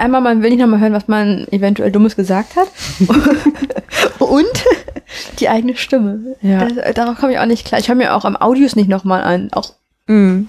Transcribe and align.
einmal, 0.00 0.20
man 0.20 0.42
will 0.42 0.50
nicht 0.50 0.58
nochmal 0.60 0.80
hören, 0.80 0.92
was 0.92 1.06
man 1.08 1.46
eventuell 1.50 1.92
Dummes 1.92 2.16
gesagt 2.16 2.56
hat. 2.56 2.68
Und 4.18 4.64
die 5.38 5.48
eigene 5.48 5.76
Stimme. 5.76 6.36
Ja. 6.42 6.66
Das, 6.68 6.94
darauf 6.94 7.18
komme 7.18 7.32
ich 7.32 7.38
auch 7.38 7.46
nicht 7.46 7.66
klar. 7.66 7.80
Ich 7.80 7.88
höre 7.88 7.94
mir 7.96 8.14
auch 8.14 8.24
am 8.24 8.36
Audios 8.36 8.76
nicht 8.76 8.88
nochmal 8.88 9.22
an. 9.22 9.48
Auch 9.52 9.74
Mhm. 10.06 10.48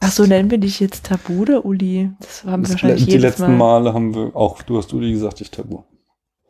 Ach 0.00 0.10
so, 0.12 0.24
nennen 0.26 0.50
wir 0.50 0.58
dich 0.58 0.80
jetzt 0.80 1.06
Tabu 1.06 1.42
oder 1.42 1.64
Uli? 1.64 2.10
Das 2.20 2.44
haben 2.44 2.64
wir 2.64 2.70
wahrscheinlich 2.70 3.04
die 3.04 3.10
jedes 3.12 3.22
letzten 3.22 3.56
Mal. 3.56 3.80
Male 3.80 3.94
haben 3.94 4.14
wir 4.14 4.34
auch, 4.34 4.62
du 4.62 4.78
hast 4.78 4.92
Uli 4.94 5.12
gesagt, 5.12 5.40
ich 5.40 5.50
Tabu. 5.50 5.82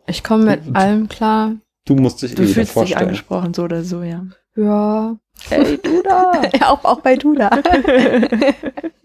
ich 0.07 0.23
komme 0.25 0.45
mit 0.45 0.77
allem 0.77 1.09
klar. 1.09 1.53
Du 1.85 1.95
musst 1.97 2.23
dich 2.23 2.35
Du 2.35 2.43
eh 2.43 2.47
wieder 2.47 2.55
fühlst 2.55 2.69
dich 2.71 2.73
vorstellen. 2.75 3.03
angesprochen, 3.03 3.55
so 3.55 3.63
oder 3.65 3.83
so, 3.83 4.03
ja. 4.03 4.23
Ja. 4.61 5.17
Hey, 5.49 5.79
du 5.83 6.03
da! 6.03 6.43
ja 6.61 6.69
auch, 6.69 6.85
auch 6.85 7.01
bei 7.01 7.17
Dula. 7.17 7.49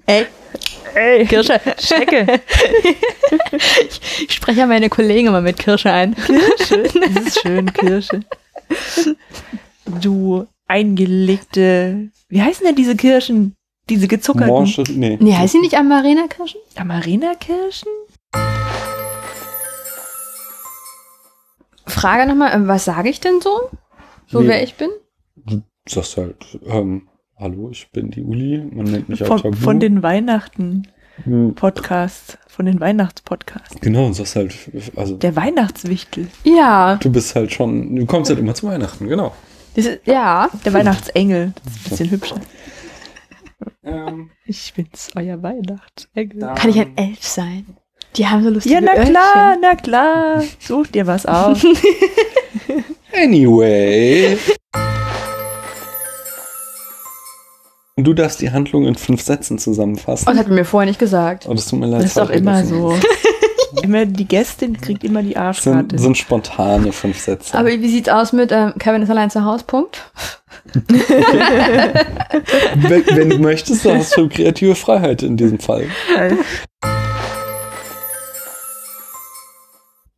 Ey, 0.06 0.26
Ey, 0.94 1.26
Kirsche, 1.26 1.60
Schnecke! 1.80 2.42
ich 4.28 4.34
spreche 4.34 4.60
ja 4.60 4.66
meine 4.66 4.90
Kollegen 4.90 5.28
immer 5.28 5.42
mit 5.42 5.58
Kirsche 5.58 5.92
ein. 5.92 6.14
Kirsche. 6.16 6.84
Das 7.16 7.26
ist 7.26 7.40
schön, 7.42 7.72
Kirsche. 7.74 8.20
Du 10.02 10.46
eingelegte. 10.68 12.10
Wie 12.28 12.42
heißen 12.42 12.66
denn 12.66 12.76
diese 12.76 12.96
Kirschen? 12.96 13.56
Diese 13.90 14.08
gezuckerten. 14.08 14.48
Morsche, 14.50 14.84
nee. 14.90 15.18
Nee, 15.22 15.34
heißt 15.36 15.54
sie 15.54 15.60
nicht 15.60 15.76
Amarena-Kirschen? 15.78 16.60
Amarena-Kirschen? 16.76 17.90
Frage 21.88 22.26
nochmal, 22.28 22.52
äh, 22.54 22.68
was 22.68 22.86
sage 22.86 23.10
ich 23.10 23.20
denn 23.22 23.42
so? 23.42 23.70
So 24.28 24.42
Nee. 24.42 24.48
wer 24.50 24.64
ich 24.64 24.76
bin? 24.76 24.90
Du 25.88 25.94
sagst 25.94 26.18
halt, 26.18 26.60
ähm, 26.66 27.08
hallo, 27.38 27.70
ich 27.72 27.88
bin 27.92 28.10
die 28.12 28.24
Uli, 28.24 28.58
man 28.72 28.86
nennt 28.86 29.08
mich 29.10 29.22
auch 29.24 29.28
Von, 29.28 29.42
Tabu. 29.42 29.56
von 29.58 29.80
den 29.80 30.02
Weihnachten-Podcasts. 30.02 32.34
Hm, 32.34 32.40
Von 32.48 32.66
den 32.66 32.80
Weihnachtspodcasts. 32.80 33.80
Genau, 33.82 34.06
und 34.08 34.14
sagst 34.16 34.36
halt, 34.36 34.56
also 34.96 35.16
Der 35.18 35.36
Weihnachtswichtel. 35.36 36.28
Ja. 36.44 36.96
du 36.96 37.12
bist 37.12 37.36
halt 37.36 37.52
schon, 37.54 37.96
du 37.96 38.06
kommst 38.06 38.30
halt 38.32 38.40
immer 38.40 38.56
zu 38.56 38.68
Weihnachten, 38.68 39.08
genau. 39.08 39.34
Das 39.76 39.86
ist, 39.86 40.00
ja. 40.08 40.50
Der 40.64 40.74
Weihnachtsengel. 40.74 41.54
Das 41.64 41.74
ist 41.74 41.86
ein 41.86 41.90
bisschen 41.90 42.12
hübscher. 42.12 42.40
Ähm, 43.84 44.32
Ich 44.46 44.74
bin's, 44.74 45.10
euer 45.16 45.44
Weihnachtsengel. 45.44 46.40
Kann 46.56 46.70
ich 46.70 46.80
ein 46.80 46.98
Elf 46.98 47.22
sein? 47.24 47.66
Die 48.16 48.26
haben 48.26 48.44
so 48.44 48.50
lustige 48.50 48.76
Ja, 48.76 48.82
na 48.82 48.94
Öhrchen. 48.96 49.10
klar, 49.12 49.58
na 49.62 49.76
klar. 49.76 50.44
Such 50.60 50.88
dir 50.88 51.06
was 51.06 51.26
aus. 51.26 51.66
Anyway. 53.14 54.38
Und 57.98 58.06
du 58.06 58.14
darfst 58.14 58.42
die 58.42 58.52
Handlung 58.52 58.86
in 58.86 58.96
fünf 58.96 59.22
Sätzen 59.22 59.58
zusammenfassen. 59.58 60.28
Oh, 60.28 60.32
das 60.32 60.40
hat 60.40 60.48
man 60.48 60.56
mir 60.56 60.66
vorher 60.66 60.88
nicht 60.88 61.00
gesagt. 61.00 61.48
Oh, 61.48 61.54
das 61.54 61.68
tut 61.68 61.80
mir 61.80 61.88
leid. 61.88 62.02
Das 62.02 62.08
ist 62.08 62.18
doch 62.18 62.28
falsch 62.28 62.42
immer 62.42 62.66
so. 62.66 62.98
Immer 63.84 64.06
die 64.06 64.26
Gästin 64.26 64.80
kriegt 64.80 65.04
immer 65.04 65.22
die 65.22 65.36
Arschkarte. 65.36 65.90
Sind, 65.90 66.00
sind 66.00 66.18
spontane 66.18 66.94
fünf 66.94 67.20
Sätze. 67.20 67.58
Aber 67.58 67.68
wie 67.68 67.90
sieht's 67.90 68.08
aus 68.08 68.32
mit 68.32 68.54
ähm, 68.54 68.74
Kevin 68.80 69.02
ist 69.02 69.10
allein 69.10 69.30
zu 69.30 69.44
Hause? 69.44 69.66
Punkt. 69.68 70.02
wenn, 70.74 70.88
wenn 73.06 73.30
du 73.30 73.38
möchtest, 73.38 73.86
dann 73.86 73.98
hast 73.98 74.16
du 74.16 74.30
kreative 74.30 74.76
Freiheit 74.76 75.24
in 75.24 75.36
diesem 75.36 75.60
Fall. 75.60 75.88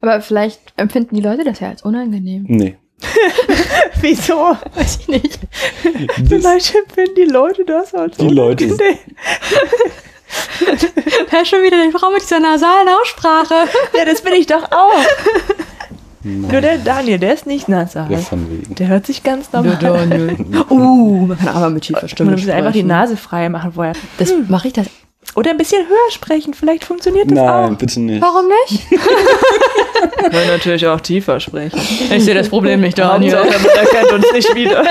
Aber 0.02 0.22
vielleicht 0.22 0.62
empfinden 0.78 1.16
die 1.16 1.22
Leute 1.22 1.44
das 1.44 1.60
ja 1.60 1.70
als 1.70 1.82
unangenehm. 1.82 2.46
Nee. 2.48 2.78
Wieso? 4.02 4.58
Weiß 4.76 5.00
ich 5.02 5.08
nicht. 5.08 5.40
Das, 5.84 6.28
Vielleicht 6.28 6.68
finden 6.68 7.16
die 7.16 7.26
Leute 7.26 7.64
das 7.66 7.94
als 7.94 8.18
Die 8.18 8.28
Leute- 8.28 8.66
unangenehm. 8.66 8.98
Wer 11.30 11.46
schon 11.46 11.64
wieder 11.64 11.78
die 11.86 11.92
Frau 11.92 12.10
mit 12.12 12.22
dieser 12.22 12.40
nasalen 12.40 12.88
Aussprache? 13.02 13.54
Ja, 13.98 14.06
das 14.06 14.22
bin 14.22 14.34
ich 14.34 14.48
doch 14.48 14.64
auch. 14.72 14.94
Nur 16.24 16.52
nein, 16.52 16.62
der 16.62 16.78
Daniel, 16.80 17.20
der 17.20 17.34
ist 17.36 17.46
nicht 17.46 17.70
nasal. 17.70 18.18
von 18.18 18.50
wegen. 18.52 18.76
Der 18.76 18.88
hört 18.88 19.06
sich 19.06 19.24
ganz 19.24 19.52
normal 19.54 19.78
an. 19.86 20.66
Uh, 20.70 21.28
man 21.28 21.38
kann 21.38 21.48
aber 21.50 21.70
mit 21.70 21.84
tiefer 21.84 22.08
Stimme 22.10 22.32
Man 22.32 22.40
muss 22.40 22.50
einfach 22.50 22.74
die. 22.74 22.84
Nase 22.84 23.16
frei 23.16 23.48
machen 23.48 23.72
vorher. 23.74 23.94
Das 24.18 24.34
mache 24.50 24.68
ich 24.68 24.74
das. 24.74 24.88
Oder 25.36 25.52
ein 25.52 25.58
bisschen 25.58 25.86
höher 25.88 26.12
sprechen, 26.12 26.54
vielleicht 26.56 26.84
funktioniert 26.84 27.30
das 27.30 27.36
Nein, 27.38 27.74
auch. 27.74 27.78
bitte 27.78 28.00
nicht. 28.00 28.22
Warum 28.22 28.46
nicht? 28.48 28.90
können 30.32 30.48
natürlich 30.48 30.88
auch 30.88 31.00
tiefer 31.00 31.40
sprechen. 31.40 31.80
Ich 32.12 32.24
sehe 32.26 32.34
das 32.34 32.50
Problem 32.50 32.82
nicht, 32.82 33.00
Hauptsache, 33.00 33.46
man 33.46 33.86
erkennt 33.86 34.12
uns 34.14 34.32
nicht 34.34 34.56
wieder. 34.56 34.84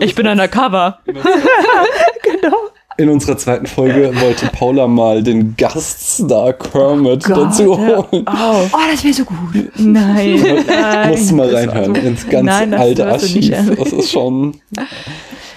Ich 0.00 0.14
bin 0.14 0.26
undercover. 0.26 0.98
genau. 1.04 2.56
In 2.98 3.10
unserer 3.10 3.36
zweiten 3.36 3.66
Folge 3.66 4.18
wollte 4.22 4.46
Paula 4.46 4.86
mal 4.86 5.22
den 5.22 5.54
Gaststar 5.58 6.54
Kermit 6.54 7.28
dazu 7.28 7.76
holen. 7.76 8.06
Oh, 8.26 8.68
Oh, 8.72 8.78
das 8.90 9.04
wäre 9.04 9.12
so 9.12 9.24
gut. 9.26 9.36
nein. 9.76 10.64
nein. 10.66 11.10
Musst 11.10 11.30
du 11.30 11.34
mal 11.34 11.54
reinhören 11.54 11.94
ins 11.96 12.26
ganz 12.26 12.46
Nein, 12.46 12.70
das 12.70 12.80
alte 12.80 13.06
Archiv. 13.06 13.54
Das 13.76 13.92
ist 13.92 14.10
schon. 14.10 14.58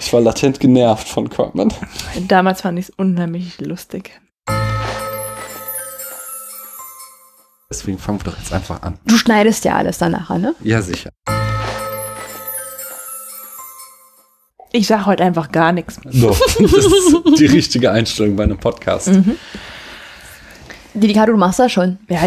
Ich 0.00 0.12
war 0.12 0.20
latent 0.20 0.58
genervt 0.60 1.06
von 1.08 1.28
Kermit. 1.28 1.74
Damals 2.26 2.62
fand 2.62 2.78
ich 2.78 2.86
es 2.88 2.90
unheimlich 2.96 3.60
lustig. 3.60 4.18
Deswegen 7.70 7.98
fangen 7.98 8.18
wir 8.24 8.32
doch 8.32 8.38
jetzt 8.38 8.52
einfach 8.52 8.82
an. 8.82 8.98
Du 9.04 9.16
schneidest 9.16 9.64
ja 9.64 9.76
alles 9.76 9.98
dann 9.98 10.12
nachher, 10.12 10.38
ne? 10.38 10.54
Ja, 10.64 10.82
sicher. 10.82 11.10
Ich 14.72 14.86
sag 14.86 15.06
heute 15.06 15.22
einfach 15.22 15.52
gar 15.52 15.72
nichts. 15.72 16.00
Doch, 16.04 16.38
das 16.58 16.72
ist 16.72 17.38
die 17.38 17.46
richtige 17.46 17.90
Einstellung 17.90 18.36
bei 18.36 18.44
einem 18.44 18.58
Podcast. 18.58 19.08
Mhm. 19.08 19.36
Dedikato, 20.94 21.32
du 21.32 21.38
machst 21.38 21.58
das 21.58 21.70
schon. 21.70 21.98
Ja, 22.08 22.20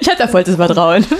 Ich 0.00 0.08
hab 0.08 0.18
da 0.18 0.26
vollstes 0.26 0.56
Vertrauen. 0.56 1.04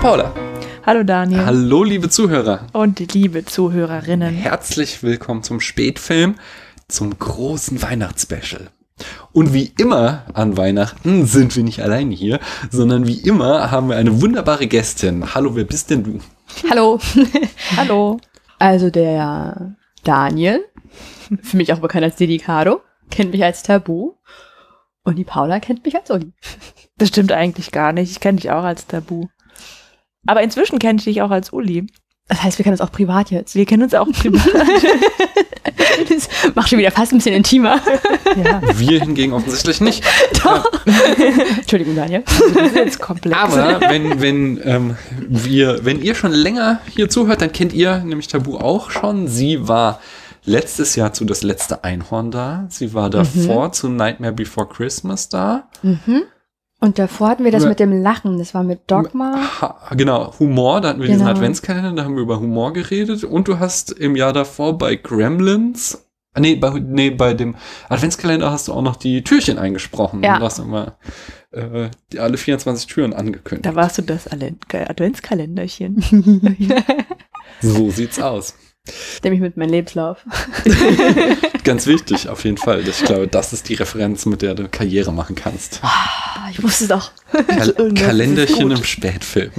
Paula. 0.00 0.32
Hallo 0.86 1.02
Daniel. 1.02 1.44
Hallo 1.44 1.84
liebe 1.84 2.08
Zuhörer. 2.08 2.66
Und 2.72 3.12
liebe 3.12 3.44
Zuhörerinnen. 3.44 4.34
Herzlich 4.34 5.02
willkommen 5.02 5.42
zum 5.42 5.60
Spätfilm, 5.60 6.36
zum 6.88 7.18
großen 7.18 7.82
Weihnachtsspecial. 7.82 8.70
Und 9.32 9.52
wie 9.52 9.74
immer 9.76 10.24
an 10.32 10.56
Weihnachten 10.56 11.26
sind 11.26 11.54
wir 11.54 11.64
nicht 11.64 11.82
alleine 11.82 12.14
hier, 12.14 12.40
sondern 12.70 13.06
wie 13.06 13.20
immer 13.20 13.70
haben 13.70 13.90
wir 13.90 13.98
eine 13.98 14.22
wunderbare 14.22 14.68
Gästin. 14.68 15.34
Hallo, 15.34 15.54
wer 15.54 15.64
bist 15.64 15.90
denn 15.90 16.02
du? 16.02 16.20
Hallo. 16.70 16.98
Hallo. 17.76 18.18
Also 18.58 18.88
der 18.88 19.76
Daniel, 20.02 20.64
für 21.42 21.58
mich 21.58 21.74
auch 21.74 21.80
bekannt 21.80 22.04
als 22.04 22.16
Dedicado, 22.16 22.80
kennt 23.10 23.32
mich 23.32 23.44
als 23.44 23.62
Tabu. 23.62 24.14
Und 25.02 25.16
die 25.16 25.24
Paula 25.24 25.60
kennt 25.60 25.84
mich 25.84 25.94
als 25.94 26.10
Uli. 26.10 26.32
Das 26.96 27.08
stimmt 27.08 27.32
eigentlich 27.32 27.70
gar 27.70 27.92
nicht. 27.92 28.10
Ich 28.10 28.20
kenne 28.20 28.36
dich 28.40 28.50
auch 28.50 28.64
als 28.64 28.86
Tabu. 28.86 29.26
Aber 30.26 30.42
inzwischen 30.42 30.78
kenne 30.78 30.98
ich 30.98 31.04
dich 31.04 31.22
auch 31.22 31.30
als 31.30 31.52
Uli. 31.52 31.86
Das 32.28 32.42
heißt, 32.42 32.58
wir 32.58 32.62
kennen 32.64 32.74
uns 32.74 32.80
auch 32.80 32.92
privat 32.92 33.30
jetzt. 33.30 33.54
Wir 33.54 33.66
kennen 33.66 33.82
uns 33.82 33.94
auch 33.94 34.08
privat. 34.10 34.42
Das 36.08 36.28
macht 36.54 36.68
schon 36.70 36.78
wieder 36.78 36.90
fast 36.92 37.12
ein 37.12 37.18
bisschen 37.18 37.34
intimer. 37.34 37.78
ja, 38.42 38.62
Wir 38.78 39.00
hingegen 39.00 39.32
offensichtlich 39.32 39.80
nicht. 39.80 40.02
Entschuldigung, 41.58 41.96
Daniel. 41.96 42.22
das 42.54 42.66
ist 42.68 42.74
jetzt 42.74 43.00
komplex. 43.00 43.36
Aber 43.36 43.80
wenn, 43.80 44.20
wenn, 44.20 44.60
ähm, 44.64 44.96
wir, 45.28 45.84
wenn 45.84 46.00
ihr 46.00 46.14
schon 46.14 46.32
länger 46.32 46.80
hier 46.94 47.08
zuhört, 47.10 47.42
dann 47.42 47.52
kennt 47.52 47.72
ihr 47.72 47.98
nämlich 47.98 48.28
Tabu 48.28 48.56
auch 48.56 48.90
schon. 48.90 49.28
Sie 49.28 49.68
war 49.68 50.00
letztes 50.44 50.96
Jahr 50.96 51.12
zu 51.12 51.24
Das 51.24 51.42
letzte 51.42 51.84
Einhorn 51.84 52.30
da. 52.30 52.66
Sie 52.70 52.94
war 52.94 53.10
davor 53.10 53.72
zu 53.72 53.88
Nightmare 53.88 54.32
Before 54.32 54.68
Christmas 54.68 55.28
da. 55.28 55.68
Und 56.80 56.98
davor 56.98 57.28
hatten 57.28 57.44
wir 57.44 57.52
das 57.52 57.66
mit 57.66 57.78
dem 57.78 57.92
Lachen. 58.02 58.38
Das 58.38 58.54
war 58.54 58.62
mit 58.62 58.90
Dogma. 58.90 59.38
Genau, 59.96 60.32
Humor, 60.38 60.80
da 60.80 60.88
hatten 60.88 61.00
wir 61.00 61.08
diesen 61.08 61.20
Genau. 61.20 61.30
Adventskalender, 61.32 61.92
da 61.92 62.04
haben 62.04 62.14
wir 62.16 62.22
über 62.22 62.40
Humor 62.40 62.72
geredet. 62.72 63.22
Und 63.24 63.48
du 63.48 63.58
hast 63.58 63.92
im 63.92 64.16
Jahr 64.16 64.32
davor 64.32 64.78
bei 64.78 64.96
Gremlins, 64.96 66.06
ah, 66.32 66.40
nee, 66.40 66.54
bei, 66.56 66.70
nee, 66.80 67.10
bei 67.10 67.34
dem 67.34 67.54
Adventskalender 67.90 68.50
hast 68.50 68.68
du 68.68 68.72
auch 68.72 68.80
noch 68.82 68.96
die 68.96 69.22
Türchen 69.22 69.58
eingesprochen. 69.58 70.22
Ja. 70.22 70.38
Du 70.38 70.44
hast 70.46 70.58
immer 70.58 70.96
äh, 71.50 71.90
die, 72.12 72.18
alle 72.20 72.38
24 72.38 72.86
Türen 72.86 73.12
angekündigt. 73.12 73.66
Da 73.66 73.74
warst 73.74 73.98
du 73.98 74.02
das 74.02 74.26
Alle- 74.26 74.54
Adventskalenderchen. 74.72 76.56
So 77.60 77.90
sieht's 77.90 78.18
aus. 78.18 78.54
Nämlich 79.22 79.40
mit 79.40 79.56
meinem 79.56 79.70
Lebenslauf. 79.70 80.24
Ganz 81.64 81.86
wichtig, 81.86 82.28
auf 82.28 82.44
jeden 82.44 82.56
Fall. 82.56 82.86
Ich 82.88 83.04
glaube, 83.04 83.28
das 83.28 83.52
ist 83.52 83.68
die 83.68 83.74
Referenz, 83.74 84.24
mit 84.26 84.42
der 84.42 84.54
du 84.54 84.68
Karriere 84.68 85.12
machen 85.12 85.36
kannst. 85.36 85.80
Ah, 85.82 86.48
ich 86.50 86.62
wusste 86.62 86.84
es 86.84 86.88
doch. 86.88 87.12
Kal 87.46 87.72
Kalenderchen 87.94 88.70
im 88.70 88.82
Spätfilm. 88.82 89.52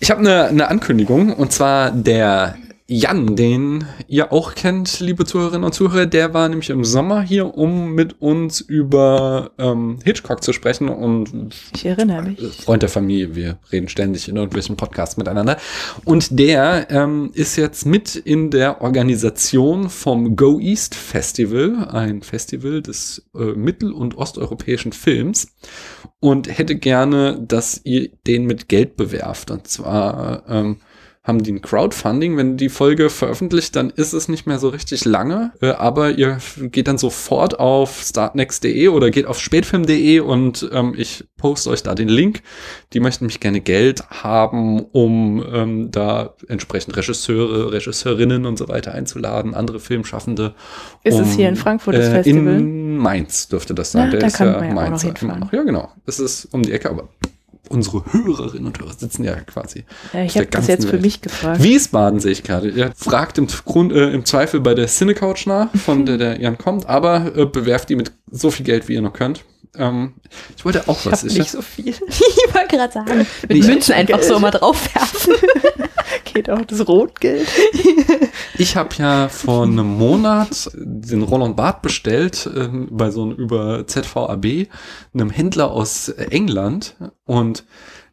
Ich 0.00 0.10
habe 0.10 0.20
eine 0.20 0.44
eine 0.48 0.68
Ankündigung 0.68 1.32
und 1.32 1.52
zwar 1.52 1.90
der 1.90 2.56
Jan, 2.94 3.36
den 3.36 3.86
ihr 4.06 4.34
auch 4.34 4.54
kennt, 4.54 5.00
liebe 5.00 5.24
Zuhörerinnen 5.24 5.64
und 5.64 5.72
Zuhörer, 5.72 6.04
der 6.04 6.34
war 6.34 6.46
nämlich 6.50 6.68
im 6.68 6.84
Sommer 6.84 7.22
hier, 7.22 7.56
um 7.56 7.94
mit 7.94 8.20
uns 8.20 8.60
über 8.60 9.52
ähm, 9.56 9.98
Hitchcock 10.04 10.44
zu 10.44 10.52
sprechen 10.52 10.90
und 10.90 11.54
Ich 11.74 11.86
erinnere 11.86 12.20
mich. 12.20 12.38
Freund 12.62 12.82
der 12.82 12.90
Familie, 12.90 13.34
wir 13.34 13.58
reden 13.72 13.88
ständig 13.88 14.28
in 14.28 14.36
irgendwelchen 14.36 14.76
Podcasts 14.76 15.16
miteinander. 15.16 15.56
Und 16.04 16.38
der 16.38 16.90
ähm, 16.90 17.30
ist 17.32 17.56
jetzt 17.56 17.86
mit 17.86 18.14
in 18.14 18.50
der 18.50 18.82
Organisation 18.82 19.88
vom 19.88 20.36
Go 20.36 20.60
East 20.60 20.94
Festival, 20.94 21.88
ein 21.90 22.20
Festival 22.20 22.82
des 22.82 23.26
äh, 23.34 23.54
mittel- 23.54 23.92
und 23.92 24.18
osteuropäischen 24.18 24.92
Films 24.92 25.48
und 26.20 26.58
hätte 26.58 26.76
gerne, 26.76 27.40
dass 27.40 27.80
ihr 27.84 28.10
den 28.26 28.44
mit 28.44 28.68
Geld 28.68 28.98
bewerft. 28.98 29.50
Und 29.50 29.66
zwar 29.66 30.42
ähm, 30.46 30.76
haben 31.24 31.42
die 31.42 31.52
ein 31.52 31.62
Crowdfunding. 31.62 32.36
Wenn 32.36 32.56
die 32.56 32.68
Folge 32.68 33.08
veröffentlicht, 33.08 33.76
dann 33.76 33.90
ist 33.90 34.12
es 34.12 34.28
nicht 34.28 34.46
mehr 34.46 34.58
so 34.58 34.68
richtig 34.68 35.04
lange. 35.04 35.52
Äh, 35.60 35.70
aber 35.70 36.10
ihr 36.10 36.38
geht 36.60 36.88
dann 36.88 36.98
sofort 36.98 37.60
auf 37.60 38.02
startnext.de 38.02 38.88
oder 38.88 39.10
geht 39.10 39.26
auf 39.26 39.38
spätfilm.de 39.38 40.20
und 40.20 40.68
ähm, 40.72 40.94
ich 40.96 41.24
poste 41.36 41.70
euch 41.70 41.84
da 41.84 41.94
den 41.94 42.08
Link. 42.08 42.42
Die 42.92 42.98
möchten 42.98 43.26
mich 43.26 43.38
gerne 43.38 43.60
Geld 43.60 44.02
haben, 44.10 44.80
um 44.80 45.44
ähm, 45.52 45.90
da 45.92 46.34
entsprechend 46.48 46.96
Regisseure, 46.96 47.72
Regisseurinnen 47.72 48.44
und 48.44 48.58
so 48.58 48.68
weiter 48.68 48.92
einzuladen, 48.92 49.54
andere 49.54 49.78
Filmschaffende. 49.78 50.54
Ist 51.04 51.20
es 51.20 51.28
um, 51.28 51.36
hier 51.36 51.48
in 51.48 51.56
Frankfurt 51.56 51.94
das 51.94 52.08
äh, 52.08 52.10
Festival? 52.10 52.56
In 52.56 52.96
Mainz 52.96 53.46
dürfte 53.46 53.74
das 53.74 53.92
sein. 53.92 54.06
Ja, 54.06 54.10
Der 54.10 54.20
da 54.20 54.26
ist 54.26 54.36
kann 54.36 54.48
ja 54.48 54.52
man 54.54 54.64
ja 54.64 54.70
auch 54.70 54.90
noch 54.90 55.22
Mainz. 55.22 55.52
Ja, 55.52 55.62
genau. 55.62 55.92
Das 56.04 56.18
ist 56.18 56.46
um 56.46 56.62
die 56.62 56.72
Ecke, 56.72 56.90
aber 56.90 57.08
unsere 57.72 58.04
Hörerinnen 58.12 58.66
und 58.66 58.78
Hörer 58.78 58.92
sitzen 58.96 59.24
ja 59.24 59.34
quasi. 59.40 59.84
Ja, 60.12 60.22
ich 60.22 60.36
habe 60.36 60.46
das 60.46 60.66
jetzt 60.66 60.84
für 60.86 60.92
Welt. 60.92 61.02
mich 61.02 61.20
gefragt. 61.20 61.62
Wiesbaden 61.62 62.20
sehe 62.20 62.32
ich 62.32 62.42
gerade. 62.42 62.68
Ihr 62.68 62.92
fragt 62.96 63.38
im, 63.38 63.46
Grund, 63.46 63.92
äh, 63.92 64.10
im 64.10 64.24
Zweifel 64.24 64.60
bei 64.60 64.74
der 64.74 64.86
Cinecouch 64.86 65.46
nach, 65.46 65.68
von 65.74 66.06
der 66.06 66.18
der 66.18 66.40
Jan 66.40 66.58
kommt, 66.58 66.86
aber 66.86 67.32
äh, 67.36 67.46
bewerft 67.46 67.88
die 67.88 67.96
mit 67.96 68.12
so 68.30 68.50
viel 68.50 68.64
Geld, 68.66 68.88
wie 68.88 68.94
ihr 68.94 69.02
noch 69.02 69.12
könnt. 69.12 69.44
Ähm, 69.76 70.12
ich 70.56 70.64
wollte 70.66 70.86
auch 70.88 71.00
Ich 71.00 71.06
was. 71.10 71.20
habe 71.22 71.32
Ich, 71.32 71.38
nicht 71.38 71.50
so 71.50 71.62
viel. 71.62 71.86
Ich 72.08 72.54
wollte 72.54 72.76
gerade 72.76 72.92
sagen, 72.92 73.26
mit 73.48 73.50
Nee. 73.50 73.60
Münzen 73.66 73.94
einfach 73.94 74.22
so 74.22 74.38
mal 74.38 74.50
draufwerfen. 74.50 75.34
Geht 76.32 76.50
auch 76.50 76.64
das 76.64 76.86
Rotgeld. 76.86 77.48
ich 78.58 78.76
habe 78.76 78.90
ja 78.98 79.28
vor 79.28 79.64
einem 79.64 79.98
Monat 79.98 80.70
den 80.74 81.22
Roland 81.22 81.56
Barth 81.56 81.82
bestellt 81.82 82.48
ähm, 82.54 82.88
bei 82.90 83.10
so 83.10 83.22
einem 83.22 83.32
über 83.32 83.86
ZVAB, 83.86 84.68
einem 85.14 85.30
Händler 85.30 85.70
aus 85.70 86.08
England 86.08 86.96
und 87.24 87.64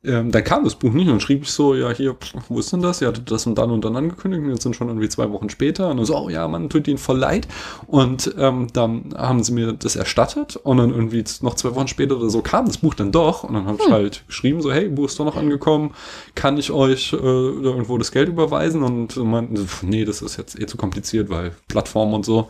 ähm, 0.03 0.31
dann 0.31 0.43
kam 0.45 0.63
das 0.63 0.75
Buch 0.75 0.91
nicht 0.91 1.07
und 1.07 1.13
dann 1.13 1.19
schrieb 1.19 1.43
ich 1.43 1.51
so, 1.51 1.75
ja, 1.75 1.89
hier, 1.91 2.13
pff, 2.13 2.33
wo 2.47 2.59
ist 2.59 2.71
denn 2.71 2.81
das? 2.81 3.01
Ihr 3.01 3.09
hattet 3.09 3.29
das 3.29 3.45
und 3.45 3.57
dann 3.57 3.69
und 3.69 3.83
dann 3.83 3.97
angekündigt 3.97 4.41
und 4.43 4.49
jetzt 4.49 4.63
sind 4.63 4.75
schon 4.75 4.87
irgendwie 4.87 5.09
zwei 5.09 5.29
Wochen 5.31 5.49
später. 5.49 5.89
Und 5.89 5.97
dann 5.97 6.05
so, 6.05 6.17
oh 6.17 6.29
ja, 6.29 6.47
man 6.47 6.69
tut 6.69 6.87
ihnen 6.87 6.97
voll 6.97 7.17
leid. 7.17 7.47
Und 7.87 8.33
ähm, 8.37 8.67
dann 8.71 9.13
haben 9.17 9.43
sie 9.43 9.51
mir 9.51 9.73
das 9.73 9.97
erstattet 9.97 10.55
und 10.55 10.77
dann 10.77 10.91
irgendwie 10.91 11.23
noch 11.41 11.55
zwei 11.55 11.75
Wochen 11.75 11.89
später 11.89 12.15
oder 12.15 12.29
so 12.29 12.41
kam 12.41 12.65
das 12.65 12.77
Buch 12.77 12.93
dann 12.93 13.11
doch. 13.11 13.43
Und 13.43 13.55
dann 13.55 13.65
habe 13.65 13.77
ich 13.81 13.91
halt 13.91 14.23
geschrieben, 14.27 14.61
so, 14.61 14.71
hey, 14.71 14.87
Buch 14.87 15.05
ist 15.07 15.19
doch 15.19 15.25
noch 15.25 15.35
angekommen, 15.35 15.93
kann 16.33 16.57
ich 16.57 16.71
euch 16.71 17.11
äh, 17.11 17.17
irgendwo 17.17 17.97
das 17.97 18.11
Geld 18.13 18.29
überweisen? 18.29 18.83
Und 18.83 19.17
meinten, 19.17 19.67
nee, 19.81 20.05
das 20.05 20.21
ist 20.21 20.37
jetzt 20.37 20.57
eh 20.57 20.65
zu 20.65 20.77
kompliziert, 20.77 21.29
weil 21.29 21.51
Plattform 21.67 22.13
und 22.13 22.25
so. 22.25 22.47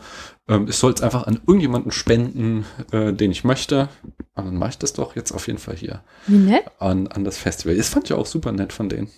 Ähm, 0.50 0.66
ich 0.68 0.76
soll 0.76 0.92
es 0.92 1.00
einfach 1.00 1.26
an 1.26 1.40
irgendjemanden 1.46 1.92
spenden, 1.92 2.66
äh, 2.90 3.12
den 3.12 3.30
ich 3.30 3.44
möchte. 3.44 3.88
Und 4.34 4.46
dann 4.46 4.56
mache 4.56 4.70
ich 4.70 4.78
das 4.78 4.92
doch 4.92 5.16
jetzt 5.16 5.32
auf 5.32 5.46
jeden 5.46 5.58
Fall 5.58 5.76
hier 5.76 6.02
Wie 6.26 6.36
nett. 6.38 6.64
an, 6.78 7.06
an 7.06 7.24
das 7.24 7.38
Festival. 7.38 7.76
Das 7.76 7.88
fand 7.88 8.06
ich 8.06 8.12
auch 8.12 8.26
super 8.26 8.52
nett 8.52 8.72
von 8.72 8.88
denen. 8.88 9.08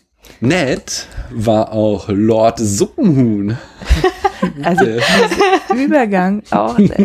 Nett 0.40 1.08
war 1.32 1.72
auch 1.72 2.08
Lord 2.08 2.58
Suppenhuhn. 2.60 3.58
Also 4.62 4.84
Übergang 5.74 6.42
auch 6.50 6.78
echt. 6.78 6.92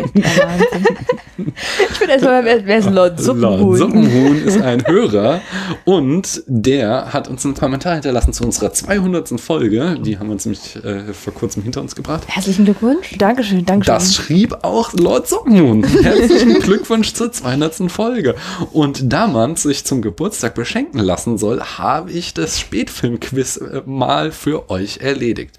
Ich 1.38 1.98
bin 2.00 2.08
erstmal, 2.08 2.44
wer, 2.44 2.66
wer 2.66 2.78
ist 2.78 2.90
Lord 2.90 3.08
Lord 3.08 3.20
Suppenhuhn? 3.20 3.76
Suppenhuhn 3.76 4.42
ist 4.44 4.60
ein 4.60 4.84
Hörer 4.86 5.40
und 5.84 6.42
der 6.46 7.12
hat 7.12 7.28
uns 7.28 7.44
einen 7.44 7.54
Kommentar 7.54 7.94
hinterlassen 7.94 8.32
zu 8.32 8.44
unserer 8.44 8.72
200. 8.72 9.40
Folge. 9.40 9.96
Die 10.04 10.18
haben 10.18 10.28
wir 10.28 10.32
uns 10.32 10.46
nämlich 10.46 10.76
äh, 10.84 11.12
vor 11.12 11.32
kurzem 11.32 11.62
hinter 11.62 11.80
uns 11.80 11.94
gebracht. 11.94 12.24
Herzlichen 12.26 12.64
Glückwunsch. 12.64 13.16
Dankeschön, 13.18 13.64
Dankeschön. 13.64 13.94
Das 13.94 14.14
schrieb 14.14 14.64
auch 14.64 14.92
Lord 14.94 15.28
Suppenhuhn. 15.28 15.84
Herzlichen 15.84 16.60
Glückwunsch 16.60 17.12
zur 17.12 17.30
200. 17.30 17.90
Folge. 17.90 18.34
Und 18.72 19.12
da 19.12 19.26
man 19.26 19.56
sich 19.56 19.84
zum 19.84 20.02
Geburtstag 20.02 20.54
beschenken 20.54 21.00
lassen 21.00 21.38
soll, 21.38 21.60
habe 21.60 22.10
ich 22.10 22.34
das 22.34 22.58
Spätfilmquiz 22.58 23.58
äh, 23.58 23.82
mal 23.86 24.32
für 24.32 24.70
euch 24.70 24.98
erledigt. 24.98 25.56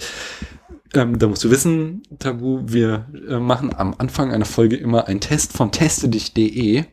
Ähm, 0.94 1.20
da 1.20 1.28
musst 1.28 1.44
du 1.44 1.52
wissen, 1.52 2.04
Tabu, 2.18 2.62
wir 2.66 3.06
äh, 3.30 3.38
machen 3.38 3.74
am 3.76 3.94
Anfang 3.98 4.32
einer 4.32 4.46
Folge 4.46 4.76
immer 4.76 5.08
einen 5.08 5.20
Test 5.20 5.54
von 5.54 5.72
testedich.de. 5.72 6.86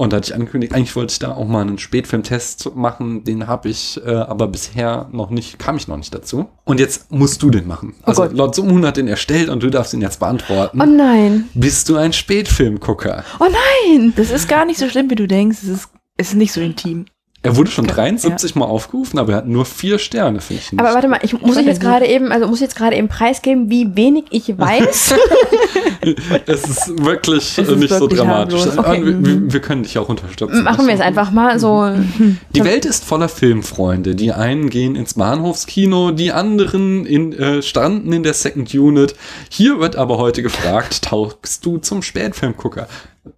Und 0.00 0.14
da 0.14 0.16
hatte 0.16 0.30
ich 0.30 0.34
angekündigt, 0.34 0.72
eigentlich 0.72 0.96
wollte 0.96 1.12
ich 1.12 1.18
da 1.18 1.34
auch 1.34 1.46
mal 1.46 1.60
einen 1.60 1.76
Spätfilmtest 1.76 2.74
machen. 2.74 3.22
Den 3.24 3.46
habe 3.46 3.68
ich 3.68 4.00
äh, 4.02 4.10
aber 4.10 4.48
bisher 4.48 5.10
noch 5.12 5.28
nicht, 5.28 5.58
kam 5.58 5.76
ich 5.76 5.88
noch 5.88 5.98
nicht 5.98 6.14
dazu. 6.14 6.48
Und 6.64 6.80
jetzt 6.80 7.12
musst 7.12 7.42
du 7.42 7.50
den 7.50 7.66
machen. 7.66 7.94
Also 8.04 8.22
Gott. 8.22 8.32
Lord 8.32 8.54
Summun 8.54 8.86
hat 8.86 8.96
den 8.96 9.08
erstellt 9.08 9.50
und 9.50 9.62
du 9.62 9.68
darfst 9.68 9.92
ihn 9.92 10.00
jetzt 10.00 10.18
beantworten. 10.18 10.80
Oh 10.80 10.86
nein. 10.86 11.50
Bist 11.52 11.90
du 11.90 11.96
ein 11.96 12.14
Spätfilmgucker? 12.14 13.24
Oh 13.40 13.48
nein. 13.90 14.14
Das 14.16 14.30
ist 14.30 14.48
gar 14.48 14.64
nicht 14.64 14.78
so 14.78 14.88
schlimm, 14.88 15.10
wie 15.10 15.16
du 15.16 15.28
denkst. 15.28 15.58
Es 15.62 15.68
ist, 15.68 15.88
es 16.16 16.28
ist 16.28 16.36
nicht 16.36 16.52
so 16.52 16.62
intim. 16.62 17.04
Er 17.42 17.56
wurde 17.56 17.70
schon 17.70 17.86
73 17.86 18.54
Mal 18.54 18.66
aufgerufen, 18.66 19.18
aber 19.18 19.32
er 19.32 19.38
hat 19.38 19.46
nur 19.46 19.64
vier 19.64 19.98
Sterne, 19.98 20.42
finde 20.42 20.62
ich. 20.62 20.72
Nicht. 20.72 20.80
Aber 20.80 20.92
warte 20.94 21.08
mal, 21.08 21.20
ich 21.22 21.40
muss 21.40 21.56
ich 21.56 21.64
jetzt 21.64 21.80
gerade 21.80 22.06
eben, 22.06 22.32
also 22.32 22.46
muss 22.46 22.56
ich 22.56 22.62
jetzt 22.62 22.76
gerade 22.76 22.96
eben 22.96 23.08
preisgeben, 23.08 23.70
wie 23.70 23.96
wenig 23.96 24.24
ich 24.30 24.58
weiß. 24.58 25.14
es 26.46 26.64
ist 26.64 27.04
wirklich 27.04 27.58
Es 27.58 27.68
äh, 27.68 27.72
ist 27.72 27.78
nicht 27.78 27.92
so 27.92 28.00
wirklich 28.00 28.20
dramatisch. 28.20 28.60
harmlos. 28.60 28.78
Aber 28.78 28.90
Okay. 28.90 29.02
wir, 29.06 29.52
wir, 29.52 29.60
können 29.60 29.82
dich 29.84 29.96
auch 29.98 30.08
unterstützen. 30.08 30.64
Machen 30.64 30.86
wir 30.86 30.94
es 30.94 31.00
einfach 31.00 31.30
mal 31.30 31.58
so. 31.58 31.90
Die 32.54 32.64
Welt 32.64 32.84
ist 32.84 33.04
voller 33.04 33.28
Filmfreunde. 33.28 34.14
Die 34.14 34.32
einen 34.32 34.68
gehen 34.68 34.94
ins 34.94 35.14
Bahnhofskino, 35.14 36.10
die 36.10 36.32
anderen 36.32 37.06
in, 37.06 37.32
äh, 37.32 37.62
stranden 37.62 38.12
in 38.12 38.22
der 38.22 38.34
Second 38.34 38.74
Unit. 38.74 39.14
Hier 39.48 39.80
wird 39.80 39.96
aber 39.96 40.18
heute 40.18 40.42
gefragt, 40.42 41.02
taugst 41.02 41.64
du 41.64 41.78
zum 41.78 42.02
Spätfilmgucker? 42.02 42.86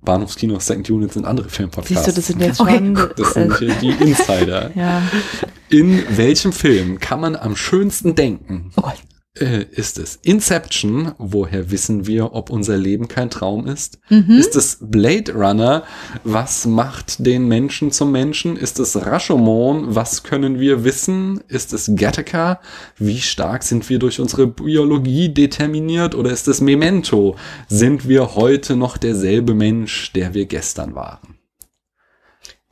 Bahnhofskino, 0.03 0.59
Second 0.61 0.89
Unit 0.91 1.13
sind 1.13 1.25
andere 1.27 1.49
Filmpodcasts. 1.49 1.89
Siehst 2.05 2.07
du, 2.09 2.13
das 2.13 2.27
sind 2.29 2.41
jetzt 2.41 2.61
Okay. 2.61 2.77
schon. 2.79 3.11
das 3.17 3.35
sind 3.35 3.59
hier 3.59 3.75
die 3.81 3.91
Insider. 3.91 4.71
ja. 4.77 5.03
In 5.71 6.05
welchem 6.17 6.53
Film 6.53 6.99
kann 7.01 7.21
man 7.21 7.35
am 7.35 7.57
schönsten 7.57 8.15
denken? 8.15 8.71
Oh 8.77 8.83
Gott. 8.83 8.95
Äh, 9.39 9.65
ist 9.71 9.99
es 9.99 10.17
Inception? 10.23 11.13
Woher 11.17 11.71
wissen 11.71 12.07
wir, 12.07 12.35
ob 12.35 12.51
unser 12.51 12.77
Leben 12.77 13.09
kein 13.09 13.31
Traum 13.31 13.67
ist? 13.67 13.99
Mhm. 14.11 14.37
Ist 14.39 14.57
es 14.57 14.77
Blade 14.83 15.33
Runner? 15.33 15.85
Was 16.23 16.67
macht 16.67 17.25
den 17.25 17.49
Menschen 17.49 17.93
zum 17.93 18.13
Menschen? 18.13 18.57
Ist 18.57 18.79
es 18.79 18.95
Rashomon? 18.95 19.95
Was 19.95 20.23
können 20.23 20.61
wir 20.61 20.85
wissen? 20.85 21.41
Ist 21.49 21.73
es 21.73 21.93
Gattaca? 21.97 22.61
Wie 22.99 23.23
stark 23.23 23.63
sind 23.63 23.89
wir 23.89 23.99
durch 23.99 24.21
unsere 24.21 24.47
Biologie 24.47 25.31
determiniert? 25.31 26.15
Oder 26.15 26.31
ist 26.31 26.47
es 26.47 26.61
Memento? 26.61 27.37
Sind 27.69 28.07
wir 28.07 28.35
heute 28.35 28.77
noch 28.77 28.99
derselbe 28.99 29.55
Mensch, 29.55 30.13
der 30.13 30.35
wir 30.35 30.45
gestern 30.45 30.95
waren? 30.95 31.42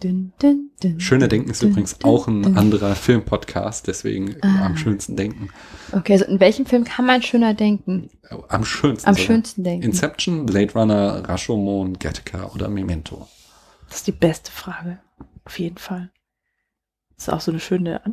Dün, 0.03 0.33
dün, 0.41 0.73
dün, 0.83 0.99
Schöner 0.99 1.29
Denken 1.29 1.51
ist 1.51 1.63
übrigens 1.63 2.03
auch 2.05 2.27
ein 2.27 2.57
anderer 2.57 2.95
Filmpodcast, 2.95 3.87
deswegen 3.87 4.35
Ah. 4.41 4.65
am 4.67 4.77
schönsten 4.79 5.15
denken. 5.15 5.51
Okay, 5.93 6.17
so 6.17 6.25
in 6.25 6.41
welchem 6.41 6.65
Film 6.65 6.85
kann 6.85 7.05
man 7.05 7.21
schöner 7.23 7.53
denken? 7.53 8.09
Am 8.49 8.65
schönsten. 8.65 9.07
Am 9.09 9.15
sogar. 9.15 9.27
schönsten 9.27 9.63
denken. 9.65 9.85
Inception, 9.85 10.47
Blade 10.47 10.73
Runner, 10.73 11.29
Rashomon, 11.29 11.99
Gattaca 11.99 12.51
oder 12.55 12.69
Memento. 12.69 13.29
Das 13.89 13.99
ist 13.99 14.07
die 14.07 14.13
beste 14.13 14.51
Frage. 14.51 15.01
Auf 15.45 15.59
jeden 15.59 15.77
Fall. 15.77 16.11
Das 17.17 17.29
ist 17.29 17.35
auch 17.35 17.41
so 17.43 17.51
eine 17.51 17.61
schöne 17.61 18.05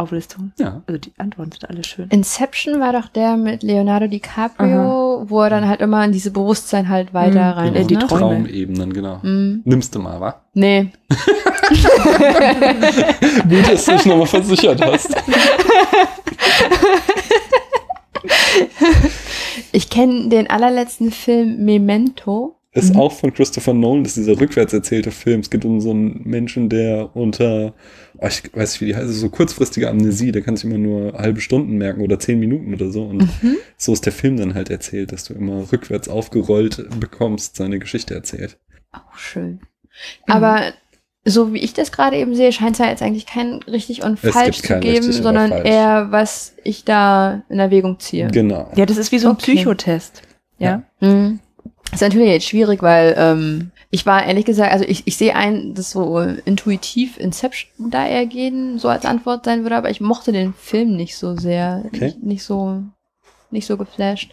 Antwortauflistung. 0.00 0.52
Ja. 0.58 0.82
Also 0.86 0.98
die 0.98 1.12
Antworten 1.18 1.52
sind 1.52 1.68
alle 1.68 1.84
schön. 1.84 2.08
Inception 2.10 2.80
war 2.80 2.92
doch 2.92 3.08
der 3.08 3.36
mit 3.36 3.62
Leonardo 3.62 4.06
DiCaprio, 4.06 5.24
wo 5.28 5.42
er 5.42 5.50
dann 5.50 5.68
halt 5.68 5.80
immer 5.80 6.04
in 6.04 6.12
diese 6.12 6.30
Bewusstsein 6.30 6.88
halt 6.88 7.12
weiter 7.14 7.52
Mhm. 7.52 7.58
rein 7.58 7.74
In 7.74 7.82
ist, 7.82 7.90
die 7.90 7.96
ne? 7.96 8.06
Träume. 8.06 8.20
Traumebenen, 8.20 8.92
genau. 8.92 9.18
Mhm. 9.22 9.62
Nimmst 9.64 9.94
du 9.94 9.98
mal, 10.00 10.20
wa? 10.20 10.34
Nee. 10.54 10.88
Gut, 13.48 13.68
dass 13.72 13.84
du 13.84 13.92
dich 13.92 14.06
nochmal 14.06 14.26
versichert 14.26 14.80
hast. 14.84 15.14
Ich 19.72 19.88
kenne 19.88 20.28
den 20.28 20.50
allerletzten 20.50 21.10
Film 21.12 21.64
Memento. 21.64 22.56
Ist 22.72 22.94
auch 22.94 23.10
von 23.10 23.34
Christopher 23.34 23.74
Nolan, 23.74 24.04
das 24.04 24.16
ist 24.16 24.28
dieser 24.28 24.40
rückwärts 24.40 24.72
erzählte 24.72 25.10
Film. 25.10 25.40
Es 25.40 25.50
geht 25.50 25.64
um 25.64 25.80
so 25.80 25.90
einen 25.90 26.22
Menschen, 26.24 26.68
der 26.68 27.16
unter, 27.16 27.74
oh, 28.18 28.26
ich 28.28 28.44
weiß 28.54 28.72
nicht, 28.74 28.80
wie 28.80 28.86
die 28.86 28.94
heißt, 28.94 29.12
so 29.12 29.28
kurzfristige 29.28 29.88
Amnesie, 29.88 30.30
der 30.30 30.42
kann 30.42 30.56
sich 30.56 30.66
immer 30.66 30.78
nur 30.78 31.14
halbe 31.14 31.40
Stunden 31.40 31.78
merken 31.78 32.00
oder 32.00 32.20
zehn 32.20 32.38
Minuten 32.38 32.72
oder 32.72 32.92
so. 32.92 33.02
Und 33.02 33.28
so 33.76 33.92
ist 33.92 34.06
der 34.06 34.12
Film 34.12 34.36
dann 34.36 34.54
halt 34.54 34.70
erzählt, 34.70 35.10
dass 35.10 35.24
du 35.24 35.34
immer 35.34 35.72
rückwärts 35.72 36.08
aufgerollt 36.08 36.86
bekommst, 37.00 37.56
seine 37.56 37.80
Geschichte 37.80 38.14
erzählt. 38.14 38.56
Auch 38.92 39.18
schön. 39.18 39.58
Aber 40.28 40.72
so 41.24 41.52
wie 41.52 41.58
ich 41.58 41.74
das 41.74 41.90
gerade 41.90 42.16
eben 42.16 42.36
sehe, 42.36 42.52
scheint 42.52 42.72
es 42.72 42.78
ja 42.78 42.86
jetzt 42.88 43.02
eigentlich 43.02 43.26
kein 43.26 43.64
richtig 43.64 44.04
und 44.04 44.18
falsch 44.20 44.62
zu 44.62 44.78
geben, 44.78 45.10
sondern 45.10 45.50
falsch. 45.50 45.68
eher, 45.68 46.12
was 46.12 46.54
ich 46.62 46.84
da 46.84 47.42
in 47.48 47.58
Erwägung 47.58 47.98
ziehe. 47.98 48.28
Genau. 48.28 48.70
Ja, 48.76 48.86
das 48.86 48.96
ist 48.96 49.10
wie 49.10 49.18
so 49.18 49.28
ein 49.28 49.34
Okay. 49.34 49.56
Psychotest. 49.56 50.22
Ja. 50.58 50.84
Ist 51.92 52.00
natürlich 52.00 52.28
jetzt 52.28 52.46
schwierig, 52.46 52.82
weil 52.82 53.14
ähm, 53.18 53.70
ich 53.90 54.06
war 54.06 54.24
ehrlich 54.24 54.44
gesagt, 54.44 54.72
also 54.72 54.84
ich, 54.86 55.06
ich 55.06 55.16
sehe 55.16 55.34
ein, 55.34 55.74
dass 55.74 55.90
so 55.90 56.20
intuitiv 56.20 57.18
Inception 57.18 57.90
da 57.90 58.06
eher 58.06 58.26
gehen, 58.26 58.78
so 58.78 58.88
als 58.88 59.04
Antwort 59.04 59.44
sein 59.44 59.62
würde, 59.62 59.76
aber 59.76 59.90
ich 59.90 60.00
mochte 60.00 60.30
den 60.32 60.54
Film 60.54 60.96
nicht 60.96 61.16
so 61.16 61.36
sehr. 61.36 61.82
Okay. 61.86 62.06
Nicht, 62.06 62.22
nicht 62.22 62.42
so, 62.44 62.82
nicht 63.50 63.66
so 63.66 63.76
geflasht. 63.76 64.30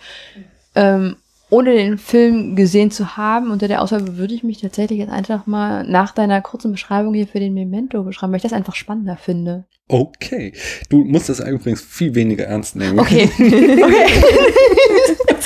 Ähm, 0.75 1.17
ohne 1.49 1.73
den 1.73 1.97
Film 1.97 2.55
gesehen 2.55 2.91
zu 2.91 3.15
haben, 3.15 3.51
unter 3.51 3.69
der 3.69 3.81
Auswahl 3.81 4.17
würde 4.17 4.33
ich 4.33 4.43
mich 4.43 4.59
tatsächlich 4.59 4.99
jetzt 4.99 5.11
einfach 5.11 5.47
mal 5.47 5.85
nach 5.85 6.11
deiner 6.11 6.41
kurzen 6.41 6.71
Beschreibung 6.73 7.13
hier 7.13 7.27
für 7.27 7.39
den 7.39 7.53
Memento 7.53 8.03
beschreiben, 8.03 8.33
weil 8.33 8.37
ich 8.37 8.43
das 8.43 8.53
einfach 8.53 8.75
spannender 8.75 9.15
finde. 9.15 9.65
Okay. 9.87 10.51
Du 10.89 11.05
musst 11.05 11.29
das 11.29 11.39
übrigens 11.39 11.81
viel 11.81 12.13
weniger 12.15 12.45
ernst 12.45 12.75
nehmen. 12.75 12.99
Okay. 12.99 13.29
Hier, 13.37 13.77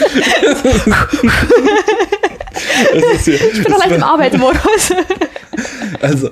Ich 3.25 3.63
bin 3.63 3.71
noch 3.71 3.79
leicht 3.79 3.95
im 3.95 4.03
Arbeitsmodus. 4.03 4.93
also, 6.01 6.31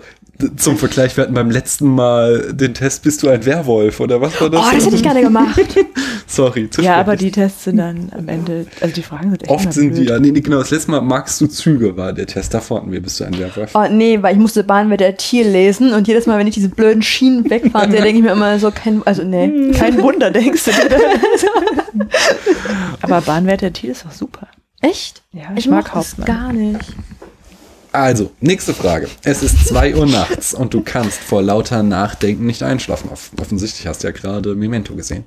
zum 0.56 0.78
Vergleich, 0.78 1.18
wir 1.18 1.24
hatten 1.24 1.34
beim 1.34 1.52
letzten 1.52 1.88
Mal 1.88 2.54
den 2.54 2.74
Test, 2.74 3.04
bist 3.04 3.24
du 3.24 3.30
ein 3.30 3.46
Werwolf 3.46 4.00
oder 4.00 4.22
was 4.22 4.40
war 4.40 4.50
das? 4.50 4.62
Oh, 4.62 4.72
das 4.74 4.86
hätte 4.86 4.96
ich 4.96 5.04
gerne 5.04 5.22
gemacht. 5.22 5.60
Sorry, 6.28 6.70
zu 6.70 6.82
Ja, 6.82 6.96
aber 6.96 7.16
die 7.18 7.30
Tests 7.32 7.66
sind 7.66 7.78
dann 7.78 8.10
am 8.18 8.28
Ende, 8.30 8.66
also 8.80 8.94
die 8.94 9.02
Fragen 9.04 9.32
sind 9.32 9.44
echt 9.44 9.52
Oft 9.52 9.74
sind 9.74 9.90
die, 9.96 10.02
blöd. 10.02 10.10
ja, 10.10 10.20
nee, 10.20 10.32
nee, 10.32 10.40
genau, 10.40 10.60
das 10.60 10.72
letzte 10.72 10.92
Mal 10.92 11.02
magst 11.02 11.42
du 11.42 11.48
Züge, 11.48 11.98
war 11.98 12.14
der 12.14 12.26
Test. 12.26 12.54
Davor 12.54 12.78
hatten 12.82 12.92
wir, 12.92 13.02
bist 13.02 13.20
du 13.20 13.26
ein 13.26 13.38
Werwolf. 13.38 13.72
Oh, 13.74 13.86
nee, 13.92 14.22
weil 14.22 14.34
ich 14.36 14.40
musste 14.40 14.64
Bahnwetter 14.64 15.18
Tier 15.18 15.44
lesen 15.44 15.92
und 15.94 16.08
jedes 16.08 16.26
Mal, 16.26 16.40
wenn 16.40 16.48
ich 16.48 16.54
diese 16.56 16.70
blöden 16.70 17.02
Schienen 17.02 17.50
wegfahren 17.50 17.92
sehe, 17.92 18.02
denke 18.02 18.20
ich 18.20 18.24
mir 18.24 18.32
immer 18.32 18.58
so, 18.60 18.72
kein, 18.72 19.02
also 19.06 19.24
nee. 19.24 19.72
Kein 19.78 20.02
Wunder, 20.02 20.32
denkst 20.32 20.64
du 20.66 20.72
dir. 20.72 22.08
aber 23.02 23.22
Bahnwärter 23.22 23.74
Thiel 23.74 23.92
ist 23.92 24.06
doch 24.06 24.12
super. 24.12 24.48
Echt? 24.82 25.24
Ja, 25.34 25.44
Ich, 25.56 25.66
ich, 25.66 25.68
mag 25.72 25.94
Hauptmann. 25.94 26.26
gar 26.28 26.54
nicht. 26.54 26.80
Also, 27.92 28.32
nächste 28.40 28.74
Frage. 28.76 29.08
Es 29.24 29.42
ist 29.42 29.68
2 29.68 29.96
Uhr 29.96 30.06
nachts 30.06 30.54
und 30.54 30.74
du 30.76 30.82
kannst 30.82 31.20
vor 31.20 31.42
lauter 31.42 31.82
Nachdenken 31.82 32.46
nicht 32.46 32.62
einschlafen. 32.62 33.10
Off 33.10 33.32
offensichtlich 33.42 33.88
hast 33.88 34.04
du 34.04 34.08
ja 34.08 34.14
gerade 34.14 34.54
Memento 34.54 34.96
gesehen. 34.96 35.24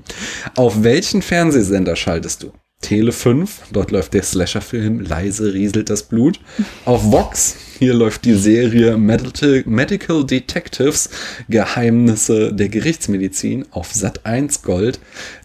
Auf 0.55 0.85
welchen 0.85 1.23
Fernsehsender 1.23 1.97
schaltest 1.97 2.45
du? 2.45 2.53
Tele 2.81 3.13
5, 3.13 3.63
dort 3.73 3.91
läuft 3.91 4.15
der 4.15 4.23
Slasher-Film 4.23 5.01
Leise 5.01 5.55
rieselt 5.55 5.91
das 5.91 6.05
Blut. 6.05 6.41
Auf 6.85 7.11
Vox, 7.11 7.57
hier 7.83 7.95
läuft 7.95 8.25
die 8.27 8.35
Serie 8.35 8.97
Medical, 8.97 10.25
Detectives, 10.25 11.11
Geheimnisse 11.49 12.53
der 12.53 12.69
Gerichtsmedizin. 12.69 13.67
Auf 13.73 13.93
Sat 13.93 14.25
1 14.25 14.63
Gold, 14.63 15.01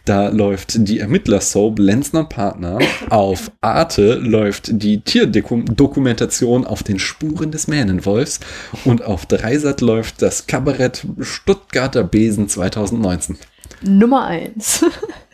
da 0.05 0.27
läuft 0.29 0.87
die 0.87 0.99
Ermittler-Soap 0.99 1.79
Lenzen 1.79 2.17
und 2.17 2.29
Partner. 2.29 2.77
Auf 3.09 3.49
Arte 3.61 4.19
läuft 4.19 4.69
die 4.71 5.01
Tierdokumentation 5.01 6.67
auf 6.67 6.83
den 6.83 6.99
Spuren 6.99 7.49
des 7.49 7.67
Mähnenwolfs. 7.67 8.39
Und 8.85 9.03
auf 9.03 9.25
Dreisat 9.25 9.81
läuft 9.81 10.21
das 10.21 10.45
Kabarett 10.45 11.07
Stuttgarter 11.19 12.03
Besen 12.03 12.47
2019. 12.47 13.37
Nummer 13.81 14.25
eins. 14.25 14.85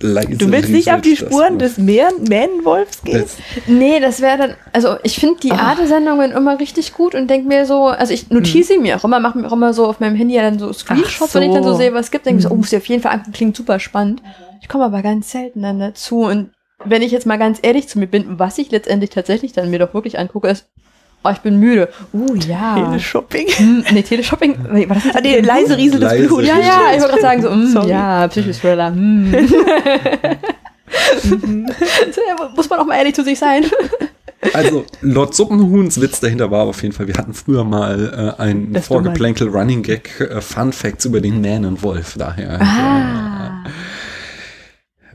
Leise 0.00 0.36
Du 0.36 0.52
willst 0.52 0.70
nicht 0.70 0.92
auf 0.92 1.00
die 1.00 1.16
Spuren 1.16 1.58
des 1.58 1.76
Mähnenwolfs 1.76 3.02
gehen? 3.02 3.22
Das- 3.22 3.36
nee, 3.66 3.98
das 3.98 4.20
wäre 4.20 4.38
dann, 4.38 4.54
also 4.72 4.96
ich 5.02 5.16
finde 5.18 5.40
die 5.40 5.50
Ah. 5.50 5.70
Arte-Sendungen 5.70 6.30
immer 6.30 6.60
richtig 6.60 6.92
gut 6.94 7.16
und 7.16 7.28
denke 7.28 7.48
mir 7.48 7.66
so, 7.66 7.86
also 7.86 8.14
ich 8.14 8.30
notiere 8.30 8.64
sie 8.64 8.78
mir 8.78 8.96
auch 8.96 9.04
immer, 9.04 9.18
mache 9.18 9.38
mir 9.38 9.48
auch 9.48 9.52
immer 9.52 9.72
so 9.72 9.86
auf 9.86 9.98
meinem 9.98 10.14
Handy 10.14 10.36
ja 10.36 10.42
dann 10.42 10.60
so 10.60 10.72
Screenshots, 10.72 11.30
Ach 11.30 11.40
wenn 11.40 11.48
ich 11.48 11.54
dann 11.54 11.64
so 11.64 11.72
so. 11.72 11.78
sehe, 11.78 11.92
was 11.94 12.06
es 12.06 12.10
gibt, 12.12 12.26
denke 12.26 12.38
ich 12.38 12.44
so, 12.46 12.50
oh, 12.52 12.54
muss 12.54 12.72
ich 12.72 12.78
auf 12.78 12.86
jeden 12.86 13.02
Fall 13.02 13.10
angucken, 13.12 13.32
klingt 13.32 13.56
super 13.56 13.80
spannend. 13.80 14.22
Ich 14.62 14.68
komme 14.68 14.84
aber 14.84 15.02
ganz 15.02 15.32
selten 15.32 15.62
dann 15.62 15.80
dazu 15.80 16.20
und 16.20 16.50
wenn 16.84 17.02
ich 17.02 17.10
jetzt 17.10 17.26
mal 17.26 17.38
ganz 17.38 17.58
ehrlich 17.62 17.88
zu 17.88 17.98
mir 17.98 18.06
bin, 18.06 18.38
was 18.38 18.56
ich 18.58 18.70
letztendlich 18.70 19.10
tatsächlich 19.10 19.52
dann 19.52 19.68
mir 19.68 19.80
doch 19.80 19.94
wirklich 19.94 20.16
angucke, 20.16 20.46
ist, 20.48 20.68
oh, 21.24 21.30
ich 21.30 21.38
bin 21.38 21.58
müde. 21.58 21.88
Uh, 22.12 22.34
ja. 22.34 22.74
Teleshopping. 22.74 23.48
Hm, 23.48 23.84
nee, 23.92 24.02
Teleshopping, 24.02 24.56
war 24.88 24.94
das 24.94 25.04
Ah, 25.14 25.20
nee, 25.22 25.40
leise 25.40 25.76
rieselt 25.76 26.02
das 26.02 26.12
Leise 26.12 26.26
Blut. 26.26 26.44
Ja, 26.44 26.58
ja, 26.58 26.92
ich 26.94 27.00
wollte 27.00 27.18
gerade 27.18 27.22
sagen, 27.22 27.42
so, 27.42 27.50
mm, 27.50 27.66
Sorry. 27.72 27.90
ja, 27.90 28.28
Psychothriller. 28.28 28.90
Mm. 28.90 29.32
so, 31.22 32.20
ja, 32.26 32.50
muss 32.54 32.68
man 32.70 32.78
auch 32.80 32.86
mal 32.86 32.96
ehrlich 32.96 33.14
zu 33.14 33.24
sich 33.24 33.38
sein. 33.38 33.64
Also, 34.54 34.84
Lord 35.00 35.34
Suppenhuhns 35.34 36.00
Witz 36.00 36.20
dahinter 36.20 36.50
war 36.50 36.64
auf 36.64 36.82
jeden 36.82 36.94
Fall, 36.94 37.08
wir 37.08 37.14
hatten 37.14 37.34
früher 37.34 37.64
mal 37.64 38.36
äh, 38.38 38.42
ein 38.42 38.72
Das 38.72 38.86
Vorgeplänkel 38.86 39.48
Running 39.48 39.82
Gag 39.82 40.20
äh, 40.20 40.40
Fun 40.40 40.72
Facts 40.72 41.04
über 41.04 41.20
den 41.20 41.40
Mähnenwolf. 41.40 42.14
Daher. 42.16 42.60
Ah. 42.60 43.64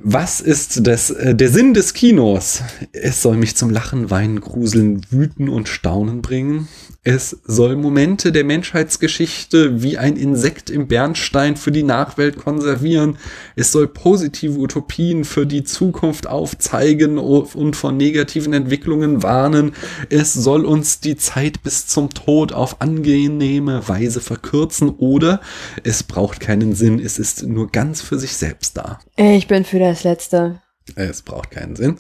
Was 0.06 0.42
ist 0.42 0.86
das, 0.86 1.12
äh, 1.12 1.34
der 1.34 1.50
Sinn 1.50 1.74
des 1.74 1.94
Kinos? 1.94 2.62
Es 2.92 3.22
soll 3.22 3.38
mich 3.38 3.56
zum 3.56 3.70
Lachen, 3.70 4.12
Weinen, 4.12 4.42
Gruseln, 4.42 5.00
Wüten 5.10 5.48
und 5.48 5.70
Staunen 5.70 6.22
bringen. 6.22 6.68
Es 7.06 7.38
soll 7.44 7.76
Momente 7.76 8.32
der 8.32 8.46
Menschheitsgeschichte 8.46 9.84
wie 9.84 9.98
ein 9.98 10.16
Insekt 10.16 10.70
im 10.70 10.88
Bernstein 10.88 11.58
für 11.58 11.74
die 11.74 11.84
Nachwelt 11.84 12.38
konservieren. 12.38 13.18
Es 13.58 13.74
soll 13.74 13.90
positive 13.90 14.58
Utopien 14.58 15.26
für 15.26 15.46
die 15.46 15.66
Zukunft 15.66 16.28
aufzeigen 16.28 17.18
und 17.18 17.76
von 17.76 17.98
negativen 17.98 18.54
Entwicklungen 18.54 19.22
warnen. 19.22 19.74
Es 20.10 20.34
soll 20.34 20.64
uns 20.64 21.02
die 21.02 21.18
Zeit 21.18 21.62
bis 21.62 21.88
zum 21.88 22.10
Tod 22.10 22.54
auf 22.54 22.80
angenehme 22.80 23.86
Weise 23.90 24.22
verkürzen 24.22 24.90
oder 24.90 25.42
es 25.84 26.04
braucht 26.04 26.40
keinen 26.40 26.74
Sinn, 26.74 27.00
es 27.00 27.20
ist 27.20 27.44
nur 27.44 27.70
ganz 27.70 28.02
für 28.02 28.18
sich 28.18 28.38
selbst 28.38 28.78
da. 28.78 29.00
Ich 29.18 29.48
bin 29.48 29.66
für 29.66 29.80
das 29.80 30.06
Letzte. 30.06 30.62
Es 30.96 31.22
braucht 31.22 31.52
keinen 31.52 31.76
Sinn. 31.76 32.00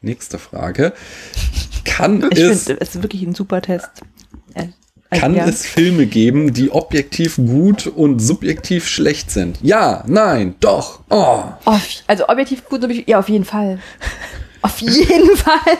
Nächste 0.00 0.38
Frage. 0.38 0.92
Kann 1.84 2.24
Ich 2.30 2.38
es, 2.38 2.64
finde, 2.64 2.80
es 2.80 2.94
ist 2.94 3.02
wirklich 3.02 3.22
ein 3.22 3.34
super 3.34 3.60
Test. 3.62 3.88
Äh, 4.54 4.68
kann 5.18 5.34
ja. 5.34 5.46
es 5.46 5.64
Filme 5.66 6.06
geben, 6.06 6.52
die 6.52 6.70
objektiv 6.70 7.36
gut 7.36 7.86
und 7.86 8.18
subjektiv 8.20 8.86
schlecht 8.86 9.30
sind? 9.30 9.58
Ja, 9.62 10.04
nein, 10.06 10.54
doch. 10.60 11.00
Oh. 11.08 11.44
Auf, 11.64 11.82
also 12.06 12.28
objektiv 12.28 12.64
gut, 12.68 12.82
subjektiv- 12.82 13.08
ja, 13.08 13.18
auf 13.18 13.28
jeden 13.28 13.44
Fall. 13.44 13.78
Auf 14.60 14.80
jeden 14.80 15.36
Fall. 15.36 15.78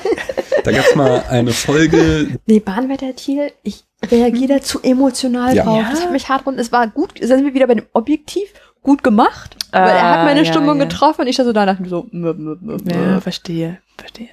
Da 0.62 0.70
gab 0.70 0.86
es 0.86 0.94
mal 0.94 1.24
eine 1.28 1.50
Folge, 1.50 2.38
Nee, 2.46 2.60
Bahnwetter 2.60 3.14
Thiel, 3.16 3.50
ich 3.64 3.82
reagiere 4.08 4.54
da 4.54 4.62
zu 4.62 4.80
emotional 4.84 5.52
Ja. 5.56 5.64
drauf. 5.64 5.80
Ja. 5.82 5.90
Das 5.90 6.02
hat 6.04 6.12
mich 6.12 6.28
hart 6.28 6.46
und 6.46 6.60
es 6.60 6.70
war 6.70 6.86
gut, 6.86 7.20
da 7.20 7.26
sind 7.26 7.44
wir 7.44 7.54
wieder 7.54 7.66
bei 7.66 7.74
dem 7.74 7.86
Objektiv, 7.92 8.48
gut 8.82 9.02
gemacht. 9.02 9.56
weil 9.72 9.82
er 9.88 10.02
Ah, 10.04 10.10
hat 10.18 10.24
meine 10.24 10.44
ja, 10.44 10.52
Stimmung 10.52 10.78
ja. 10.78 10.84
getroffen 10.84 11.22
und 11.22 11.26
ich 11.26 11.36
da 11.36 11.44
so 11.44 11.52
da 11.52 11.66
dachte 11.66 11.82
mir 11.82 11.88
so, 11.88 12.06
mö, 12.10 12.32
mö, 12.34 12.56
mö, 12.60 12.76
mö. 12.82 12.92
Ja, 13.12 13.20
verstehe, 13.20 13.78
verstehe. 13.96 14.28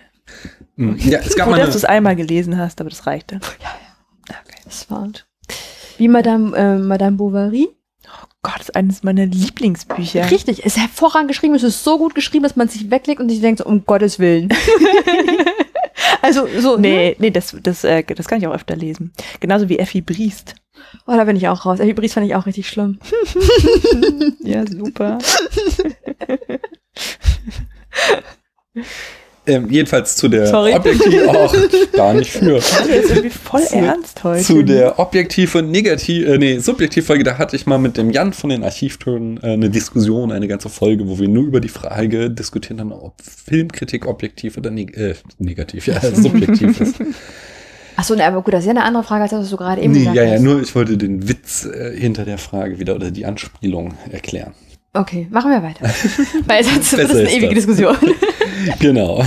Hm, 0.78 0.98
ja, 0.98 1.20
es 1.20 1.36
gab 1.36 1.48
Gut, 1.48 1.58
dass 1.58 1.72
du 1.72 1.78
es 1.78 1.86
einmal 1.86 2.16
gelesen 2.16 2.58
hast, 2.58 2.82
aber 2.82 2.90
das 2.90 3.06
reicht 3.06 3.32
dann. 3.32 3.40
Okay. 3.40 4.36
das 4.66 4.90
war 4.90 5.08
wie 5.98 6.08
Madame, 6.08 6.56
äh, 6.58 6.78
Madame 6.78 7.16
Bovary. 7.18 7.70
Oh 8.08 8.28
Gott, 8.42 8.56
das 8.60 8.70
ist 8.70 8.76
eines 8.76 9.04
meiner 9.04 9.26
Lieblingsbücher. 9.26 10.30
Richtig, 10.30 10.60
es 10.66 10.76
ist 10.76 10.78
hervorragend 10.82 11.30
geschrieben, 11.30 11.56
es 11.56 11.64
ist 11.64 11.84
so 11.84 11.98
gut 11.98 12.16
geschrieben, 12.16 12.44
dass 12.44 12.56
man 12.56 12.68
sich 12.68 12.92
weglegt 12.92 13.20
und 13.22 13.30
sich 13.30 13.42
denkt, 13.42 13.60
so, 13.60 13.66
um 13.66 13.86
Gottes 13.86 14.20
Willen. 14.20 14.50
also 16.22 16.48
so, 16.60 16.78
ne? 16.78 16.82
Nee, 16.82 17.16
nee, 17.20 17.32
das, 17.32 17.56
das, 17.62 17.84
äh, 17.84 18.04
das 18.04 18.28
kann 18.28 18.40
ich 18.40 18.48
auch 18.48 18.54
öfter 18.54 18.76
lesen. 18.76 19.14
Genauso 19.40 19.70
wie 19.70 19.80
Effi 19.80 20.02
Briest. 20.02 20.56
Oh, 21.08 21.16
da 21.16 21.24
bin 21.24 21.36
ich 21.36 21.48
auch 21.48 21.66
raus. 21.66 21.80
Effi 21.80 21.94
Briest 21.94 22.16
fand 22.16 22.28
ich 22.28 22.36
auch 22.36 22.46
richtig 22.46 22.68
schlimm. 22.68 23.00
Ja, 24.44 24.66
super. 24.68 25.18
ähm, 29.48 29.68
jedenfalls 29.70 30.16
zu 30.16 30.28
der 30.28 30.48
Sorry. 30.48 30.74
objektiv 30.74 31.28
auch 31.28 31.56
gar 31.94 32.14
nicht 32.14 32.32
für. 32.32 32.60
Der 32.88 33.02
ist 33.02 33.10
irgendwie 33.10 33.30
voll 33.30 33.62
Zu- 33.64 33.76
ernst 33.76 34.24
heute. 34.24 34.44
Zu 34.44 34.64
der 34.64 35.00
objektiv 35.00 35.56
und 35.56 35.72
negativ, 35.72 36.28
äh, 36.28 36.38
nee, 36.38 36.60
Subjektivfolge, 36.60 37.24
da 37.24 37.38
hatte 37.38 37.56
ich 37.56 37.66
mal 37.66 37.78
mit 37.78 37.98
dem 37.98 38.10
Jan 38.12 38.34
von 38.34 38.50
den 38.50 38.64
Archivtönen 38.64 39.40
äh, 39.44 39.54
eine 39.54 39.70
Diskussion, 39.70 40.32
eine 40.32 40.48
ganze 40.48 40.70
Folge, 40.70 41.08
wo 41.08 41.20
wir 41.20 41.28
nur 41.28 41.44
über 41.46 41.60
die 41.60 41.70
Frage 41.70 42.30
diskutiert 42.30 42.80
haben, 42.80 42.92
ob 42.92 43.14
Filmkritik 43.22 44.06
objektiv 44.08 44.58
oder 44.58 44.72
neg 44.72 44.98
äh, 44.98 45.16
negativ, 45.40 45.88
ja, 45.88 46.00
subjektiv 46.14 46.80
ist. 46.82 46.96
Achso, 47.98 48.14
ne, 48.16 48.26
aber 48.26 48.42
gut, 48.42 48.54
das 48.54 48.62
ist 48.62 48.66
ja 48.66 48.72
eine 48.72 48.84
andere 48.84 49.04
Frage, 49.04 49.22
als 49.24 49.32
das, 49.32 49.42
was 49.44 49.50
du 49.50 49.56
gerade 49.58 49.82
eben 49.82 49.94
Nee, 49.94 50.00
gesagt 50.00 50.18
ja, 50.18 50.24
ja, 50.26 50.34
hast. 50.34 50.42
nur 50.42 50.62
ich 50.62 50.76
wollte 50.76 50.98
den 50.98 51.30
Witz 51.30 51.66
äh, 51.66 51.96
hinter 51.96 52.26
der 52.26 52.38
Frage 52.38 52.78
wieder 52.78 52.96
oder 52.96 53.10
die 53.10 53.26
Anspielung 53.26 53.94
erklären. 54.12 54.52
Okay, 54.96 55.28
machen 55.30 55.52
wir 55.52 55.62
weiter. 55.62 55.82
Weil 56.46 56.64
sonst 56.64 56.96
wird 56.98 57.10
das 57.10 57.18
eine 57.18 57.30
ewige 57.30 57.48
das. 57.48 57.66
Diskussion. 57.66 57.98
Genau. 58.80 59.24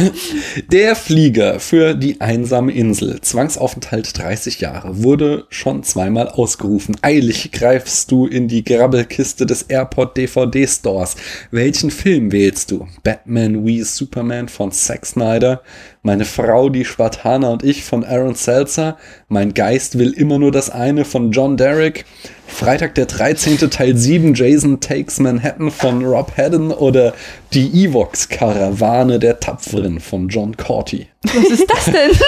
Der 0.73 0.97
Flieger 0.97 1.61
für 1.61 1.95
die 1.95 2.21
einsame 2.21 2.73
Insel, 2.73 3.21
Zwangsaufenthalt 3.21 4.19
30 4.19 4.61
Jahre, 4.61 5.03
wurde 5.03 5.45
schon 5.51 5.83
zweimal 5.85 6.29
ausgerufen. 6.29 6.97
Eilig 7.03 7.53
greifst 7.53 8.11
du 8.11 8.27
in 8.27 8.49
die 8.49 8.65
Grabbelkiste 8.65 9.47
des 9.47 9.63
Airport 9.63 10.17
DVD 10.17 10.67
Stores. 10.67 11.17
Welchen 11.51 11.91
Film 11.91 12.33
wählst 12.33 12.71
du? 12.71 12.89
Batman 13.05 13.65
wie 13.67 13.83
Superman 13.83 14.49
von 14.49 14.73
Zack 14.73 15.07
Snyder, 15.07 15.63
Meine 16.03 16.25
Frau, 16.25 16.69
die 16.69 16.85
Spartaner 16.85 17.51
und 17.51 17.63
ich 17.63 17.85
von 17.85 18.05
Aaron 18.05 18.35
Seltzer, 18.35 18.97
Mein 19.29 19.55
Geist 19.55 19.99
will 19.99 20.13
immer 20.13 20.39
nur 20.39 20.53
das 20.53 20.71
eine 20.71 21.05
von 21.05 21.31
John 21.31 21.57
Derrick, 21.57 22.07
Freitag 22.49 22.95
der 22.97 23.07
13. 23.07 23.59
Teil 23.71 23.97
7 23.97 24.35
Jason 24.35 24.81
Takes 24.81 25.21
Manhattan 25.21 25.71
von 25.71 26.05
Rob 26.05 26.33
Haddon 26.37 26.73
oder 26.73 27.14
die 27.52 27.85
Evox 27.85 28.28
Karawane 28.28 29.19
der 29.19 29.38
Tapferen 29.38 30.00
von 30.00 30.28
John 30.28 30.57
Corty. 30.57 31.07
Was 31.23 31.50
ist 31.50 31.71
das 31.71 31.85
denn? 31.87 32.11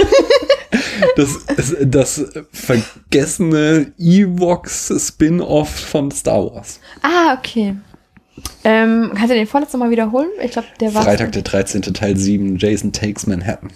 Das, 1.16 1.74
das 1.80 2.24
vergessene 2.52 3.92
Evox 3.98 4.92
Spin-off 5.08 5.68
von 5.68 6.10
Star 6.10 6.44
Wars. 6.54 6.78
ah, 7.02 7.36
okay. 7.36 7.74
Ähm, 8.64 9.10
kannst 9.14 9.30
du 9.30 9.34
den 9.34 9.46
vorletzten 9.46 9.78
mal 9.78 9.90
wiederholen? 9.90 10.28
Ich 10.42 10.52
glaube, 10.52 10.68
der 10.78 10.94
war. 10.94 11.02
Freitag 11.02 11.32
der 11.32 11.42
13. 11.42 11.82
Teil 11.82 12.16
7 12.16 12.56
Jason 12.58 12.92
Takes 12.92 13.26
Manhattan. 13.26 13.72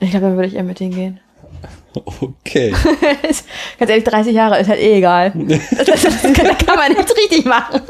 Ich 0.00 0.10
glaube, 0.10 0.26
dann 0.26 0.36
würde 0.36 0.48
ich 0.48 0.54
eher 0.54 0.64
mit 0.64 0.80
denen 0.80 0.94
gehen. 0.94 1.20
Okay. 1.94 2.72
Ganz 3.78 3.90
ehrlich, 3.90 4.04
30 4.04 4.34
Jahre 4.34 4.58
ist 4.60 4.68
halt 4.68 4.80
eh 4.80 4.98
egal. 4.98 5.32
Das, 5.76 5.86
das, 5.86 6.02
das 6.02 6.22
kann, 6.22 6.46
da 6.46 6.54
kann 6.54 6.76
man 6.76 6.92
nichts 6.92 7.14
richtig 7.16 7.44
machen. 7.44 7.80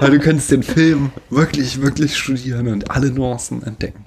Weil 0.00 0.10
du 0.10 0.18
könntest 0.18 0.50
den 0.50 0.62
Film 0.62 1.10
wirklich, 1.28 1.80
wirklich 1.82 2.16
studieren 2.16 2.68
und 2.68 2.90
alle 2.90 3.10
Nuancen 3.10 3.62
entdecken. 3.62 4.04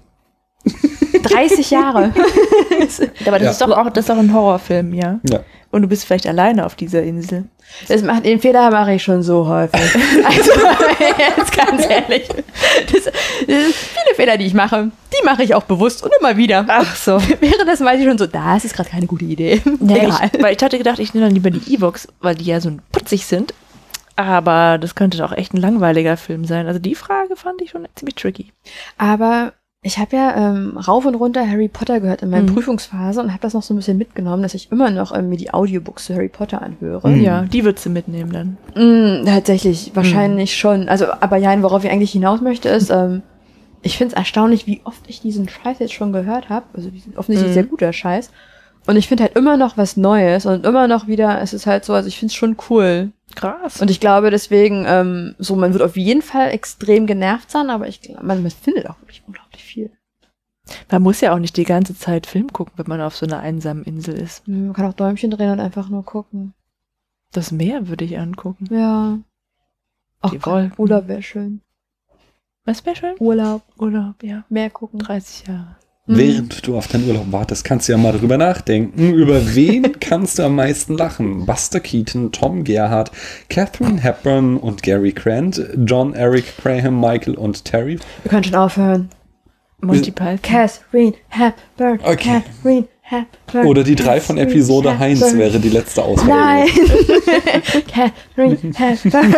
30 1.23 1.69
Jahre. 1.71 2.13
Aber 3.25 3.39
das 3.39 3.45
Ja. 3.45 3.51
ist 3.51 3.61
doch 3.61 3.71
auch, 3.71 3.89
das 3.89 4.03
ist 4.03 4.09
doch 4.09 4.17
ein 4.17 4.33
Horrorfilm, 4.33 4.93
ja. 4.93 5.19
Ja. 5.29 5.39
Und 5.73 5.81
du 5.81 5.87
bist 5.87 6.05
vielleicht 6.05 6.27
alleine 6.27 6.67
auf 6.67 6.75
dieser 6.75 7.01
Insel. 7.01 7.45
Das 7.87 8.03
macht, 8.03 8.25
den 8.25 8.39
Fehler 8.39 8.69
mache 8.69 8.93
ich 8.93 9.01
schon 9.01 9.23
so 9.23 9.47
häufig. 9.47 9.81
Also, 10.23 10.51
jetzt 11.17 11.57
ganz 11.57 11.89
ehrlich. 11.89 12.27
Das, 12.91 13.05
das 13.05 13.13
viele 13.47 14.15
Fehler, 14.15 14.37
die 14.37 14.45
ich 14.45 14.53
mache. 14.53 14.91
Die 15.11 15.25
mache 15.25 15.41
ich 15.41 15.55
auch 15.55 15.63
bewusst 15.63 16.03
und 16.03 16.11
immer 16.19 16.37
wieder. 16.37 16.63
Ach 16.67 16.95
so. 16.95 17.19
Währenddessen 17.39 17.87
weiß 17.87 17.99
ich 17.99 18.05
schon 18.05 18.19
so, 18.19 18.27
das 18.27 18.65
ist 18.65 18.75
gerade 18.75 18.89
keine 18.91 19.07
gute 19.07 19.25
Idee. 19.25 19.63
Ja, 19.81 19.95
Egal. 19.95 20.29
ich, 20.31 20.43
weil 20.43 20.55
ich 20.55 20.61
hatte 20.63 20.77
gedacht, 20.77 20.99
ich 20.99 21.15
nehme 21.15 21.25
dann 21.25 21.33
lieber 21.33 21.49
die 21.49 21.73
Evox, 21.73 22.07
weil 22.21 22.35
die 22.35 22.45
ja 22.45 22.61
so 22.61 22.71
putzig 22.91 23.25
sind. 23.25 23.55
Aber 24.15 24.77
das 24.77 24.93
könnte 24.93 25.17
doch 25.17 25.31
echt 25.31 25.55
ein 25.55 25.61
langweiliger 25.61 26.17
Film 26.17 26.45
sein. 26.45 26.67
Also 26.67 26.79
die 26.79 26.93
Frage 26.93 27.35
fand 27.35 27.63
ich 27.63 27.71
schon 27.71 27.87
ziemlich 27.95 28.13
tricky. 28.13 28.53
Aber 28.99 29.53
ich 29.85 29.97
habe 29.97 30.15
ja 30.15 30.35
ähm, 30.35 30.77
rauf 30.77 31.05
und 31.05 31.15
runter 31.15 31.45
Harry 31.47 31.67
Potter 31.67 31.99
gehört 31.99 32.21
in 32.21 32.29
meiner 32.29 32.43
Mhm. 32.43 32.53
Prüfungsphase 32.55 33.21
und 33.21 33.29
habe 33.31 33.41
das 33.41 33.53
noch 33.53 33.61
so 33.63 33.73
ein 33.73 33.77
bisschen 33.77 33.97
mitgenommen, 33.97 34.41
dass 34.41 34.53
ich 34.53 34.71
immer 34.71 34.89
noch 34.89 35.13
ähm, 35.15 35.27
mir 35.29 35.37
die 35.37 35.53
Audiobooks 35.53 36.05
zu 36.05 36.15
Harry 36.15 36.29
Potter 36.29 36.61
anhöre. 36.61 37.09
Mhm. 37.09 37.21
Ja, 37.21 37.41
die 37.43 37.63
würdest 37.65 37.85
du 37.85 37.89
mitnehmen 37.89 38.31
dann. 38.31 39.21
Mm, 39.21 39.25
tatsächlich, 39.25 39.91
wahrscheinlich 39.93 40.55
schon. 40.57 40.87
Also, 40.89 41.07
aber 41.19 41.37
ja, 41.37 41.61
worauf 41.61 41.83
ich 41.83 41.91
eigentlich 41.91 42.11
hinaus 42.13 42.39
möchte, 42.41 42.69
ist, 42.69 42.89
ähm, 42.89 43.21
ich 43.81 43.97
finde 43.97 44.13
es 44.13 44.17
erstaunlich, 44.17 44.65
wie 44.67 44.79
oft 44.85 45.01
ich 45.07 45.19
diesen 45.19 45.49
Scheiß 45.49 45.79
jetzt 45.79 45.93
schon 45.93 46.13
gehört 46.13 46.47
habe. 46.47 46.65
Also 46.73 46.89
diesen 46.89 47.17
offensichtlich 47.17 47.49
Mhm. 47.51 47.53
sehr 47.53 47.63
guter 47.65 47.91
Scheiß. 47.91 48.31
Und 48.87 48.95
ich 48.97 49.07
finde 49.07 49.23
halt 49.23 49.35
immer 49.37 49.55
noch 49.57 49.77
was 49.77 49.95
Neues 49.97 50.45
und 50.45 50.65
immer 50.65 50.87
noch 50.89 51.07
wieder, 51.07 51.41
es 51.41 51.53
ist 51.53 51.65
halt 51.67 51.85
so, 51.85 51.93
also 51.93 52.07
ich 52.07 52.17
finde 52.17 52.31
es 52.31 52.35
schon 52.35 52.55
cool. 52.69 53.11
Krass. 53.35 53.81
Und 53.81 53.89
ich 53.89 53.99
glaube 53.99 54.29
deswegen, 54.29 54.85
ähm, 54.87 55.35
so, 55.39 55.55
man 55.55 55.73
wird 55.73 55.81
auf 55.83 55.95
jeden 55.97 56.21
Fall 56.21 56.51
extrem 56.51 57.05
genervt 57.07 57.49
sein, 57.49 57.69
aber 57.69 57.87
ich 57.87 58.01
glaube, 58.01 58.25
man, 58.25 58.41
man 58.43 58.51
findet 58.51 58.89
auch 58.89 58.99
wirklich 59.01 59.21
unglaublich. 59.25 59.42
Man 60.91 61.01
muss 61.01 61.21
ja 61.21 61.33
auch 61.33 61.39
nicht 61.39 61.57
die 61.57 61.63
ganze 61.63 61.95
Zeit 61.95 62.25
Film 62.27 62.51
gucken, 62.51 62.73
wenn 62.77 62.87
man 62.87 63.01
auf 63.01 63.15
so 63.15 63.25
einer 63.25 63.39
einsamen 63.39 63.83
Insel 63.83 64.15
ist. 64.15 64.47
Man 64.47 64.73
kann 64.73 64.85
auch 64.85 64.93
Däumchen 64.93 65.31
drehen 65.31 65.51
und 65.51 65.59
einfach 65.59 65.89
nur 65.89 66.03
gucken. 66.03 66.53
Das 67.31 67.51
Meer 67.51 67.87
würde 67.87 68.05
ich 68.05 68.17
angucken. 68.19 68.67
Ja. 68.71 69.19
Ach, 70.21 70.31
Die 70.31 70.45
Wolken. 70.45 70.73
Urlaub 70.77 71.07
wäre 71.07 71.23
schön. 71.23 71.61
Was 72.65 72.85
wäre 72.85 72.95
schön? 72.95 73.15
Urlaub, 73.19 73.61
Urlaub, 73.77 74.23
ja. 74.23 74.45
mehr 74.49 74.69
gucken. 74.69 74.99
30 74.99 75.47
Jahre. 75.47 75.75
Mhm. 76.05 76.17
Während 76.17 76.67
du 76.67 76.77
auf 76.77 76.87
deinen 76.87 77.07
Urlaub 77.07 77.31
wartest, 77.31 77.63
kannst 77.63 77.87
du 77.87 77.93
ja 77.93 77.97
mal 77.97 78.11
drüber 78.11 78.37
nachdenken. 78.37 79.13
Über 79.13 79.55
wen 79.55 79.91
kannst 79.99 80.37
du 80.37 80.43
am 80.43 80.55
meisten 80.55 80.97
lachen? 80.97 81.45
Buster 81.45 81.79
Keaton, 81.79 82.31
Tom 82.31 82.63
Gerhardt, 82.63 83.11
Catherine 83.49 84.01
Hepburn 84.01 84.57
und 84.57 84.83
Gary 84.83 85.11
Grant, 85.11 85.61
John 85.85 86.13
Eric 86.13 86.57
Graham, 86.61 86.99
Michael 86.99 87.35
und 87.35 87.63
Terry. 87.65 87.99
Wir 88.23 88.29
können 88.29 88.43
schon 88.43 88.55
aufhören. 88.55 89.09
Monty 89.83 90.11
Python. 90.11 90.39
Catherine 90.41 91.13
Hepburn. 91.29 91.99
Okay. 92.03 92.41
Catherine 92.41 92.87
Hepburn. 93.01 93.65
Oder 93.67 93.83
die 93.83 93.95
drei 93.95 94.19
von 94.21 94.35
Catherine 94.37 94.51
Episode 94.55 94.97
Heinz 94.99 95.21
Hepburn. 95.21 95.39
wäre 95.39 95.59
die 95.59 95.69
letzte 95.69 96.03
Auswahl. 96.03 96.27
Nein. 96.27 96.67
Catherine 98.35 98.57
Hepburn. 98.75 99.33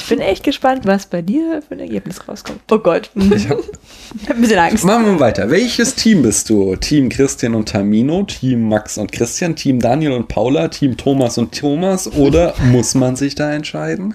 Ich 0.00 0.06
bin 0.08 0.20
echt 0.20 0.44
gespannt, 0.44 0.86
was 0.86 1.06
bei 1.06 1.22
dir 1.22 1.60
für 1.66 1.74
ein 1.74 1.80
Ergebnis 1.80 2.26
rauskommt. 2.26 2.60
oh 2.70 2.78
Gott. 2.78 3.10
Ich 3.16 3.48
hab, 3.48 3.58
Ich 3.58 4.28
hab 4.28 4.36
ein 4.36 4.40
bisschen 4.40 4.58
Angst. 4.58 4.84
machen 4.84 5.04
wir 5.06 5.20
weiter. 5.20 5.50
Welches 5.50 5.94
Team 5.96 6.22
bist 6.22 6.48
du? 6.48 6.76
Team 6.76 7.08
Christian 7.08 7.54
und 7.54 7.68
Tamino, 7.68 8.22
Team 8.22 8.68
Max 8.68 8.96
und 8.96 9.12
Christian, 9.12 9.54
Team 9.56 9.80
Daniel 9.80 10.12
und 10.12 10.28
Paula, 10.28 10.68
Team 10.68 10.96
Thomas 10.96 11.36
und 11.36 11.58
Thomas 11.58 12.10
oder 12.10 12.54
muss 12.70 12.94
man 12.94 13.16
sich 13.16 13.34
da 13.34 13.52
entscheiden? 13.52 14.14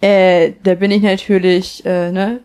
Äh, 0.00 0.52
da 0.64 0.74
bin 0.74 0.90
ich 0.90 1.02
natürlich, 1.02 1.84
äh, 1.84 2.10
ne? 2.10 2.40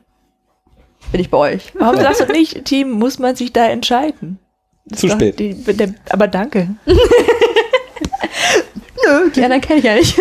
Bin 1.12 1.22
ich 1.22 1.30
bei 1.30 1.38
euch. 1.38 1.74
Warum 1.76 1.98
sagst 1.98 2.22
du 2.22 2.26
nicht, 2.32 2.66
Team, 2.66 2.92
muss 2.92 3.20
man 3.20 3.36
sich 3.36 3.54
da 3.54 3.68
entscheiden? 3.68 4.40
Das 4.86 5.00
Zu 5.00 5.10
spät. 5.10 5.40
Die, 5.40 5.54
der, 5.54 5.94
aber 6.10 6.28
danke. 6.28 6.70
Nö, 9.06 9.30
die 9.36 9.44
anderen 9.44 9.62
kenne 9.62 9.80
ich 9.80 9.86
ja 9.86 9.96
nicht. 9.96 10.18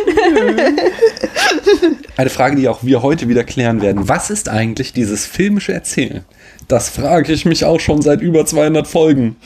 Eine 2.17 2.31
Frage, 2.31 2.57
die 2.57 2.69
auch 2.69 2.83
wir 2.83 3.03
heute 3.03 3.29
wieder 3.29 3.45
klären 3.45 3.81
werden. 3.81 4.09
Was 4.09 4.31
ist 4.31 4.49
eigentlich 4.49 4.93
dieses 4.93 5.25
filmische 5.27 5.73
Erzählen? 5.73 6.25
Das 6.69 6.89
frage 6.89 7.33
ich 7.33 7.45
mich 7.45 7.65
auch 7.65 7.81
schon 7.81 8.03
seit 8.03 8.21
über 8.23 8.47
200 8.47 8.87
Folgen. 8.87 9.37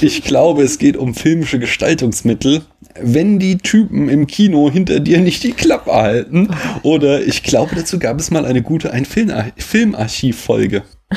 Ich 0.00 0.22
glaube, 0.22 0.62
es 0.62 0.78
geht 0.78 0.96
um 0.96 1.14
filmische 1.14 1.58
Gestaltungsmittel. 1.58 2.62
Wenn 3.00 3.38
die 3.38 3.58
Typen 3.58 4.08
im 4.08 4.26
Kino 4.26 4.70
hinter 4.70 5.00
dir 5.00 5.20
nicht 5.20 5.42
die 5.42 5.52
Klappe 5.52 5.92
halten. 5.92 6.48
Oder 6.82 7.22
ich 7.22 7.42
glaube, 7.42 7.74
dazu 7.74 7.98
gab 7.98 8.18
es 8.18 8.30
mal 8.30 8.44
eine 8.44 8.62
gute 8.62 8.92
ein 8.92 9.04
Film 9.04 9.32
Filmarchiv-Folge. 9.56 10.82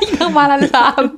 ich 0.00 0.18
nochmal 0.18 0.50
alles 0.50 0.72
haben. 0.72 1.12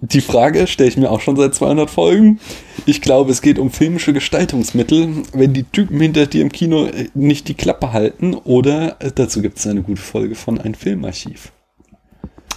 Die 0.00 0.20
Frage 0.20 0.66
stelle 0.66 0.88
ich 0.88 0.96
mir 0.96 1.10
auch 1.10 1.20
schon 1.20 1.36
seit 1.36 1.54
200 1.54 1.90
Folgen. 1.90 2.38
Ich 2.86 3.00
glaube, 3.00 3.30
es 3.32 3.42
geht 3.42 3.58
um 3.58 3.70
filmische 3.70 4.12
Gestaltungsmittel. 4.12 5.22
Wenn 5.32 5.52
die 5.52 5.64
Typen 5.64 6.00
hinter 6.00 6.26
dir 6.26 6.42
im 6.42 6.52
Kino 6.52 6.86
äh, 6.86 7.08
nicht 7.14 7.48
die 7.48 7.54
Klappe 7.54 7.92
halten. 7.92 8.34
Oder 8.34 8.96
äh, 9.00 9.10
dazu 9.14 9.42
gibt 9.42 9.58
es 9.58 9.66
eine 9.66 9.82
gute 9.82 10.00
Folge 10.00 10.34
von 10.34 10.60
ein 10.60 10.74
Filmarchiv. 10.74 11.52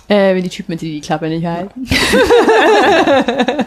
Äh, 0.07 0.35
wenn 0.35 0.43
die 0.43 0.49
Typen 0.49 0.73
mit 0.73 0.81
die 0.81 0.93
die 0.93 1.01
Klappe 1.01 1.29
nicht 1.29 1.45
halten. 1.45 1.87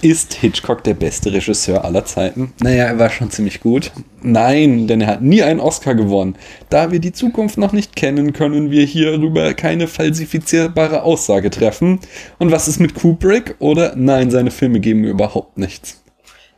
Ist 0.00 0.34
Hitchcock 0.34 0.84
der 0.84 0.94
beste 0.94 1.32
Regisseur 1.32 1.84
aller 1.84 2.04
Zeiten? 2.04 2.52
Naja, 2.60 2.84
er 2.84 2.98
war 2.98 3.10
schon 3.10 3.30
ziemlich 3.30 3.60
gut. 3.60 3.90
Nein, 4.22 4.86
denn 4.86 5.00
er 5.00 5.08
hat 5.08 5.22
nie 5.22 5.42
einen 5.42 5.60
Oscar 5.60 5.94
gewonnen. 5.94 6.36
Da 6.70 6.92
wir 6.92 7.00
die 7.00 7.12
Zukunft 7.12 7.58
noch 7.58 7.72
nicht 7.72 7.96
kennen, 7.96 8.32
können 8.32 8.70
wir 8.70 8.84
hierüber 8.84 9.54
keine 9.54 9.88
falsifizierbare 9.88 11.02
Aussage 11.02 11.50
treffen. 11.50 11.98
Und 12.38 12.52
was 12.52 12.68
ist 12.68 12.78
mit 12.78 12.94
Kubrick? 12.94 13.56
Oder 13.58 13.94
nein, 13.96 14.30
seine 14.30 14.50
Filme 14.50 14.78
geben 14.80 15.00
mir 15.00 15.10
überhaupt 15.10 15.58
nichts. 15.58 16.02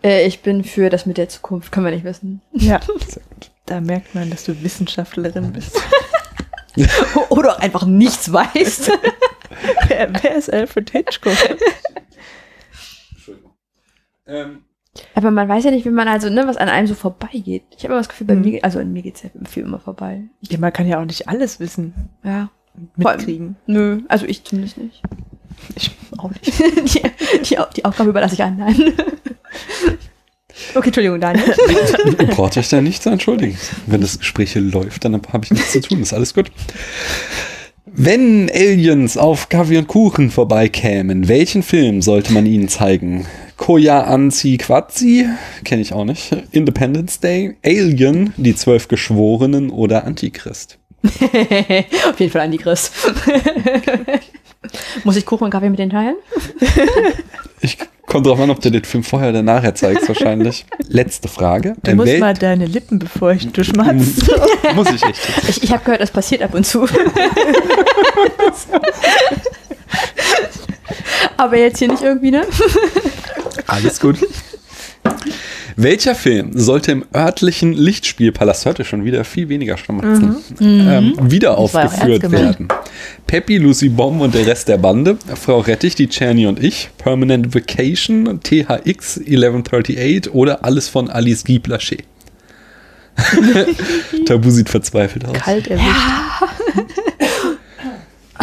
Äh, 0.03 0.26
ich 0.26 0.40
bin 0.40 0.64
für 0.64 0.90
das 0.90 1.07
mit 1.07 1.18
der 1.18 1.29
Zukunft, 1.29 1.72
können 1.72 1.87
wir 1.87 1.92
nicht 1.92 2.05
wissen. 2.05 2.40
Ja, 2.53 2.81
Sehr 3.09 3.22
gut. 3.29 3.50
da 3.66 3.81
merkt 3.81 4.14
man, 4.14 4.31
dass 4.31 4.44
du 4.44 4.62
Wissenschaftlerin 4.62 5.53
bist. 5.53 5.81
Oder 7.31 7.57
auch 7.57 7.59
einfach 7.59 7.87
nichts 7.87 8.33
weißt. 8.33 8.92
wer, 9.88 10.11
wer 10.22 10.37
ist 10.37 10.53
Alfred 10.53 10.90
Hitchcock? 10.90 11.37
Ähm, 14.31 14.59
Aber 15.14 15.31
man 15.31 15.49
weiß 15.49 15.64
ja 15.64 15.71
nicht, 15.71 15.85
wie 15.85 15.90
man 15.90 16.09
also, 16.09 16.31
ne, 16.31 16.47
was 16.47 16.57
an 16.57 16.69
einem 16.69 16.87
so 16.87 16.95
vorbeigeht. 16.95 17.62
Ich 17.77 17.85
habe 17.85 17.93
immer 17.95 18.01
das 18.01 18.09
Gefühl, 18.09 18.27
bei 18.27 18.35
Mhm. 18.35 18.40
mir, 18.43 18.64
also 18.64 18.79
an 18.79 18.93
mir 18.93 19.03
geht's 19.03 19.23
ja 19.23 19.31
viel 19.49 19.64
immer 19.64 19.79
vorbei. 19.81 20.23
Ja, 20.43 20.59
man 20.59 20.73
kann 20.73 20.87
ja 20.88 21.01
auch 21.01 21.05
nicht 21.05 21.29
alles 21.29 21.61
wissen, 21.61 21.95
Ja. 22.25 22.51
Mitkriegen. 22.97 23.57
Nö, 23.66 24.01
also 24.09 24.27
ich 24.27 24.45
zumindest 24.45 24.79
nicht. 24.79 25.03
Ich 25.75 25.90
auch 26.19 26.31
nicht. 26.31 26.47
die, 26.59 27.03
die, 27.43 27.57
die 27.77 27.85
Aufgabe 27.85 28.11
überlasse 28.11 28.35
ich 28.35 28.43
anderen. 28.43 28.95
okay, 30.75 30.87
Entschuldigung, 30.87 31.21
Daniel. 31.21 31.53
Ihr 32.19 32.27
braucht 32.29 32.57
euch 32.57 32.69
da 32.69 32.81
nicht 32.81 33.03
zu 33.03 33.11
entschuldigen. 33.11 33.59
Wenn 33.87 34.01
das 34.01 34.19
Gespräch 34.21 34.53
hier 34.53 34.62
läuft, 34.62 35.05
dann 35.05 35.14
habe 35.14 35.45
ich 35.45 35.51
nichts 35.51 35.73
zu 35.73 35.81
tun. 35.81 36.01
Ist 36.01 36.12
alles 36.14 36.33
gut. 36.33 36.51
Wenn 37.87 38.49
Aliens 38.51 39.16
auf 39.16 39.49
Kaffee 39.49 39.79
und 39.79 39.88
Kuchen 39.88 40.31
vorbeikämen, 40.31 41.27
welchen 41.29 41.62
Film 41.62 42.03
sollte 42.03 42.33
man 42.33 42.47
ihnen 42.47 42.69
zeigen? 42.69 43.27
Koya 43.61 44.05
Anzi 44.05 44.57
Quatzi, 44.57 45.29
kenne 45.64 45.83
ich 45.83 45.92
auch 45.92 46.07
nicht. 46.07 46.35
Independence 46.51 47.20
Day, 47.20 47.59
Alien, 47.62 48.33
die 48.38 48.57
zwölf 48.57 48.88
Geschworenen 48.88 49.68
oder 49.68 50.05
Antichrist. 50.05 50.79
Auf 51.05 52.18
jeden 52.18 52.33
Fall 52.33 52.40
Antichrist. 52.40 52.94
Muss 55.05 55.16
ich 55.16 55.27
Kuchen 55.27 55.44
und 55.44 55.51
Kaffee 55.51 55.68
mit 55.68 55.79
den 55.79 55.90
teilen? 55.90 56.16
Ich 57.61 57.77
kommt 58.07 58.27
drauf 58.27 58.40
an, 58.40 58.49
ob 58.49 58.61
du 58.61 58.70
den 58.70 58.83
Film 58.83 59.05
vorher 59.05 59.29
oder 59.29 59.42
nachher 59.42 59.75
zeigst, 59.75 60.09
wahrscheinlich. 60.09 60.64
Letzte 60.88 61.29
Frage. 61.29 61.75
Du 61.83 61.94
musst 61.94 62.18
mal 62.18 62.33
deine 62.33 62.64
Lippen 62.64 62.99
befeuchten, 62.99 63.53
du 63.53 63.62
schmatzt. 63.62 64.31
Muss 64.75 64.90
ich 64.90 65.03
echt. 65.03 65.20
Ich, 65.49 65.62
ich 65.64 65.70
habe 65.70 65.85
gehört, 65.85 66.01
das 66.01 66.11
passiert 66.11 66.42
ab 66.42 66.55
und 66.55 66.64
zu. 66.64 66.87
Aber 71.37 71.57
jetzt 71.57 71.79
hier 71.79 71.88
nicht 71.88 72.03
irgendwie, 72.03 72.31
ne? 72.31 72.42
Alles 73.66 74.01
gut. 74.01 74.18
Welcher 75.77 76.14
Film 76.14 76.51
sollte 76.53 76.92
im 76.92 77.05
örtlichen 77.14 77.73
Lichtspielpalast, 77.73 78.66
heute 78.66 78.85
schon 78.85 79.05
wieder 79.05 79.25
viel 79.25 79.49
weniger 79.49 79.79
Schmatzen, 79.79 80.37
ähm, 80.61 81.14
wieder 81.23 81.57
Das 81.57 81.73
war 81.73 81.85
auch 81.85 81.92
aufgeführt 81.92 82.31
werden? 82.31 82.68
Peppy, 83.27 83.57
Lucy 83.57 83.88
Bomb 83.88 84.20
und 84.20 84.35
der 84.35 84.46
Rest 84.46 84.68
der 84.68 84.77
Bande, 84.77 85.16
Frau 85.40 85.61
Rettich, 85.61 85.94
die 85.94 86.09
Czerny 86.09 86.46
und 86.46 86.62
ich, 86.62 86.90
Permanent 86.99 87.55
Vacation, 87.55 88.40
THX 88.42 89.18
1138 89.18 90.35
oder 90.35 90.64
alles 90.64 90.88
von 90.88 91.09
Alice 91.09 91.44
Guy 91.44 91.57
Blaché? 91.57 92.01
Tabu 94.27 94.51
sieht 94.51 94.68
verzweifelt 94.68 95.25
aus. 95.25 95.38
Kalt 95.38 95.68
erwischt. 95.68 95.87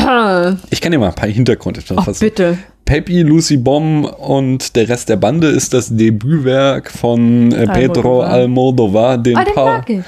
Ich 0.70 0.82
kann 0.82 0.92
dir 0.92 1.00
mal 1.00 1.10
ein 1.10 1.16
paar 1.16 1.30
Hintergründe 1.30 1.82
Ach, 1.96 2.06
fassen. 2.06 2.20
bitte. 2.20 2.58
Peppy, 2.86 3.22
Lucy 3.22 3.58
Bomb 3.58 4.06
und 4.20 4.76
der 4.76 4.88
Rest 4.88 5.10
der 5.10 5.18
Bande 5.18 5.48
ist 5.48 5.74
das 5.74 5.96
Debütwerk 5.96 6.90
von 6.90 7.52
äh, 7.52 7.68
Pedro 7.68 8.22
Almodovar. 8.22 8.30
Almodovar, 8.32 9.18
den 9.18 9.38
Ah, 9.38 9.44
den 9.44 9.54
Paul. 9.54 10.04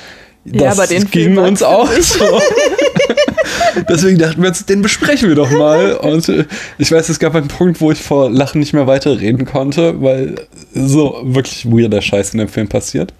Das 0.45 0.61
Ja, 0.61 0.71
aber 0.71 0.87
den 0.87 1.11
ging 1.11 1.33
Film 1.33 1.37
uns 1.39 1.61
auch 1.61 1.91
so. 1.91 2.23
Deswegen 3.89 4.17
dachten 4.17 4.41
wir 4.41 4.49
uns, 4.49 4.65
den 4.65 4.81
besprechen 4.81 5.27
wir 5.27 5.35
doch 5.35 5.51
mal. 5.51 5.95
Und 5.95 6.29
äh, 6.29 6.45
ich 6.77 6.91
weiß, 6.91 7.09
es 7.09 7.19
gab 7.19 7.35
einen 7.35 7.49
Punkt, 7.49 7.81
wo 7.81 7.91
ich 7.91 7.99
vor 7.99 8.29
Lachen 8.29 8.59
nicht 8.59 8.73
mehr 8.73 8.87
weiterreden 8.87 9.45
konnte, 9.45 10.01
weil 10.01 10.35
so 10.73 11.19
wirklich 11.23 11.65
weirder 11.65 12.01
Scheiß 12.01 12.33
in 12.33 12.39
dem 12.39 12.47
Film 12.47 12.69
passiert. 12.69 13.13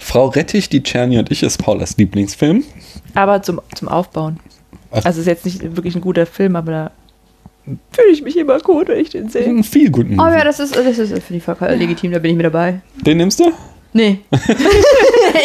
Frau 0.00 0.26
Rettich, 0.26 0.68
die 0.68 0.82
Czerny 0.82 1.18
und 1.18 1.30
ich 1.30 1.44
ist 1.44 1.58
Paulas 1.58 1.96
Lieblingsfilm. 1.96 2.64
Aber 3.14 3.42
zum, 3.42 3.60
zum 3.74 3.88
Aufbauen. 3.88 4.40
Ach. 4.92 5.04
Also 5.04 5.20
ist 5.20 5.26
jetzt 5.26 5.44
nicht 5.44 5.62
wirklich 5.76 5.94
ein 5.94 6.00
guter 6.00 6.26
Film, 6.26 6.56
aber 6.56 6.72
da 6.72 6.90
fühle 7.92 8.08
ich 8.12 8.22
mich 8.22 8.36
immer 8.36 8.58
gut, 8.58 8.88
wenn 8.88 8.98
ich 9.00 9.10
den 9.10 9.28
sehe. 9.28 9.44
Ein 9.46 9.64
viel 9.64 9.90
guten 9.90 10.18
Oh 10.18 10.24
Movie. 10.24 10.38
ja, 10.38 10.44
das 10.44 10.60
ist, 10.60 10.74
das 10.74 10.98
ist 10.98 11.22
für 11.22 11.32
die 11.32 11.40
voll 11.40 11.56
legitim, 11.76 12.12
da 12.12 12.18
bin 12.18 12.32
ich 12.32 12.36
mit 12.36 12.46
dabei. 12.46 12.80
Den 13.04 13.18
nimmst 13.18 13.40
du? 13.40 13.52
Nee. 13.92 14.20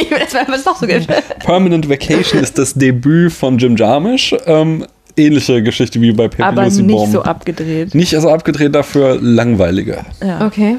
ich 0.01 0.11
will 0.11 0.19
jetzt 0.19 0.33
mal, 0.33 0.45
was 0.47 0.65
noch 0.65 0.77
so 0.77 0.85
gibt. 0.85 1.07
Permanent 1.39 1.89
Vacation 1.89 2.41
ist 2.41 2.57
das 2.57 2.73
Debüt 2.73 3.33
von 3.33 3.57
Jim 3.57 3.75
Jarmusch. 3.75 4.35
Ähm, 4.45 4.85
ähnliche 5.17 5.63
Geschichte 5.63 5.99
wie 6.01 6.11
bei 6.11 6.27
Pepe 6.27 6.45
Aber 6.45 6.63
Lucy 6.65 6.83
nicht 6.83 6.95
Bomb. 6.95 7.11
so 7.11 7.23
abgedreht. 7.23 7.95
Nicht 7.95 8.13
also 8.13 8.29
abgedreht, 8.29 8.75
dafür 8.75 9.17
langweiliger. 9.19 10.05
Ja. 10.21 10.45
Okay. 10.45 10.77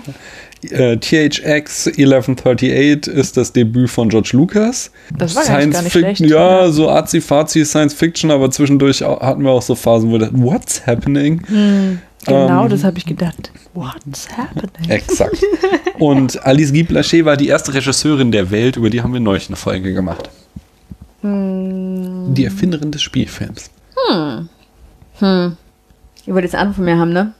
Äh, 0.62 0.96
THX 0.96 1.86
1138 1.88 3.06
ist 3.12 3.36
das 3.36 3.52
Debüt 3.52 3.90
von 3.90 4.08
George 4.08 4.30
Lucas. 4.32 4.90
Das 5.16 5.34
war 5.36 5.42
nicht- 5.42 5.72
gar 5.72 5.82
nicht 5.82 5.92
Fiction, 5.92 6.14
schlecht, 6.16 6.30
ja, 6.32 6.58
oder? 6.60 6.72
so 6.72 6.88
arzi-fazi 6.90 7.64
Science 7.64 7.94
Fiction, 7.94 8.30
aber 8.30 8.50
zwischendurch 8.50 9.02
hatten 9.02 9.42
wir 9.42 9.50
auch 9.50 9.62
so 9.62 9.74
Phasen, 9.74 10.08
wo 10.08 10.12
wir 10.14 10.18
dachten, 10.20 10.42
what's 10.42 10.86
happening? 10.86 11.42
Genau, 12.26 12.64
Ähm, 12.64 12.68
das 12.70 12.82
habe 12.84 12.98
ich 12.98 13.04
gedacht. 13.06 13.52
What's 13.74 14.26
happening? 14.36 14.90
Exakt. 14.90 15.36
Und 15.98 16.44
Alice 16.44 16.72
Guy 16.72 16.82
Blaché 16.82 17.24
war 17.24 17.36
die 17.36 17.48
erste 17.48 17.72
Regisseurin 17.74 18.32
der 18.32 18.50
Welt, 18.50 18.76
über 18.76 18.90
die 18.90 19.02
haben 19.02 19.12
wir 19.12 19.20
neulich 19.20 19.48
eine 19.48 19.56
Folge 19.56 19.92
gemacht. 19.92 20.30
Hm. 21.22 22.34
Die 22.34 22.44
Erfinderin 22.44 22.90
des 22.90 23.02
Spielfilms. 23.02 23.70
Ihr 25.20 26.34
wollt 26.34 26.44
jetzt 26.44 26.54
Antwort 26.54 26.76
von 26.76 26.84
mir 26.84 26.98
haben, 26.98 27.12
ne? 27.12 27.32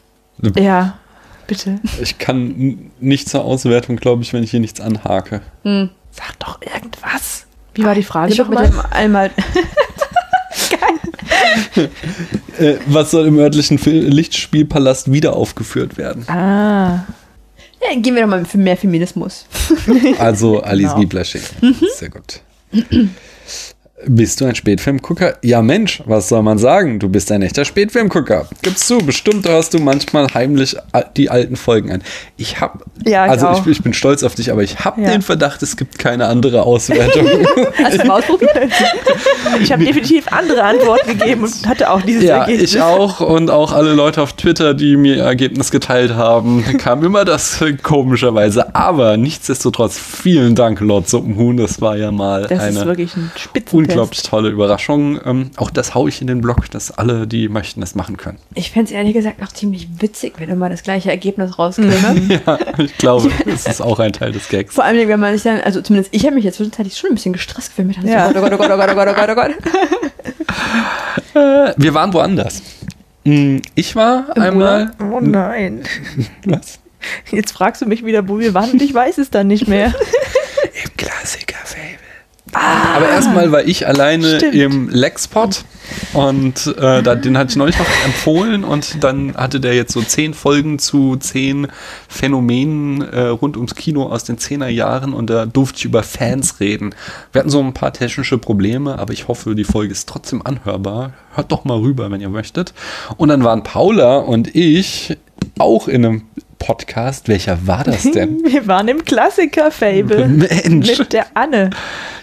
Ja, 0.58 0.98
bitte. 1.46 1.80
Ich 2.02 2.18
kann 2.18 2.90
nicht 3.00 3.28
zur 3.28 3.44
Auswertung, 3.44 3.96
glaube 3.96 4.22
ich, 4.22 4.32
wenn 4.32 4.42
ich 4.42 4.50
hier 4.50 4.60
nichts 4.60 4.80
anhake. 4.80 5.40
Sag 5.64 6.38
doch 6.38 6.60
irgendwas. 6.62 7.46
Wie 7.74 7.84
war 7.84 7.94
die 7.94 8.02
Frage 8.02 8.32
Ich 8.32 8.38
mach 8.38 8.48
mit 8.48 8.58
nochmal? 8.58 8.70
dem 8.84 8.92
einmal. 8.92 9.30
Äh, 12.58 12.76
was 12.86 13.10
soll 13.10 13.26
im 13.26 13.38
örtlichen 13.38 13.78
Fil 13.78 14.06
Lichtspielpalast 14.08 15.12
wieder 15.12 15.34
aufgeführt 15.34 15.96
werden? 15.98 16.26
Ah, 16.28 17.04
Ja, 17.82 17.94
gehen 18.00 18.14
wir 18.14 18.22
doch 18.22 18.28
mal 18.28 18.44
für 18.44 18.58
mehr 18.58 18.76
Feminismus. 18.76 19.46
Also 20.18 20.60
Alice 20.62 20.84
Genau. 20.94 20.96
Guy 20.96 21.06
Blaché. 21.06 21.40
Sehr 21.96 22.08
gut. 22.08 22.40
Bist 24.04 24.42
du 24.42 24.44
ein 24.44 24.54
Spätfilmgucker? 24.54 25.38
Ja, 25.42 25.62
Mensch, 25.62 26.02
was 26.04 26.28
soll 26.28 26.42
man 26.42 26.58
sagen? 26.58 26.98
Du 26.98 27.08
bist 27.08 27.32
ein 27.32 27.40
echter 27.40 27.64
Spätfilmgucker. 27.64 28.46
Gib's 28.60 28.86
zu, 28.86 28.98
bestimmt 28.98 29.48
hörst 29.48 29.72
du 29.72 29.78
manchmal 29.78 30.26
heimlich 30.34 30.76
die 31.16 31.30
alten 31.30 31.56
Folgen 31.56 31.90
an. 31.90 32.02
Ich 32.36 32.60
hab, 32.60 32.84
Ja, 33.06 33.24
ich 33.24 33.30
also 33.30 33.62
ich, 33.62 33.66
ich 33.78 33.82
bin 33.82 33.94
stolz 33.94 34.22
auf 34.22 34.34
dich, 34.34 34.52
aber 34.52 34.62
ich 34.62 34.80
habe 34.80 35.00
Ja. 35.00 35.12
den 35.12 35.22
Verdacht, 35.22 35.62
es 35.62 35.78
gibt 35.78 35.98
keine 35.98 36.26
andere 36.26 36.64
Auswertung. 36.64 37.26
Hast 37.82 38.02
du 38.02 38.06
mal 38.06 38.18
ausprobiert? 38.18 38.50
ich 39.62 39.72
habe 39.72 39.82
definitiv 39.82 40.30
andere 40.30 40.62
Antworten 40.62 41.18
gegeben 41.18 41.44
und 41.44 41.66
hatte 41.66 41.90
auch 41.90 42.02
dieses 42.02 42.24
ja, 42.24 42.40
Ergebnis. 42.40 42.74
ich 42.74 42.82
auch 42.82 43.20
und 43.20 43.50
auch 43.50 43.72
alle 43.72 43.94
Leute 43.94 44.20
auf 44.20 44.34
Twitter, 44.34 44.74
die 44.74 44.98
mir 44.98 45.16
ihr 45.16 45.24
Ergebnis 45.24 45.70
geteilt 45.70 46.12
haben, 46.14 46.64
kam 46.78 47.02
immer 47.02 47.24
das 47.24 47.64
komischerweise. 47.82 48.74
Aber 48.74 49.16
nichtsdestotrotz, 49.16 49.98
vielen 49.98 50.54
Dank, 50.54 50.80
Lord 50.80 51.08
Suppenhuhn. 51.08 51.56
Das 51.56 51.80
war 51.80 51.96
ja 51.96 52.12
mal 52.12 52.42
Das 52.42 52.62
ist 52.62 52.76
eine 52.76 52.84
wirklich 52.86 53.16
ein 53.16 53.32
Spitzentest. 53.36 53.85
Unglaublich 53.88 54.22
tolle 54.22 54.48
Überraschung. 54.50 55.20
Ähm, 55.24 55.50
auch 55.56 55.70
das 55.70 55.94
haue 55.94 56.08
ich 56.08 56.20
in 56.20 56.26
den 56.26 56.40
Blog, 56.40 56.70
dass 56.70 56.90
alle, 56.90 57.26
die 57.26 57.48
möchten, 57.48 57.80
das 57.80 57.94
machen 57.94 58.16
können. 58.16 58.38
Ich 58.54 58.70
fände 58.70 58.86
es 58.86 58.92
ehrlich 58.92 59.14
gesagt 59.14 59.42
auch 59.42 59.48
ziemlich 59.52 59.88
witzig, 60.00 60.34
wenn 60.38 60.48
immer 60.48 60.68
das 60.68 60.82
gleiche 60.82 61.10
Ergebnis 61.10 61.58
rauskäme. 61.58 61.92
Ja, 62.46 62.58
ich 62.78 62.96
glaube, 62.98 63.30
das 63.46 63.66
ist 63.66 63.80
auch 63.80 63.98
ein 63.98 64.12
Teil 64.12 64.32
des 64.32 64.48
Gags. 64.48 64.74
Vor 64.74 64.84
allem, 64.84 65.08
wenn 65.08 65.20
man 65.20 65.32
sich 65.34 65.42
dann, 65.42 65.60
also 65.60 65.80
zumindest 65.80 66.14
ich 66.14 66.24
habe 66.24 66.34
mich 66.34 66.44
jetzt 66.44 66.56
zwischenzeitlich 66.56 66.96
schon 66.96 67.10
ein 67.10 67.14
bisschen 67.14 67.32
gestresst 67.32 67.68
gefühlt. 67.76 67.88
Mit 68.02 68.10
Ja. 68.10 68.30
so, 68.32 68.38
oh 68.38 68.40
Gott, 68.40 68.52
oh 68.52 68.56
Gott, 68.58 68.70
oh 68.70 68.76
Gott, 68.76 68.90
oh 68.90 68.94
Gott, 68.94 69.08
oh 69.08 69.14
Gott, 69.14 69.30
oh 69.30 69.34
Gott, 69.34 69.50
oh. 71.34 71.38
Äh, 71.38 71.74
wir 71.76 71.94
waren 71.94 72.12
woanders. 72.12 72.62
Mm, 73.24 73.58
Ich 73.74 73.94
war 73.96 74.36
einmal. 74.36 74.92
Oh 75.00 75.20
nein. 75.20 75.82
Was? 76.46 76.78
Jetzt 77.30 77.52
fragst 77.52 77.82
du 77.82 77.86
mich 77.86 78.04
wieder, 78.04 78.26
wo 78.28 78.38
wir 78.38 78.54
waren 78.54 78.70
und 78.72 78.82
ich 78.82 78.92
weiß 78.92 79.18
es 79.18 79.30
dann 79.30 79.46
nicht 79.46 79.68
mehr. 79.68 79.94
Im 80.84 80.90
Aber 82.94 83.08
erstmal 83.08 83.52
war 83.52 83.64
ich 83.64 83.86
alleine 83.86 84.36
Stimmt. 84.36 84.54
im 84.54 84.88
Lexpot 84.88 85.64
und 86.14 86.66
äh, 86.78 87.02
da, 87.02 87.14
den 87.14 87.36
hatte 87.36 87.50
ich 87.50 87.56
neulich 87.56 87.78
noch 87.78 87.86
empfohlen 88.04 88.64
und 88.64 89.02
dann 89.04 89.36
hatte 89.36 89.60
der 89.60 89.74
jetzt 89.74 89.92
so 89.92 90.02
zehn 90.02 90.34
Folgen 90.34 90.78
zu 90.78 91.16
zehn 91.16 91.68
Phänomenen 92.08 93.02
äh, 93.02 93.20
rund 93.28 93.56
ums 93.56 93.74
Kino 93.74 94.04
aus 94.04 94.24
den 94.24 94.38
Zehnerjahren 94.38 95.12
und 95.12 95.30
da 95.30 95.46
durfte 95.46 95.78
ich 95.78 95.84
über 95.84 96.02
Fans 96.02 96.60
reden. 96.60 96.94
Wir 97.32 97.40
hatten 97.40 97.50
so 97.50 97.60
ein 97.60 97.74
paar 97.74 97.92
technische 97.92 98.38
Probleme, 98.38 98.98
aber 98.98 99.12
ich 99.12 99.28
hoffe, 99.28 99.54
die 99.54 99.64
Folge 99.64 99.92
ist 99.92 100.08
trotzdem 100.08 100.42
anhörbar. 100.44 101.12
Hört 101.34 101.52
doch 101.52 101.64
mal 101.64 101.78
rüber, 101.78 102.10
wenn 102.10 102.20
ihr 102.20 102.30
möchtet. 102.30 102.72
Und 103.16 103.28
dann 103.28 103.44
waren 103.44 103.62
Paula 103.62 104.16
und 104.16 104.54
ich 104.54 105.16
auch 105.58 105.88
in 105.88 106.04
einem 106.04 106.22
Podcast. 106.66 107.28
Welcher 107.28 107.64
war 107.68 107.84
das 107.84 108.02
denn? 108.10 108.42
Wir 108.44 108.66
waren 108.66 108.88
im 108.88 109.04
Klassiker-Fable. 109.04 110.26
Mensch. 110.26 110.98
Mit 110.98 111.12
der 111.12 111.26
Anne. 111.34 111.70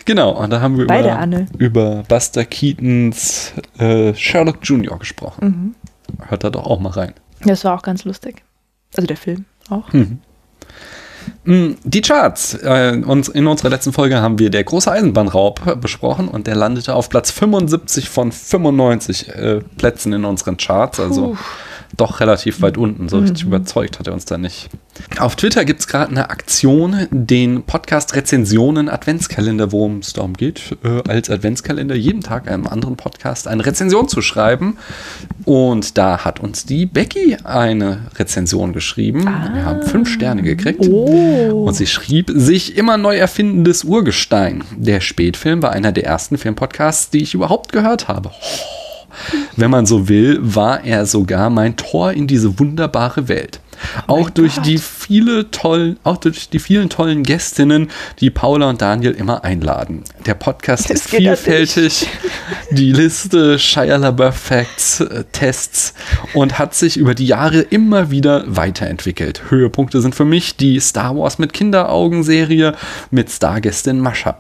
Genau, 0.04 0.32
und 0.32 0.50
da 0.50 0.60
haben 0.60 0.78
wir 0.78 0.86
Bei 0.86 1.00
über, 1.00 1.46
über 1.58 2.04
Buster 2.10 2.44
Keatons 2.44 3.54
äh, 3.78 4.14
Sherlock 4.14 4.58
Jr. 4.62 5.00
gesprochen. 5.00 5.76
Mhm. 6.18 6.26
Hört 6.28 6.44
da 6.44 6.50
doch 6.50 6.66
auch 6.66 6.82
mal 6.82 6.90
rein. 6.90 7.14
Das 7.46 7.64
war 7.64 7.74
auch 7.78 7.84
ganz 7.84 8.04
lustig. 8.04 8.44
Also 8.98 9.08
der 9.08 9.16
Film 9.16 9.46
auch. 9.70 9.88
Mm, 11.46 11.76
Die 11.86 12.02
Charts. 12.02 12.56
Äh, 12.56 12.96
in 12.96 13.48
unserer 13.48 13.70
letzten 13.70 13.94
Folge 13.94 14.20
haben 14.22 14.40
wir 14.40 14.50
der 14.50 14.66
große 14.66 14.92
Eisenbahnraub 14.92 15.80
besprochen 15.80 16.28
und 16.28 16.48
der 16.48 16.56
landete 16.56 16.96
auf 16.96 17.08
Platz 17.08 17.32
75 17.32 18.10
von 18.10 18.34
95 18.34 19.30
äh, 19.30 19.62
Plätzen 19.78 20.12
in 20.12 20.26
unseren 20.26 20.58
Charts. 20.58 21.00
Also 21.00 21.38
doch 21.98 22.20
relativ 22.20 22.62
weit 22.62 22.78
unten. 22.78 23.10
So 23.10 23.20
richtig 23.20 23.44
überzeugt 23.44 24.00
hat 24.00 24.08
er 24.08 24.14
uns 24.14 24.26
da 24.26 24.38
nicht. 24.38 24.70
Auf 25.20 25.36
Twitter 25.36 25.66
gibt 25.66 25.80
es 25.80 25.88
gerade 25.88 26.12
eine 26.12 26.30
Aktion, 26.30 27.08
den 27.12 27.64
Podcast 27.64 28.16
Rezensionen 28.16 28.90
Adventskalender, 28.90 29.72
worum 29.72 30.00
es 30.00 30.14
darum 30.14 30.34
geht, 30.34 30.78
äh, 30.84 31.02
als 31.08 31.30
Adventskalender 31.30 31.96
jeden 31.96 32.22
Tag 32.22 32.50
einem 32.50 32.68
anderen 32.68 32.96
Podcast 32.96 33.48
eine 33.48 33.66
Rezension 33.66 34.08
zu 34.08 34.22
schreiben. 34.22 34.78
Und 35.46 35.98
da 35.98 36.26
hat 36.26 36.40
uns 36.40 36.66
die 36.66 36.86
Becky 36.86 37.38
eine 37.44 38.08
Rezension 38.16 38.74
geschrieben. 38.74 39.24
Wir 39.24 39.66
haben 39.66 39.84
fünf 39.84 40.10
Sterne 40.10 40.42
gekriegt. 40.42 40.86
Oh. 40.88 41.66
Und 41.68 41.74
sie 41.74 41.88
schrieb, 41.88 42.32
sich 42.34 42.78
immer 42.78 42.98
neu 42.98 43.18
erfindendes 43.18 43.84
Urgestein. 43.84 44.64
Der 44.76 45.02
Spätfilm 45.02 45.62
war 45.62 45.72
einer 45.72 45.92
der 45.92 46.06
ersten 46.06 46.38
Filmpodcasts, 46.38 47.10
die 47.10 47.24
ich 47.24 47.34
überhaupt 47.34 47.72
gehört 47.72 48.08
habe. 48.08 48.32
Wenn 49.56 49.72
man 49.72 49.86
so 49.86 50.08
will, 50.10 50.40
war 50.42 50.84
er 50.84 51.06
sogar 51.06 51.50
mein 51.50 51.76
Tor 51.76 52.12
in 52.12 52.28
diese 52.28 52.60
wunderbare 52.60 53.28
Welt. 53.28 53.60
auch 54.08 54.30
durch 54.30 54.58
die 54.60 54.78
viele 54.78 55.52
tollen, 55.52 55.98
auch 56.04 56.18
durch 56.18 56.50
die 56.50 56.60
vielen 56.60 56.90
tollen 56.90 57.24
Gästinnen, 57.24 57.90
die 58.20 58.30
Paula 58.30 58.70
und 58.70 58.82
Daniel 58.82 59.12
immer 59.12 59.44
einladen. 59.44 60.04
Der 60.26 60.34
Podcast 60.34 60.90
Das 60.90 61.02
ist 61.02 61.10
vielfältig, 61.10 62.08
die 62.72 62.92
Liste 62.92 63.60
Shia 63.60 63.98
LaBeouf 63.98 64.36
Facts, 64.36 65.02
äh, 65.02 65.24
Tests 65.32 65.94
und 66.34 66.60
hat 66.60 66.76
sich 66.76 66.98
über 66.98 67.16
die 67.16 67.28
Jahre 67.28 67.60
immer 67.60 68.12
wieder 68.12 68.44
weiterentwickelt. 68.48 69.44
Höhepunkte 69.50 70.02
sind 70.02 70.16
für 70.16 70.26
mich 70.26 70.56
die 70.56 70.80
Star 70.80 71.16
Wars 71.16 71.40
mit 71.40 71.54
Kinderaugen 71.54 72.24
Serie 72.24 72.76
mit 73.12 73.30
Stargästin 73.30 74.00
Mascha. 74.00 74.38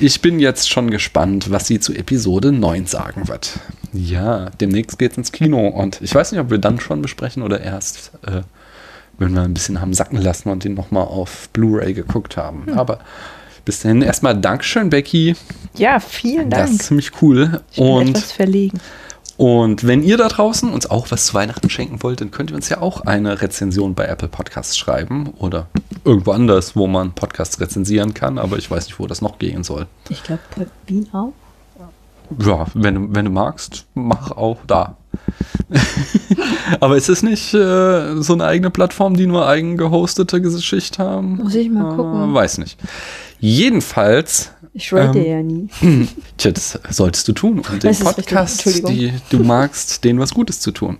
Ich 0.00 0.20
bin 0.20 0.38
jetzt 0.38 0.68
schon 0.68 0.90
gespannt, 0.90 1.50
was 1.50 1.66
sie 1.66 1.80
zu 1.80 1.94
Episode 1.94 2.52
9 2.52 2.86
sagen 2.86 3.28
wird. 3.28 3.58
Ja, 3.94 4.50
demnächst 4.60 4.98
geht's 4.98 5.16
ins 5.16 5.30
Kino 5.32 5.68
und 5.68 6.00
ich 6.02 6.14
weiß 6.14 6.32
nicht, 6.32 6.40
ob 6.40 6.50
wir 6.50 6.58
dann 6.58 6.80
schon 6.80 7.00
besprechen 7.00 7.42
oder 7.42 7.60
erst, 7.60 8.10
äh, 8.26 8.42
wenn 9.18 9.32
wir 9.34 9.42
ein 9.42 9.54
bisschen 9.54 9.80
haben 9.80 9.94
sacken 9.94 10.20
lassen 10.20 10.48
und 10.48 10.64
den 10.64 10.74
nochmal 10.74 11.04
auf 11.04 11.48
Blu-ray 11.52 11.94
geguckt 11.94 12.36
haben. 12.36 12.72
Aber 12.76 12.98
bis 13.64 13.80
dahin 13.80 14.02
erstmal 14.02 14.36
Dankeschön, 14.36 14.90
Becky. 14.90 15.36
Ja, 15.76 16.00
vielen 16.00 16.50
Das 16.50 16.58
Dank. 16.68 16.72
ist 16.80 16.86
ziemlich 16.88 17.22
cool. 17.22 17.62
ich 17.70 17.76
bin 17.76 17.86
Und, 17.86 18.08
etwas 18.10 18.32
verlegen. 18.32 18.80
und 19.36 19.86
wenn 19.86 20.02
ihr 20.02 20.16
da 20.16 20.26
draußen 20.28 20.68
uns 20.72 20.86
auch 20.90 21.10
was 21.12 21.26
zu 21.26 21.34
Weihnachten 21.34 21.70
schenken 21.70 22.02
wollt, 22.02 22.20
dann 22.20 22.32
könnt 22.32 22.50
ihr 22.50 22.56
uns 22.56 22.68
ja 22.68 22.80
auch 22.82 23.02
eine 23.02 23.40
Rezension 23.42 23.94
bei 23.94 24.06
Apple 24.06 24.28
Podcasts 24.28 24.76
schreiben 24.76 25.28
oder 25.38 25.68
irgendwo 26.04 26.32
anders, 26.32 26.74
wo 26.74 26.88
man 26.88 27.12
Podcasts 27.12 27.60
rezensieren 27.60 28.12
kann. 28.12 28.38
Aber 28.38 28.58
ich 28.58 28.68
weiß 28.70 28.86
nicht, 28.86 28.98
wo 28.98 29.06
das 29.06 29.22
noch 29.22 29.38
gehen 29.38 29.62
soll. 29.62 29.86
Ich 30.08 30.24
glaube, 30.24 30.42
Podbean 30.50 31.06
auch. 31.12 31.32
Ja, 32.44 32.66
wenn, 32.74 32.94
du- 32.94 33.08
wenn 33.14 33.24
du 33.26 33.30
magst, 33.30 33.86
mach 33.94 34.30
auch 34.32 34.58
da. 34.66 34.96
Aber 36.80 36.96
ist 36.96 37.08
es 37.08 37.22
nicht 37.22 37.54
äh, 37.54 38.20
so 38.22 38.32
eine 38.34 38.44
eigene 38.44 38.70
Plattform, 38.70 39.16
die 39.16 39.26
nur 39.26 39.46
eigen 39.46 39.76
gehostete 39.76 40.40
Geschichte 40.40 41.02
haben? 41.02 41.36
Muss 41.36 41.54
ich 41.54 41.70
mal 41.70 41.92
Äh, 41.92 41.96
gucken. 41.96 42.34
weiß 42.34 42.58
nicht. 42.58 42.78
Jedenfalls, 43.40 44.50
Ich 44.72 44.92
rate 44.92 45.18
Ähm, 45.18 45.68
ja 45.80 45.88
nie. 45.88 46.08
tja, 46.36 46.50
das 46.50 46.78
solltest 46.90 47.28
du 47.28 47.32
tun, 47.32 47.60
um 47.70 47.78
den. 47.78 47.94
Podcast, 47.96 48.66
die 48.88 49.12
du 49.30 49.38
magst, 49.44 50.02
denen 50.04 50.18
was 50.18 50.34
Gutes 50.34 50.60
zu 50.60 50.70
tun. 50.72 50.98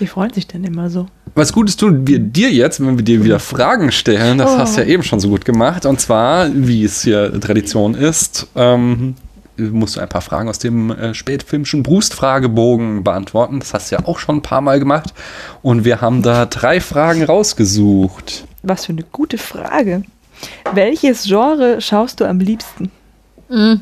Die 0.00 0.06
freuen 0.06 0.32
sich 0.32 0.46
dann 0.46 0.64
immer 0.64 0.90
so. 0.90 1.06
Was 1.34 1.52
Gutes 1.52 1.76
tun 1.76 2.06
wir 2.06 2.18
dir 2.18 2.50
jetzt, 2.52 2.80
wenn 2.84 2.96
wir 2.98 3.04
dir 3.04 3.24
wieder 3.24 3.38
Fragen 3.40 3.90
stellen. 3.92 4.38
Das 4.38 4.50
Oh. 4.50 4.58
hast 4.58 4.76
du 4.76 4.80
ja 4.82 4.86
eben 4.86 5.02
schon 5.02 5.20
so 5.20 5.28
gut 5.28 5.44
gemacht. 5.44 5.86
Und 5.86 6.00
zwar, 6.00 6.48
wie 6.54 6.84
es 6.84 7.02
hier 7.02 7.38
Tradition 7.40 7.94
ist, 7.94 8.46
ähm, 8.56 9.14
musst 9.58 9.96
du 9.96 10.00
ein 10.00 10.08
paar 10.08 10.20
Fragen 10.22 10.48
aus 10.48 10.58
dem 10.58 10.90
äh, 10.90 11.14
spätfilmischen 11.14 11.82
Brust-Fragebogen 11.82 13.04
beantworten. 13.04 13.60
Das 13.60 13.74
hast 13.74 13.90
du 13.90 13.96
ja 13.96 14.04
auch 14.06 14.18
schon 14.18 14.36
ein 14.36 14.42
paar 14.42 14.60
Mal 14.60 14.78
gemacht. 14.78 15.12
Und 15.62 15.84
wir 15.84 16.00
haben 16.00 16.22
da 16.22 16.46
drei 16.46 16.80
Fragen 16.80 17.24
rausgesucht. 17.24 18.44
Was 18.62 18.86
für 18.86 18.92
eine 18.92 19.04
gute 19.12 19.38
Frage. 19.38 20.02
Welches 20.72 21.24
Genre 21.24 21.80
schaust 21.80 22.20
du 22.20 22.24
am 22.24 22.38
liebsten? 22.40 22.90
Mhm. 23.48 23.80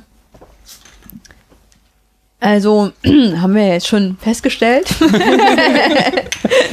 Also, 2.40 2.92
haben 3.04 3.54
wir 3.54 3.66
ja 3.66 3.72
jetzt 3.74 3.88
schon 3.88 4.16
festgestellt. 4.20 4.88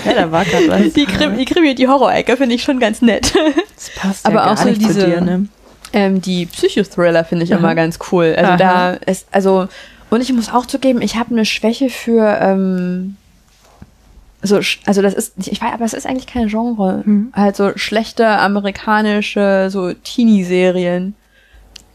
Ja, 0.05 0.13
da 0.13 0.31
war 0.31 0.43
gerade 0.43 0.67
was. 0.67 0.93
Die 0.93 1.05
Krimi, 1.05 1.37
die, 1.37 1.45
Krimi 1.45 1.73
die 1.75 1.87
Horror-Ecke 1.87 2.35
finde 2.37 2.55
ich 2.55 2.61
schon 2.63 2.79
ganz 2.79 3.01
nett. 3.01 3.33
Das 3.75 3.89
passt 3.95 4.25
Aber 4.25 4.35
ja 4.35 4.43
gar 4.45 4.53
auch 4.53 4.57
so 4.57 4.67
nicht 4.69 4.81
diese- 4.81 4.99
zu 4.99 5.05
dir, 5.05 5.21
ne? 5.21 5.47
Ähm, 5.93 6.21
die 6.21 6.45
Psychothriller 6.47 7.23
finde 7.23 7.45
ich 7.45 7.53
Aha. 7.53 7.59
immer 7.59 7.75
ganz 7.75 7.99
cool. 8.11 8.33
Also 8.37 8.51
Aha. 8.51 8.57
da 8.57 8.89
ist, 8.93 9.27
also, 9.31 9.67
und 10.09 10.21
ich 10.21 10.33
muss 10.33 10.51
auch 10.51 10.65
zugeben, 10.65 11.01
ich 11.01 11.15
habe 11.15 11.31
eine 11.31 11.45
Schwäche 11.45 11.89
für, 11.89 12.37
ähm, 12.41 13.15
so, 14.41 14.59
also 14.85 15.01
das 15.01 15.13
ist, 15.13 15.33
ich 15.37 15.61
weiß, 15.61 15.71
aber 15.73 15.85
es 15.85 15.93
ist 15.93 16.05
eigentlich 16.05 16.27
kein 16.27 16.47
Genre. 16.47 17.01
Mhm. 17.05 17.31
Halt 17.33 17.55
so 17.55 17.71
schlechte 17.75 18.27
amerikanische, 18.27 19.69
so 19.71 19.93
Teenie-Serien. 19.93 21.15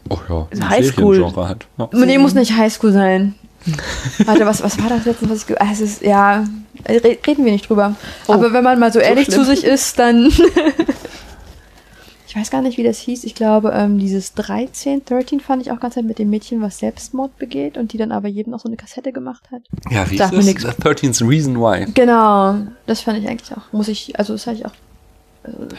Oh 0.09 0.17
ja, 0.27 0.47
Also 0.49 0.69
Highschool. 0.69 1.15
Seriengenre 1.15 1.47
halt. 1.47 1.67
Ja. 1.77 1.89
Nee, 1.91 2.17
muss 2.17 2.33
nicht 2.33 2.55
Highschool 2.57 2.91
sein. 2.91 3.35
Warte, 4.25 4.45
was, 4.45 4.63
was 4.63 4.81
war 4.81 4.89
das 4.89 5.05
letztens, 5.05 5.29
was 5.31 5.45
ich, 5.49 5.55
es 5.71 5.81
ist, 5.81 6.01
ja, 6.01 6.45
re- 6.87 7.17
reden 7.27 7.45
wir 7.45 7.51
nicht 7.51 7.69
drüber. 7.69 7.93
Oh, 8.27 8.33
aber 8.33 8.53
wenn 8.53 8.63
man 8.63 8.79
mal 8.79 8.91
so 8.91 8.99
ehrlich 8.99 9.25
schlimm. 9.25 9.39
zu 9.39 9.45
sich 9.45 9.63
ist, 9.65 9.99
dann, 9.99 10.31
ich 12.29 12.35
weiß 12.35 12.51
gar 12.51 12.61
nicht, 12.61 12.77
wie 12.77 12.83
das 12.83 12.99
hieß. 12.99 13.23
Ich 13.23 13.33
glaube, 13.33 13.71
ähm, 13.73 13.97
dieses 13.97 14.35
13, 14.35 15.03
13 15.03 15.39
fand 15.39 15.63
ich 15.63 15.71
auch 15.71 15.79
ganz 15.79 15.95
nett 15.95 16.05
mit 16.05 16.19
dem 16.19 16.29
Mädchen, 16.29 16.61
was 16.61 16.77
Selbstmord 16.77 17.35
begeht 17.39 17.75
und 17.75 17.91
die 17.91 17.97
dann 17.97 18.11
aber 18.11 18.27
jedem 18.27 18.51
noch 18.51 18.59
so 18.59 18.69
eine 18.69 18.77
Kassette 18.77 19.11
gemacht 19.11 19.49
hat. 19.51 19.63
Ja, 19.89 20.07
wie 20.11 20.17
ist 20.17 20.45
nix. 20.45 20.61
das? 20.61 20.77
13th 20.77 21.27
Reason 21.27 21.55
Why. 21.55 21.91
Genau, 21.91 22.55
das 22.85 23.01
fand 23.01 23.17
ich 23.17 23.27
eigentlich 23.27 23.51
auch, 23.57 23.73
muss 23.73 23.87
ich, 23.87 24.19
also 24.19 24.33
das 24.33 24.45
hatte 24.45 24.57
ich 24.57 24.65
auch 24.67 24.73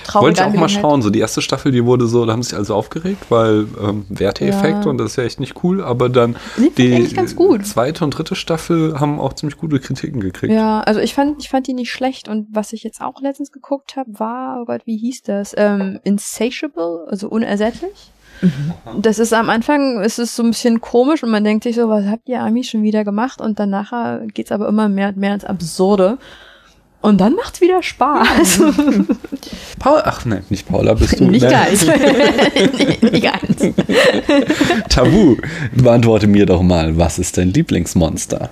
traurig 0.04 0.38
Wollte 0.38 0.40
ich 0.42 0.46
auch 0.46 0.60
mal 0.60 0.68
schauen, 0.68 1.02
so 1.02 1.10
die 1.10 1.18
erste 1.18 1.42
Staffel, 1.42 1.72
die 1.72 1.84
wurde 1.84 2.06
so, 2.06 2.24
da 2.24 2.32
haben 2.32 2.42
sich 2.42 2.56
also 2.56 2.74
aufgeregt, 2.74 3.26
weil 3.28 3.66
ähm, 3.82 4.06
Werteeffekt 4.08 4.84
Ja. 4.84 4.90
und 4.90 4.98
das 4.98 5.12
ist 5.12 5.16
ja 5.16 5.24
echt 5.24 5.40
nicht 5.40 5.62
cool, 5.62 5.82
aber 5.82 6.08
dann 6.08 6.36
die 6.76 7.06
gut. 7.36 7.66
zweite 7.66 8.04
und 8.04 8.10
dritte 8.10 8.34
Staffel 8.34 8.98
haben 8.98 9.20
auch 9.20 9.34
ziemlich 9.34 9.58
gute 9.58 9.78
Kritiken 9.80 10.20
gekriegt. 10.20 10.52
Ja, 10.52 10.80
also 10.80 11.00
ich 11.00 11.14
fand, 11.14 11.42
ich 11.42 11.48
fand 11.48 11.66
die 11.66 11.74
nicht 11.74 11.90
schlecht 11.90 12.28
und 12.28 12.46
was 12.50 12.72
ich 12.72 12.82
jetzt 12.82 13.00
auch 13.00 13.20
letztens 13.20 13.52
geguckt 13.52 13.96
habe, 13.96 14.18
war, 14.18 14.60
oh 14.62 14.64
Gott, 14.64 14.82
wie 14.86 14.96
hieß 14.96 15.22
das? 15.22 15.54
Ähm, 15.56 16.00
Insatiable, 16.04 17.06
also 17.08 17.28
unersättlich. 17.28 18.12
Das 18.98 19.18
ist 19.18 19.34
am 19.34 19.50
Anfang, 19.50 20.00
ist 20.00 20.18
es 20.18 20.34
so 20.34 20.42
ein 20.42 20.50
bisschen 20.50 20.80
komisch 20.80 21.22
und 21.22 21.30
man 21.30 21.44
denkt 21.44 21.64
sich 21.64 21.76
so, 21.76 21.88
was 21.90 22.06
habt 22.06 22.26
ihr 22.28 22.40
Ami 22.40 22.64
schon 22.64 22.82
wieder 22.82 23.04
gemacht? 23.04 23.40
Und 23.40 23.58
dann 23.58 23.68
nachher 23.70 24.26
geht's 24.32 24.50
aber 24.50 24.66
immer 24.68 24.88
mehr 24.88 25.08
und 25.08 25.18
mehr 25.18 25.34
ins 25.34 25.44
Absurde. 25.44 26.16
Und 27.02 27.18
dann 27.20 27.34
macht's 27.34 27.60
wieder 27.62 27.82
Spaß. 27.82 28.60
Paul, 29.78 30.02
ach 30.04 30.26
nein, 30.26 30.44
nicht 30.50 30.68
Paula, 30.68 30.94
bist 30.94 31.18
du. 31.18 31.24
nicht 31.24 31.48
ganz. 31.48 31.86
nicht 33.02 33.22
ganz. 33.22 33.74
Tabu, 34.90 35.36
beantworte 35.72 36.26
mir 36.26 36.44
doch 36.44 36.62
mal, 36.62 36.98
was 36.98 37.18
ist 37.18 37.38
dein 37.38 37.48
Lieblingsmonster? 37.48 38.50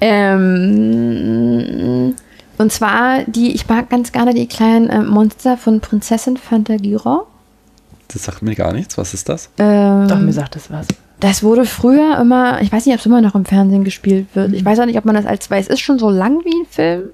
Ähm, 0.00 1.34
und 2.58 2.72
zwar 2.72 3.22
die, 3.24 3.54
ich 3.54 3.68
mag 3.68 3.88
ganz 3.88 4.10
gerne 4.10 4.34
die 4.34 4.48
kleinen 4.48 4.88
äh, 4.90 5.02
Monster 5.02 5.56
von 5.56 5.80
Prinzessin 5.80 6.36
Fantagira. 6.36 7.22
Das 8.08 8.24
sagt 8.24 8.42
mir 8.42 8.56
gar 8.56 8.72
nichts, 8.72 8.98
was 8.98 9.14
ist 9.14 9.28
das? 9.28 9.48
Ähm, 9.58 10.08
Doch, 10.08 10.18
mir 10.18 10.32
sagt 10.32 10.56
das 10.56 10.72
was. 10.72 10.88
Das 11.20 11.44
wurde 11.44 11.64
früher 11.64 12.18
immer, 12.20 12.60
ich 12.60 12.72
weiß 12.72 12.84
nicht, 12.86 12.94
ob 12.94 13.00
es 13.00 13.06
immer 13.06 13.20
noch 13.20 13.36
im 13.36 13.44
Fernsehen 13.44 13.84
gespielt 13.84 14.26
wird. 14.34 14.52
Ich 14.52 14.64
weiß 14.64 14.80
auch 14.80 14.86
nicht, 14.86 14.98
ob 14.98 15.04
man 15.04 15.14
das 15.14 15.26
als, 15.26 15.50
weil 15.50 15.60
es 15.60 15.68
ist 15.68 15.80
schon 15.80 15.98
so 15.98 16.10
lang 16.10 16.44
wie 16.44 16.50
ein 16.50 16.66
Film, 16.68 17.10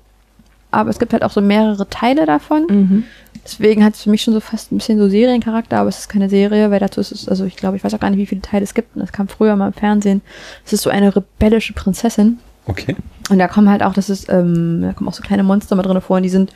aber 0.71 0.91
es 0.91 0.99
gibt 0.99 1.13
halt 1.13 1.23
auch 1.23 1.31
so 1.31 1.41
mehrere 1.41 1.89
Teile 1.89 2.27
davon. 2.27 2.67
Mhm. 2.69 3.05
Deswegen 3.45 3.85
hat 3.85 3.95
es 3.95 4.03
für 4.03 4.11
mich 4.11 4.23
schon 4.23 4.35
so 4.35 4.41
fast 4.41 4.71
ein 4.71 4.79
bisschen 4.79 4.99
so 4.99 5.09
Seriencharakter, 5.09 5.79
aber 5.79 5.89
es 5.89 5.99
ist 5.99 6.09
keine 6.09 6.29
Serie, 6.29 6.71
weil 6.71 6.81
dazu 6.81 7.01
ist 7.01 7.13
es, 7.13 7.29
also 7.29 7.45
ich 7.45 7.57
glaube, 7.57 7.77
ich 7.77 7.85
weiß 7.85 7.95
auch 7.95 8.01
gar 8.01 8.11
nicht, 8.11 8.19
wie 8.19 8.27
viele 8.27 8.43
Teile 8.43 8.65
es 8.65 8.75
gibt. 8.75 8.95
Und 8.95 9.01
das 9.01 9.13
kam 9.13 9.29
früher 9.29 9.57
mal 9.57 9.69
im 9.69 9.73
Fernsehen. 9.73 10.21
Es 10.65 10.73
ist 10.73 10.83
so 10.83 10.91
eine 10.91 11.15
rebellische 11.15 11.73
Prinzessin. 11.73 12.39
Okay. 12.67 12.97
Und 13.31 13.39
da 13.39 13.49
kommen 13.49 13.71
halt 13.71 13.83
auch, 13.83 13.95
das 13.95 14.11
ist, 14.11 14.29
ähm, 14.29 14.83
da 14.83 14.93
kommen 14.93 15.09
auch 15.09 15.15
so 15.15 15.23
kleine 15.23 15.43
Monster 15.43 15.77
mal 15.77 15.83
drin 15.83 16.01
vor 16.01 16.19
und 16.19 16.23
die 16.23 16.29
sind 16.29 16.53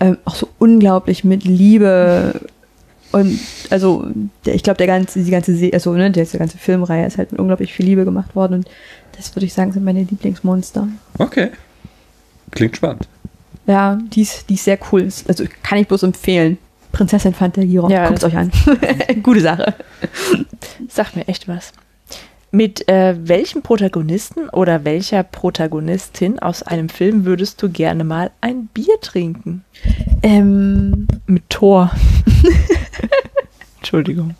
ähm, 0.00 0.18
auch 0.24 0.34
so 0.34 0.48
unglaublich 0.58 1.24
mit 1.24 1.44
Liebe 1.44 2.40
und 3.12 3.38
also 3.70 4.06
der, 4.44 4.54
ich 4.54 4.62
glaube 4.62 4.76
der 4.78 4.86
ganze, 4.86 5.22
die 5.22 5.30
ganze 5.30 5.54
Se 5.56 5.70
also 5.72 5.94
ne, 5.94 6.10
die 6.10 6.38
ganze 6.38 6.58
Filmreihe 6.58 7.06
ist 7.06 7.16
halt 7.18 7.32
mit 7.32 7.40
unglaublich 7.40 7.72
viel 7.72 7.86
Liebe 7.86 8.04
gemacht 8.04 8.36
worden 8.36 8.54
und 8.54 8.68
das 9.16 9.34
würde 9.34 9.46
ich 9.46 9.54
sagen 9.54 9.72
sind 9.72 9.84
meine 9.84 10.02
Lieblingsmonster. 10.02 10.88
Okay. 11.18 11.50
Klingt 12.50 12.76
spannend. 12.76 13.08
Ja, 13.66 13.98
die 14.00 14.22
ist, 14.22 14.48
die 14.48 14.54
ist 14.54 14.64
sehr 14.64 14.78
cool. 14.92 15.08
Also 15.28 15.44
kann 15.62 15.78
ich 15.78 15.88
bloß 15.88 16.02
empfehlen. 16.04 16.58
Prinzessin 16.92 17.34
Fantagira. 17.34 17.90
Ja, 17.90 18.06
Guckt 18.08 18.22
das- 18.22 18.30
euch 18.32 18.36
an. 18.36 18.50
Gute 19.22 19.40
Sache. 19.40 19.74
Sagt 20.88 21.16
mir 21.16 21.26
echt 21.28 21.46
was. 21.48 21.72
Mit 22.52 22.88
äh, 22.88 23.16
welchem 23.28 23.60
Protagonisten 23.62 24.48
oder 24.48 24.84
welcher 24.84 25.22
Protagonistin 25.24 26.38
aus 26.38 26.62
einem 26.62 26.88
Film 26.88 27.24
würdest 27.26 27.60
du 27.60 27.68
gerne 27.68 28.04
mal 28.04 28.30
ein 28.40 28.68
Bier 28.72 28.98
trinken? 29.02 29.64
Ähm, 30.22 31.06
Mit 31.26 31.50
Thor. 31.50 31.90
Entschuldigung. 33.78 34.34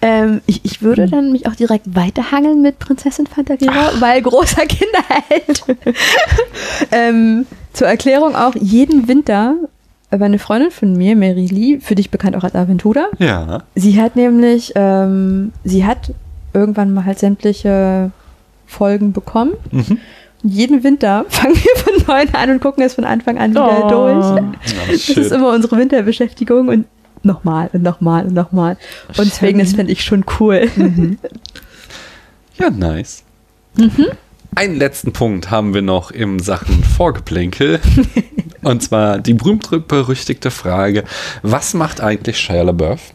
Ähm, 0.00 0.40
ich, 0.46 0.64
ich 0.64 0.82
würde 0.82 1.06
dann 1.06 1.30
mich 1.32 1.46
auch 1.46 1.54
direkt 1.54 1.94
weiterhangeln 1.94 2.60
mit 2.62 2.78
Prinzessin 2.78 3.26
Fantagira, 3.26 3.92
weil 4.00 4.20
großer 4.22 4.66
Kinderheld. 4.66 5.64
ähm, 6.90 7.46
zur 7.72 7.86
Erklärung 7.86 8.34
auch, 8.34 8.54
jeden 8.54 9.08
Winter, 9.08 9.56
äh, 10.10 10.18
eine 10.22 10.38
Freundin 10.38 10.70
von 10.70 10.96
mir, 10.96 11.16
Mary 11.16 11.46
Lee, 11.46 11.80
für 11.80 11.94
dich 11.94 12.10
bekannt 12.10 12.36
auch 12.36 12.44
als 12.44 12.54
Aventura, 12.54 13.06
Ja. 13.18 13.62
sie 13.74 14.00
hat 14.00 14.16
nämlich, 14.16 14.72
ähm, 14.74 15.52
sie 15.64 15.84
hat 15.86 16.12
irgendwann 16.52 16.92
mal 16.92 17.04
halt 17.04 17.18
sämtliche 17.18 18.10
Folgen 18.66 19.12
bekommen. 19.12 19.52
Mhm. 19.70 19.98
Und 20.44 20.50
jeden 20.50 20.82
Winter 20.84 21.24
fangen 21.28 21.54
wir 21.54 21.76
von 21.82 21.92
neuem 22.06 22.28
an 22.34 22.50
und 22.50 22.60
gucken 22.60 22.82
es 22.84 22.94
von 22.94 23.04
Anfang 23.04 23.38
an 23.38 23.52
wieder 23.52 23.86
Oh. 23.86 23.88
durch. 23.88 24.42
Das 24.90 25.08
ist 25.08 25.32
immer 25.32 25.50
unsere 25.50 25.76
Winterbeschäftigung 25.78 26.68
und 26.68 26.86
nochmal 27.22 27.70
und 27.72 27.82
nochmal 27.82 28.26
und 28.26 28.34
nochmal. 28.34 28.76
Und 29.16 29.26
deswegen, 29.26 29.60
das 29.60 29.72
fände 29.74 29.92
ich 29.92 30.02
schon 30.04 30.24
cool. 30.40 30.68
Ja, 32.58 32.68
nice. 32.70 33.22
Mhm. 33.76 34.08
Einen 34.54 34.76
letzten 34.76 35.12
Punkt 35.12 35.50
haben 35.50 35.72
wir 35.72 35.82
noch 35.82 36.10
im 36.10 36.38
Sachen 36.38 36.84
Vorgeplänkel. 36.84 37.80
Und 38.62 38.82
zwar 38.82 39.18
die 39.18 39.34
berühmt-berüchtigte 39.34 40.50
Frage, 40.50 41.04
was 41.42 41.74
macht 41.74 42.00
eigentlich 42.00 42.38
Shia 42.38 42.62
LaBeouf? 42.62 43.12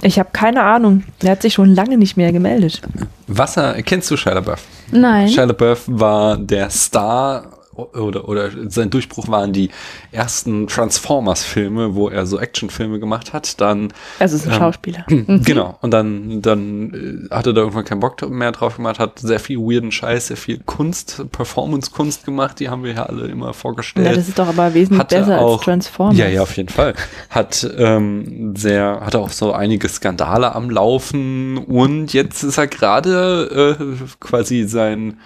Ich 0.00 0.18
habe 0.18 0.30
keine 0.32 0.62
Ahnung. 0.62 1.04
Er 1.22 1.32
hat 1.32 1.42
sich 1.42 1.54
schon 1.54 1.74
lange 1.74 1.98
nicht 1.98 2.16
mehr 2.16 2.32
gemeldet. 2.32 2.80
Was 3.26 3.56
er, 3.56 3.80
kennst 3.82 4.10
du 4.10 4.16
Shia 4.16 4.32
LaBeouf? 4.32 4.64
Nein. 4.90 5.28
Shia 5.28 5.44
LaBeouf 5.44 5.84
war 5.86 6.36
der 6.36 6.70
Star 6.70 7.57
oder, 7.78 8.28
oder 8.28 8.50
sein 8.68 8.90
Durchbruch 8.90 9.28
waren 9.28 9.52
die 9.52 9.70
ersten 10.12 10.66
Transformers-Filme, 10.66 11.94
wo 11.94 12.08
er 12.08 12.26
so 12.26 12.38
Actionfilme 12.38 12.98
gemacht 12.98 13.32
hat. 13.32 13.60
Dann, 13.60 13.92
Also 14.18 14.36
ist 14.36 14.46
ein 14.46 14.52
Ähm, 14.52 14.58
Schauspieler. 14.58 15.04
genau. 15.08 15.78
Und 15.80 15.90
dann, 15.92 16.42
dann 16.42 17.28
äh, 17.30 17.34
hatte 17.34 17.50
er 17.50 17.56
irgendwann 17.56 17.84
keinen 17.84 18.00
Bock 18.00 18.28
mehr 18.28 18.52
drauf 18.52 18.76
gemacht, 18.76 18.98
hat 18.98 19.18
sehr 19.18 19.40
viel 19.40 19.58
weirden 19.58 19.92
Scheiß, 19.92 20.28
sehr 20.28 20.36
viel 20.36 20.60
Kunst, 20.66 21.24
Performance-Kunst 21.32 22.24
gemacht. 22.24 22.60
Die 22.60 22.68
haben 22.68 22.82
wir 22.84 22.92
ja 22.94 23.02
alle 23.04 23.26
immer 23.26 23.54
vorgestellt. 23.54 24.06
Ja, 24.06 24.14
das 24.14 24.28
ist 24.28 24.38
doch 24.38 24.48
aber 24.48 24.74
wesentlich 24.74 25.00
Hatte 25.00 25.18
besser 25.20 25.40
auch- 25.40 25.54
als 25.58 25.62
Transformers. 25.64 26.18
Ja, 26.18 26.26
ja, 26.28 26.42
auf 26.42 26.56
jeden 26.56 26.68
Fall. 26.68 26.94
Hat 27.30 27.68
ähm, 27.78 28.54
sehr, 28.56 29.00
hatte 29.02 29.18
auch 29.20 29.30
so 29.30 29.52
einige 29.52 29.88
Skandale 29.88 30.54
am 30.54 30.70
Laufen 30.70 31.58
und 31.58 32.12
jetzt 32.12 32.42
ist 32.42 32.58
er 32.58 32.66
gerade 32.66 33.76
äh, 33.78 33.84
quasi 34.20 34.64
sein 34.64 35.18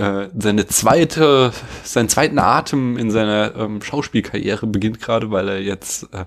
äh, 0.00 0.30
seine 0.38 0.66
zweite, 0.66 1.52
seinen 1.84 2.08
zweiten 2.08 2.38
Atem 2.38 2.96
in 2.96 3.10
seiner 3.10 3.54
ähm, 3.54 3.82
Schauspielkarriere 3.82 4.66
beginnt 4.66 4.98
gerade, 4.98 5.30
weil 5.30 5.48
er 5.48 5.60
jetzt 5.60 6.04
äh, 6.14 6.24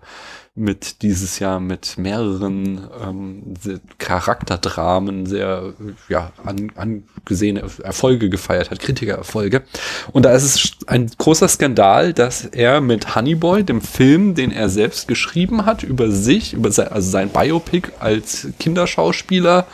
mit 0.53 1.01
dieses 1.01 1.39
Jahr 1.39 1.59
mit 1.59 1.97
mehreren 1.97 2.87
ähm, 3.03 3.55
Charakterdramen 3.97 5.25
sehr 5.25 5.73
ja, 6.07 6.31
an, 6.45 6.71
angesehene 6.75 7.63
Erfolge 7.81 8.29
gefeiert 8.29 8.69
hat, 8.69 8.79
Kritikererfolge. 8.79 9.63
Und 10.11 10.25
da 10.25 10.33
ist 10.33 10.43
es 10.43 10.71
ein 10.85 11.09
großer 11.17 11.47
Skandal, 11.47 12.13
dass 12.13 12.45
er 12.45 12.79
mit 12.79 13.15
Honeyboy, 13.15 13.63
dem 13.63 13.81
Film, 13.81 14.35
den 14.35 14.51
er 14.51 14.69
selbst 14.69 15.07
geschrieben 15.07 15.65
hat, 15.65 15.81
über 15.81 16.11
sich, 16.11 16.53
über 16.53 16.71
sein, 16.71 16.89
also 16.89 17.09
sein 17.09 17.29
Biopic 17.29 17.89
als 17.99 18.49
Kinderschauspieler 18.59 19.65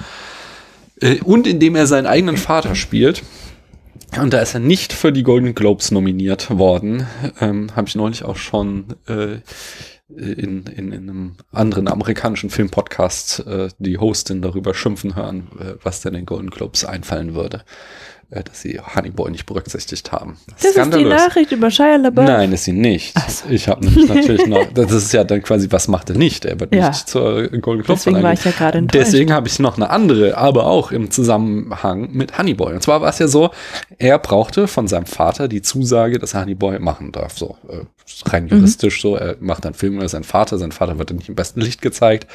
äh, 1.01 1.19
und 1.19 1.47
in 1.47 1.59
dem 1.59 1.75
er 1.75 1.87
seinen 1.87 2.07
eigenen 2.07 2.37
Vater 2.37 2.75
spielt, 2.75 3.23
und 4.17 4.33
da 4.33 4.41
ist 4.41 4.53
er 4.53 4.59
nicht 4.59 4.93
für 4.93 5.11
die 5.11 5.23
Golden 5.23 5.53
Globes 5.53 5.91
nominiert 5.91 6.49
worden. 6.57 7.05
Ähm, 7.39 7.75
Habe 7.75 7.87
ich 7.87 7.95
neulich 7.95 8.23
auch 8.23 8.37
schon 8.37 8.95
äh, 9.07 9.39
in, 10.09 10.63
in, 10.65 10.91
in 10.91 10.93
einem 10.93 11.35
anderen 11.51 11.87
amerikanischen 11.87 12.49
Filmpodcast 12.49 13.45
äh, 13.45 13.69
die 13.77 13.97
Hostin 13.97 14.41
darüber 14.41 14.73
schimpfen 14.73 15.15
hören, 15.15 15.47
äh, 15.59 15.73
was 15.83 16.01
denn 16.01 16.13
den 16.13 16.25
Golden 16.25 16.49
Globes 16.49 16.85
einfallen 16.85 17.35
würde, 17.35 17.63
dass 18.31 18.61
sie 18.61 18.79
Honeyboy 18.79 19.31
nicht 19.31 19.47
berücksichtigt 19.47 20.11
haben. 20.11 20.37
Das 20.61 20.75
ist 20.75 20.93
die 20.93 21.03
Nachricht 21.03 21.51
über 21.51 21.71
Shia 21.71 21.95
LaBeouf. 21.95 22.27
Nein, 22.27 22.51
ist 22.51 22.65
sie 22.65 22.73
nicht. 22.73 23.15
Ich 23.49 23.67
habe 23.67 23.83
nämlich 23.83 24.07
natürlich 24.07 24.45
noch, 24.45 24.65
das 24.73 24.91
ist 24.91 25.11
ja 25.13 25.23
dann 25.23 25.41
quasi, 25.41 25.67
was 25.71 25.87
macht 25.87 26.11
er 26.11 26.17
nicht? 26.17 26.45
Er 26.45 26.59
wird 26.59 26.73
Ja. 26.75 26.89
nicht 26.89 27.07
zur 27.09 27.47
Golden 27.47 27.61
Globe 27.61 27.83
Deswegen 27.87 28.21
war 28.21 28.33
ich 28.33 28.45
ja 28.45 28.51
gerade 28.51 28.77
enttäuscht. 28.77 29.07
Deswegen 29.07 29.33
habe 29.33 29.47
ich 29.47 29.57
noch 29.57 29.77
eine 29.77 29.89
andere, 29.89 30.37
aber 30.37 30.67
auch 30.67 30.91
im 30.91 31.09
Zusammenhang 31.09 32.09
mit 32.11 32.37
Honeyboy. 32.37 32.73
Und 32.75 32.83
zwar 32.83 33.01
war 33.01 33.09
es 33.09 33.17
ja 33.17 33.27
so, 33.27 33.49
er 33.97 34.19
brauchte 34.19 34.67
von 34.67 34.87
seinem 34.87 35.07
Vater 35.07 35.47
die 35.47 35.63
Zusage, 35.63 36.19
dass 36.19 36.35
er 36.35 36.41
Honeyboy 36.41 36.77
machen 36.79 37.11
darf. 37.11 37.35
So 37.37 37.57
rein 38.25 38.45
Mhm. 38.45 38.49
juristisch 38.49 39.01
so. 39.01 39.15
Er 39.15 39.35
macht 39.39 39.65
einen 39.65 39.75
Film 39.75 39.95
über 39.95 40.07
seinen 40.09 40.23
Vater. 40.23 40.57
Sein 40.57 40.71
Vater 40.71 40.97
wird 40.99 41.11
nicht 41.13 41.29
im 41.29 41.35
besten 41.35 41.61
Licht 41.61 41.81
gezeigt. 41.81 42.27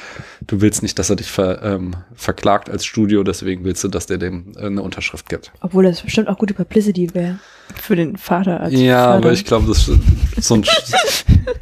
Du 0.47 0.61
willst 0.61 0.83
nicht, 0.83 0.99
dass 0.99 1.11
er 1.11 1.17
dich 1.17 1.31
ver, 1.31 1.63
ähm, 1.63 1.97
verklagt 2.15 2.71
als 2.71 2.85
Studio. 2.85 3.23
Deswegen 3.25 3.65
willst 3.65 3.83
du, 3.85 3.89
dass 3.89 4.07
der 4.07 4.19
dem 4.19 4.53
äh, 4.57 4.67
eine 4.67 4.83
Unterschrift 4.83 5.29
gibt. 5.29 5.53
Obwohl 5.61 5.85
das 5.85 6.03
bestimmt 6.03 6.29
auch 6.29 6.39
gute 6.39 6.55
Publicity 6.55 7.15
wäre. 7.15 7.39
Für 7.81 7.97
den 7.97 8.17
Vater 8.19 8.61
als 8.61 8.75
Ja, 8.75 9.05
Vater. 9.05 9.15
aber 9.17 9.33
ich 9.33 9.45
glaube, 9.47 9.67
das 9.69 9.91
so 10.39 10.55
ein, 10.55 10.65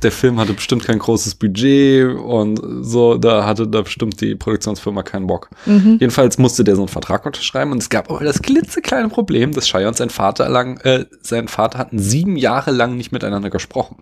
der 0.03 0.11
Film 0.11 0.38
hatte 0.40 0.53
bestimmt 0.53 0.85
kein 0.85 0.98
großes 0.98 1.37
Budget 1.37 2.07
und 2.16 2.61
so, 2.83 3.16
da 3.18 3.46
hatte 3.46 3.68
da 3.68 3.83
bestimmt 3.83 4.20
die 4.20 4.35
Produktionsfirma 4.35 5.05
keinen 5.05 5.29
Bock. 5.29 5.48
Jedenfalls 5.66 6.38
musste 6.38 6.64
der 6.64 6.75
so 6.75 6.83
einen 6.83 6.88
Vertrag 6.88 7.25
unterschreiben 7.25 7.70
und 7.70 7.79
es 7.79 7.88
gab 7.88 8.11
aber 8.11 8.25
das 8.25 8.42
klitzekleine 8.42 9.09
Problem, 9.11 9.53
dass 9.53 9.68
Shia 9.68 9.87
und 9.87 9.96
sein 9.96 10.11
Vater 10.11 10.48
lang, 10.48 10.79
äh, 10.81 11.07
sein 11.22 11.46
Vater 11.46 11.79
hatten 11.79 12.01
sieben 12.01 12.37
Jahre 12.37 12.72
lang 12.72 12.96
nicht 12.96 13.12
miteinander 13.12 13.51
gesprochen. 13.51 14.02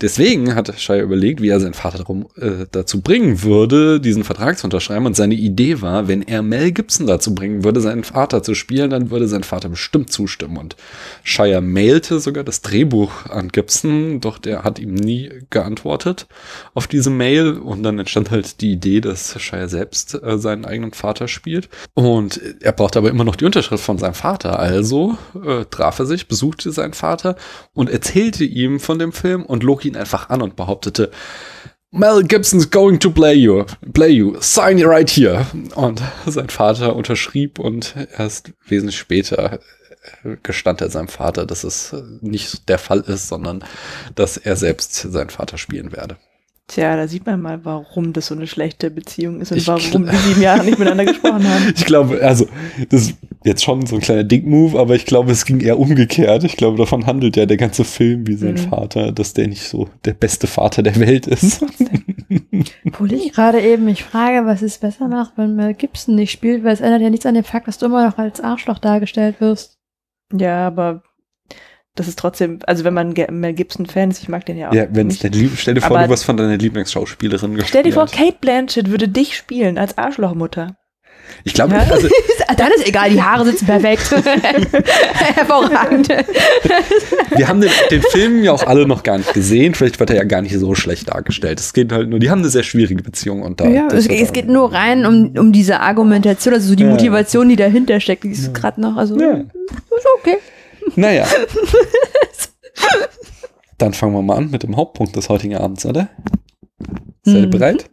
Deswegen 0.00 0.54
hat 0.54 0.72
Shia 0.78 1.00
überlegt, 1.00 1.40
wie 1.40 1.48
er 1.48 1.60
seinen 1.60 1.74
Vater 1.74 1.98
darum, 1.98 2.26
äh, 2.36 2.66
dazu 2.70 3.00
bringen 3.00 3.42
würde, 3.42 4.00
diesen 4.00 4.24
Vertrag 4.24 4.58
zu 4.58 4.66
unterschreiben. 4.66 5.06
Und 5.06 5.16
seine 5.16 5.34
Idee 5.34 5.80
war, 5.80 6.08
wenn 6.08 6.22
er 6.22 6.42
Mel 6.42 6.72
Gibson 6.72 7.06
dazu 7.06 7.34
bringen 7.34 7.64
würde, 7.64 7.80
seinen 7.80 8.04
Vater 8.04 8.42
zu 8.42 8.54
spielen, 8.54 8.90
dann 8.90 9.10
würde 9.10 9.28
sein 9.28 9.42
Vater 9.42 9.68
bestimmt 9.68 10.10
zustimmen. 10.10 10.56
Und 10.56 10.76
Shia 11.22 11.60
mailte 11.60 12.20
sogar 12.20 12.44
das 12.44 12.62
Drehbuch 12.62 13.26
an 13.26 13.48
Gibson, 13.48 14.20
doch 14.20 14.38
der 14.38 14.64
hat 14.64 14.78
ihm 14.78 14.94
nie 14.94 15.30
geantwortet 15.50 16.26
auf 16.74 16.86
diese 16.86 17.10
Mail. 17.10 17.52
Und 17.52 17.82
dann 17.82 17.98
entstand 17.98 18.30
halt 18.30 18.60
die 18.60 18.72
Idee, 18.72 19.00
dass 19.00 19.40
Shia 19.40 19.68
selbst 19.68 20.20
äh, 20.22 20.38
seinen 20.38 20.64
eigenen 20.64 20.92
Vater 20.92 21.28
spielt. 21.28 21.68
Und 21.94 22.40
er 22.60 22.72
brauchte 22.72 22.98
aber 22.98 23.10
immer 23.10 23.24
noch 23.24 23.36
die 23.36 23.44
Unterschrift 23.44 23.84
von 23.84 23.98
seinem 23.98 24.14
Vater. 24.14 24.58
Also 24.58 25.16
äh, 25.44 25.64
traf 25.70 25.98
er 25.98 26.06
sich, 26.06 26.28
besuchte 26.28 26.72
seinen 26.72 26.94
Vater 26.94 27.36
und 27.74 27.90
erzählte 27.90 28.44
ihm 28.44 28.80
von 28.80 28.98
dem 28.98 29.12
Film 29.12 29.44
und 29.44 29.62
log 29.62 29.84
ihn 29.84 29.91
einfach 29.96 30.30
an 30.30 30.42
und 30.42 30.56
behauptete, 30.56 31.10
Mel 31.90 32.22
Gibson's 32.22 32.70
going 32.70 32.98
to 33.00 33.10
play 33.10 33.34
you, 33.34 33.64
play 33.92 34.08
you, 34.08 34.36
sign 34.40 34.82
right 34.82 35.10
here. 35.10 35.46
Und 35.74 36.00
sein 36.26 36.48
Vater 36.48 36.96
unterschrieb 36.96 37.58
und 37.58 37.94
erst 38.16 38.52
wesentlich 38.66 38.98
später 38.98 39.60
äh, 40.24 40.36
gestand 40.42 40.80
er 40.80 40.88
seinem 40.88 41.08
Vater, 41.08 41.44
dass 41.44 41.64
es 41.64 41.94
nicht 42.22 42.68
der 42.70 42.78
Fall 42.78 43.00
ist, 43.00 43.28
sondern 43.28 43.62
dass 44.14 44.38
er 44.38 44.56
selbst 44.56 44.94
seinen 44.94 45.28
Vater 45.28 45.58
spielen 45.58 45.92
werde. 45.92 46.16
Tja, 46.68 46.96
da 46.96 47.06
sieht 47.06 47.26
man 47.26 47.40
mal, 47.42 47.64
warum 47.64 48.12
das 48.12 48.28
so 48.28 48.34
eine 48.34 48.46
schlechte 48.46 48.90
Beziehung 48.90 49.40
ist 49.40 49.52
und 49.52 49.58
Ich 49.58 49.66
warum 49.66 50.06
die 50.06 50.16
sieben 50.16 50.40
Jahre 50.40 50.64
nicht 50.64 50.78
miteinander 50.78 51.04
gesprochen 51.04 51.46
haben. 51.46 51.72
Ich 51.76 51.84
glaube, 51.84 52.20
also, 52.22 52.46
das 52.88 53.08
ist 53.08 53.16
jetzt 53.44 53.64
schon 53.64 53.84
so 53.84 53.96
ein 53.96 54.00
kleiner 54.00 54.24
Dick-Move, 54.24 54.78
aber 54.78 54.94
ich 54.94 55.04
glaube, 55.04 55.32
es 55.32 55.44
ging 55.44 55.60
eher 55.60 55.78
umgekehrt. 55.78 56.44
Ich 56.44 56.56
glaube, 56.56 56.78
davon 56.78 57.04
handelt 57.06 57.36
ja 57.36 57.46
der 57.46 57.56
ganze 57.56 57.84
Film, 57.84 58.26
wie 58.26 58.34
sein 58.34 58.54
Mhm. 58.54 58.68
Vater, 58.70 59.12
dass 59.12 59.34
der 59.34 59.48
nicht 59.48 59.64
so 59.68 59.88
der 60.04 60.14
beste 60.14 60.46
Vater 60.46 60.82
der 60.82 60.96
Welt 60.96 61.26
ist. 61.26 61.64
Obwohl 62.86 63.12
ich 63.12 63.32
gerade 63.32 63.60
eben 63.60 63.84
mich 63.84 64.04
frage, 64.04 64.46
was 64.46 64.62
es 64.62 64.78
besser 64.78 65.08
macht, 65.08 65.32
wenn 65.36 65.56
Mel 65.56 65.74
Gibson 65.74 66.14
nicht 66.14 66.30
spielt, 66.30 66.64
weil 66.64 66.72
es 66.72 66.80
ändert 66.80 67.02
ja 67.02 67.10
nichts 67.10 67.26
an 67.26 67.34
dem 67.34 67.44
Fakt, 67.44 67.68
dass 67.68 67.78
du 67.78 67.86
immer 67.86 68.06
noch 68.06 68.18
als 68.18 68.40
Arschloch 68.40 68.78
dargestellt 68.78 69.40
wirst. 69.40 69.78
Ja, 70.32 70.66
aber 70.66 71.02
das 71.94 72.08
ist 72.08 72.18
trotzdem, 72.18 72.58
also 72.66 72.84
wenn 72.84 72.94
man 72.94 73.14
Mel 73.30 73.52
Gibson-Fan 73.52 74.10
ist, 74.10 74.22
ich 74.22 74.28
mag 74.28 74.46
den 74.46 74.56
ja 74.56 74.70
auch. 74.70 74.74
Ja, 74.74 74.86
wenn 74.90 75.08
es 75.08 75.14
nicht. 75.22 75.24
dein 75.24 75.32
Lieb 75.32 75.52
stell 75.56 75.74
dir 75.74 75.80
vor, 75.82 75.96
Aber- 75.96 76.06
du 76.06 76.12
wirst 76.12 76.24
von 76.24 76.36
deiner 76.36 76.56
Lieblingsschauspielerin 76.56 77.54
gespielt. 77.54 77.68
Stell 77.68 77.82
dir 77.82 77.92
vor, 77.92 78.06
Kate 78.06 78.36
Blanchett 78.40 78.90
würde 78.90 79.08
dich 79.08 79.36
spielen 79.36 79.76
als 79.78 79.98
Arschlochmutter. 79.98 80.76
Ich 81.44 81.54
glaube, 81.54 81.74
Ja. 81.74 81.80
also, 81.90 82.08
Dann 82.56 82.70
ist 82.76 82.86
egal, 82.86 83.10
die 83.10 83.22
Haare 83.22 83.44
sitzen 83.46 83.66
perfekt. 83.66 84.02
Hervorragend. 85.34 86.08
wir 87.36 87.48
haben 87.48 87.60
den, 87.60 87.70
den 87.90 88.02
Film 88.02 88.42
ja 88.44 88.52
auch 88.52 88.66
alle 88.66 88.86
noch 88.86 89.02
gar 89.02 89.18
nicht 89.18 89.32
gesehen. 89.32 89.74
Vielleicht 89.74 89.98
wird 90.00 90.10
er 90.10 90.16
ja 90.16 90.24
gar 90.24 90.42
nicht 90.42 90.56
so 90.58 90.74
schlecht 90.74 91.08
dargestellt. 91.12 91.60
Es 91.60 91.72
geht 91.72 91.92
halt 91.92 92.08
nur, 92.08 92.18
die 92.18 92.30
haben 92.30 92.40
eine 92.40 92.48
sehr 92.48 92.62
schwierige 92.62 93.02
Beziehung 93.02 93.42
und 93.42 93.60
da. 93.60 93.68
Ja, 93.68 93.88
es, 93.88 94.06
es 94.06 94.32
geht 94.32 94.48
nur 94.48 94.72
rein 94.72 95.06
um, 95.06 95.32
um 95.38 95.52
diese 95.52 95.80
Argumentation, 95.80 96.54
also 96.54 96.68
so 96.68 96.74
die 96.74 96.84
Ja. 96.84 96.90
Motivation, 96.90 97.48
die 97.48 97.56
dahinter 97.56 98.00
steckt, 98.00 98.24
die 98.24 98.30
ist 98.30 98.52
gerade 98.54 98.80
noch, 98.80 98.96
also 98.96 99.18
Ja. 99.18 99.32
ist 99.38 100.06
okay. 100.18 100.36
Naja. 100.96 101.26
Dann 103.78 103.94
fangen 103.94 104.14
wir 104.14 104.22
mal 104.22 104.36
an 104.36 104.50
mit 104.50 104.62
dem 104.62 104.76
Hauptpunkt 104.76 105.16
des 105.16 105.28
heutigen 105.28 105.56
Abends, 105.56 105.84
oder? 105.86 106.08
Seid 107.24 107.34
ihr 107.36 107.46
Mhm. 107.46 107.50
bereit? 107.50 107.90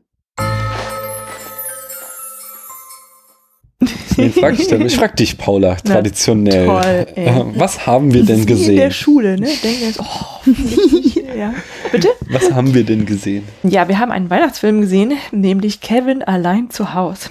Wen 4.18 4.34
frag 4.34 4.60
ich? 4.60 4.70
Ich 4.70 4.96
frag 4.98 5.16
dich, 5.16 5.38
Paula, 5.38 5.78
Na, 5.86 5.94
traditionell. 5.94 6.66
toll, 6.66 7.08
ey. 7.16 7.26
Äh, 7.28 7.46
Was 7.56 7.88
haben 7.88 8.14
wir 8.14 8.24
denn 8.26 8.40
Wie 8.40 8.42
in 8.42 8.48
der 8.48 8.56
gesehen? 8.58 8.92
Schule, 8.92 9.40
ne? 9.40 9.48
Denken 9.64 9.80
wir 9.82 9.94
so, 9.94 10.04
oh, 10.04 11.38
ja. 11.38 11.54
Bitte? 11.92 12.10
Was 12.30 12.52
haben 12.52 12.74
wir 12.74 12.84
denn 12.84 13.06
gesehen? 13.06 13.48
Ja, 13.64 13.88
wir 13.88 13.98
haben 13.98 14.12
einen 14.12 14.30
Weihnachtsfilm 14.30 14.82
gesehen, 14.82 15.14
nämlich 15.32 15.80
Kevin 15.80 16.22
allein 16.22 16.70
zu 16.70 16.94
Haus. 16.94 17.30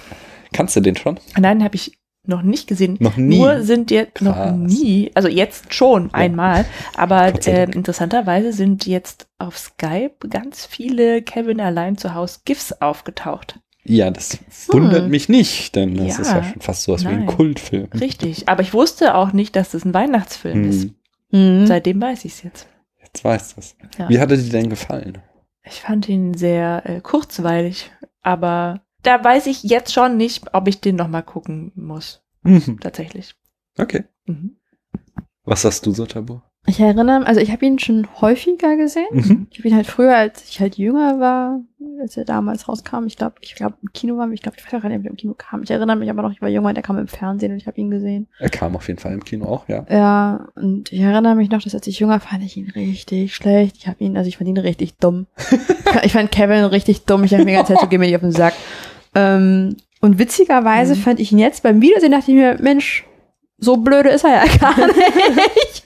Kannst 0.51 0.75
du 0.75 0.79
den 0.81 0.95
schon? 0.97 1.19
Nein, 1.37 1.63
habe 1.63 1.75
ich 1.75 1.98
noch 2.25 2.41
nicht 2.41 2.67
gesehen. 2.67 2.97
Noch 2.99 3.17
nie? 3.17 3.39
Nur 3.39 3.63
sind 3.63 3.91
jetzt 3.91 4.21
noch 4.21 4.35
Krass. 4.35 4.55
nie, 4.55 5.09
also 5.15 5.27
jetzt 5.27 5.73
schon 5.73 6.13
einmal, 6.13 6.65
aber 6.95 7.33
äh, 7.47 7.63
interessanterweise 7.71 8.53
sind 8.53 8.85
jetzt 8.85 9.27
auf 9.39 9.57
Skype 9.57 10.27
ganz 10.29 10.65
viele 10.65 11.21
Kevin 11.21 11.59
allein 11.61 11.97
zu 11.97 12.13
Haus 12.13 12.43
GIFs 12.45 12.73
aufgetaucht. 12.73 13.59
Ja, 13.85 14.11
das 14.11 14.37
wundert 14.67 15.03
Hm. 15.03 15.09
mich 15.09 15.29
nicht, 15.29 15.75
denn 15.75 15.95
das 15.95 16.17
Ja. 16.17 16.21
ist 16.21 16.31
ja 16.31 16.43
schon 16.43 16.61
fast 16.61 16.83
sowas 16.83 17.03
wie 17.05 17.07
ein. 17.09 17.25
Kultfilm. 17.25 17.87
Richtig. 17.99 18.47
Aber 18.47 18.61
ich 18.61 18.73
wusste 18.73 19.15
auch 19.15 19.31
nicht, 19.33 19.55
dass 19.55 19.71
das 19.71 19.85
ein 19.85 19.93
Weihnachtsfilm 19.93 20.69
ist. 20.69 20.89
Hm. 21.31 21.65
Seitdem 21.65 21.99
weiß 22.01 22.25
ich 22.25 22.33
es 22.33 22.43
jetzt. 22.43 22.67
jetzt 23.01 23.23
weißt 23.23 23.55
du 23.55 23.61
es. 23.61 23.75
Ja. 23.97 24.09
Wie 24.09 24.19
hat 24.19 24.29
er 24.29 24.37
dir 24.37 24.49
denn 24.51 24.69
gefallen? 24.69 25.17
Ich 25.63 25.81
fand 25.81 26.07
ihn 26.09 26.33
sehr 26.35 26.83
äh, 26.85 26.99
kurzweilig, 27.01 27.91
aber 28.21 28.81
da 29.03 29.23
weiß 29.23 29.47
ich 29.47 29.63
jetzt 29.63 29.93
schon 29.93 30.17
nicht, 30.17 30.53
ob 30.53 30.67
ich 30.67 30.81
den 30.81 30.95
nochmal 30.95 31.23
gucken 31.23 31.71
muss. 31.75 32.21
Mhm. 32.43 32.79
Tatsächlich. 32.79 33.35
Okay. 33.77 34.05
Mhm. 34.25 34.57
Was 35.43 35.65
hast 35.65 35.85
du 35.85 35.91
so, 35.91 36.05
Tabu? 36.05 36.41
Ich 36.67 36.79
erinnere, 36.79 37.25
also 37.25 37.39
ich 37.39 37.51
habe 37.51 37.65
ihn 37.65 37.79
schon 37.79 38.07
häufiger 38.21 38.75
gesehen. 38.75 39.07
Mhm. 39.11 39.47
Ich 39.49 39.59
habe 39.59 39.69
ihn 39.69 39.75
halt 39.75 39.87
früher, 39.87 40.15
als 40.15 40.47
ich 40.49 40.59
halt 40.59 40.77
jünger 40.77 41.19
war, 41.19 41.61
als 42.01 42.17
er 42.17 42.25
damals 42.25 42.67
rauskam. 42.67 43.05
Ich 43.07 43.15
glaube, 43.15 43.35
ich 43.41 43.55
glaube 43.55 43.75
im 43.81 43.91
Kino 43.93 44.17
war, 44.17 44.29
ich 44.31 44.41
glaube, 44.41 44.57
ich 44.59 44.65
weiß 44.65 44.73
auch 44.75 44.81
gar 44.81 44.89
nicht, 44.89 44.99
ob 44.99 45.05
er 45.05 45.09
im 45.09 45.17
Kino 45.17 45.33
kam. 45.35 45.63
Ich 45.63 45.71
erinnere 45.71 45.95
mich 45.95 46.09
aber 46.09 46.21
noch, 46.21 46.31
ich 46.31 46.41
war 46.41 46.49
jünger, 46.49 46.73
der 46.73 46.83
kam 46.83 46.97
im 46.97 47.07
Fernsehen 47.07 47.53
und 47.53 47.57
ich 47.57 47.65
habe 47.65 47.79
ihn 47.79 47.89
gesehen. 47.89 48.27
Er 48.37 48.49
kam 48.49 48.75
auf 48.75 48.87
jeden 48.87 48.99
Fall 48.99 49.13
im 49.13 49.23
Kino 49.23 49.45
auch, 49.45 49.67
ja. 49.67 49.85
Ja, 49.89 50.49
und 50.55 50.91
ich 50.91 50.99
erinnere 50.99 51.35
mich 51.35 51.49
noch, 51.49 51.61
dass 51.61 51.73
als 51.73 51.87
ich 51.87 51.99
jünger 51.99 52.19
fand 52.19 52.43
ich 52.43 52.57
ihn 52.57 52.69
richtig 52.69 53.33
schlecht. 53.33 53.77
Ich 53.77 53.87
habe 53.87 54.03
ihn, 54.03 54.17
also 54.17 54.27
ich 54.27 54.37
fand 54.37 54.49
ihn 54.49 54.57
richtig 54.57 54.97
dumm. 54.97 55.27
ich 56.03 56.11
fand 56.11 56.31
Kevin 56.31 56.65
richtig 56.65 57.05
dumm. 57.05 57.23
Ich 57.23 57.33
habe 57.33 57.45
mir 57.45 57.51
die 57.51 57.57
ganze 57.57 57.73
Zeit 57.73 57.81
so 57.81 57.87
geh 57.87 57.97
mir 57.97 58.05
nicht 58.05 58.15
auf 58.15 58.21
den 58.21 58.31
Sack. 58.31 58.53
Ähm, 59.15 59.77
und 60.01 60.19
witzigerweise 60.19 60.95
Mhm. 60.95 60.99
fand 60.99 61.19
ich 61.19 61.31
ihn 61.31 61.39
jetzt 61.39 61.63
beim 61.63 61.81
Wiedersehen, 61.81 62.11
dachte 62.11 62.31
ich 62.31 62.37
mir, 62.37 62.57
Mensch, 62.61 63.05
so 63.57 63.75
blöde 63.77 64.09
ist 64.09 64.23
er 64.23 64.35
ja 64.35 64.57
gar 64.57 64.75
nicht. 64.87 65.83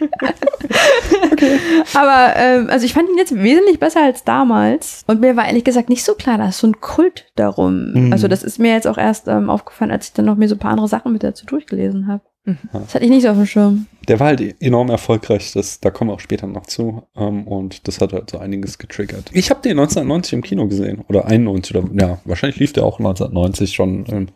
Aber 1.96 2.34
ähm, 2.36 2.70
also 2.70 2.86
ich 2.86 2.94
fand 2.94 3.10
ihn 3.10 3.18
jetzt 3.18 3.34
wesentlich 3.36 3.80
besser 3.80 4.04
als 4.04 4.24
damals. 4.24 5.04
Und 5.08 5.22
mir 5.22 5.36
war 5.36 5.48
ehrlich 5.48 5.64
gesagt 5.64 5.90
nicht 5.90 6.04
so 6.04 6.14
klar, 6.14 6.38
da 6.38 6.50
ist 6.50 6.60
so 6.60 6.68
ein 6.68 6.80
Kult 6.82 7.26
darum. 7.36 7.94
Mhm. 7.94 8.14
Also 8.14 8.28
das 8.28 8.44
ist 8.44 8.60
mir 8.60 8.74
jetzt 8.74 8.88
auch 8.88 8.98
erst 8.98 9.28
ähm, 9.28 9.50
aufgefallen, 9.50 9.92
als 9.92 10.08
ich 10.08 10.14
dann 10.14 10.26
noch 10.26 10.36
mir 10.36 10.48
so 10.48 10.56
ein 10.56 10.60
paar 10.60 10.72
andere 10.72 10.88
Sachen 10.88 11.12
mit 11.14 11.24
dazu 11.24 11.46
durchgelesen 11.46 12.08
habe. 12.08 12.22
Mhm. 12.46 12.58
Das 12.74 12.94
hatte 12.94 13.06
ich 13.06 13.12
nicht 13.12 13.28
auf 13.28 13.38
dem 13.38 13.46
Schirm. 13.46 13.86
Der 14.08 14.20
war 14.20 14.28
halt 14.28 14.62
enorm 14.62 14.90
erfolgreich, 14.90 15.54
das, 15.54 15.80
da 15.80 15.92
kommen 15.92 16.10
wir 16.10 16.16
auch 16.16 16.20
später 16.20 16.46
noch 16.46 16.66
zu. 16.66 17.04
Ähm, 17.16 17.48
und 17.48 17.88
das 17.88 18.02
hat 18.02 18.12
halt 18.12 18.30
so 18.30 18.38
einiges 18.38 18.78
getriggert. 18.78 19.30
Ich 19.34 19.50
habe 19.50 19.62
den 19.62 19.80
1990 19.80 20.34
im 20.34 20.42
Kino 20.42 20.68
gesehen. 20.68 21.04
Oder 21.08 21.26
91 21.26 21.76
oder 21.76 21.90
ja, 21.94 22.20
wahrscheinlich 22.26 22.60
lief 22.60 22.74
der 22.74 22.84
auch 22.84 23.00
1990 23.00 23.74
schon 23.74 24.06
im 24.08 24.28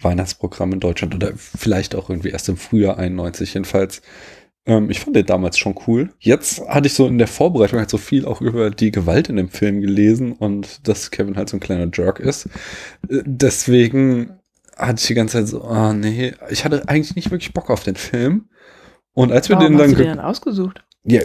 Weihnachtsprogramm 0.00 0.72
in 0.72 0.80
Deutschland. 0.80 1.14
Oder 1.14 1.32
vielleicht 1.34 1.96
auch 1.96 2.08
irgendwie 2.08 2.30
erst 2.30 2.48
im 2.48 2.56
Frühjahr 2.56 2.98
91 2.98 3.52
jedenfalls. 3.52 4.02
Ähm, 4.66 4.88
ich 4.88 5.00
fand 5.00 5.16
den 5.16 5.26
damals 5.26 5.58
schon 5.58 5.74
cool. 5.88 6.10
Jetzt 6.20 6.60
hatte 6.68 6.86
ich 6.86 6.94
so 6.94 7.08
in 7.08 7.18
der 7.18 7.26
Vorbereitung 7.26 7.80
halt 7.80 7.90
so 7.90 7.98
viel 7.98 8.26
auch 8.26 8.40
über 8.40 8.70
die 8.70 8.92
Gewalt 8.92 9.28
in 9.28 9.36
dem 9.36 9.48
Film 9.48 9.80
gelesen 9.80 10.32
und 10.32 10.86
dass 10.86 11.10
Kevin 11.10 11.36
halt 11.36 11.48
so 11.48 11.56
ein 11.56 11.60
kleiner 11.60 11.90
Jerk 11.92 12.20
ist. 12.20 12.46
Äh, 13.08 13.22
Deswegen 13.26 14.38
hatte 14.76 15.00
ich 15.00 15.06
die 15.06 15.14
ganze 15.14 15.38
Zeit 15.38 15.48
so, 15.48 15.62
ah 15.64 15.92
nee, 15.92 16.34
ich 16.50 16.64
hatte 16.64 16.88
eigentlich 16.88 17.14
nicht 17.16 17.30
wirklich 17.30 17.52
Bock 17.54 17.70
auf 17.70 17.82
den 17.84 17.96
Film. 17.96 18.48
Und 19.14 19.30
als 19.32 19.48
wir 19.48 19.56
Warum 19.56 19.72
den 19.72 19.78
hast 19.78 19.82
dann, 19.82 19.90
du 19.90 19.96
ge- 19.96 20.06
den 20.06 20.16
dann 20.16 20.24
ausgesucht? 20.26 20.84
ja, 21.06 21.20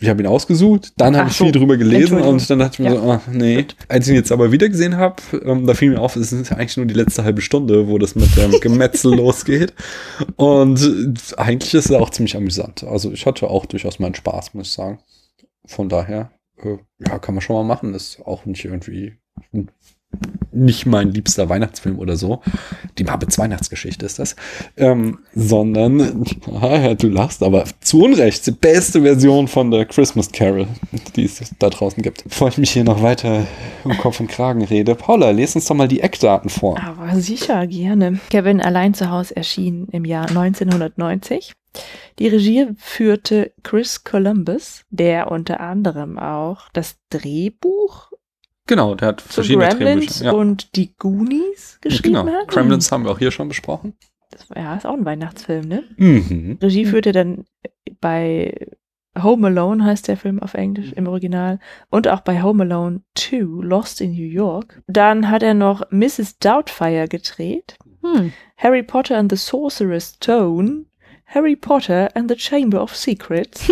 ich 0.00 0.08
habe 0.10 0.20
ihn 0.22 0.26
ausgesucht, 0.26 0.92
dann 0.98 1.16
habe 1.16 1.30
ich 1.30 1.36
so, 1.36 1.44
viel 1.44 1.52
drüber 1.52 1.78
gelesen 1.78 2.20
und 2.20 2.48
dann 2.50 2.58
dachte 2.58 2.74
ich 2.74 2.78
mir 2.80 2.94
Ja. 2.94 3.00
so, 3.00 3.10
ah, 3.10 3.22
nee. 3.32 3.64
Als 3.88 4.06
ich 4.06 4.10
ihn 4.10 4.16
jetzt 4.16 4.30
aber 4.30 4.52
wieder 4.52 4.68
gesehen 4.68 4.96
habe, 4.98 5.16
ähm, 5.44 5.66
da 5.66 5.72
fiel 5.72 5.90
mir 5.92 6.00
auf, 6.00 6.14
es 6.16 6.30
ist 6.30 6.52
eigentlich 6.52 6.76
nur 6.76 6.84
die 6.84 6.92
letzte 6.94 7.24
halbe 7.24 7.40
Stunde, 7.40 7.88
wo 7.88 7.96
das 7.96 8.14
mit 8.14 8.36
dem 8.36 8.50
Gemetzel 8.60 9.14
losgeht. 9.16 9.72
Und 10.36 10.78
eigentlich 11.38 11.72
ist 11.74 11.90
er 11.90 12.00
auch 12.00 12.10
ziemlich 12.10 12.36
amüsant. 12.36 12.84
Also 12.84 13.10
ich 13.10 13.24
hatte 13.26 13.48
auch 13.48 13.64
durchaus 13.66 13.98
meinen 13.98 14.14
Spaß, 14.14 14.54
muss 14.54 14.68
ich 14.68 14.74
sagen. 14.74 14.98
Von 15.64 15.88
daher, 15.88 16.30
äh, 16.62 16.76
ja, 16.98 17.18
kann 17.18 17.34
man 17.34 17.40
schon 17.42 17.56
mal 17.56 17.64
machen. 17.64 17.94
Ist 17.94 18.20
auch 18.24 18.44
nicht 18.44 18.64
irgendwie 18.64 19.14
nicht 20.58 20.86
mein 20.86 21.12
liebster 21.12 21.48
Weihnachtsfilm 21.48 21.98
oder 21.98 22.16
so. 22.16 22.40
Die 22.98 23.04
Muppets 23.04 23.38
Weihnachtsgeschichte 23.38 24.06
ist 24.06 24.18
das. 24.18 24.36
Ähm, 24.76 25.18
sondern, 25.34 26.24
du 26.98 27.08
lachst, 27.08 27.42
aber 27.42 27.64
zu 27.80 28.02
Unrecht, 28.02 28.46
die 28.46 28.52
beste 28.52 29.02
Version 29.02 29.48
von 29.48 29.70
der 29.70 29.84
Christmas 29.86 30.32
Carol, 30.32 30.66
die 31.16 31.24
es 31.24 31.54
da 31.58 31.70
draußen 31.70 32.02
gibt. 32.02 32.24
Bevor 32.24 32.48
ich 32.48 32.58
mich 32.58 32.70
hier 32.70 32.84
noch 32.84 33.02
weiter 33.02 33.46
um 33.84 33.96
Kopf 33.98 34.20
und 34.20 34.28
Kragen 34.28 34.64
rede, 34.64 34.94
Paula, 34.94 35.30
les 35.30 35.54
uns 35.54 35.66
doch 35.66 35.74
mal 35.74 35.88
die 35.88 36.00
Eckdaten 36.00 36.50
vor. 36.50 36.78
Aber 36.80 37.20
sicher, 37.20 37.66
gerne. 37.66 38.18
Kevin 38.30 38.60
allein 38.60 38.94
zu 38.94 39.10
Hause 39.10 39.36
erschien 39.36 39.86
im 39.92 40.04
Jahr 40.04 40.28
1990. 40.28 41.52
Die 42.18 42.26
Regie 42.26 42.66
führte 42.76 43.52
Chris 43.62 44.02
Columbus, 44.02 44.84
der 44.90 45.30
unter 45.30 45.60
anderem 45.60 46.18
auch 46.18 46.68
das 46.72 46.96
Drehbuch 47.10 48.10
Genau, 48.68 48.94
der 48.94 49.08
hat 49.08 49.20
verschiedene 49.20 49.68
Gremlins 49.68 50.18
Drehbücher. 50.20 50.24
Ja. 50.26 50.32
und 50.32 50.76
die 50.76 50.94
Goonies 50.96 51.78
geschrieben 51.80 52.14
Genau, 52.24 52.32
hat. 52.32 52.48
Gremlins 52.48 52.92
haben 52.92 53.04
wir 53.04 53.10
auch 53.10 53.18
hier 53.18 53.32
schon 53.32 53.48
besprochen. 53.48 53.94
Das 54.30 54.48
war, 54.50 54.58
ja, 54.58 54.76
ist 54.76 54.86
auch 54.86 54.92
ein 54.94 55.04
Weihnachtsfilm, 55.04 55.66
ne? 55.66 55.84
Mhm. 55.96 56.58
Regie 56.62 56.84
führte 56.84 57.12
dann 57.12 57.44
bei 58.00 58.68
Home 59.20 59.48
Alone 59.48 59.82
heißt 59.84 60.06
der 60.06 60.16
Film 60.16 60.38
auf 60.40 60.54
Englisch 60.54 60.92
im 60.92 61.08
Original 61.08 61.58
und 61.90 62.06
auch 62.06 62.20
bei 62.20 62.40
Home 62.42 62.62
Alone 62.62 63.00
2 63.16 63.64
Lost 63.66 64.00
in 64.00 64.12
New 64.12 64.22
York. 64.28 64.80
Dann 64.86 65.28
hat 65.30 65.42
er 65.42 65.54
noch 65.54 65.90
Mrs. 65.90 66.38
Doubtfire 66.38 67.08
gedreht, 67.08 67.76
Hm. 68.02 68.32
Harry 68.58 68.84
Potter 68.84 69.16
and 69.18 69.32
the 69.32 69.36
Sorcerer's 69.36 70.14
Stone, 70.16 70.84
Harry 71.26 71.56
Potter 71.56 72.08
and 72.14 72.30
the 72.30 72.36
Chamber 72.36 72.80
of 72.80 72.94
Secrets 72.94 73.68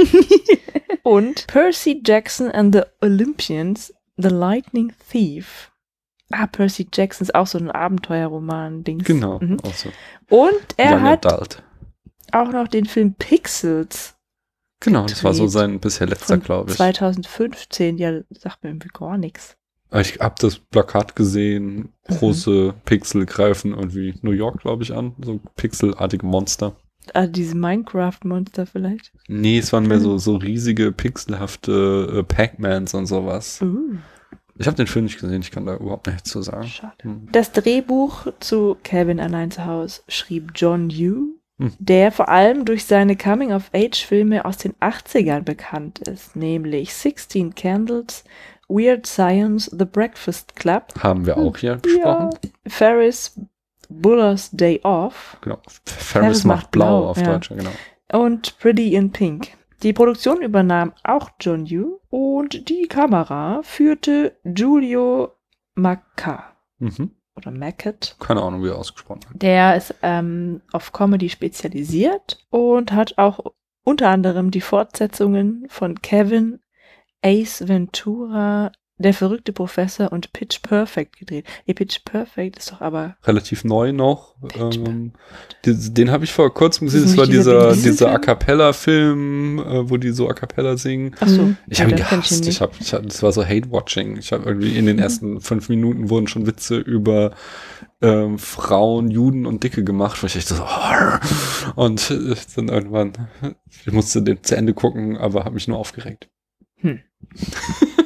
und 1.05 1.47
Percy 1.47 2.03
Jackson 2.05 2.51
and 2.51 2.75
the 2.75 2.83
Olympians, 3.03 3.95
The 4.17 4.29
Lightning 4.29 4.93
Thief. 5.11 5.73
Ah, 6.31 6.47
Percy 6.47 6.89
Jackson 6.93 7.25
ist 7.27 7.35
auch 7.35 7.47
so 7.47 7.59
ein 7.59 7.71
Abenteuerroman-Dings. 7.71 9.05
Genau. 9.05 9.39
Mhm. 9.41 9.59
auch 9.63 9.75
so. 9.75 9.91
Und 10.29 10.55
er 10.77 10.97
Young 10.97 11.03
hat 11.03 11.27
Adult. 11.27 11.63
auch 12.33 12.51
noch 12.51 12.69
den 12.69 12.87
Film 12.87 13.15
Pixels 13.15 14.15
Genau, 14.81 15.07
das 15.07 15.25
war 15.25 15.33
so 15.33 15.45
gedreht. 15.45 15.53
sein 15.53 15.81
bisher 15.81 16.07
letzter, 16.07 16.37
glaube 16.39 16.71
ich. 16.71 16.77
2015. 16.77 17.97
Ja, 17.99 18.21
sagt 18.31 18.63
mir 18.63 18.71
irgendwie 18.71 18.91
gar 18.93 19.17
nichts. 19.17 19.57
Ich 19.95 20.19
habe 20.19 20.35
das 20.41 20.59
Plakat 20.59 21.17
gesehen, 21.17 21.93
Mhm. 22.09 22.15
große 22.19 22.75
Pixel 22.85 23.25
greifen 23.25 23.73
irgendwie 23.73 24.15
New 24.23 24.33
York, 24.33 24.61
glaube 24.61 24.83
ich, 24.83 24.93
an, 24.93 25.15
so 25.23 25.41
pixelartige 25.55 26.27
Monster. 26.27 26.75
Ah, 27.15 27.27
diese 27.27 27.57
Minecraft-Monster 27.57 28.67
vielleicht. 28.67 29.13
Nee, 29.29 29.59
es 29.59 29.73
waren 29.73 29.87
mehr 29.87 30.01
so, 30.01 30.19
so 30.19 30.37
riesige, 30.37 30.93
pixelhafte 30.93 32.19
äh, 32.19 32.23
Pac-Mans 32.23 32.95
und 32.95 33.07
sowas. 33.07 33.61
Uh, 33.63 33.97
Ich 34.59 34.67
habe 34.67 34.77
den 34.77 34.87
Film 34.87 35.05
nicht 35.05 35.21
gesehen, 35.21 35.41
ich 35.43 35.51
kann 35.51 35.67
da 35.67 35.77
überhaupt 35.77 36.07
nichts 36.07 36.31
zu 36.31 36.43
sagen. 36.43 36.67
schade. 36.67 36.95
Hm. 37.03 37.29
Das 37.33 37.53
Drehbuch 37.53 38.27
zu 38.41 38.77
Kevin 38.83 39.21
allein 39.21 39.51
zu 39.51 39.65
Hause 39.67 40.01
schrieb 40.09 40.53
John 40.55 40.91
Yu, 40.91 41.35
Hm. 41.59 41.73
der 41.79 42.13
vor 42.13 42.29
allem 42.29 42.67
durch 42.67 42.85
seine 42.85 43.17
Coming-of-Age-Filme 43.17 44.45
aus 44.45 44.59
den 44.59 44.75
80ern 44.75 45.41
bekannt 45.41 46.01
ist, 46.01 46.37
nämlich 46.37 46.93
16 46.93 47.55
Candles, 47.55 48.25
Weird 48.69 49.07
Science, 49.07 49.71
The 49.79 49.85
Breakfast 49.87 50.55
Club, 50.57 50.93
Haben 50.99 51.25
wir 51.25 51.39
auch 51.39 51.57
hier 51.57 51.77
besprochen. 51.77 52.31
Ferris 52.67 53.41
Buller's 53.89 54.51
Day 54.51 54.81
Off 54.83 55.37
Genau. 55.41 55.59
Ferris 55.85 56.45
macht 56.45 56.71
blau, 56.71 57.09
auf 57.09 57.19
ja. 57.19 57.33
Deutsch, 57.35 57.49
genau. 57.49 57.71
und 58.13 58.59
Pretty 58.59 58.95
in 58.95 59.13
Pink. 59.13 59.49
Die 59.83 59.93
Produktion 59.93 60.41
übernahm 60.43 60.93
auch 61.05 61.31
John 61.41 61.67
Yu 61.67 61.99
und 62.11 62.69
die 62.69 62.87
Kamera 62.89 63.61
führte 63.63 64.37
Giulio 64.45 65.33
Macca 65.75 66.53
Mhm. 66.79 67.11
oder 67.37 67.51
Mackett. 67.51 68.17
Keine 68.19 68.43
Ahnung, 68.43 68.63
wie 68.65 68.69
er 68.69 68.77
ausgesprochen 68.79 69.21
hat. 69.29 69.43
Der 69.43 69.77
ist 69.77 69.95
ähm, 70.03 70.61
auf 70.73 70.93
Comedy 70.93 71.29
spezialisiert 71.29 72.39
und 72.51 72.93
hat 72.93 73.19
auch 73.19 73.41
unter 73.85 74.09
anderem 74.09 74.51
die 74.51 74.61
Fortsetzungen 74.63 75.67
von 75.69 76.01
Kevin, 76.03 76.61
Ace 77.23 77.69
Ventura, 77.69 78.73
Der 78.99 79.13
verrückte 79.13 79.53
Professor 79.53 80.11
und 80.11 80.33
Pitch 80.33 80.63
Perfect 80.63 81.19
gedreht. 81.19 81.45
Nee, 81.67 81.75
Pitch 81.75 81.99
Perfect 82.05 82.57
ist 82.57 82.73
doch 82.73 82.81
aber 82.81 83.17
Relativ 83.25 83.63
neu 83.63 83.93
noch. 83.93 84.35
Ähm, 84.55 85.13
den 85.67 85.95
den 85.95 86.11
habe 86.11 86.25
ich 86.25 86.33
vor 86.33 86.53
kurzem 86.55 86.87
gesehen. 86.87 87.03
Das 87.03 87.17
war 87.17 87.27
dieser 87.27 87.75
dieser, 87.75 87.91
dieser 87.91 88.07
A 88.07 88.11
Film? 88.13 88.21
Cappella-Film, 88.23 89.59
äh, 89.59 89.91
wo 89.91 89.99
die 89.99 90.13
so 90.13 90.31
A 90.31 90.33
Cappella 90.33 90.79
singen. 90.79 91.15
Achso. 91.21 91.43
Mhm. 91.43 91.57
Ich 91.69 91.83
habe 91.83 91.91
ihn 91.91 91.97
gehasst. 91.99 92.47
Ich 92.47 92.63
hab, 92.63 92.81
ich 92.81 92.95
hab, 92.95 93.03
das 93.03 93.23
war 93.23 93.33
so 93.33 93.45
Hate-Watching. 93.45 94.17
Ich 94.17 94.33
habe 94.33 94.45
irgendwie 94.45 94.79
in 94.79 94.87
den 94.87 94.99
ersten 94.99 95.43
fünf 95.43 95.69
Minuten 95.69 96.09
wurden 96.09 96.27
schon 96.27 96.47
Witze 96.47 96.79
über 96.79 97.33
ähm, 98.01 98.39
Frauen, 98.39 99.11
Juden 99.11 99.45
und 99.45 99.63
Dicke 99.63 99.85
gemacht, 99.85 100.23
wo 100.23 100.27
ich 100.27 100.37
echt 100.37 100.49
so, 100.49 100.67
und 101.77 102.11
äh, 102.11 102.35
dann 102.55 102.69
irgendwann, 102.69 103.13
ich 103.85 103.93
musste 103.93 104.23
den 104.23 104.43
zu 104.43 104.57
Ende 104.57 104.75
gucken, 104.75 105.17
aber 105.17 105.45
habe 105.45 105.55
mich 105.55 105.69
nur 105.69 105.79
aufgeregt. 105.79 106.29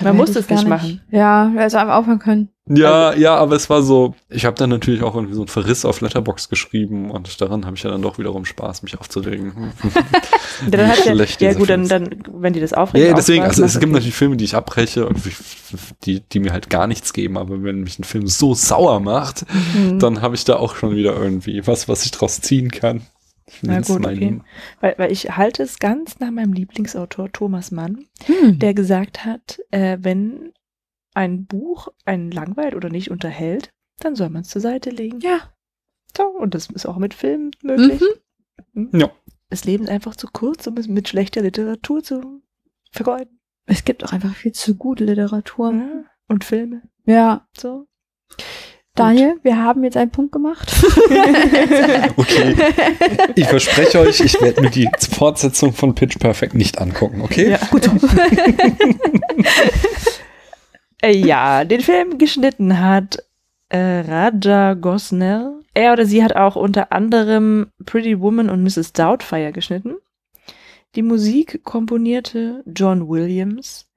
Man 0.00 0.16
muss 0.16 0.30
Hätte 0.30 0.42
das 0.42 0.48
nicht 0.50 0.68
machen. 0.68 1.00
Ja, 1.10 1.52
also 1.56 1.76
einfach 1.76 1.96
aufhören 1.96 2.18
können. 2.18 2.48
Ja, 2.68 3.12
ja, 3.14 3.34
aber 3.34 3.56
es 3.56 3.68
war 3.68 3.82
so, 3.82 4.14
ich 4.30 4.44
habe 4.44 4.56
dann 4.56 4.70
natürlich 4.70 5.02
auch 5.02 5.16
irgendwie 5.16 5.34
so 5.34 5.40
einen 5.40 5.48
Verriss 5.48 5.84
auf 5.84 6.00
Letterbox 6.00 6.48
geschrieben 6.48 7.10
und 7.10 7.40
daran 7.40 7.66
habe 7.66 7.76
ich 7.76 7.82
ja 7.82 7.90
dann 7.90 8.02
doch 8.02 8.18
wiederum 8.18 8.44
Spaß, 8.44 8.84
mich 8.84 8.98
aufzuregen. 8.98 9.52
Dann 10.70 10.86
hat 10.86 10.98
schlecht 10.98 11.40
ja 11.40 11.54
gut, 11.54 11.70
dann, 11.70 11.88
dann, 11.88 12.22
wenn 12.34 12.52
die 12.52 12.60
das 12.60 12.72
aufregen. 12.72 13.08
Ja, 13.08 13.14
deswegen, 13.14 13.42
also 13.42 13.64
es 13.64 13.72
gibt 13.72 13.84
okay. 13.84 13.94
natürlich 13.94 14.14
Filme, 14.14 14.36
die 14.36 14.44
ich 14.44 14.54
abbreche 14.54 15.06
und 15.06 15.18
die, 16.04 16.20
die 16.20 16.38
mir 16.38 16.52
halt 16.52 16.70
gar 16.70 16.86
nichts 16.86 17.12
geben, 17.12 17.36
aber 17.36 17.64
wenn 17.64 17.80
mich 17.80 17.98
ein 17.98 18.04
Film 18.04 18.28
so 18.28 18.54
sauer 18.54 19.00
macht, 19.00 19.44
Mhm. 19.74 19.98
dann 19.98 20.22
habe 20.22 20.34
ich 20.34 20.44
da 20.44 20.56
auch 20.56 20.76
schon 20.76 20.94
wieder 20.94 21.16
irgendwie 21.16 21.66
was, 21.66 21.88
was 21.88 22.04
ich 22.04 22.10
draus 22.10 22.40
ziehen 22.40 22.70
kann. 22.70 23.02
Ich 23.46 23.62
Na 23.62 23.80
gut, 23.80 24.06
okay. 24.06 24.40
Weil, 24.80 24.94
weil 24.98 25.12
ich 25.12 25.36
halte 25.36 25.62
es 25.62 25.78
ganz 25.78 26.20
nach 26.20 26.30
meinem 26.30 26.52
Lieblingsautor 26.52 27.30
Thomas 27.32 27.70
Mann, 27.70 28.06
Hm. 28.26 28.58
der 28.58 28.74
gesagt 28.74 29.24
hat, 29.24 29.60
äh, 29.70 29.98
wenn 30.00 30.52
ein 31.14 31.44
Buch 31.46 31.88
einen 32.04 32.30
langweilt 32.30 32.74
oder 32.74 32.88
nicht 32.88 33.10
unterhält, 33.10 33.70
dann 34.00 34.14
soll 34.16 34.30
man 34.30 34.42
es 34.42 34.48
zur 34.48 34.62
Seite 34.62 34.90
legen. 34.90 35.20
Ja. 35.20 35.40
So, 36.16 36.24
und 36.24 36.54
das 36.54 36.68
ist 36.68 36.86
auch 36.86 36.96
mit 36.98 37.14
Filmen 37.14 37.50
möglich. 37.62 38.00
Mhm. 38.72 38.90
Ja. 38.92 39.10
das 39.50 39.64
Leben 39.64 39.84
ist 39.84 39.90
einfach 39.90 40.16
zu 40.16 40.28
kurz, 40.32 40.66
um 40.66 40.76
es 40.76 40.88
mit 40.88 41.08
schlechter 41.08 41.42
Literatur 41.42 42.02
zu 42.02 42.42
vergeuden. 42.90 43.40
Es 43.66 43.84
gibt 43.84 44.04
auch 44.04 44.12
einfach 44.12 44.34
viel 44.34 44.52
zu 44.52 44.76
gute 44.76 45.04
Literatur. 45.04 45.72
Ja. 45.72 46.04
Und 46.28 46.44
Filme. 46.44 46.82
Ja. 47.04 47.46
So. 47.56 47.86
Daniel, 48.94 49.38
wir 49.42 49.56
haben 49.56 49.84
jetzt 49.84 49.96
einen 49.96 50.10
Punkt 50.10 50.32
gemacht. 50.32 50.70
Okay. 52.16 52.54
Ich 53.34 53.46
verspreche 53.46 54.00
euch, 54.00 54.20
ich 54.20 54.40
werde 54.40 54.60
mir 54.60 54.70
die 54.70 54.88
Fortsetzung 55.10 55.72
von 55.72 55.94
Pitch 55.94 56.18
Perfect 56.18 56.54
nicht 56.54 56.78
angucken, 56.78 57.22
okay? 57.22 57.50
Ja. 57.50 57.58
Gut. 57.70 57.88
äh, 61.02 61.16
ja, 61.16 61.64
den 61.64 61.80
Film 61.80 62.18
geschnitten 62.18 62.80
hat 62.80 63.18
äh, 63.70 64.00
Raja 64.00 64.74
Gosnell. 64.74 65.60
Er 65.74 65.94
oder 65.94 66.04
sie 66.04 66.22
hat 66.22 66.36
auch 66.36 66.56
unter 66.56 66.92
anderem 66.92 67.68
Pretty 67.86 68.20
Woman 68.20 68.50
und 68.50 68.62
Mrs. 68.62 68.92
Doubtfire 68.92 69.52
geschnitten. 69.52 69.96
Die 70.94 71.02
Musik 71.02 71.64
komponierte 71.64 72.62
John 72.66 73.08
Williams, 73.08 73.88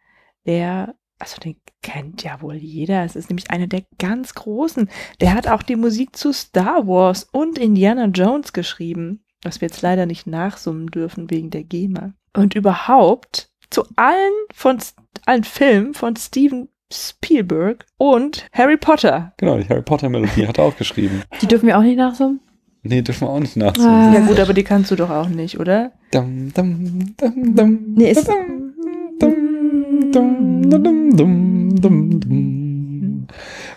der, 0.46 0.96
also 1.20 1.38
den 1.40 1.56
kennt 1.82 2.24
ja 2.24 2.42
wohl 2.42 2.56
jeder. 2.56 3.04
Es 3.04 3.16
ist 3.16 3.30
nämlich 3.30 3.50
einer 3.52 3.68
der 3.68 3.84
ganz 4.00 4.34
großen. 4.34 4.90
Der 5.22 5.34
hat 5.34 5.48
auch 5.48 5.64
die 5.64 5.76
Musik 5.76 6.16
zu 6.16 6.34
Star 6.34 6.88
Wars 6.88 7.28
und 7.32 7.58
Indiana 7.58 8.06
Jones 8.06 8.54
geschrieben, 8.54 9.24
was 9.44 9.62
wir 9.62 9.68
jetzt 9.68 9.82
leider 9.82 10.06
nicht 10.06 10.28
nachsummen 10.28 10.88
dürfen 10.88 11.30
wegen 11.30 11.50
der 11.52 11.64
GEMA. 11.64 12.14
Und 12.36 12.54
überhaupt 12.56 13.50
zu 13.70 13.84
allen 13.96 14.34
von 14.54 14.78
allen 15.26 15.44
Filmen 15.44 15.94
von 15.94 16.16
Steven 16.16 16.68
Spielberg 16.92 17.86
und 17.98 18.48
Harry 18.54 18.78
Potter. 18.78 19.34
Genau, 19.38 19.58
die 19.58 19.68
Harry 19.70 19.82
Potter 19.82 20.10
Melodie 20.10 20.48
hat 20.48 20.58
er 20.58 20.66
auch 20.66 20.78
geschrieben. 20.78 21.24
Die 21.42 21.48
dürfen 21.48 21.68
wir 21.68 21.78
auch 21.78 21.82
nicht 21.84 21.98
nachsummen. 21.98 22.40
Nee, 22.84 23.02
dürfen 23.02 23.22
wir 23.28 23.30
auch 23.32 23.40
nicht 23.40 23.58
Ah. 23.58 23.60
nachsehen. 23.66 24.14
Ja 24.14 24.20
gut, 24.28 24.40
aber 24.40 24.54
die 24.54 24.64
kannst 24.64 24.92
du 24.92 24.96
doch 24.96 25.10
auch 25.10 25.28
nicht, 25.28 25.60
oder? 25.60 25.92
Dum, 26.12 26.54
dum, 26.54 27.16
dum, 27.18 27.56
dum, 27.56 27.80
Nee, 27.96 28.12
ist- 28.12 28.28
dum, 28.28 28.65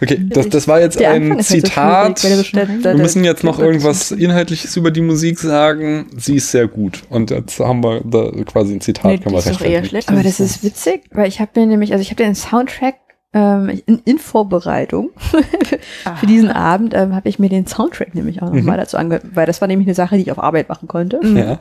Okay, 0.01 0.27
das, 0.29 0.49
das 0.49 0.69
war 0.69 0.81
jetzt 0.81 1.03
ein 1.03 1.33
halt 1.35 1.45
Zitat. 1.45 2.23
Wir 2.23 2.95
müssen 2.95 3.25
jetzt 3.25 3.43
noch 3.45 3.59
irgendwas 3.59 4.13
Inhaltliches 4.13 4.77
über 4.77 4.91
die 4.91 5.01
Musik 5.01 5.39
sagen. 5.39 6.07
Sie 6.17 6.37
ist 6.37 6.51
sehr 6.51 6.69
gut. 6.69 7.03
Und 7.11 7.31
jetzt 7.31 7.59
haben 7.59 7.83
wir 7.83 8.03
da 8.05 8.31
quasi 8.45 8.75
ein 8.75 8.81
Zitat. 8.81 9.05
Nee, 9.07 9.19
kann 9.19 9.33
man 9.33 9.41
ist 9.41 9.51
doch 9.51 9.61
eher 9.61 9.85
schlecht. 9.85 10.09
Aber 10.09 10.23
das 10.23 10.39
ist 10.41 10.63
witzig, 10.63 11.03
weil 11.13 11.29
ich 11.29 11.41
habe 11.41 11.51
mir 11.57 11.67
nämlich, 11.67 11.93
also 11.93 12.03
ich 12.03 12.11
habe 12.11 12.23
den 12.23 12.35
Soundtrack 12.35 12.95
ähm, 13.35 13.81
in, 13.87 14.01
in 14.05 14.19
Vorbereitung 14.19 15.11
für 16.17 16.27
diesen 16.27 16.51
Abend 16.51 16.95
ähm, 16.95 17.15
habe 17.15 17.29
ich 17.29 17.39
mir 17.39 17.51
den 17.51 17.67
Soundtrack 17.67 18.15
nämlich 18.15 18.41
auch 18.41 18.47
nochmal 18.53 18.77
Mhm. 18.77 18.81
dazu 18.81 18.97
angehört, 18.97 19.25
weil 19.35 19.45
das 19.47 19.61
war 19.61 19.69
nämlich 19.69 19.87
eine 19.87 19.95
Sache, 19.95 20.17
die 20.17 20.23
ich 20.23 20.33
auf 20.33 20.39
Arbeit 20.43 20.69
machen 20.71 20.89
konnte. 20.89 21.21
Ja. 21.23 21.59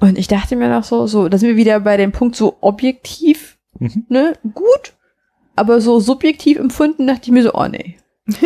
Und 0.00 0.16
ich 0.16 0.28
dachte 0.28 0.54
mir 0.54 0.68
noch 0.68 0.84
so, 0.84 1.08
so, 1.08 1.28
da 1.28 1.38
sind 1.38 1.48
wir 1.48 1.56
wieder 1.56 1.80
bei 1.80 1.96
dem 1.96 2.12
Punkt 2.12 2.36
so 2.36 2.56
objektiv, 2.60 3.55
Mhm. 3.78 4.06
ne, 4.08 4.32
gut, 4.54 4.94
aber 5.56 5.80
so 5.80 6.00
subjektiv 6.00 6.58
empfunden 6.58 7.06
dachte 7.06 7.22
ich 7.24 7.30
mir 7.32 7.42
so, 7.42 7.54
oh 7.54 7.68
nee. 7.68 7.96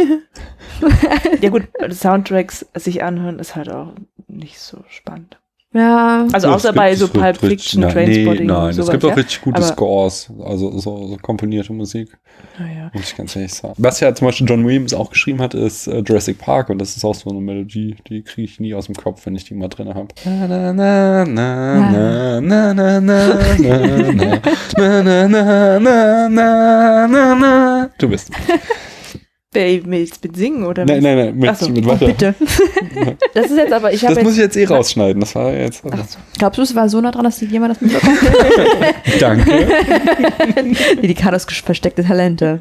Ja 1.41 1.49
gut, 1.51 1.68
Soundtracks 1.91 2.66
sich 2.74 3.03
anhören 3.03 3.39
ist 3.39 3.57
halt 3.57 3.70
auch 3.70 3.95
nicht 4.28 4.61
so 4.61 4.85
spannend. 4.89 5.39
Ja, 5.73 6.27
Also 6.33 6.49
Ja, 6.49 6.55
außer 6.55 6.73
bei 6.73 6.97
so 6.97 7.07
Pulp 7.07 7.37
Fiction, 7.37 7.83
nein, 7.83 7.93
Trainspotting 7.93 8.47
Nee, 8.47 8.53
nein, 8.53 8.71
es 8.77 8.91
gibt 8.91 9.05
auch 9.05 9.11
ja? 9.11 9.14
richtig 9.14 9.41
gute 9.41 9.59
Aber- 9.59 9.66
Scores, 9.66 10.29
also 10.45 10.77
so, 10.79 11.07
so 11.07 11.16
komponierte 11.23 11.73
Musik, 11.73 12.18
Naja. 12.59 12.91
muss 12.93 13.05
ich 13.12 13.16
ganz 13.16 13.37
ehrlich 13.37 13.55
sagen. 13.55 13.75
Was 13.79 14.01
ja 14.01 14.12
zum 14.12 14.27
Beispiel 14.27 14.49
John 14.49 14.66
Williams 14.66 14.93
auch 14.95 15.11
geschrieben 15.11 15.41
hat, 15.41 15.55
ist 15.55 15.87
äh, 15.87 16.01
Jurassic 16.01 16.39
Park 16.39 16.71
und 16.71 16.79
das 16.79 16.97
ist 16.97 17.05
auch 17.05 17.14
so 17.14 17.31
eine 17.31 17.41
Melodie, 17.41 17.95
die 18.09 18.23
kriege 18.23 18.47
ich 18.51 18.59
nie 18.59 18.75
aus 18.75 18.87
dem 18.87 18.97
Kopf, 18.97 19.25
wenn 19.27 19.37
ich 19.37 19.45
die 19.45 19.55
mal 19.55 19.68
drin 19.68 19.95
habe. 19.95 20.09
Na, 20.25 20.49
na, 20.49 20.73
na, 20.73 21.25
na, 21.25 22.41
na, 22.41 22.41
na, 22.41 22.75
na, 22.75 23.01
na, 23.01 23.01
na, 23.01 23.31
na, 23.57 24.43
na, 24.77 25.29
na, 25.29 25.79
na, 25.79 26.29
na, 26.29 27.07
na, 27.07 27.35
na. 27.37 27.91
Du 27.99 28.09
bist. 28.09 28.31
Wer 29.53 29.84
willst 29.84 30.22
mit 30.22 30.36
singen 30.36 30.62
oder 30.62 30.84
Nein, 30.84 30.98
was? 30.98 31.03
nein, 31.03 31.16
nein, 31.18 31.36
mit, 31.36 31.51
Ach 31.51 31.57
so. 31.57 31.68
mit 31.70 31.84
oh, 31.84 31.88
weiter. 31.90 32.07
bitte. 32.07 32.34
Das 33.34 33.46
ist 33.51 33.57
jetzt 33.57 33.72
aber, 33.72 33.92
ich 33.92 34.05
habe 34.05 34.14
Das 34.14 34.22
muss 34.22 34.34
ich 34.34 34.38
jetzt 34.38 34.57
eh 34.57 34.64
rausschneiden. 34.64 35.18
Das 35.20 35.34
war 35.34 35.53
jetzt. 35.53 35.82
Ach 35.90 36.07
so. 36.07 36.18
Glaubst 36.38 36.59
du, 36.59 36.62
es 36.62 36.74
war 36.76 36.88
so 36.88 37.01
nah 37.01 37.11
dran, 37.11 37.24
dass 37.24 37.40
jemand 37.40 37.74
das 37.74 37.80
mitbekommen 37.80 38.16
Danke. 39.18 39.66
hat? 39.66 41.03
Die 41.03 41.14
Kados 41.14 41.46
versteckte 41.46 42.05
Talente. 42.05 42.61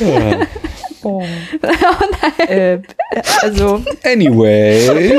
Ja. 0.00 0.46
äh, 2.46 2.78
also, 3.42 3.82
Anyway. 4.04 5.18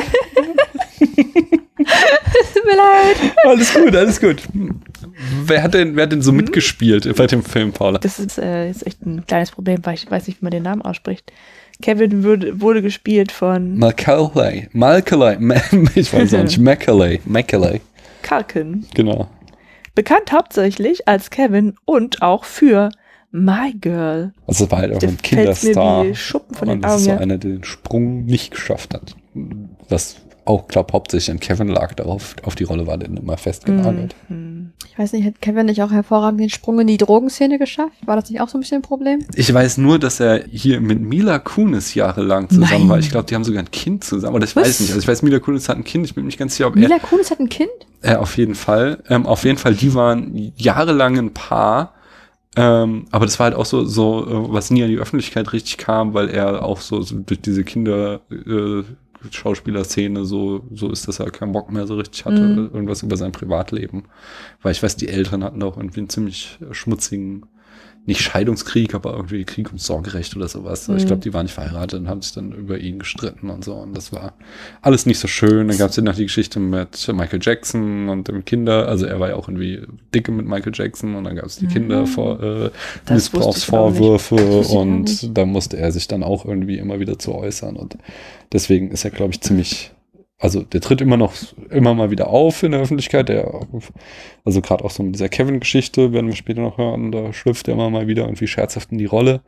Tut 0.98 2.66
mir 2.66 2.76
leid. 2.76 3.18
Alles 3.46 3.72
gut, 3.72 3.96
alles 3.96 4.20
gut. 4.20 4.42
Wer 5.46 5.64
hat 5.64 5.74
denn, 5.74 5.96
wer 5.96 6.04
hat 6.04 6.12
denn 6.12 6.22
so 6.22 6.32
mitgespielt 6.32 7.14
bei 7.16 7.28
dem 7.28 7.44
Film, 7.44 7.72
Paula? 7.72 8.00
das 8.00 8.20
ist 8.20 8.38
äh, 8.38 8.68
jetzt 8.68 8.86
echt 8.88 9.06
ein 9.06 9.26
kleines 9.28 9.52
Problem, 9.52 9.80
weil 9.84 9.96
ich 9.96 10.10
weiß 10.10 10.28
nicht, 10.28 10.42
wie 10.42 10.46
man 10.46 10.52
den 10.52 10.64
Namen 10.64 10.82
ausspricht. 10.82 11.32
Kevin 11.82 12.24
wurde, 12.24 12.62
wurde 12.62 12.82
gespielt 12.82 13.32
von 13.32 13.78
Macaulay. 13.78 14.70
Macaulay. 14.74 15.38
Ma- 15.40 15.56
Ich 15.96 16.14
weiß 16.14 16.34
auch 16.36 16.44
nicht. 16.44 16.58
Macaulay. 16.60 17.20
Macaulay. 17.26 17.82
Kalken. 18.22 18.86
Genau. 18.94 19.28
Bekannt 19.96 20.32
hauptsächlich 20.32 21.08
als 21.08 21.30
Kevin 21.30 21.76
und 21.86 22.22
auch 22.22 22.46
für 22.46 22.90
My 23.32 23.74
Girl. 23.80 24.34
Also 24.48 24.70
war 24.72 24.80
halt 24.80 24.92
auch 24.92 25.02
ein 25.02 25.18
fällt 25.18 25.22
mir 25.24 25.54
Kinderstar. 25.54 26.06
wie 26.06 26.16
Schuppen 26.16 26.56
von 26.56 26.68
Und 26.70 26.76
den 26.78 26.82
das 26.84 27.02
ist 27.02 27.08
Augen. 27.08 27.18
so 27.18 27.24
einer, 27.24 27.38
der 27.38 27.52
den 27.52 27.64
Sprung 27.64 28.26
nicht 28.26 28.52
geschafft 28.52 28.94
hat. 28.94 29.16
Was 29.90 30.18
auch, 30.46 30.68
glaube 30.68 30.94
hauptsächlich 30.94 31.32
an 31.32 31.40
Kevin 31.40 31.68
lag, 31.68 31.94
darauf 31.94 32.36
auf 32.44 32.56
die 32.56 32.64
Rolle 32.64 32.88
war 32.88 32.98
der 32.98 33.10
immer 33.10 33.38
festgenagelt. 33.38 34.16
Mhm. 34.30 34.72
Ich 34.90 34.98
weiß 35.00 35.14
nicht, 35.14 35.26
hat 35.26 35.42
Kevin 35.42 35.66
nicht 35.66 35.82
auch 35.82 35.92
hervorragend 35.92 36.40
den 36.40 36.50
Sprung 36.50 36.80
in 36.80 36.88
die 36.88 36.98
Drogenszene 36.98 37.58
geschafft? 37.58 37.96
War 38.06 38.16
das 38.16 38.30
nicht 38.30 38.42
auch 38.42 38.50
so 38.50 38.58
ein 38.58 38.62
bisschen 38.62 38.80
ein 38.80 38.82
Problem? 38.84 39.26
Ich 39.36 39.52
weiß 39.54 39.78
nur, 39.78 40.00
dass 40.00 40.20
er 40.20 40.44
hier 40.46 40.82
mit 40.82 41.00
Mila 41.00 41.40
Kunis 41.40 41.96
jahrelang 41.96 42.50
zusammen 42.50 42.82
Nein. 42.82 42.90
war. 42.90 43.00
Ich 43.00 43.10
glaube, 43.10 43.26
die 43.26 43.36
haben 43.36 43.44
sogar 43.44 43.64
ein 43.64 43.72
Kind 43.72 44.04
zusammen. 44.04 44.36
Oder 44.36 44.46
ich 44.46 44.56
Was? 44.56 44.68
weiß 44.68 44.80
nicht. 44.82 44.90
Also 44.92 45.02
ich 45.02 45.08
weiß, 45.08 45.22
Mila 45.24 45.40
Kunis 45.40 45.68
hat 45.70 45.78
ein 45.78 45.84
Kind. 45.84 46.06
Ich 46.06 46.16
bin 46.16 46.24
mir 46.24 46.28
nicht 46.28 46.40
ganz 46.40 46.56
sicher, 46.56 46.68
ob 46.68 46.76
er 46.76 46.82
Mila 46.82 47.00
Kunis 47.00 47.32
hat 47.32 47.40
ein 47.40 47.50
Kind? 47.50 47.72
Äh, 48.02 48.16
auf 48.16 48.38
jeden 48.38 48.56
Fall. 48.56 49.02
Ähm, 49.10 49.26
auf 49.26 49.46
jeden 49.46 49.58
Fall, 49.58 49.74
die 49.74 49.94
waren 49.94 50.54
jahrelang 50.56 51.18
ein 51.18 51.34
Paar. 51.34 51.94
Ähm, 52.56 53.06
aber 53.10 53.26
das 53.26 53.40
war 53.40 53.46
halt 53.46 53.56
auch 53.56 53.66
so, 53.66 53.84
so, 53.86 54.28
äh, 54.28 54.54
was 54.54 54.70
nie 54.70 54.84
an 54.84 54.90
die 54.90 54.98
Öffentlichkeit 54.98 55.54
richtig 55.54 55.78
kam, 55.78 56.14
weil 56.14 56.30
er 56.30 56.64
auch 56.64 56.82
so, 56.82 57.02
so 57.02 57.16
durch 57.18 57.42
diese 57.42 57.64
Kinder, 57.64 58.22
äh, 58.30 58.84
Schauspielerszene 59.32 60.26
so, 60.26 60.64
so 60.74 60.90
ist, 60.92 61.08
dass 61.08 61.20
er 61.20 61.32
keinen 61.32 61.52
Bock 61.52 61.72
mehr 61.72 61.88
so 61.88 61.96
richtig 61.96 62.26
hatte, 62.26 62.42
Mhm. 62.42 62.70
irgendwas 62.74 63.04
über 63.04 63.18
sein 63.18 63.32
Privatleben. 63.32 64.04
Weil 64.62 64.72
ich 64.74 64.84
weiß, 64.84 64.96
die 64.98 65.08
Eltern 65.10 65.44
hatten 65.44 65.60
da 65.60 65.68
auch 65.68 65.78
irgendwie 65.78 66.02
einen 66.02 66.10
ziemlich 66.10 66.58
schmutzigen, 66.72 67.46
nicht 68.06 68.20
Scheidungskrieg, 68.22 68.94
aber 68.96 69.14
irgendwie 69.16 69.46
Krieg 69.46 69.68
ums 69.68 69.86
Sorgerecht 69.86 70.36
oder 70.36 70.50
sowas. 70.50 70.90
Ich 70.90 71.04
Mhm. 71.04 71.08
glaube, 71.08 71.22
die 71.22 71.34
waren 71.34 71.44
nicht 71.46 71.54
verheiratet 71.54 72.02
und 72.02 72.10
haben 72.10 72.22
sich 72.22 72.34
dann 72.34 72.52
über 72.52 72.78
ihn 72.78 73.00
gestritten 73.00 73.50
und 73.50 73.64
so. 73.64 73.76
Und 73.76 73.96
das 73.96 74.12
war 74.12 74.34
alles 74.82 75.06
nicht 75.06 75.20
so 75.20 75.30
schön. 75.30 75.70
Dann 75.70 75.78
gab 75.78 75.92
es 75.92 75.96
ja 75.96 76.04
noch 76.04 76.16
die 76.16 76.24
Geschichte 76.26 76.60
mit 76.60 77.08
Michael 77.14 77.40
Jackson 77.42 78.10
und 78.10 78.28
dem 78.28 78.44
Kinder. 78.44 78.90
Also 78.90 79.06
er 79.06 79.22
war 79.22 79.30
ja 79.30 79.36
auch 79.36 79.48
irgendwie 79.48 79.84
dicke 80.14 80.34
mit 80.34 80.46
Michael 80.46 80.74
Jackson 80.76 81.16
und 81.16 81.24
dann 81.24 81.38
gab 81.38 81.46
es 81.46 81.56
die 81.56 81.68
Kinder 81.68 82.06
vor 82.06 82.44
äh, 82.44 82.46
Mhm. 82.66 82.70
Ich. 83.06 83.12
Missbrauchsvorwürfe 83.12 84.36
ich 84.62 84.70
und 84.70 85.38
da 85.38 85.46
musste 85.46 85.78
er 85.78 85.94
sich 85.94 86.10
dann 86.10 86.24
auch 86.24 86.44
irgendwie 86.44 86.80
immer 86.80 87.00
wieder 87.00 87.18
zu 87.18 87.34
äußern. 87.34 87.78
Und 87.78 87.98
deswegen 88.52 88.92
ist 88.92 89.06
er, 89.06 89.12
glaube 89.12 89.32
ich, 89.32 89.40
ziemlich. 89.40 89.93
Also 90.44 90.62
der 90.62 90.82
tritt 90.82 91.00
immer 91.00 91.16
noch 91.16 91.34
immer 91.70 91.94
mal 91.94 92.12
wieder 92.12 92.28
auf 92.28 92.64
in 92.64 92.74
der 92.74 92.82
Öffentlichkeit. 92.82 93.30
Der, 93.30 93.66
also 94.44 94.60
gerade 94.60 94.84
auch 94.84 94.92
so 94.92 95.02
mit 95.02 95.16
dieser 95.16 95.30
Kevin-Geschichte 95.30 96.12
werden 96.12 96.28
wir 96.28 96.36
später 96.36 96.60
noch 96.60 96.78
hören. 96.78 97.14
Da 97.14 97.32
schlüpft 97.32 97.70
er 97.70 97.76
immer 97.76 97.90
mal 97.90 98.08
wieder 98.08 98.24
irgendwie 98.24 98.48
scherzhaft 98.48 98.92
in 98.92 98.98
die 98.98 99.06
Rolle. 99.06 99.42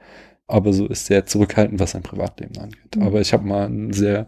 Aber 0.47 0.71
so 0.71 0.87
ist 0.87 1.07
sehr 1.07 1.25
zurückhaltend, 1.25 1.81
was 1.81 1.91
sein 1.91 2.01
Privatleben 2.01 2.57
angeht. 2.59 2.95
Mhm. 2.95 3.03
Aber 3.03 3.19
ich 3.19 3.33
habe 3.33 3.45
mal 3.45 3.67
ein 3.67 3.91
sehr 3.91 4.27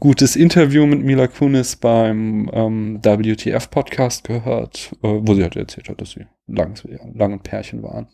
gutes 0.00 0.34
Interview 0.34 0.86
mit 0.86 1.04
Mila 1.04 1.26
Kunis 1.26 1.76
beim 1.76 2.48
ähm, 2.54 3.00
WTF-Podcast 3.02 4.24
gehört, 4.24 4.92
äh, 5.02 5.08
wo 5.20 5.34
sie 5.34 5.42
halt 5.42 5.56
erzählt 5.56 5.90
hat, 5.90 6.00
dass 6.00 6.12
sie 6.12 6.24
lang, 6.46 6.72
lang 7.12 7.34
ein 7.34 7.40
Pärchen 7.40 7.82
waren. 7.82 8.08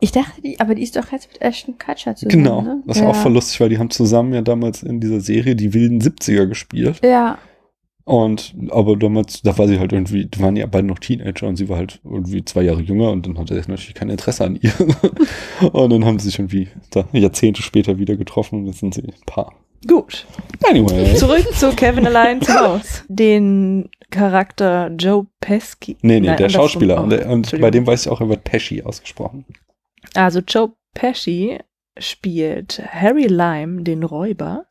Ich 0.00 0.12
dachte, 0.12 0.40
die, 0.40 0.58
aber 0.58 0.74
die 0.74 0.82
ist 0.82 0.96
doch 0.96 1.12
jetzt 1.12 1.28
mit 1.30 1.42
Ashton 1.42 1.78
Kutcher 1.78 2.16
zusammen. 2.16 2.42
Genau, 2.42 2.62
ne? 2.62 2.82
das 2.86 3.02
war 3.02 3.10
auch 3.10 3.16
voll 3.16 3.32
lustig, 3.32 3.60
weil 3.60 3.68
die 3.68 3.78
haben 3.78 3.90
zusammen 3.90 4.32
ja 4.32 4.40
damals 4.40 4.82
in 4.82 4.98
dieser 5.00 5.20
Serie 5.20 5.54
die 5.54 5.74
wilden 5.74 6.00
70er 6.00 6.46
gespielt. 6.46 7.00
Ja, 7.04 7.38
Und, 8.04 8.54
aber 8.70 8.96
damals, 8.96 9.42
da 9.42 9.56
war 9.56 9.68
sie 9.68 9.78
halt 9.78 9.92
irgendwie, 9.92 10.24
die 10.24 10.40
waren 10.40 10.56
ja 10.56 10.66
beide 10.66 10.86
noch 10.86 10.98
Teenager 10.98 11.46
und 11.46 11.56
sie 11.56 11.68
war 11.68 11.76
halt 11.76 12.00
irgendwie 12.02 12.44
zwei 12.44 12.62
Jahre 12.62 12.80
jünger 12.80 13.10
und 13.10 13.26
dann 13.26 13.38
hatte 13.38 13.54
er 13.54 13.60
natürlich 13.68 13.94
kein 13.94 14.08
Interesse 14.10 14.44
an 14.44 14.58
ihr. 14.60 14.72
und 15.72 15.92
dann 15.92 16.04
haben 16.04 16.18
sie 16.18 16.26
sich 16.30 16.38
irgendwie 16.38 16.68
da 16.90 17.04
Jahrzehnte 17.12 17.62
später 17.62 17.98
wieder 17.98 18.16
getroffen 18.16 18.60
und 18.60 18.66
jetzt 18.66 18.80
sind 18.80 18.94
sie 18.94 19.02
ein 19.02 19.12
Paar. 19.26 19.54
Gut. 19.86 20.26
Anyway. 20.68 21.14
Zurück 21.14 21.46
zu 21.54 21.70
Kevin 21.70 22.06
allein 22.06 22.42
zu 22.42 22.52
Haus. 22.52 23.04
Den 23.08 23.88
Charakter 24.10 24.90
Joe 24.98 25.26
Pesci. 25.40 25.96
Nee, 26.02 26.20
nee, 26.20 26.26
Nein, 26.26 26.36
der. 26.36 26.48
Schauspieler. 26.48 26.98
Oh, 26.98 27.02
und 27.04 27.10
der, 27.10 27.26
und 27.26 27.32
Entschuldigung. 27.32 27.66
bei 27.66 27.70
dem 27.70 27.86
weiß 27.86 28.06
ich 28.06 28.12
auch, 28.12 28.20
er 28.20 28.28
wird 28.28 28.44
Pesci 28.44 28.82
ausgesprochen. 28.82 29.44
Also 30.14 30.40
Joe 30.40 30.72
Pesci 30.94 31.58
spielt 31.98 32.82
Harry 32.92 33.26
Lime, 33.26 33.82
den 33.82 34.02
Räuber. 34.02 34.66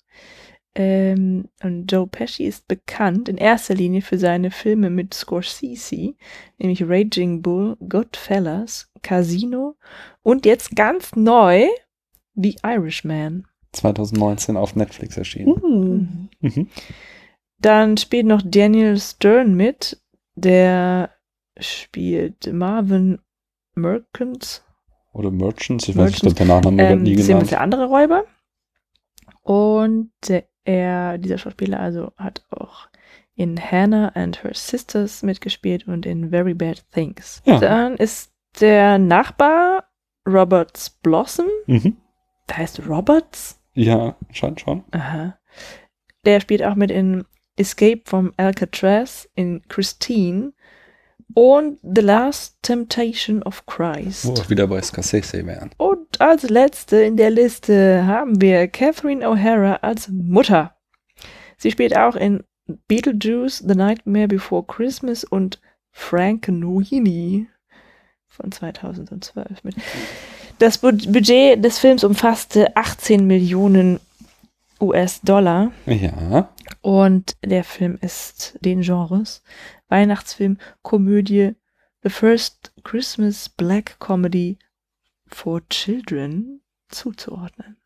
Ähm, 0.75 1.49
und 1.63 1.91
Joe 1.91 2.07
Pesci 2.07 2.45
ist 2.45 2.67
bekannt 2.67 3.27
in 3.27 3.37
erster 3.37 3.73
Linie 3.73 4.01
für 4.01 4.17
seine 4.17 4.51
Filme 4.51 4.89
mit 4.89 5.13
Scorsese, 5.13 6.13
nämlich 6.57 6.83
Raging 6.83 7.41
Bull, 7.41 7.75
Goodfellas, 7.87 8.91
Casino 9.01 9.75
und 10.21 10.45
jetzt 10.45 10.75
ganz 10.75 11.15
neu 11.15 11.67
The 12.35 12.57
Irishman. 12.63 13.47
2019 13.73 14.57
auf 14.57 14.75
Netflix 14.75 15.17
erschienen. 15.17 15.51
Uh. 15.51 16.47
Mhm. 16.47 16.69
Dann 17.59 17.97
spielt 17.97 18.25
noch 18.25 18.41
Daniel 18.43 18.97
Stern 18.97 19.55
mit, 19.55 20.01
der 20.35 21.11
spielt 21.59 22.51
Marvin 22.53 23.19
Merkins. 23.75 24.63
Oder 25.11 25.31
Merchants, 25.31 25.87
ich 25.87 25.97
weiß 25.97 26.23
nicht, 26.23 26.37
der 26.39 26.45
Nachname 26.45 26.81
Ähm, 26.83 27.03
nie 27.03 27.15
genannt. 27.15 27.49
der 27.51 27.61
andere 27.61 27.85
Räuber. 27.87 28.23
Und 29.41 30.11
er, 30.63 31.17
dieser 31.17 31.37
Schauspieler 31.37 31.79
also 31.79 32.11
hat 32.17 32.45
auch 32.51 32.87
in 33.35 33.59
Hannah 33.59 34.09
and 34.15 34.43
Her 34.43 34.51
Sisters 34.53 35.23
mitgespielt 35.23 35.87
und 35.87 36.05
in 36.05 36.29
Very 36.29 36.53
Bad 36.53 36.83
Things. 36.91 37.41
Ja. 37.45 37.59
Dann 37.59 37.95
ist 37.95 38.31
der 38.59 38.97
Nachbar 38.99 39.85
Roberts 40.27 40.89
Blossom, 40.89 41.47
Mhm. 41.65 41.97
der 42.49 42.57
heißt 42.57 42.87
Roberts. 42.87 43.59
Ja, 43.73 44.15
scheint 44.31 44.59
schon. 44.61 44.83
Aha. 44.91 45.37
Der 46.25 46.41
spielt 46.41 46.63
auch 46.63 46.75
mit 46.75 46.91
in 46.91 47.23
Escape 47.55 48.01
from 48.05 48.33
Alcatraz, 48.37 49.27
in 49.35 49.61
Christine 49.69 50.53
und 51.35 51.79
The 51.83 52.01
Last 52.01 52.57
Temptation 52.61 53.43
of 53.43 53.65
Christ. 53.65 54.25
Wo 54.25 54.35
wir 54.35 54.49
wieder 54.49 54.67
bei 54.67 54.81
Scorsese 54.81 55.45
wären. 55.45 55.69
Und 55.77 56.19
als 56.19 56.43
letzte 56.49 56.97
in 57.01 57.17
der 57.17 57.29
Liste 57.29 58.05
haben 58.05 58.41
wir 58.41 58.67
Catherine 58.67 59.25
O'Hara 59.25 59.75
als 59.81 60.09
Mutter. 60.09 60.75
Sie 61.57 61.71
spielt 61.71 61.95
auch 61.95 62.15
in 62.15 62.43
Beetlejuice, 62.87 63.59
The 63.67 63.75
Nightmare 63.75 64.27
Before 64.27 64.63
Christmas 64.65 65.23
und 65.23 65.59
Frankenweenie 65.91 67.47
von 68.27 68.51
2012 68.51 69.63
mit. 69.63 69.75
Das 70.59 70.77
Bu- 70.77 70.91
Budget 70.91 71.63
des 71.63 71.79
Films 71.79 72.03
umfasste 72.03 72.75
18 72.75 73.25
Millionen 73.25 73.99
US-Dollar 74.81 75.71
Ja. 75.85 76.49
und 76.81 77.35
der 77.43 77.63
Film 77.63 77.97
ist 78.01 78.57
den 78.61 78.81
Genres 78.81 79.41
Weihnachtsfilm, 79.89 80.57
Komödie, 80.81 81.55
The 82.03 82.09
First 82.09 82.71
Christmas 82.83 83.49
Black 83.49 83.99
Comedy 83.99 84.57
for 85.27 85.61
Children 85.69 86.61
zuzuordnen. 86.87 87.77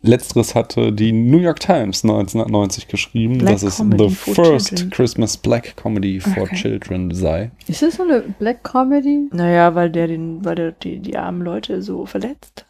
Letzteres 0.00 0.54
hatte 0.54 0.92
die 0.92 1.10
New 1.10 1.38
York 1.38 1.58
Times 1.58 2.04
1990 2.04 2.86
geschrieben, 2.86 3.38
Black 3.38 3.54
dass 3.54 3.62
es 3.64 3.76
Comedy 3.78 4.08
The 4.08 4.14
First 4.14 4.68
Children. 4.68 4.90
Christmas 4.90 5.36
Black 5.36 5.76
Comedy 5.76 6.20
for 6.20 6.44
Okay. 6.44 6.54
Children 6.54 7.12
sei. 7.12 7.50
Ist 7.66 7.82
das 7.82 7.96
so 7.96 8.04
eine 8.04 8.20
Black 8.38 8.62
Comedy? 8.62 9.28
Naja, 9.32 9.74
weil 9.74 9.90
der 9.90 10.06
den, 10.06 10.44
weil 10.44 10.54
der 10.54 10.72
die, 10.72 11.00
die 11.00 11.16
armen 11.16 11.42
Leute 11.42 11.82
so 11.82 12.06
verletzt. 12.06 12.64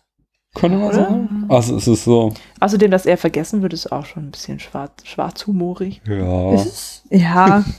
Könnte 0.60 0.78
man 0.78 0.88
Oder? 0.88 0.94
sagen. 0.94 1.44
Also 1.48 1.76
es 1.76 1.86
ist 1.88 2.04
so, 2.04 2.32
Außerdem, 2.60 2.90
dass 2.90 3.06
er 3.06 3.16
vergessen 3.16 3.62
wird, 3.62 3.72
ist 3.72 3.92
auch 3.92 4.04
schon 4.04 4.24
ein 4.24 4.30
bisschen 4.32 4.58
schwarz, 4.58 4.90
schwarzhumorig. 5.04 6.00
ja. 6.06 6.54
Ist 6.54 6.66
es? 6.66 7.02
Ja. 7.10 7.64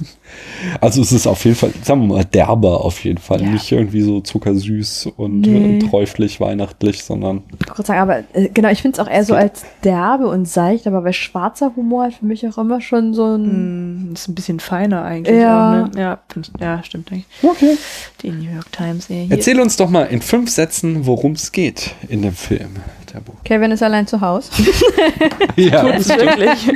Also 0.79 1.01
es 1.01 1.11
ist 1.11 1.25
auf 1.25 1.43
jeden 1.45 1.55
Fall, 1.55 1.71
sagen 1.81 2.01
wir 2.01 2.15
mal, 2.15 2.23
derber 2.25 2.85
auf 2.85 3.03
jeden 3.03 3.17
Fall. 3.17 3.41
Ja. 3.41 3.49
Nicht 3.49 3.71
irgendwie 3.71 4.01
so 4.01 4.21
zuckersüß 4.21 5.09
und 5.17 5.41
Nee. 5.41 5.79
träuflich 5.79 6.39
weihnachtlich, 6.39 7.03
sondern 7.03 7.41
Ich 7.59 7.67
wollte 7.69 7.85
sagen, 7.85 7.99
aber 7.99 8.19
äh, 8.33 8.49
genau, 8.53 8.69
ich 8.69 8.81
finde 8.83 9.01
es 9.01 9.05
auch 9.07 9.11
eher 9.11 9.23
so 9.25 9.33
als 9.33 9.63
derbe 9.83 10.27
und 10.27 10.47
seicht, 10.47 10.85
aber 10.85 11.01
bei 11.01 11.13
schwarzer 11.13 11.73
Humor 11.75 12.03
hat 12.05 12.13
für 12.13 12.25
mich 12.25 12.47
auch 12.47 12.59
immer 12.59 12.79
schon 12.79 13.15
so 13.15 13.35
ein. 13.35 14.11
Mm, 14.11 14.13
ist 14.13 14.27
ein 14.27 14.35
bisschen 14.35 14.59
feiner 14.59 15.03
eigentlich. 15.03 15.35
Ja. 15.35 15.85
Auch, 15.85 15.95
ne? 15.95 15.99
ja, 15.99 16.19
find 16.27 16.51
ja, 16.59 16.83
stimmt 16.83 17.11
eigentlich. 17.11 17.25
okay. 17.41 17.75
Die 18.21 18.29
New 18.31 18.51
York 18.53 18.71
Times. 18.71 19.07
Ja, 19.09 19.15
hier. 19.15 19.31
Erzähl 19.31 19.59
uns 19.59 19.77
doch 19.77 19.89
mal 19.89 20.03
in 20.03 20.21
fünf 20.21 20.51
Sätzen, 20.51 21.07
worum 21.07 21.31
es 21.31 21.51
geht 21.51 21.95
in 22.07 22.21
dem 22.21 22.33
Film. 22.35 22.68
Tabu. 23.11 23.31
Kevin 23.43 23.71
ist 23.71 23.81
allein 23.83 24.05
zu 24.07 24.21
Hause. 24.21 24.51
Ja, 25.55 25.83
Das 25.83 26.01
ist 26.07 26.17
wirklich. 26.17 26.71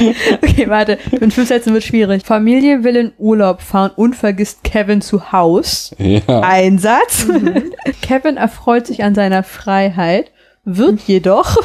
okay, 0.42 0.68
warte. 0.70 0.98
In 1.20 1.30
fünf 1.30 1.48
Sätzen 1.48 1.72
wird 1.74 1.84
schwierig. 1.84 2.24
Familie 2.24 2.82
will 2.84 2.96
in 2.96 3.12
Urlaub 3.18 3.60
fahren 3.60 3.90
und 3.96 4.14
vergisst 4.16 4.64
Kevin 4.64 5.02
zu 5.02 5.32
Haus. 5.32 5.94
ja. 5.98 6.40
Einsatz. 6.40 7.26
Kevin 8.02 8.36
erfreut 8.38 8.86
sich 8.86 9.02
an 9.02 9.14
seiner 9.14 9.42
Freiheit, 9.42 10.30
wird 10.64 11.00
jedoch 11.02 11.58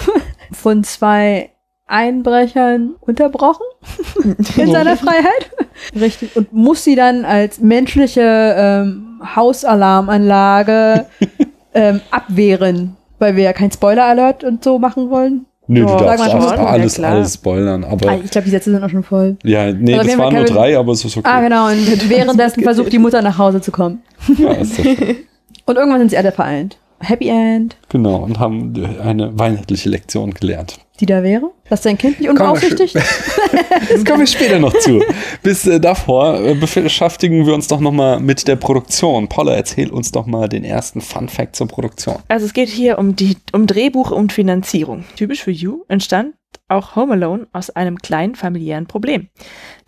von 0.52 0.84
zwei 0.84 1.52
Einbrechern 1.88 2.96
unterbrochen 3.02 3.66
in 4.58 4.72
seiner 4.72 4.98
Freiheit. 4.98 5.52
Richtig. 5.98 6.36
Und 6.36 6.52
muss 6.54 6.84
sie 6.84 6.96
dann 6.96 7.24
als 7.26 7.60
menschliche 7.60 8.56
ähm, 8.58 9.22
Hausalarmanlage 9.36 11.06
ähm, 11.74 12.02
abwehren, 12.12 12.98
weil 13.22 13.36
wir 13.36 13.44
ja 13.44 13.54
kein 13.54 13.72
Spoiler-Alert 13.72 14.44
und 14.44 14.64
so 14.64 14.80
machen 14.80 15.10
wollen. 15.10 15.46
Nö, 15.68 15.82
du 15.86 15.88
Ja, 15.90 16.00
darfst 16.16 16.26
sag 16.26 16.34
mal 16.34 16.48
alles, 16.48 16.56
schon. 16.56 16.66
alles, 16.66 16.98
Ja, 16.98 17.10
alles 17.10 17.34
spoilern, 17.36 17.84
aber 17.84 18.10
Ah, 18.10 18.18
ich 18.24 18.32
glaube, 18.32 18.46
die 18.46 18.52
Sätze 18.52 18.72
sind 18.72 18.84
auch 18.84 18.90
schon 18.90 19.04
voll. 19.04 19.38
ja, 19.44 19.72
nee, 19.72 19.94
Aber 19.94 20.04
das 20.04 20.18
waren 20.18 20.34
nur 20.36 20.44
drei, 20.46 20.78
aber 20.78 20.92
es 20.92 21.06
ist 21.06 21.16
okay. 21.16 21.30
Ah, 21.32 21.40
genau. 21.42 21.68
Und 21.68 22.10
währenddessen 22.10 22.64
versucht 22.64 22.92
die 22.92 23.00
Mutter 23.00 23.22
nach 23.22 23.38
Hause 23.38 23.62
zu 23.62 23.72
kommen. 23.72 24.02
Ja, 24.38 24.52
ist 24.54 24.78
das 24.80 24.86
schön. 24.98 25.18
Und 25.66 25.78
irgendwann 25.78 26.00
sind 26.00 26.10
sie 26.10 26.18
alle 26.18 26.32
vereint. 26.32 26.78
Happy 27.00 27.30
End. 27.30 27.78
genau, 27.90 28.18
und 28.18 28.40
haben 28.40 28.74
eine 29.04 29.38
weihnachtliche 29.40 29.90
Lektion 29.90 30.32
gelernt. 30.34 30.80
Die 31.02 31.08
da 31.08 31.24
wäre? 31.24 31.52
Dass 31.68 31.82
dein 31.82 31.98
Kind 31.98 32.20
nicht 32.20 32.30
unbeaufsichtigt? 32.30 32.96
Das 33.90 34.06
kommen 34.06 34.20
wir 34.20 34.28
später 34.28 34.60
noch 34.60 34.74
zu. 34.78 35.02
Bis 35.42 35.66
äh, 35.66 35.80
davor 35.80 36.40
äh, 36.40 36.54
beschäftigen 36.54 37.46
wir 37.46 37.54
uns 37.54 37.68
doch 37.68 37.80
nochmal 37.80 38.20
mit 38.20 38.48
der 38.48 38.56
Produktion. 38.56 39.28
Paula, 39.28 39.56
erzähl 39.56 39.90
uns 39.90 40.12
doch 40.12 40.28
mal 40.28 40.48
den 40.48 40.64
ersten 40.64 41.02
Fun 41.02 41.28
Fact 41.28 41.56
zur 41.56 41.68
Produktion. 41.68 42.18
Also 42.28 42.46
es 42.46 42.54
geht 42.54 42.70
hier 42.70 43.00
um 43.00 43.16
die 43.16 43.38
um 43.52 43.66
Drehbuch 43.66 44.12
und 44.12 44.32
Finanzierung. 44.32 45.04
Typisch 45.16 45.44
für 45.44 45.52
You 45.52 45.84
entstand 45.88 46.36
auch 46.68 46.96
Home 46.96 47.14
Alone 47.14 47.48
aus 47.52 47.72
einem 47.72 47.98
kleinen 47.98 48.36
familiären 48.36 48.86
Problem. 48.86 49.30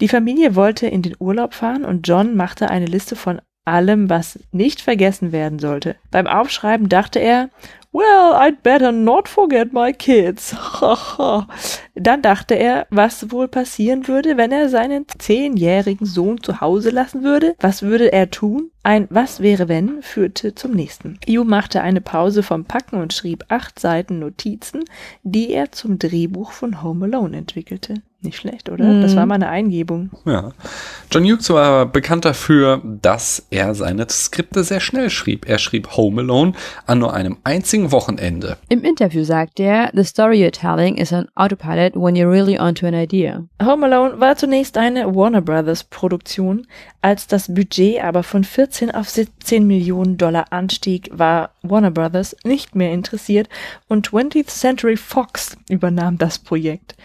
Die 0.01 0.07
Familie 0.07 0.55
wollte 0.55 0.87
in 0.87 1.03
den 1.03 1.15
Urlaub 1.19 1.53
fahren 1.53 1.85
und 1.85 2.07
John 2.07 2.35
machte 2.35 2.69
eine 2.69 2.87
Liste 2.87 3.15
von 3.15 3.39
allem, 3.65 4.09
was 4.09 4.39
nicht 4.51 4.81
vergessen 4.81 5.31
werden 5.31 5.59
sollte. 5.59 5.95
Beim 6.11 6.27
Aufschreiben 6.27 6.89
dachte 6.89 7.19
er, 7.19 7.49
Well, 7.93 8.33
I'd 8.33 8.63
better 8.63 8.91
not 8.91 9.29
forget 9.29 9.71
my 9.71 9.93
kids. 9.93 10.55
Dann 11.95 12.23
dachte 12.23 12.55
er, 12.55 12.87
was 12.89 13.31
wohl 13.31 13.47
passieren 13.47 14.07
würde, 14.07 14.35
wenn 14.35 14.51
er 14.51 14.67
seinen 14.67 15.05
zehnjährigen 15.19 16.07
Sohn 16.07 16.41
zu 16.41 16.59
Hause 16.59 16.89
lassen 16.89 17.23
würde. 17.23 17.55
Was 17.59 17.83
würde 17.83 18.11
er 18.11 18.31
tun? 18.31 18.72
Ein 18.85 19.07
Was 19.09 19.39
wäre 19.39 19.69
wenn 19.69 20.01
führte 20.01 20.55
zum 20.55 20.71
nächsten. 20.71 21.17
Yu 21.25 21.45
machte 21.45 21.81
eine 21.81 22.01
Pause 22.01 22.43
vom 22.43 22.65
Packen 22.65 22.97
und 23.01 23.13
schrieb 23.13 23.45
acht 23.47 23.79
Seiten 23.79 24.19
Notizen, 24.19 24.83
die 25.23 25.53
er 25.53 25.71
zum 25.71 25.99
Drehbuch 25.99 26.51
von 26.51 26.83
Home 26.83 27.05
Alone 27.05 27.37
entwickelte. 27.37 28.01
Nicht 28.23 28.37
schlecht, 28.37 28.69
oder? 28.69 29.01
Das 29.01 29.17
war 29.17 29.25
mal 29.25 29.35
eine 29.35 29.49
Eingebung. 29.49 30.09
Ja. 30.23 30.53
John 31.11 31.25
Hughes 31.25 31.49
war 31.49 31.85
bekannt 31.85 32.23
dafür, 32.23 32.81
dass 32.85 33.45
er 33.49 33.75
seine 33.75 34.07
Skripte 34.09 34.63
sehr 34.63 34.79
schnell 34.79 35.09
schrieb. 35.09 35.45
Er 35.45 35.57
schrieb 35.57 35.97
Home 35.97 36.21
Alone 36.21 36.53
an 36.85 36.99
nur 36.99 37.13
einem 37.13 37.35
einzigen 37.43 37.91
Wochenende. 37.91 38.55
Im 38.69 38.85
Interview 38.85 39.25
sagt 39.25 39.59
er, 39.59 39.91
The 39.93 40.05
story 40.05 40.41
you're 40.41 40.57
telling 40.57 40.95
is 40.95 41.11
an 41.11 41.27
autopilot 41.35 41.95
when 41.95 42.15
you're 42.15 42.31
really 42.31 42.57
onto 42.57 42.87
an 42.87 42.93
idea. 42.93 43.43
Home 43.61 43.85
Alone 43.85 44.17
war 44.21 44.37
zunächst 44.37 44.77
eine 44.77 45.13
Warner 45.13 45.41
Brothers 45.41 45.83
Produktion. 45.83 46.65
Als 47.01 47.27
das 47.27 47.53
Budget 47.53 48.01
aber 48.01 48.23
von 48.23 48.45
14 48.73 48.91
auf 48.91 49.07
17 49.07 49.67
Millionen 49.67 50.17
Dollar 50.17 50.51
anstieg, 50.51 51.09
war 51.13 51.51
Warner 51.61 51.91
Brothers 51.91 52.35
nicht 52.43 52.73
mehr 52.73 52.91
interessiert 52.91 53.47
und 53.87 54.09
20th 54.09 54.47
Century 54.47 54.97
Fox 54.97 55.55
übernahm 55.69 56.17
das 56.17 56.39
Projekt. 56.39 56.95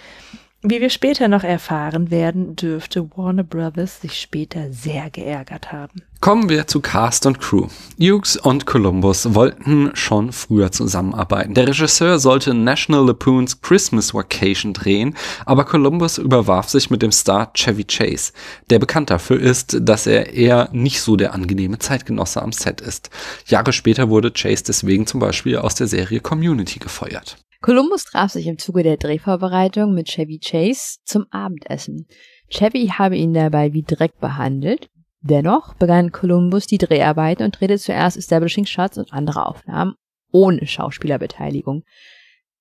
Wie 0.63 0.81
wir 0.81 0.91
später 0.91 1.29
noch 1.29 1.45
erfahren 1.45 2.11
werden, 2.11 2.57
dürfte 2.57 3.09
Warner 3.17 3.45
Brothers 3.45 4.01
sich 4.01 4.19
später 4.21 4.73
sehr 4.73 5.09
geärgert 5.09 5.71
haben. 5.71 6.03
Kommen 6.21 6.49
wir 6.49 6.67
zu 6.67 6.81
Cast 6.81 7.27
und 7.27 7.39
Crew. 7.39 7.69
Hughes 7.97 8.37
und 8.37 8.67
Columbus 8.67 9.35
wollten 9.35 9.93
schon 9.95 10.33
früher 10.33 10.73
zusammenarbeiten. 10.73 11.55
Der 11.55 11.69
Regisseur 11.69 12.19
sollte 12.19 12.55
National 12.55 13.07
Lampoon's 13.07 13.63
Christmas 13.63 14.13
Vacation 14.13 14.73
drehen, 14.73 15.15
aber 15.47 15.65
Columbus 15.65 16.19
überwarf 16.19 16.69
sich 16.69 16.91
mit 16.91 17.03
dem 17.03 17.13
Star 17.13 17.53
Chevy 17.55 17.85
Chase, 17.85 18.33
der 18.69 18.81
bekannt 18.81 19.11
dafür 19.11 19.39
ist, 19.39 19.77
dass 19.81 20.09
er 20.09 20.35
eher 20.35 20.71
nicht 20.73 21.01
so 21.03 21.15
der 21.15 21.35
angenehme 21.35 21.79
Zeitgenosse 21.79 22.43
am 22.43 22.51
Set 22.51 22.81
ist. 22.81 23.11
Jahre 23.47 23.73
später 23.73 24.09
wurde 24.09 24.33
Chase 24.33 24.65
deswegen 24.67 25.07
zum 25.07 25.21
Beispiel 25.21 25.59
aus 25.59 25.77
der 25.77 25.87
Serie 25.87 26.19
Community 26.19 26.81
gefeuert. 26.81 27.37
Columbus 27.61 28.05
traf 28.05 28.31
sich 28.31 28.47
im 28.47 28.59
Zuge 28.59 28.83
der 28.83 28.97
Drehvorbereitung 28.97 29.93
mit 29.93 30.09
Chevy 30.09 30.39
Chase 30.39 30.99
zum 31.05 31.27
Abendessen. 31.31 32.07
Chevy 32.49 32.93
habe 32.97 33.17
ihn 33.17 33.35
dabei 33.35 33.73
wie 33.73 33.83
Dreck 33.83 34.19
behandelt. 34.21 34.89
Dennoch 35.21 35.75
begann 35.75 36.13
Columbus 36.13 36.67
die 36.67 36.79
Dreharbeiten 36.79 37.45
und 37.45 37.59
drehte 37.59 37.79
zuerst 37.79 38.17
Establishing 38.17 38.67
Shots 38.67 38.99
und 38.99 39.13
andere 39.13 39.47
Aufnahmen 39.47 39.95
ohne 40.31 40.67
Schauspielerbeteiligung. 40.67 41.83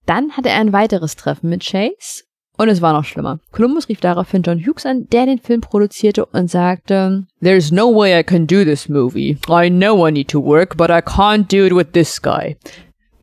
Dann 0.06 0.32
hatte 0.32 0.50
er 0.50 0.60
ein 0.60 0.74
weiteres 0.74 1.16
Treffen 1.16 1.50
mit 1.50 1.64
Chase 1.64 2.24
Und 2.58 2.70
es 2.70 2.82
war 2.82 2.94
noch 2.94 3.04
schlimmer. 3.04 3.40
Columbus 3.52 3.88
rief 3.88 4.00
daraufhin 4.00 4.42
John 4.42 4.60
Hughes 4.60 4.86
an, 4.86 5.08
der 5.12 5.28
den 5.28 5.38
Film 5.38 5.62
produzierte 5.62 6.26
und 6.26 6.50
sagte, 6.50 7.28
There's 7.42 7.72
no 7.72 7.94
way 7.94 8.20
I 8.20 8.24
can 8.24 8.48
do 8.48 8.64
this 8.64 8.90
movie. 8.90 9.38
I 9.48 9.70
know 9.70 10.08
I 10.08 10.12
need 10.12 10.30
to 10.30 10.44
work, 10.44 10.76
but 10.76 10.90
I 10.90 11.02
can't 11.02 11.48
do 11.48 11.66
it 11.66 11.76
with 11.76 11.92
this 11.94 12.20
guy. 12.20 12.58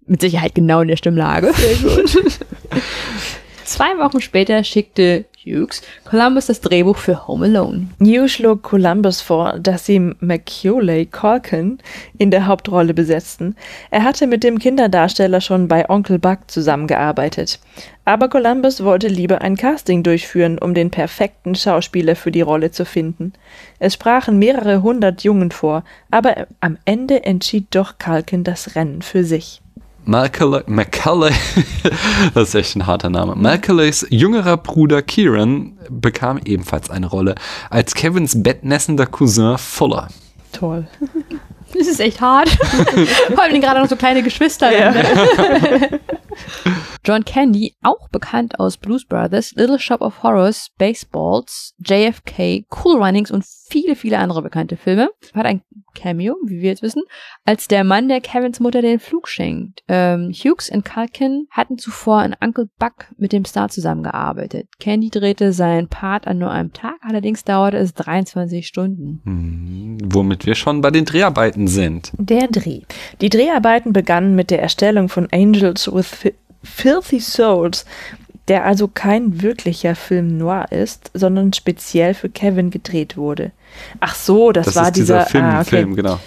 Mit 0.07 0.21
Sicherheit 0.21 0.55
genau 0.55 0.81
in 0.81 0.89
der 0.89 0.97
Stimmlage. 0.97 1.53
Sehr 1.55 1.77
gut. 1.77 2.41
Zwei 3.65 3.99
Wochen 3.99 4.21
später 4.21 4.63
schickte 4.63 5.25
Hughes 5.45 5.83
Columbus 6.05 6.47
das 6.47 6.61
Drehbuch 6.61 6.97
für 6.97 7.27
Home 7.27 7.47
Alone. 7.47 7.89
Hughes 7.99 8.33
schlug 8.33 8.63
Columbus 8.63 9.23
vor, 9.23 9.59
dass 9.59 9.87
sie 9.87 9.99
Macaulay 10.21 11.07
Culkin 11.07 11.79
in 12.19 12.31
der 12.31 12.47
Hauptrolle 12.47 12.93
besetzten. 12.93 13.57
Er 13.91 14.05
hatte 14.05 14.27
mit 14.27 14.45
dem 14.45 14.59
Kinderdarsteller 14.59 15.41
schon 15.41 15.67
bei 15.69 15.89
Onkel 15.89 16.19
Buck 16.19 16.41
zusammengearbeitet. 16.47 17.59
Aber 18.05 18.29
Columbus 18.29 18.85
wollte 18.85 19.09
lieber 19.09 19.41
ein 19.41 19.57
Casting 19.57 20.03
durchführen, 20.03 20.59
um 20.59 20.75
den 20.75 20.91
perfekten 20.91 21.55
Schauspieler 21.55 22.17
für 22.17 22.31
die 22.31 22.43
Rolle 22.43 22.71
zu 22.71 22.85
finden. 22.85 23.33
Es 23.79 23.95
sprachen 23.95 24.39
mehrere 24.39 24.83
hundert 24.83 25.25
Jungen 25.25 25.51
vor, 25.51 25.85
aber 26.11 26.47
am 26.61 26.77
Ende 26.85 27.25
entschied 27.25 27.67
doch 27.71 27.99
Culkin 27.99 28.45
das 28.45 28.77
Rennen 28.77 29.01
für 29.01 29.25
sich. 29.25 29.63
Macaulay 30.07 31.33
das 32.35 32.49
ist 32.49 32.55
echt 32.55 32.77
ein 32.77 32.87
harter 32.87 33.11
Name. 33.11 33.35
Macaulays 33.37 34.07
jüngerer 34.11 34.57
Bruder 34.57 35.03
Kieran 35.03 35.79
bekam 35.89 36.41
ebenfalls 36.45 36.91
eine 36.91 37.07
Rolle 37.07 37.35
als 37.71 37.95
Kevins 37.95 38.43
bettnässender 38.43 39.07
Cousin 39.07 39.59
Fuller. 39.59 40.09
Toll. 40.53 40.87
Das 41.77 41.89
ist 41.89 41.99
echt 41.99 42.21
hart. 42.21 42.49
Vor 43.35 43.43
allem 43.43 43.61
gerade 43.61 43.81
noch 43.81 43.89
so 43.89 43.97
kleine 43.97 44.23
Geschwister. 44.23 44.71
Ja. 44.73 44.95
John 47.05 47.25
Candy, 47.25 47.75
auch 47.83 48.09
bekannt 48.09 48.59
aus 48.59 48.77
Blues 48.77 49.05
Brothers, 49.05 49.53
Little 49.55 49.79
Shop 49.79 50.01
of 50.01 50.23
Horrors, 50.23 50.69
Baseballs, 50.79 51.75
JFK, 51.79 52.65
Cool 52.71 53.03
Runnings 53.03 53.31
und 53.31 53.45
viele, 53.45 53.97
viele 53.97 54.19
andere 54.19 54.43
bekannte 54.43 54.77
Filme, 54.77 55.11
hat 55.35 55.47
ein 55.47 55.63
Cameo, 55.95 56.37
wie 56.45 56.61
wir 56.61 56.71
jetzt 56.71 56.83
wissen, 56.83 57.03
als 57.45 57.69
der 57.69 57.85
Mann, 57.85 58.09
der 58.09 58.21
Kevins 58.21 58.61
Mutter 58.61 58.83
den 58.83 58.99
Flug 58.99 59.29
schenkt. 59.29 59.83
Ähm, 59.89 60.33
Hughes 60.33 60.69
und 60.71 60.85
Culkin 60.85 61.47
hatten 61.51 61.79
zuvor 61.79 62.25
in 62.25 62.35
Uncle 62.41 62.69
Buck 62.79 63.07
mit 63.17 63.33
dem 63.33 63.45
Star 63.45 63.69
zusammengearbeitet. 63.69 64.69
Candy 64.81 65.11
drehte 65.11 65.53
seinen 65.53 65.89
Part 65.89 66.27
an 66.27 66.39
nur 66.39 66.51
einem 66.51 66.73
Tag, 66.73 66.97
allerdings 67.01 67.45
dauerte 67.45 67.79
es 67.79 67.95
23 67.95 68.67
Stunden. 68.67 69.23
Hm, 69.25 69.99
womit 70.05 70.47
wir 70.47 70.55
schon 70.55 70.81
bei 70.81 70.91
den 70.91 71.05
Dreharbeiten 71.05 71.69
sind. 71.69 72.13
Der 72.19 72.49
Dreh. 72.49 72.83
Die 73.21 73.31
Dreharbeiten 73.31 73.93
begannen 73.93 74.35
mit 74.35 74.51
der 74.51 74.61
Erstellung 74.61 75.09
von 75.09 75.29
Angels 75.33 75.91
with 75.93 76.24
Filthy 76.65 77.21
Souls, 77.21 77.85
der 78.49 78.65
also 78.65 78.89
kein 78.89 79.43
wirklicher 79.43 79.95
Film 79.95 80.37
noir 80.37 80.67
ist, 80.71 81.11
sondern 81.15 81.53
speziell 81.53 82.15
für 82.15 82.29
Kevin 82.29 82.71
gedreht 82.71 83.17
wurde. 83.17 83.53
Ach 84.01 84.15
so, 84.15 84.53
das, 84.53 84.67
das 84.67 84.77
war 84.77 84.91
dieser, 84.91 85.25
dieser 85.25 85.31
Film, 85.31 85.45
ah, 85.45 85.61
okay. 85.61 85.71
Film, 85.71 85.97
genau. 85.97 86.21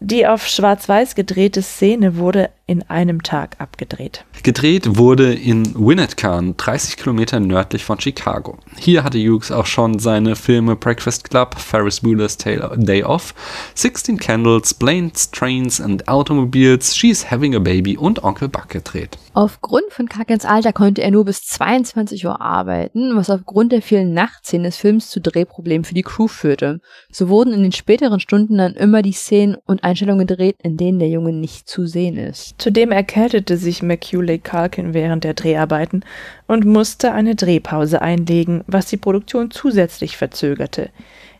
Die 0.00 0.26
auf 0.26 0.46
Schwarz-Weiß 0.46 1.14
gedrehte 1.14 1.60
Szene 1.62 2.16
wurde 2.16 2.50
in 2.68 2.88
einem 2.88 3.22
Tag 3.22 3.56
abgedreht. 3.58 4.24
Gedreht 4.42 4.98
wurde 4.98 5.32
in 5.32 5.74
Winnetka, 5.74 6.40
30 6.56 6.98
Kilometer 6.98 7.40
nördlich 7.40 7.82
von 7.82 7.98
Chicago. 7.98 8.58
Hier 8.78 9.02
hatte 9.02 9.18
Hughes 9.18 9.50
auch 9.50 9.66
schon 9.66 9.98
seine 9.98 10.36
Filme 10.36 10.76
Breakfast 10.76 11.28
Club, 11.28 11.58
Ferris 11.58 12.02
Bueller's 12.02 12.36
Day 12.36 13.02
Off, 13.02 13.34
16 13.74 14.18
Candles, 14.18 14.74
Planes, 14.74 15.30
Trains 15.30 15.80
and 15.80 16.06
Automobiles, 16.08 16.94
She's 16.94 17.30
Having 17.30 17.56
a 17.56 17.58
Baby 17.58 17.96
und 17.96 18.22
Onkel 18.22 18.48
Buck 18.48 18.68
gedreht. 18.68 19.16
Aufgrund 19.32 19.90
von 19.90 20.08
Kakens 20.08 20.44
Alter 20.44 20.72
konnte 20.72 21.00
er 21.00 21.10
nur 21.10 21.24
bis 21.24 21.42
22 21.46 22.26
Uhr 22.26 22.40
arbeiten, 22.40 23.16
was 23.16 23.30
aufgrund 23.30 23.72
der 23.72 23.82
vielen 23.82 24.12
Nachtszenen 24.12 24.64
des 24.64 24.76
Films 24.76 25.10
zu 25.10 25.20
Drehproblemen 25.20 25.84
für 25.84 25.94
die 25.94 26.02
Crew 26.02 26.28
führte. 26.28 26.80
So 27.10 27.28
wurden 27.28 27.52
in 27.52 27.62
den 27.62 27.72
späteren 27.72 28.20
Stunden 28.20 28.58
dann 28.58 28.74
immer 28.74 29.00
die 29.00 29.12
Szenen 29.12 29.56
und 29.64 29.84
Einstellungen 29.84 30.26
gedreht, 30.26 30.56
in 30.62 30.76
denen 30.76 30.98
der 30.98 31.08
Junge 31.08 31.32
nicht 31.32 31.68
zu 31.68 31.86
sehen 31.86 32.18
ist. 32.18 32.57
Zudem 32.58 32.90
erkältete 32.90 33.56
sich 33.56 33.82
Macaulay 33.82 34.38
Culkin 34.38 34.92
während 34.92 35.22
der 35.22 35.34
Dreharbeiten 35.34 36.04
und 36.48 36.64
musste 36.64 37.12
eine 37.12 37.36
Drehpause 37.36 38.02
einlegen, 38.02 38.64
was 38.66 38.86
die 38.86 38.96
Produktion 38.96 39.52
zusätzlich 39.52 40.16
verzögerte. 40.16 40.90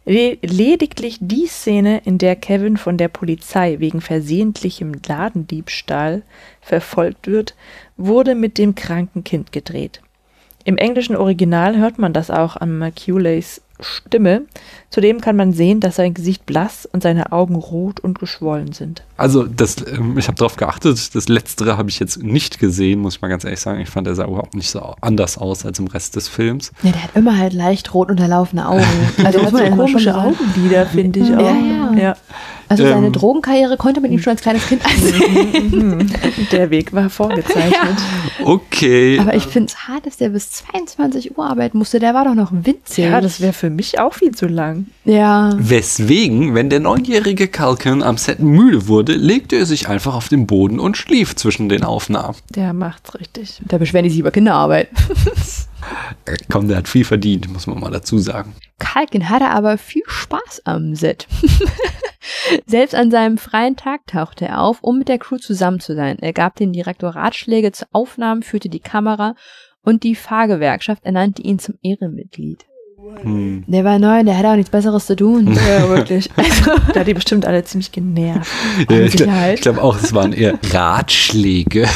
Lediglich 0.04 1.18
die 1.20 1.46
Szene, 1.48 2.00
in 2.04 2.16
der 2.16 2.34
Kevin 2.34 2.78
von 2.78 2.96
der 2.96 3.08
Polizei 3.08 3.78
wegen 3.78 4.00
versehentlichem 4.00 4.92
Ladendiebstahl 5.06 6.22
verfolgt 6.62 7.26
wird, 7.26 7.54
wurde 7.98 8.34
mit 8.34 8.56
dem 8.56 8.74
kranken 8.74 9.22
Kind 9.24 9.52
gedreht. 9.52 10.00
Im 10.64 10.78
englischen 10.78 11.16
Original 11.16 11.76
hört 11.76 11.98
man 11.98 12.12
das 12.12 12.30
auch 12.30 12.56
an 12.56 12.78
Maculays 12.78 13.60
Stimme. 13.80 14.42
Zudem 14.90 15.20
kann 15.20 15.36
man 15.36 15.52
sehen, 15.52 15.80
dass 15.80 15.96
sein 15.96 16.14
Gesicht 16.14 16.46
blass 16.46 16.88
und 16.90 17.02
seine 17.02 17.32
Augen 17.32 17.56
rot 17.56 18.00
und 18.00 18.18
geschwollen 18.18 18.72
sind. 18.72 19.02
Also 19.16 19.44
das, 19.44 19.76
ähm, 19.86 20.16
ich 20.16 20.28
habe 20.28 20.36
darauf 20.36 20.56
geachtet, 20.56 21.14
das 21.14 21.28
Letztere 21.28 21.76
habe 21.76 21.90
ich 21.90 22.00
jetzt 22.00 22.22
nicht 22.22 22.58
gesehen, 22.58 23.00
muss 23.00 23.16
ich 23.16 23.22
mal 23.22 23.28
ganz 23.28 23.44
ehrlich 23.44 23.60
sagen. 23.60 23.80
Ich 23.80 23.90
fand, 23.90 24.06
er 24.06 24.14
sah 24.14 24.24
überhaupt 24.24 24.54
nicht 24.54 24.70
so 24.70 24.80
anders 25.00 25.38
aus 25.38 25.66
als 25.66 25.78
im 25.78 25.86
Rest 25.88 26.16
des 26.16 26.28
Films. 26.28 26.72
Ja, 26.82 26.92
der 26.92 27.04
hat 27.04 27.10
immer 27.14 27.36
halt 27.36 27.52
leicht 27.52 27.92
rot 27.94 28.10
unterlaufene 28.10 28.68
Augen. 28.68 28.84
Also 29.24 29.40
der 29.40 29.46
hat 29.46 29.70
so 29.70 29.76
komische 29.76 30.14
Augenlider, 30.14 30.86
finde 30.86 31.20
ich 31.20 31.34
auch. 31.34 31.40
Ja, 31.40 31.92
ja. 31.92 31.92
ja. 31.94 32.16
Also 32.68 32.84
seine 32.84 33.06
ähm, 33.06 33.12
Drogenkarriere 33.12 33.76
konnte 33.76 34.00
man 34.00 34.12
ihm 34.12 34.20
schon 34.20 34.32
als 34.32 34.42
kleines 34.42 34.66
Kind 34.66 34.84
ansehen. 34.84 36.12
der 36.52 36.70
Weg 36.70 36.92
war 36.92 37.08
vorgezeichnet. 37.08 37.72
Ja. 37.72 38.46
Okay. 38.46 39.18
Aber 39.18 39.34
ich 39.34 39.44
finde 39.44 39.72
es 39.72 39.88
hart, 39.88 40.06
dass 40.06 40.18
der 40.18 40.28
bis 40.28 40.50
22 40.52 41.36
Uhr 41.38 41.46
arbeiten 41.46 41.78
musste. 41.78 41.98
Der 41.98 42.14
war 42.14 42.24
doch 42.24 42.34
noch 42.34 42.52
winzig. 42.52 43.04
Ja, 43.04 43.20
das 43.20 43.40
wäre 43.40 43.52
für 43.52 43.70
mich 43.70 43.98
auch 43.98 44.12
viel 44.12 44.34
zu 44.34 44.46
lang. 44.46 44.86
Ja. 45.04 45.52
Weswegen, 45.58 46.54
wenn 46.54 46.68
der 46.68 46.80
neunjährige 46.80 47.48
Kalkin 47.48 48.02
am 48.02 48.18
Set 48.18 48.40
müde 48.40 48.88
wurde, 48.88 49.14
legte 49.14 49.56
er 49.56 49.66
sich 49.66 49.88
einfach 49.88 50.14
auf 50.14 50.28
den 50.28 50.46
Boden 50.46 50.78
und 50.78 50.96
schlief 50.96 51.36
zwischen 51.36 51.68
den 51.68 51.84
Aufnahmen. 51.84 52.36
Der 52.54 52.72
macht's 52.72 53.14
richtig. 53.18 53.60
Da 53.66 53.78
beschweren 53.78 54.04
die 54.04 54.10
sich 54.10 54.20
über 54.20 54.30
Kinderarbeit. 54.30 54.88
Äh, 56.24 56.36
komm, 56.50 56.68
der 56.68 56.78
hat 56.78 56.88
viel 56.88 57.04
verdient, 57.04 57.48
muss 57.48 57.66
man 57.66 57.80
mal 57.80 57.90
dazu 57.90 58.18
sagen. 58.18 58.54
Kalkin 58.78 59.28
hatte 59.28 59.48
aber 59.48 59.78
viel 59.78 60.02
Spaß 60.06 60.62
am 60.64 60.94
Set. 60.94 61.26
Selbst 62.66 62.94
an 62.94 63.10
seinem 63.10 63.38
freien 63.38 63.76
Tag 63.76 64.06
tauchte 64.06 64.46
er 64.46 64.60
auf, 64.60 64.82
um 64.82 64.98
mit 64.98 65.08
der 65.08 65.18
Crew 65.18 65.38
zusammen 65.38 65.80
zu 65.80 65.94
sein. 65.94 66.18
Er 66.20 66.32
gab 66.32 66.56
den 66.56 66.72
Direktor 66.72 67.10
Ratschläge 67.10 67.72
zu 67.72 67.86
Aufnahmen, 67.92 68.42
führte 68.42 68.68
die 68.68 68.80
Kamera 68.80 69.34
und 69.82 70.02
die 70.02 70.14
Fahrgewerkschaft 70.14 71.04
ernannte 71.04 71.42
ihn 71.42 71.58
zum 71.58 71.76
Ehrenmitglied. 71.82 72.67
Hm. 73.22 73.64
Der 73.66 73.84
war 73.84 73.98
neu, 73.98 74.22
der 74.24 74.38
hatte 74.38 74.48
auch 74.48 74.56
nichts 74.56 74.70
Besseres 74.70 75.06
zu 75.06 75.16
tun. 75.16 75.56
Ja, 75.68 75.88
wirklich. 75.88 76.30
Also, 76.36 76.70
da 76.94 77.00
hat 77.00 77.06
die 77.06 77.14
bestimmt 77.14 77.44
alle 77.44 77.62
ziemlich 77.64 77.92
genervt. 77.92 78.48
Ja, 78.90 79.00
ich 79.00 79.12
glaube 79.16 79.56
glaub 79.60 79.78
auch, 79.78 79.96
es 80.00 80.14
waren 80.14 80.32
eher 80.32 80.58
Ratschläge. 80.72 81.86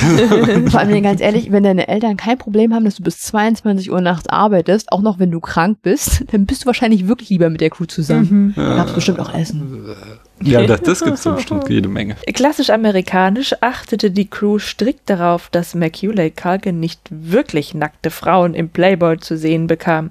Vor 0.69 0.81
allem 0.81 1.03
ganz 1.03 1.21
ehrlich, 1.21 1.51
wenn 1.53 1.63
deine 1.63 1.89
Eltern 1.89 2.17
kein 2.17 2.37
Problem 2.39 2.75
haben, 2.75 2.85
dass 2.85 2.97
du 2.97 3.03
bis 3.03 3.21
22 3.21 3.91
Uhr 3.91 4.01
nachts 4.01 4.29
arbeitest, 4.29 4.93
auch 4.93 5.01
noch 5.01 5.19
wenn 5.19 5.31
du 5.31 5.41
krank 5.41 5.79
bist, 5.83 6.25
dann 6.33 6.45
bist 6.45 6.63
du 6.63 6.67
wahrscheinlich 6.67 7.09
wirklich 7.09 7.31
lieber 7.31 7.49
mit 7.51 7.61
der 7.61 7.71
Crew 7.71 7.87
zusammen. 7.87 8.53
Mhm. 8.57 8.63
Da 8.63 8.77
gab's 8.77 8.93
bestimmt 8.93 9.21
auch 9.21 9.33
Essen. 9.33 9.95
Ja, 10.43 10.67
das, 10.67 10.81
das 10.83 11.05
gibt 11.05 11.19
es 11.19 11.25
bestimmt 11.25 11.69
jede 11.69 11.89
Menge. 11.89 12.17
Klassisch 12.35 12.71
amerikanisch 12.71 13.55
achtete 13.61 14.11
die 14.11 14.29
Crew 14.29 14.59
strikt 14.59 15.09
darauf, 15.09 15.49
dass 15.51 15.75
Macaulay 15.75 16.31
Culkin 16.31 16.81
nicht 16.81 17.01
wirklich 17.11 17.75
nackte 17.75 18.11
Frauen 18.11 18.55
im 18.55 18.69
Playboy 18.69 19.19
zu 19.19 19.37
sehen 19.37 19.67
bekam. 19.67 20.11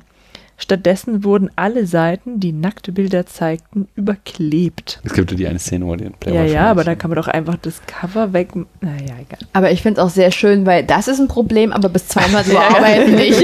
Stattdessen 0.62 1.24
wurden 1.24 1.50
alle 1.56 1.88
Seiten, 1.88 2.40
die 2.40 2.52
nackte 2.52 2.92
Bilder 2.92 3.26
zeigten, 3.26 3.88
überklebt. 3.96 5.00
Es 5.04 5.14
gibt 5.14 5.32
ja 5.32 5.38
die 5.38 5.48
eine 5.48 5.58
Szene, 5.58 5.88
wo 5.88 5.96
die 5.96 6.06
ein 6.06 6.14
Playboy 6.14 6.46
Ja, 6.48 6.54
ja, 6.54 6.70
aber 6.70 6.84
da 6.84 6.94
kann 6.94 7.10
man 7.10 7.18
doch 7.18 7.28
einfach 7.28 7.56
das 7.62 7.82
Cover 7.88 8.32
weg. 8.32 8.50
Naja, 8.80 9.16
egal. 9.20 9.40
Aber 9.54 9.72
ich 9.72 9.82
finde 9.82 10.00
es 10.00 10.06
auch 10.06 10.12
sehr 10.12 10.32
schön, 10.32 10.68
weil 10.68 10.84
das 10.84 11.08
ist 11.08 11.20
ein 11.20 11.28
Problem, 11.28 11.72
aber 11.72 11.90
bis 11.90 12.08
22 12.10 12.54
Uhr 12.54 12.62
arbeiten 12.76 13.16
nicht. 13.16 13.44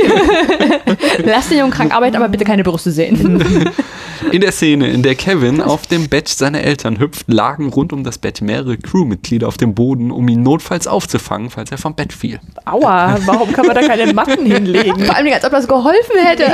Lass 1.26 1.50
den 1.50 1.58
Jungen 1.58 1.72
krank 1.72 1.94
arbeiten, 1.94 2.16
aber 2.16 2.30
bitte 2.30 2.46
keine 2.46 2.64
Brüste 2.64 2.92
sehen. 2.92 3.44
In 4.32 4.42
der 4.42 4.52
Szene, 4.52 4.90
in 4.90 5.04
der 5.04 5.16
Kevin 5.16 5.62
auf 5.62 5.86
dem 5.86 6.10
Bett 6.10 6.28
seiner 6.28 6.62
Eltern 6.62 7.00
hüpft, 7.00 7.28
lagen 7.28 7.70
rund 7.70 7.94
um 7.94 8.04
das 8.04 8.18
Bett 8.18 8.42
mehrere 8.42 8.78
Crewmitglieder 8.78 9.48
auf 9.48 9.58
dem 9.58 9.76
Boden, 9.76 10.12
um 10.12 10.28
ihn 10.28 10.42
notfalls 10.42 10.88
aufzufangen, 10.88 11.50
falls 11.50 11.72
er 11.72 11.78
vom 11.78 11.94
Bett 11.94 12.14
fiel. 12.14 12.40
Aua, 12.66 13.18
warum 13.26 13.52
kann 13.54 13.68
man 13.68 13.76
da 13.76 13.82
keine 13.88 14.12
Matten 14.14 14.46
hinlegen? 14.46 15.06
Vor 15.06 15.16
allem, 15.16 15.32
als 15.32 15.46
ob 15.46 15.52
das 15.52 15.68
geholfen 15.68 16.18
hätte. 16.18 16.52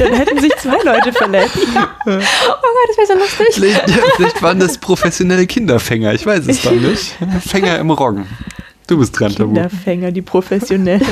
Dann 0.00 0.14
hätten 0.14 0.40
sich 0.40 0.52
zwei 0.56 0.78
Leute 0.82 1.12
verletzt. 1.12 1.56
Oh 2.06 2.10
Gott, 2.12 2.88
das 2.88 2.96
wäre 2.96 3.06
so 3.06 3.14
lustig. 3.14 3.46
Vielleicht, 3.52 3.90
vielleicht 4.16 4.42
waren 4.42 4.58
das 4.58 4.78
professionelle 4.78 5.46
Kinderfänger, 5.46 6.14
ich 6.14 6.24
weiß 6.24 6.46
es 6.46 6.62
doch 6.62 6.72
nicht. 6.72 7.14
Fänger 7.46 7.78
im 7.78 7.90
Roggen. 7.90 8.26
Du 8.86 8.98
bist 8.98 9.18
dran, 9.20 9.34
Tabu. 9.34 9.52
Kinderfänger, 9.54 10.10
die 10.10 10.22
professionellen. 10.22 11.06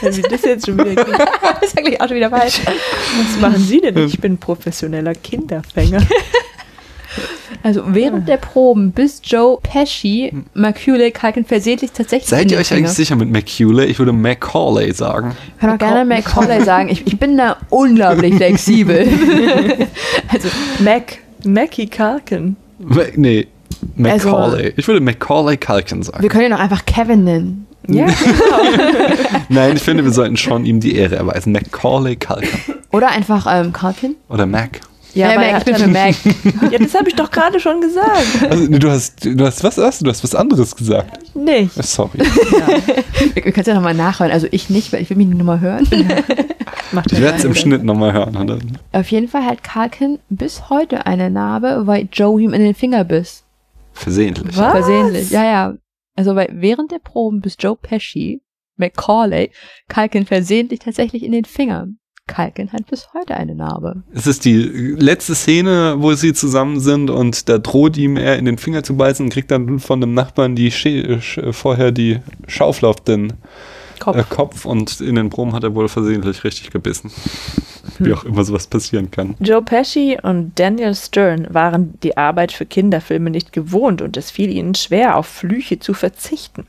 Wie 0.00 0.22
das 0.22 0.42
jetzt 0.42 0.66
schon 0.66 0.78
wieder 0.78 0.94
geht. 1.04 1.18
das 1.60 1.68
ist 1.70 1.78
eigentlich 1.78 2.00
auch 2.00 2.08
schon 2.08 2.16
wieder 2.16 2.30
falsch. 2.30 2.60
Was 2.64 3.40
machen 3.40 3.58
Sie 3.62 3.80
denn? 3.80 3.98
Ich 3.98 4.18
bin 4.18 4.38
professioneller 4.38 5.14
Kinderfänger. 5.14 6.00
Also 7.62 7.82
während 7.88 8.26
der 8.28 8.38
Proben, 8.38 8.92
bis 8.92 9.20
Joe 9.22 9.58
Pesci 9.62 10.32
Macaulay 10.54 11.10
Culkin 11.10 11.44
versehentlich 11.44 11.92
tatsächlich 11.92 12.28
Seid 12.28 12.50
ihr 12.50 12.58
euch 12.58 12.72
eigentlich 12.72 12.90
sicher 12.90 13.16
mit 13.16 13.30
McCuley? 13.30 13.86
Ich 13.86 13.98
würde 13.98 14.12
Macaulay 14.12 14.92
sagen. 14.92 15.34
Ich 15.54 15.60
kann 15.60 15.70
auch 15.74 15.78
gerne 15.78 16.04
Macaulay 16.04 16.62
sagen. 16.64 16.88
Ich, 16.88 17.06
ich 17.06 17.18
bin 17.18 17.36
da 17.36 17.56
unglaublich 17.68 18.34
flexibel. 18.36 19.06
also, 20.28 20.48
Mac, 20.82 21.18
Mackie 21.44 21.88
Culkin. 21.88 22.56
Ma- 22.78 23.02
Nee, 23.16 23.46
Also- 24.02 24.28
Macaulay. 24.30 24.72
ich 24.76 24.86
würde 24.88 25.00
Macaulay 25.00 25.56
Culkin 25.56 26.02
sagen. 26.02 26.22
wir 26.22 26.28
können 26.30 26.46
ihn 26.46 26.52
auch 26.54 26.60
einfach 26.60 26.84
Kevin 26.86 27.24
nennen. 27.24 27.66
Ja, 27.88 28.06
Nein, 29.48 29.76
ich 29.76 29.82
finde, 29.82 30.04
wir 30.04 30.12
sollten 30.12 30.36
schon 30.36 30.64
ihm 30.66 30.80
die 30.80 30.94
Ehre 30.96 31.16
erweisen. 31.16 31.52
Macaulay 31.52 32.16
Culkin. 32.16 32.60
Oder 32.92 33.08
einfach 33.10 33.46
ähm, 33.50 33.72
Culkin. 33.72 34.16
Oder 34.28 34.46
Mac. 34.46 34.80
Ja, 35.14 35.34
Mac, 35.34 35.44
er 35.44 35.58
ich 35.58 35.64
bin 35.64 35.74
hat 35.74 35.82
für 35.82 35.88
Mac. 35.88 36.72
ja 36.72 36.78
das 36.78 36.94
habe 36.94 37.08
ich 37.08 37.14
doch 37.14 37.30
gerade 37.30 37.58
schon 37.60 37.80
gesagt. 37.80 38.26
Also, 38.48 38.66
du 38.68 38.90
hast, 38.90 39.24
du 39.24 39.44
hast 39.44 39.64
was, 39.64 39.78
was? 39.78 39.98
Du 39.98 40.10
hast 40.10 40.22
was 40.22 40.34
anderes 40.34 40.74
gesagt. 40.76 41.34
Nicht. 41.34 41.72
Sorry. 41.82 42.18
Wir, 42.18 43.34
wir 43.34 43.42
können 43.42 43.60
es 43.60 43.66
ja 43.66 43.74
nochmal 43.74 43.94
nachhören. 43.94 44.32
Also 44.32 44.46
ich 44.50 44.70
nicht, 44.70 44.92
weil 44.92 45.02
ich 45.02 45.10
will 45.10 45.16
mich 45.16 45.26
nicht 45.26 45.38
nochmal 45.38 45.60
hören. 45.60 45.86
Macht 46.92 47.12
Ich 47.12 47.18
er 47.18 47.22
werde 47.24 47.38
es 47.38 47.44
im. 47.44 47.54
Schnitt 47.54 47.84
nochmal 47.84 48.12
hören. 48.12 48.36
Oder? 48.36 48.58
Auf 48.92 49.10
jeden 49.10 49.28
Fall 49.28 49.44
hat 49.44 49.62
Culkin 49.62 50.18
bis 50.28 50.68
heute 50.70 51.06
eine 51.06 51.30
Narbe, 51.30 51.82
weil 51.86 52.08
Joe 52.12 52.40
ihm 52.40 52.52
in 52.52 52.62
den 52.62 52.74
Finger 52.74 53.04
biss. 53.04 53.44
Versehentlich. 53.92 54.56
Was? 54.56 54.72
Versehentlich. 54.72 55.30
Ja, 55.30 55.44
ja. 55.44 55.74
Also 56.16 56.34
weil 56.34 56.48
während 56.52 56.90
der 56.92 56.98
Proben 56.98 57.40
bis 57.40 57.56
Joe 57.58 57.76
Pesci, 57.76 58.42
Macaulay, 58.76 59.50
Culkin 59.88 60.26
versehentlich 60.26 60.80
tatsächlich 60.80 61.22
in 61.22 61.32
den 61.32 61.44
Finger. 61.44 61.88
Culkin 62.34 62.72
hat 62.72 62.86
bis 62.86 63.08
heute 63.12 63.36
eine 63.36 63.54
Narbe. 63.54 64.02
Es 64.14 64.26
ist 64.26 64.44
die 64.44 64.62
letzte 64.62 65.34
Szene, 65.34 65.96
wo 65.98 66.14
sie 66.14 66.32
zusammen 66.32 66.80
sind 66.80 67.10
und 67.10 67.48
da 67.48 67.58
droht 67.58 67.96
ihm 67.96 68.16
er 68.16 68.38
in 68.38 68.44
den 68.44 68.58
Finger 68.58 68.82
zu 68.82 68.96
beißen 68.96 69.26
und 69.26 69.32
kriegt 69.32 69.50
dann 69.50 69.80
von 69.80 70.00
dem 70.00 70.14
Nachbarn 70.14 70.54
die 70.54 70.70
vorher 70.70 71.92
die 71.92 72.18
Schaufel 72.46 72.86
auf 72.86 73.00
den 73.00 73.32
Kopf. 73.98 74.16
Äh, 74.16 74.24
Kopf 74.28 74.64
und 74.64 75.00
in 75.00 75.14
den 75.14 75.30
Proben 75.30 75.52
hat 75.52 75.62
er 75.62 75.74
wohl 75.74 75.88
versehentlich 75.88 76.42
richtig 76.42 76.70
gebissen. 76.70 77.10
Wie 77.98 78.12
auch 78.12 78.24
immer 78.24 78.44
sowas 78.44 78.66
passieren 78.66 79.10
kann. 79.10 79.36
Joe 79.40 79.62
Pesci 79.62 80.18
und 80.22 80.52
Daniel 80.58 80.94
Stern 80.94 81.46
waren 81.50 81.94
die 82.02 82.16
Arbeit 82.16 82.52
für 82.52 82.64
Kinderfilme 82.64 83.30
nicht 83.30 83.52
gewohnt 83.52 84.00
und 84.00 84.16
es 84.16 84.30
fiel 84.30 84.50
ihnen 84.50 84.74
schwer, 84.74 85.16
auf 85.16 85.26
Flüche 85.26 85.78
zu 85.78 85.92
verzichten. 85.92 86.66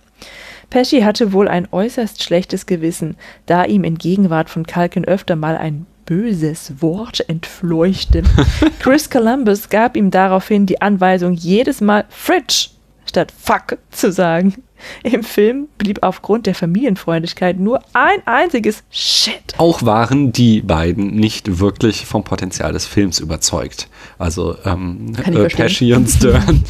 Pesci 0.72 1.02
hatte 1.02 1.34
wohl 1.34 1.50
ein 1.50 1.68
äußerst 1.70 2.24
schlechtes 2.24 2.66
Gewissen, 2.66 3.18
da 3.46 3.66
ihm 3.66 3.84
in 3.84 3.98
Gegenwart 3.98 4.50
von 4.50 4.66
Culkin 4.66 5.04
öfter 5.06 5.36
mal 5.36 5.58
ein 5.58 5.86
böses 6.06 6.82
Wort 6.82 7.24
entfleuchte. 7.30 8.24
Chris 8.80 9.10
Columbus 9.10 9.70
gab 9.70 9.96
ihm 9.98 10.12
daraufhin 10.12 10.66
die 10.66 10.82
Anweisung, 10.82 11.34
jedes 11.34 11.82
Mal 11.82 12.06
Fridge 12.10 12.70
statt 13.06 13.34
Fuck 13.38 13.78
zu 13.92 14.12
sagen. 14.12 14.64
Im 15.04 15.24
Film 15.24 15.68
blieb 15.78 16.00
aufgrund 16.02 16.48
der 16.48 16.56
Familienfreundlichkeit 16.56 17.60
nur 17.60 17.82
ein 17.94 18.26
einziges 18.26 18.84
Shit. 18.90 19.54
Auch 19.58 19.84
waren 19.84 20.32
die 20.32 20.62
beiden 20.62 21.16
nicht 21.16 21.60
wirklich 21.60 22.06
vom 22.06 22.24
Potenzial 22.24 22.74
des 22.74 22.86
Films 22.86 23.20
überzeugt. 23.20 23.88
Also 24.18 24.56
ähm, 24.66 25.14
äh. 25.24 25.48
Pesci 25.50 25.94
und 25.94 26.10
Stern. 26.10 26.64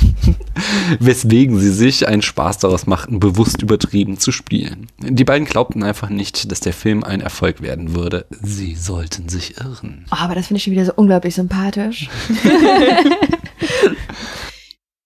Weswegen 0.99 1.57
sie 1.59 1.71
sich 1.71 2.07
einen 2.07 2.21
Spaß 2.21 2.57
daraus 2.59 2.85
machten, 2.85 3.19
bewusst 3.19 3.61
übertrieben 3.61 4.17
zu 4.17 4.31
spielen. 4.31 4.87
Die 4.99 5.23
beiden 5.23 5.45
glaubten 5.45 5.83
einfach 5.83 6.09
nicht, 6.09 6.51
dass 6.51 6.59
der 6.59 6.73
Film 6.73 7.03
ein 7.03 7.21
Erfolg 7.21 7.61
werden 7.61 7.95
würde. 7.95 8.25
Sie 8.41 8.75
sollten 8.75 9.29
sich 9.29 9.57
irren. 9.57 10.05
Oh, 10.11 10.17
aber 10.19 10.35
das 10.35 10.47
finde 10.47 10.57
ich 10.57 10.63
schon 10.63 10.73
wieder 10.73 10.85
so 10.85 10.93
unglaublich 10.95 11.35
sympathisch. 11.35 12.09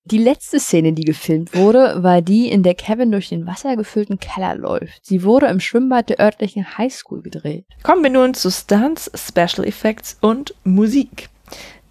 Die 0.08 0.20
letzte 0.20 0.60
Szene, 0.60 0.94
die 0.94 1.04
gefilmt 1.04 1.56
wurde, 1.56 2.04
war 2.04 2.22
die, 2.22 2.52
in 2.52 2.62
der 2.62 2.76
Kevin 2.76 3.12
durch 3.12 3.30
den 3.30 3.48
wassergefüllten 3.48 4.20
Keller 4.20 4.56
läuft. 4.56 5.04
Sie 5.04 5.24
wurde 5.24 5.48
im 5.48 5.60
Schwimmbad 5.60 6.10
der 6.10 6.20
örtlichen 6.20 6.78
Highschool 6.78 7.24
gedreht. 7.24 7.66
Kommen 7.82 8.04
wir 8.04 8.12
nun 8.12 8.36
zu 8.36 8.52
Stunts, 8.52 9.10
Special 9.16 9.66
Effects 9.68 10.20
und 10.22 10.54
Musik. 10.64 11.30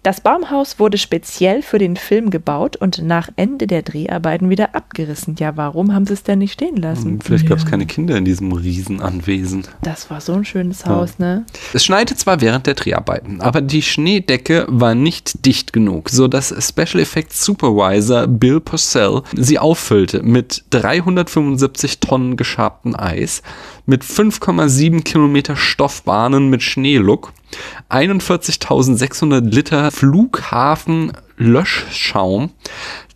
Das 0.05 0.21
Baumhaus 0.21 0.77
wurde 0.77 0.99
speziell 0.99 1.63
für 1.63 1.79
den 1.79 1.95
Film 1.95 2.29
gebaut 2.29 2.75
und 2.75 3.01
nach 3.01 3.29
Ende 3.37 3.65
der 3.65 3.81
Dreharbeiten 3.81 4.51
wieder 4.51 4.75
abgerissen. 4.75 5.35
Ja, 5.39 5.57
warum 5.57 5.95
haben 5.95 6.05
sie 6.05 6.13
es 6.13 6.21
denn 6.21 6.37
nicht 6.37 6.53
stehen 6.53 6.75
lassen? 6.75 7.13
Hm, 7.13 7.21
Vielleicht 7.21 7.47
gab 7.47 7.57
es 7.57 7.65
keine 7.65 7.87
Kinder 7.87 8.15
in 8.15 8.23
diesem 8.23 8.51
Riesenanwesen. 8.51 9.65
Das 9.81 10.11
war 10.11 10.21
so 10.21 10.33
ein 10.33 10.45
schönes 10.45 10.85
Haus, 10.85 11.17
ne? 11.17 11.43
Es 11.73 11.83
schneite 11.83 12.15
zwar 12.15 12.39
während 12.39 12.67
der 12.67 12.75
Dreharbeiten, 12.75 13.41
aber 13.41 13.61
die 13.61 13.81
Schneedecke 13.81 14.67
war 14.69 14.93
nicht 14.93 15.43
dicht 15.43 15.73
genug, 15.73 16.11
so 16.11 16.27
dass 16.27 16.53
Special 16.63 17.01
Effects 17.01 17.43
Supervisor 17.43 18.27
Bill 18.27 18.59
Purcell 18.59 19.23
sie 19.35 19.57
auffüllte 19.57 20.21
mit 20.21 20.65
375 20.69 21.99
Tonnen 21.99 22.37
geschabtem 22.37 22.95
Eis, 22.95 23.41
mit 23.85 24.03
5,7 24.03 25.03
Kilometer 25.03 25.55
Stoffbahnen 25.55 26.49
mit 26.49 26.63
Schneeluck, 26.63 27.33
41.600 27.89 29.41
Liter 29.41 29.91
Flughafen 29.91 31.13
Löschschaum, 31.37 32.51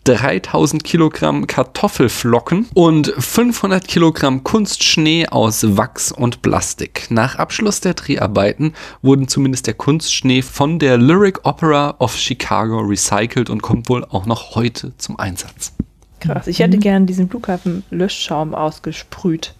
3000 0.03 0.83
Kilogramm 0.83 1.45
Kartoffelflocken 1.45 2.67
und 2.73 3.13
500 3.17 3.87
Kilogramm 3.87 4.43
Kunstschnee 4.43 5.27
aus 5.27 5.77
Wachs 5.77 6.11
und 6.11 6.41
Plastik. 6.41 7.07
Nach 7.09 7.35
Abschluss 7.35 7.81
der 7.81 7.93
Dreharbeiten 7.93 8.73
wurden 9.01 9.27
zumindest 9.27 9.67
der 9.67 9.75
Kunstschnee 9.75 10.41
von 10.41 10.79
der 10.79 10.97
Lyric 10.97 11.45
Opera 11.45 11.95
of 11.99 12.17
Chicago 12.17 12.79
recycelt 12.79 13.49
und 13.49 13.61
kommt 13.61 13.89
wohl 13.89 14.03
auch 14.05 14.25
noch 14.25 14.55
heute 14.55 14.93
zum 14.97 15.19
Einsatz. 15.19 15.73
Krass. 16.19 16.47
Ich 16.47 16.59
hätte 16.59 16.77
gern 16.77 17.05
diesen 17.05 17.29
Flughafen 17.29 17.83
Löschschaum 17.89 18.53
ausgesprüht. 18.53 19.53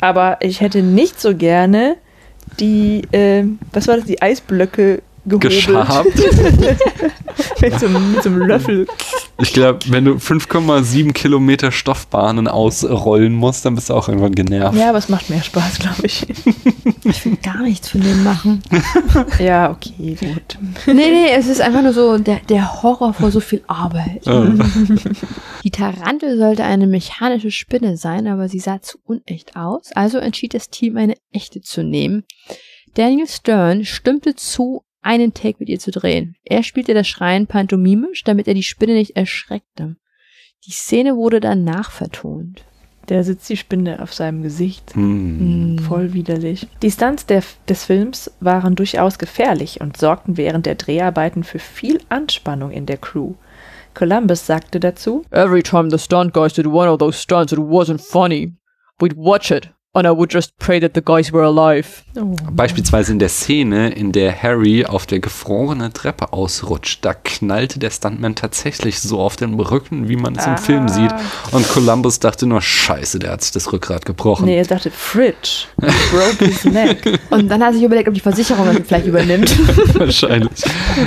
Aber 0.00 0.38
ich 0.40 0.60
hätte 0.60 0.82
nicht 0.82 1.20
so 1.20 1.36
gerne 1.36 1.96
die, 2.58 3.02
äh, 3.12 3.44
was 3.72 3.88
war 3.88 3.96
das, 3.96 4.04
die 4.04 4.20
Eisblöcke 4.20 5.02
gehobelt. 5.24 5.52
Geschabt. 5.52 6.06
mit, 7.60 7.80
so, 7.80 7.86
einem- 7.86 8.12
mit 8.12 8.22
so 8.22 8.28
einem 8.28 8.38
Löffel. 8.46 8.86
Ich 9.40 9.52
glaube, 9.52 9.80
wenn 9.88 10.04
du 10.04 10.12
5,7 10.14 11.12
Kilometer 11.12 11.72
Stoffbahnen 11.72 12.46
ausrollen 12.48 13.34
musst, 13.34 13.64
dann 13.64 13.74
bist 13.74 13.90
du 13.90 13.94
auch 13.94 14.08
irgendwann 14.08 14.34
genervt. 14.34 14.76
Ja, 14.78 14.90
aber 14.90 14.98
es 14.98 15.08
macht 15.08 15.30
mehr 15.30 15.42
Spaß, 15.42 15.78
glaube 15.78 16.06
ich. 16.06 16.26
Ich 17.04 17.24
will 17.26 17.36
gar 17.42 17.62
nichts 17.62 17.88
von 17.88 18.00
dem 18.00 18.22
machen. 18.22 18.62
ja, 19.40 19.72
okay, 19.72 20.16
gut. 20.20 20.56
Nee, 20.86 20.92
nee, 20.94 21.30
es 21.34 21.48
ist 21.48 21.60
einfach 21.60 21.82
nur 21.82 21.92
so 21.92 22.16
der, 22.16 22.38
der 22.48 22.80
Horror 22.82 23.12
vor 23.12 23.32
so 23.32 23.40
viel 23.40 23.62
Arbeit. 23.66 24.24
Die 25.64 25.70
Tarantel 25.72 26.38
sollte 26.38 26.62
eine 26.62 26.86
mechanische 26.86 27.50
Spinne 27.50 27.96
sein, 27.96 28.28
aber 28.28 28.48
sie 28.48 28.60
sah 28.60 28.80
zu 28.80 28.98
unecht 29.04 29.56
aus, 29.56 29.90
also 29.94 30.18
entschied 30.18 30.54
das 30.54 30.70
Team, 30.70 30.96
eine 30.96 31.14
echte 31.32 31.60
zu 31.60 31.82
nehmen. 31.82 32.22
Daniel 32.94 33.26
Stern 33.26 33.84
stimmte 33.84 34.36
zu, 34.36 34.84
einen 35.02 35.34
Take 35.34 35.56
mit 35.58 35.68
ihr 35.68 35.78
zu 35.78 35.90
drehen. 35.90 36.36
Er 36.44 36.62
spielte 36.62 36.94
das 36.94 37.08
Schreien 37.08 37.46
pantomimisch, 37.46 38.24
damit 38.24 38.48
er 38.48 38.54
die 38.54 38.62
Spinne 38.62 38.94
nicht 38.94 39.16
erschreckte. 39.16 39.96
Die 40.66 40.72
Szene 40.72 41.16
wurde 41.16 41.40
dann 41.40 41.64
nachvertont. 41.64 42.64
Der 43.08 43.24
sitzt 43.24 43.48
die 43.48 43.56
Spinne 43.56 44.00
auf 44.00 44.14
seinem 44.14 44.42
Gesicht. 44.42 44.94
hm. 44.94 45.78
Voll 45.80 46.12
widerlich. 46.12 46.68
Die 46.82 46.90
Stunts 46.90 47.26
der, 47.26 47.42
des 47.68 47.84
Films 47.84 48.30
waren 48.38 48.76
durchaus 48.76 49.18
gefährlich 49.18 49.80
und 49.80 49.96
sorgten 49.96 50.36
während 50.36 50.66
der 50.66 50.76
Dreharbeiten 50.76 51.42
für 51.42 51.58
viel 51.58 52.00
Anspannung 52.08 52.70
in 52.70 52.86
der 52.86 52.98
Crew. 52.98 53.34
Columbus 53.94 54.46
sagte 54.46 54.78
dazu, 54.78 55.24
Every 55.30 55.62
time 55.62 55.90
the 55.90 55.98
stunt 55.98 56.32
guys 56.32 56.54
did 56.54 56.66
one 56.66 56.88
of 56.88 56.98
those 56.98 57.18
stunts, 57.18 57.52
it 57.52 57.58
wasn't 57.58 58.00
funny. 58.00 58.54
We'd 59.00 59.16
watch 59.16 59.50
it, 59.50 59.70
and 59.94 60.06
I 60.06 60.10
would 60.10 60.32
just 60.32 60.56
pray 60.58 60.80
that 60.80 60.92
the 60.94 61.02
guys 61.02 61.32
were 61.32 61.42
alive. 61.44 62.02
oh, 62.18 62.34
Beispielsweise 62.50 63.12
in 63.12 63.18
der 63.18 63.28
Szene, 63.28 63.90
in 63.90 64.10
der 64.12 64.32
Harry 64.42 64.86
auf 64.86 65.04
der 65.04 65.20
gefrorenen 65.20 65.92
Treppe 65.92 66.32
ausrutscht, 66.32 67.04
da 67.04 67.12
knallte 67.12 67.78
der 67.78 67.90
Stuntman 67.90 68.34
tatsächlich 68.34 69.00
so 69.00 69.20
auf 69.20 69.36
den 69.36 69.52
Rücken, 69.60 70.08
wie 70.08 70.16
man 70.16 70.34
es 70.36 70.46
im 70.46 70.52
Ah. 70.52 70.56
Film 70.56 70.88
sieht. 70.88 71.12
Und 71.50 71.68
Columbus 71.68 72.20
dachte 72.20 72.46
nur, 72.46 72.62
scheiße, 72.62 73.18
der 73.18 73.32
hat 73.32 73.42
sich 73.42 73.52
das 73.52 73.70
Rückgrat 73.70 74.06
gebrochen. 74.06 74.46
nee, 74.46 74.56
er 74.56 74.64
dachte, 74.64 74.90
Fridge 74.90 75.66
broke 75.76 76.42
his 76.46 76.64
neck. 76.64 77.20
Und 77.28 77.48
dann 77.50 77.62
hat 77.62 77.70
er 77.72 77.74
sich 77.74 77.82
überlegt, 77.82 78.08
ob 78.08 78.14
die 78.14 78.20
Versicherung 78.20 78.64
das 78.66 78.86
vielleicht 78.86 79.06
übernimmt, 79.06 79.54
Wahrscheinlich. 79.98 80.50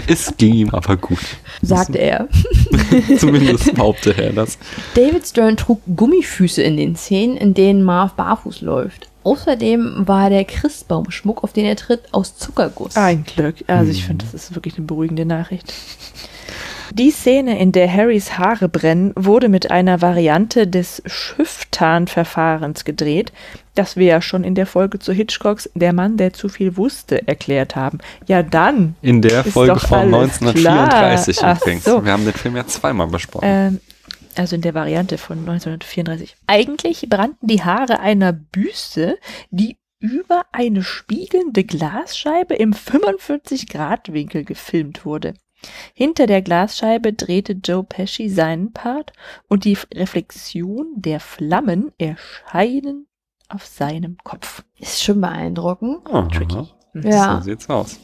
Es 0.07 0.31
ging 0.37 0.53
ihm 0.53 0.69
aber 0.69 0.95
gut. 0.95 1.17
sagte 1.63 1.97
er. 1.97 2.27
Zumindest 3.17 3.73
behauptete 3.73 4.23
er 4.25 4.33
das. 4.33 4.59
David 4.93 5.25
Stern 5.25 5.57
trug 5.57 5.81
Gummifüße 5.95 6.61
in 6.61 6.77
den 6.77 6.95
Szenen, 6.95 7.35
in 7.35 7.55
denen 7.55 7.81
Marv 7.83 8.13
barfuß 8.13 8.61
läuft. 8.61 8.74
Außerdem 9.23 10.07
war 10.07 10.29
der 10.29 10.45
Christbaumschmuck, 10.45 11.43
auf 11.43 11.53
den 11.53 11.65
er 11.65 11.75
tritt, 11.75 12.01
aus 12.11 12.37
Zuckerguss. 12.37 12.95
Ein 12.95 13.23
Glück. 13.23 13.55
Also 13.67 13.91
ich 13.91 14.05
finde, 14.05 14.23
das 14.25 14.33
ist 14.33 14.55
wirklich 14.55 14.77
eine 14.77 14.85
beruhigende 14.85 15.25
Nachricht. 15.25 15.73
Die 16.93 17.11
Szene, 17.11 17.59
in 17.59 17.71
der 17.71 17.91
Harrys 17.91 18.37
Haare 18.37 18.69
brennen, 18.69 19.11
wurde 19.15 19.49
mit 19.49 19.71
einer 19.71 20.01
Variante 20.01 20.67
des 20.67 21.01
Schifftarnverfahrens 21.05 22.85
gedreht, 22.85 23.33
das 23.73 23.97
wir 23.97 24.05
ja 24.05 24.21
schon 24.21 24.43
in 24.43 24.55
der 24.55 24.65
Folge 24.65 24.99
zu 24.99 25.11
Hitchcocks 25.11 25.69
Der 25.73 25.91
Mann, 25.91 26.17
der 26.17 26.33
zu 26.33 26.47
viel 26.47 26.77
wusste, 26.77 27.27
erklärt 27.27 27.75
haben. 27.75 27.97
Ja, 28.27 28.43
dann. 28.43 28.95
In 29.01 29.21
der 29.21 29.45
Ist 29.45 29.53
Folge 29.53 29.73
doch 29.73 29.87
von 29.87 30.13
alles 30.13 30.41
1934 30.41 31.37
klar. 31.37 31.55
Ach 31.57 31.61
übrigens. 31.61 31.83
so. 31.83 32.05
Wir 32.05 32.11
haben 32.11 32.23
den 32.23 32.33
Film 32.33 32.55
ja 32.55 32.65
zweimal 32.65 33.07
besprochen. 33.07 33.45
Ähm, 33.45 33.79
also 34.35 34.55
in 34.55 34.61
der 34.61 34.73
Variante 34.73 35.17
von 35.17 35.39
1934. 35.39 36.35
Eigentlich 36.47 37.07
brannten 37.09 37.47
die 37.47 37.63
Haare 37.63 37.99
einer 37.99 38.33
Büste, 38.33 39.17
die 39.49 39.77
über 39.99 40.43
eine 40.51 40.83
spiegelnde 40.83 41.63
Glasscheibe 41.63 42.55
im 42.55 42.73
45-Grad-Winkel 42.73 44.43
gefilmt 44.43 45.05
wurde. 45.05 45.33
Hinter 45.93 46.27
der 46.27 46.41
Glasscheibe 46.41 47.13
drehte 47.13 47.53
Joe 47.53 47.83
Pesci 47.83 48.29
seinen 48.29 48.71
Part 48.71 49.13
und 49.47 49.65
die 49.65 49.77
Reflexion 49.93 50.93
der 50.95 51.19
Flammen 51.19 51.91
erscheinen 51.97 53.07
auf 53.49 53.65
seinem 53.65 54.17
Kopf. 54.23 54.63
Ist 54.77 55.03
schon 55.03 55.21
beeindruckend. 55.21 56.05
Aha. 56.07 56.27
tricky. 56.27 56.67
Ja. 56.93 57.37
So 57.37 57.43
sieht's 57.43 57.69
aus. 57.69 57.99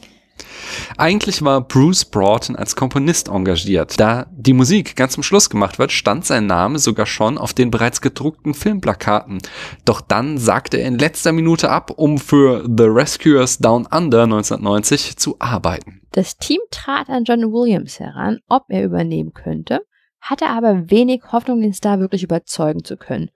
Eigentlich 0.96 1.42
war 1.42 1.60
Bruce 1.60 2.04
Broughton 2.04 2.56
als 2.56 2.76
Komponist 2.76 3.28
engagiert. 3.28 3.98
Da 3.98 4.26
die 4.30 4.52
Musik 4.52 4.96
ganz 4.96 5.12
zum 5.14 5.22
Schluss 5.22 5.50
gemacht 5.50 5.78
wird, 5.78 5.92
stand 5.92 6.24
sein 6.24 6.46
Name 6.46 6.78
sogar 6.78 7.06
schon 7.06 7.38
auf 7.38 7.54
den 7.54 7.70
bereits 7.70 8.00
gedruckten 8.00 8.54
Filmplakaten. 8.54 9.38
Doch 9.84 10.00
dann 10.00 10.38
sagte 10.38 10.78
er 10.78 10.88
in 10.88 10.98
letzter 10.98 11.32
Minute 11.32 11.70
ab, 11.70 11.90
um 11.96 12.18
für 12.18 12.64
The 12.64 12.84
Rescuers 12.84 13.58
Down 13.58 13.86
Under 13.86 14.24
1990 14.24 15.16
zu 15.16 15.36
arbeiten. 15.38 16.00
Das 16.12 16.36
Team 16.36 16.60
trat 16.70 17.08
an 17.08 17.24
John 17.24 17.52
Williams 17.52 17.98
heran, 17.98 18.40
ob 18.48 18.64
er 18.68 18.84
übernehmen 18.84 19.32
könnte, 19.32 19.80
hatte 20.20 20.46
aber 20.46 20.90
wenig 20.90 21.22
Hoffnung, 21.32 21.60
den 21.60 21.72
Star 21.72 22.00
wirklich 22.00 22.22
überzeugen 22.22 22.84
zu 22.84 22.96
können. 22.96 23.30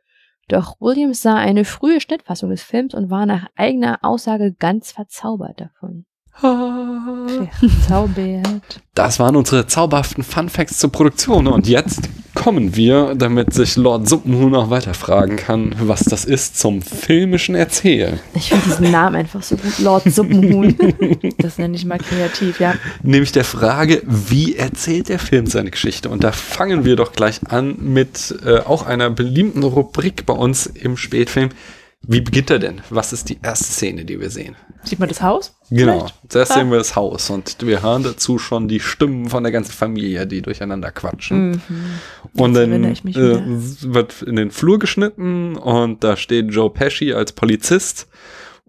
Doch 0.49 0.81
Williams 0.81 1.23
sah 1.23 1.35
eine 1.35 1.65
frühe 1.65 2.01
Schnittfassung 2.01 2.51
des 2.51 2.63
Films 2.63 2.95
und 2.95 3.11
war 3.11 3.27
nach 3.27 3.49
eigener 3.57 3.99
Aussage 4.03 4.53
ganz 4.53 4.93
verzaubert 4.93 5.61
davon. 5.61 6.07
Zaubert. 7.89 8.81
Das 8.95 9.19
waren 9.19 9.37
unsere 9.37 9.67
zauberhaften 9.67 10.23
Fun 10.23 10.49
Facts 10.49 10.79
zur 10.79 10.93
Produktion. 10.93 11.47
Und 11.47 11.67
jetzt 11.67 12.09
kommen 12.35 12.77
wir, 12.77 13.15
damit 13.15 13.55
sich 13.55 13.77
Lord 13.77 14.07
Suppenhuhn 14.09 14.55
auch 14.55 14.69
weiter 14.69 14.93
fragen 14.93 15.37
kann, 15.37 15.75
was 15.81 16.01
das 16.01 16.25
ist, 16.27 16.59
zum 16.59 16.83
filmischen 16.83 17.55
Erzählen. 17.55 18.21
Ich 18.35 18.51
finde 18.51 18.65
diesen 18.67 18.91
Namen 18.91 19.17
einfach 19.17 19.43
so 19.43 19.57
gut, 19.57 19.79
Lord 19.79 20.05
Suppenhuhn. 20.05 20.77
Das 21.39 21.59
nenne 21.59 21.77
ich 21.77 21.85
mal 21.85 21.99
kreativ, 21.99 22.61
ja. 22.61 22.75
Nämlich 23.03 23.33
der 23.33 23.45
Frage, 23.45 24.03
wie 24.05 24.57
erzählt 24.57 25.09
der 25.09 25.19
Film 25.19 25.47
seine 25.47 25.71
Geschichte? 25.71 26.09
Und 26.09 26.25
da 26.25 26.33
fangen 26.33 26.85
wir 26.85 26.97
doch 26.97 27.13
gleich 27.13 27.41
an 27.49 27.77
mit 27.81 28.35
äh, 28.45 28.59
auch 28.59 28.87
einer 28.87 29.11
beliebten 29.11 29.63
Rubrik 29.63 30.27
bei 30.27 30.35
uns 30.35 30.67
im 30.67 30.97
Spätfilm. 30.97 31.51
Wie 32.03 32.21
beginnt 32.21 32.51
er 32.51 32.59
denn? 32.59 32.83
Was 32.91 33.13
ist 33.13 33.29
die 33.31 33.39
erste 33.43 33.65
Szene, 33.65 34.05
die 34.05 34.21
wir 34.21 34.31
sehen? 34.31 34.55
Sieht 34.85 35.01
man 35.01 35.09
das 35.09 35.23
Haus? 35.23 35.57
Genau. 35.71 35.99
Vielleicht? 35.99 36.15
Zuerst 36.29 36.51
Ja. 36.51 36.57
sehen 36.59 36.71
wir 36.71 36.79
das 36.79 36.95
Haus 36.95 37.31
und 37.31 37.57
wir 37.67 37.83
hören 37.83 38.05
dazu 38.05 38.39
schon 38.39 38.69
die 38.69 38.79
Stimmen 38.79 39.29
von 39.29 39.43
der 39.43 39.51
ganzen 39.51 39.73
Familie, 39.73 40.27
die 40.27 40.43
durcheinander 40.43 40.93
quatschen. 40.93 41.51
Mhm. 41.51 41.61
Und 42.41 42.55
dann 42.55 42.85
äh, 42.85 42.95
wird 43.15 44.23
in 44.23 44.37
den 44.37 44.53
Flur 44.53 44.79
geschnitten 44.79 45.57
und 45.57 46.05
da 46.05 46.17
steht 46.17 46.53
Joe 46.53 46.71
Pesci 46.71 47.13
als 47.13 47.33
Polizist 47.33 48.07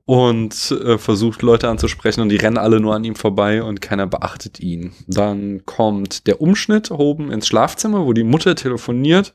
und 0.06 0.72
äh, 0.72 0.98
versucht 0.98 1.42
Leute 1.42 1.68
anzusprechen 1.70 2.22
und 2.22 2.30
die 2.30 2.38
rennen 2.38 2.58
alle 2.58 2.80
nur 2.80 2.96
an 2.96 3.04
ihm 3.04 3.16
vorbei 3.16 3.62
und 3.62 3.82
keiner 3.82 4.08
beachtet 4.08 4.60
ihn. 4.60 4.94
Dann 5.06 5.66
kommt 5.66 6.26
der 6.28 6.42
Umschnitt 6.42 6.90
oben 6.90 7.30
ins 7.30 7.46
Schlafzimmer, 7.46 8.06
wo 8.06 8.14
die 8.14 8.24
Mutter 8.24 8.56
telefoniert 8.56 9.34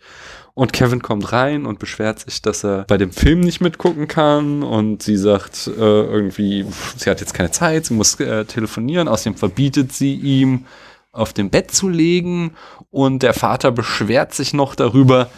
und 0.55 0.73
Kevin 0.73 1.03
kommt 1.03 1.33
rein 1.33 1.65
und 1.65 1.79
beschwert 1.79 2.21
sich, 2.21 2.43
dass 2.43 2.65
er 2.65 2.85
bei 2.85 2.99
dem 2.99 3.13
Film 3.13 3.41
nicht 3.41 3.61
mitgucken 3.61 4.09
kann 4.09 4.63
und 4.63 5.03
sie 5.03 5.17
sagt 5.17 5.67
äh, 5.67 5.81
irgendwie, 5.81 6.67
sie 6.97 7.09
hat 7.09 7.21
jetzt 7.21 7.35
keine 7.35 7.51
Zeit, 7.51 7.87
sie 7.87 7.95
muss 7.95 8.19
äh, 8.21 8.45
telefonieren, 8.45 9.09
außerdem 9.09 9.37
verbietet 9.37 9.93
sie 9.93 10.15
ihm 10.15 10.67
auf 11.11 11.33
dem 11.33 11.51
Bett 11.51 11.71
zu 11.71 11.89
legen 11.89 12.53
und 12.91 13.23
der 13.23 13.35
Vater 13.35 13.71
beschwert 13.71 14.35
sich 14.35 14.53
noch 14.53 14.75
darüber, 14.75 15.29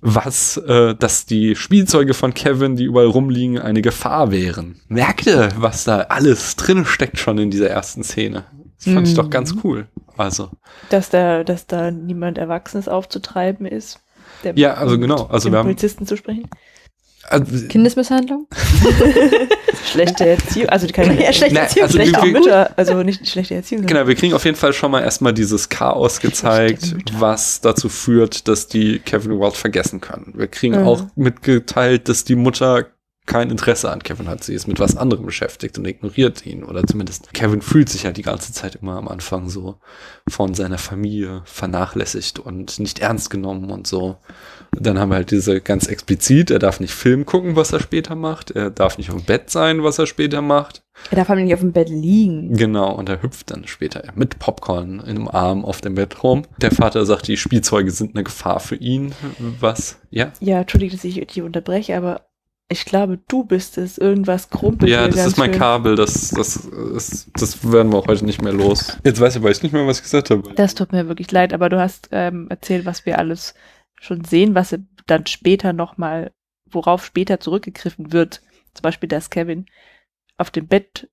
was, 0.00 0.56
äh, 0.56 0.94
dass 0.94 1.26
die 1.26 1.54
Spielzeuge 1.56 2.14
von 2.14 2.34
Kevin, 2.34 2.76
die 2.76 2.84
überall 2.84 3.06
rumliegen, 3.06 3.58
eine 3.58 3.82
Gefahr 3.82 4.30
wären. 4.30 4.80
Merkt 4.88 5.26
ihr, 5.26 5.50
was 5.56 5.84
da 5.84 6.00
alles 6.00 6.56
drin 6.56 6.84
steckt 6.84 7.18
schon 7.18 7.38
in 7.38 7.50
dieser 7.50 7.70
ersten 7.70 8.02
Szene? 8.02 8.44
Das 8.84 8.92
fand 8.92 9.08
ich 9.08 9.14
doch 9.14 9.30
ganz 9.30 9.54
cool. 9.62 9.86
Also, 10.16 10.50
Dass 10.90 11.10
da, 11.10 11.42
dass 11.42 11.66
da 11.66 11.90
niemand 11.90 12.38
Erwachsenes 12.38 12.88
aufzutreiben 12.88 13.66
ist. 13.66 14.00
Der 14.44 14.54
Ja, 14.56 14.74
also 14.74 14.98
genau, 14.98 15.26
also 15.26 15.50
wir 15.50 15.58
haben- 15.58 15.66
Polizisten 15.66 16.06
zu 16.06 16.16
sprechen. 16.16 16.48
also 17.28 17.66
Kindesmisshandlung? 17.68 18.46
Schlechte 19.90 20.26
Erziehung, 20.28 20.68
also 20.70 20.86
keine 20.88 21.22
Ja, 21.22 21.32
schlechte 21.32 21.54
Na, 21.54 21.60
Erziehung, 21.62 21.84
also 21.86 21.98
schlechte 21.98 22.16
wir- 22.22 22.24
wir- 22.24 22.40
Mütter, 22.40 22.70
also 22.76 23.02
nicht 23.02 23.20
die 23.22 23.26
schlechte 23.26 23.54
Erziehung. 23.54 23.86
Genau, 23.86 24.06
wir 24.06 24.14
kriegen 24.14 24.34
auf 24.34 24.44
jeden 24.44 24.56
Fall 24.56 24.72
schon 24.72 24.90
mal 24.90 25.02
erstmal 25.02 25.32
dieses 25.32 25.68
Chaos 25.68 26.20
gezeigt, 26.20 26.94
was 27.18 27.60
dazu 27.60 27.88
führt, 27.88 28.48
dass 28.48 28.66
die 28.66 28.98
Kevin 28.98 29.38
Walt 29.38 29.54
vergessen 29.56 30.00
können. 30.00 30.32
Wir 30.36 30.48
kriegen 30.48 30.80
Mhm. 30.80 30.86
auch 30.86 31.02
mitgeteilt, 31.16 32.08
dass 32.08 32.24
die 32.24 32.34
Mutter 32.36 32.86
kein 33.26 33.50
Interesse 33.50 33.90
an 33.90 34.02
Kevin 34.02 34.28
hat. 34.28 34.44
Sie 34.44 34.54
ist 34.54 34.68
mit 34.68 34.78
was 34.78 34.96
anderem 34.96 35.24
beschäftigt 35.24 35.78
und 35.78 35.86
ignoriert 35.86 36.44
ihn. 36.44 36.62
Oder 36.62 36.86
zumindest 36.86 37.32
Kevin 37.32 37.62
fühlt 37.62 37.88
sich 37.88 38.02
ja 38.02 38.12
die 38.12 38.22
ganze 38.22 38.52
Zeit 38.52 38.76
immer 38.76 38.96
am 38.96 39.08
Anfang 39.08 39.48
so 39.48 39.76
von 40.28 40.54
seiner 40.54 40.78
Familie 40.78 41.42
vernachlässigt 41.46 42.38
und 42.38 42.78
nicht 42.78 42.98
ernst 42.98 43.30
genommen 43.30 43.70
und 43.70 43.86
so. 43.86 44.16
Dann 44.72 44.98
haben 44.98 45.10
wir 45.10 45.16
halt 45.16 45.30
diese 45.30 45.60
ganz 45.60 45.86
explizit, 45.86 46.50
er 46.50 46.58
darf 46.58 46.80
nicht 46.80 46.92
Film 46.92 47.24
gucken, 47.24 47.56
was 47.56 47.72
er 47.72 47.80
später 47.80 48.14
macht. 48.14 48.50
Er 48.50 48.70
darf 48.70 48.98
nicht 48.98 49.10
auf 49.10 49.16
dem 49.16 49.24
Bett 49.24 49.50
sein, 49.50 49.82
was 49.82 49.98
er 49.98 50.06
später 50.06 50.42
macht. 50.42 50.82
Er 51.10 51.16
darf 51.16 51.28
halt 51.28 51.40
nicht 51.40 51.54
auf 51.54 51.60
dem 51.60 51.72
Bett 51.72 51.88
liegen. 51.88 52.54
Genau, 52.56 52.92
und 52.92 53.08
er 53.08 53.22
hüpft 53.22 53.50
dann 53.50 53.66
später 53.66 54.04
mit 54.14 54.38
Popcorn 54.38 55.00
im 55.00 55.28
Arm 55.28 55.64
auf 55.64 55.80
dem 55.80 55.94
Bett 55.94 56.22
rum. 56.22 56.44
Der 56.58 56.70
Vater 56.70 57.04
sagt, 57.06 57.28
die 57.28 57.36
Spielzeuge 57.36 57.90
sind 57.90 58.14
eine 58.14 58.24
Gefahr 58.24 58.60
für 58.60 58.76
ihn. 58.76 59.12
Was? 59.60 59.98
Ja? 60.10 60.32
Ja, 60.40 60.60
entschuldige, 60.60 60.94
dass 60.94 61.04
ich 61.04 61.14
dich 61.14 61.42
unterbreche, 61.42 61.96
aber 61.96 62.22
ich 62.68 62.84
glaube, 62.84 63.18
du 63.28 63.44
bist 63.44 63.78
es. 63.78 63.98
Irgendwas 63.98 64.48
krumpelt 64.48 64.90
Ja, 64.90 65.06
das 65.06 65.16
ganz 65.16 65.28
ist 65.28 65.38
mein 65.38 65.50
schön. 65.50 65.58
Kabel. 65.58 65.96
Das, 65.96 66.30
das, 66.30 66.56
ist, 66.56 67.30
das 67.34 67.70
werden 67.70 67.92
wir 67.92 67.98
auch 67.98 68.06
heute 68.06 68.24
nicht 68.24 68.42
mehr 68.42 68.52
los. 68.52 68.98
Jetzt 69.04 69.20
weiß 69.20 69.34
ich 69.36 69.42
aber 69.42 69.50
ich 69.50 69.62
nicht 69.62 69.72
mehr, 69.72 69.86
was 69.86 69.98
ich 69.98 70.04
gesagt 70.04 70.30
habe. 70.30 70.54
Das 70.54 70.74
tut 70.74 70.92
mir 70.92 71.06
wirklich 71.08 71.30
leid, 71.30 71.52
aber 71.52 71.68
du 71.68 71.78
hast 71.78 72.08
ähm, 72.12 72.48
erzählt, 72.48 72.86
was 72.86 73.04
wir 73.06 73.18
alles 73.18 73.54
schon 74.00 74.24
sehen, 74.24 74.54
was 74.54 74.76
dann 75.06 75.26
später 75.26 75.72
nochmal, 75.72 76.32
worauf 76.70 77.04
später 77.04 77.38
zurückgegriffen 77.38 78.12
wird. 78.12 78.42
Zum 78.72 78.82
Beispiel, 78.82 79.08
dass 79.08 79.30
Kevin 79.30 79.66
auf 80.38 80.50
dem 80.50 80.66
Bett, 80.66 81.08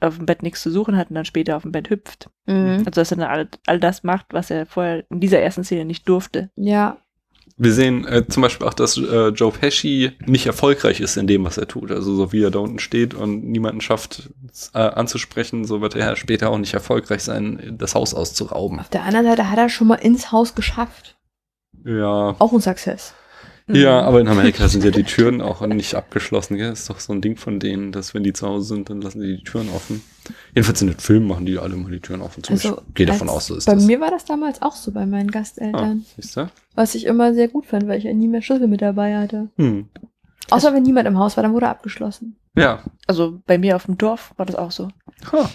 auf 0.00 0.16
dem 0.16 0.26
Bett 0.26 0.42
nichts 0.42 0.62
zu 0.62 0.70
suchen 0.70 0.96
hat 0.96 1.10
und 1.10 1.16
dann 1.16 1.24
später 1.24 1.56
auf 1.56 1.62
dem 1.62 1.72
Bett 1.72 1.90
hüpft. 1.90 2.30
Mhm. 2.46 2.78
Also, 2.78 2.90
dass 2.90 3.12
er 3.12 3.18
dann 3.18 3.30
all, 3.30 3.48
all 3.66 3.78
das 3.78 4.02
macht, 4.02 4.32
was 4.32 4.50
er 4.50 4.66
vorher 4.66 5.04
in 5.10 5.20
dieser 5.20 5.40
ersten 5.40 5.64
Szene 5.64 5.84
nicht 5.84 6.08
durfte. 6.08 6.50
Ja. 6.56 6.98
Wir 7.56 7.72
sehen 7.72 8.04
äh, 8.06 8.26
zum 8.26 8.42
Beispiel 8.42 8.66
auch, 8.66 8.74
dass 8.74 8.96
äh, 8.96 9.28
Joe 9.28 9.52
Pesci 9.52 10.12
nicht 10.26 10.46
erfolgreich 10.46 11.00
ist 11.00 11.16
in 11.16 11.28
dem, 11.28 11.44
was 11.44 11.56
er 11.56 11.68
tut. 11.68 11.92
Also 11.92 12.14
so 12.14 12.32
wie 12.32 12.42
er 12.42 12.50
da 12.50 12.58
unten 12.58 12.80
steht 12.80 13.14
und 13.14 13.44
niemanden 13.44 13.80
schafft 13.80 14.30
äh, 14.72 14.78
anzusprechen, 14.78 15.64
so 15.64 15.80
wird 15.80 15.94
er 15.94 16.16
später 16.16 16.50
auch 16.50 16.58
nicht 16.58 16.74
erfolgreich 16.74 17.22
sein, 17.22 17.76
das 17.78 17.94
Haus 17.94 18.12
auszurauben. 18.12 18.80
Auf 18.80 18.88
der 18.88 19.04
anderen 19.04 19.26
Seite 19.26 19.50
hat 19.50 19.58
er 19.58 19.68
schon 19.68 19.86
mal 19.86 19.94
ins 19.96 20.32
Haus 20.32 20.56
geschafft. 20.56 21.16
Ja, 21.84 22.34
Auch 22.38 22.52
ein 22.52 22.60
Success. 22.60 23.14
Ja, 23.66 24.02
Mhm. 24.02 24.06
aber 24.08 24.20
in 24.20 24.28
Amerika 24.28 24.68
sind 24.68 24.84
ja 24.84 24.90
die 24.90 25.04
Türen 25.04 25.40
auch 25.40 25.66
nicht 25.66 25.94
abgeschlossen. 25.94 26.56
Gell? 26.56 26.70
Das 26.70 26.80
ist 26.80 26.90
doch 26.90 27.00
so 27.00 27.12
ein 27.14 27.20
Ding 27.22 27.36
von 27.36 27.60
denen, 27.60 27.92
dass 27.92 28.12
wenn 28.12 28.22
die 28.22 28.32
zu 28.34 28.46
Hause 28.46 28.74
sind, 28.74 28.90
dann 28.90 29.00
lassen 29.00 29.20
die 29.22 29.38
die 29.38 29.44
Türen 29.44 29.68
offen. 29.70 30.02
Jedenfalls 30.54 30.82
in 30.82 30.88
den 30.88 30.98
Filmen 30.98 31.26
machen 31.26 31.46
die 31.46 31.58
alle 31.58 31.74
mal 31.76 31.90
die 31.90 32.00
Türen 32.00 32.20
offen. 32.20 32.42
Zum 32.44 32.54
Also, 32.54 32.82
ich 32.88 32.94
gehe 32.94 33.06
davon 33.06 33.28
aus, 33.30 33.46
so 33.46 33.56
ist 33.56 33.64
Bei 33.66 33.74
das. 33.74 33.84
mir 33.86 34.00
war 34.00 34.10
das 34.10 34.24
damals 34.26 34.60
auch 34.60 34.74
so 34.76 34.90
bei 34.92 35.06
meinen 35.06 35.30
ah, 35.30 35.32
Gasteltern. 35.32 36.04
siehst 36.16 36.36
du? 36.36 36.50
Was 36.74 36.94
ich 36.94 37.06
immer 37.06 37.32
sehr 37.32 37.48
gut 37.48 37.64
fand, 37.66 37.86
weil 37.88 37.98
ich 37.98 38.04
ja 38.04 38.12
nie 38.12 38.28
mehr 38.28 38.42
Schlüssel 38.42 38.68
mit 38.68 38.82
dabei 38.82 39.16
hatte. 39.18 39.48
Hm. 39.56 39.88
Außer 40.50 40.74
wenn 40.74 40.82
niemand 40.82 41.08
im 41.08 41.18
Haus 41.18 41.36
war, 41.38 41.42
dann 41.42 41.54
wurde 41.54 41.68
abgeschlossen. 41.68 42.36
Ja. 42.56 42.82
Also 43.06 43.40
bei 43.46 43.56
mir 43.56 43.76
auf 43.76 43.86
dem 43.86 43.96
Dorf 43.96 44.34
war 44.36 44.44
das 44.44 44.56
auch 44.56 44.70
so. 44.72 44.88
Ha. 45.32 45.50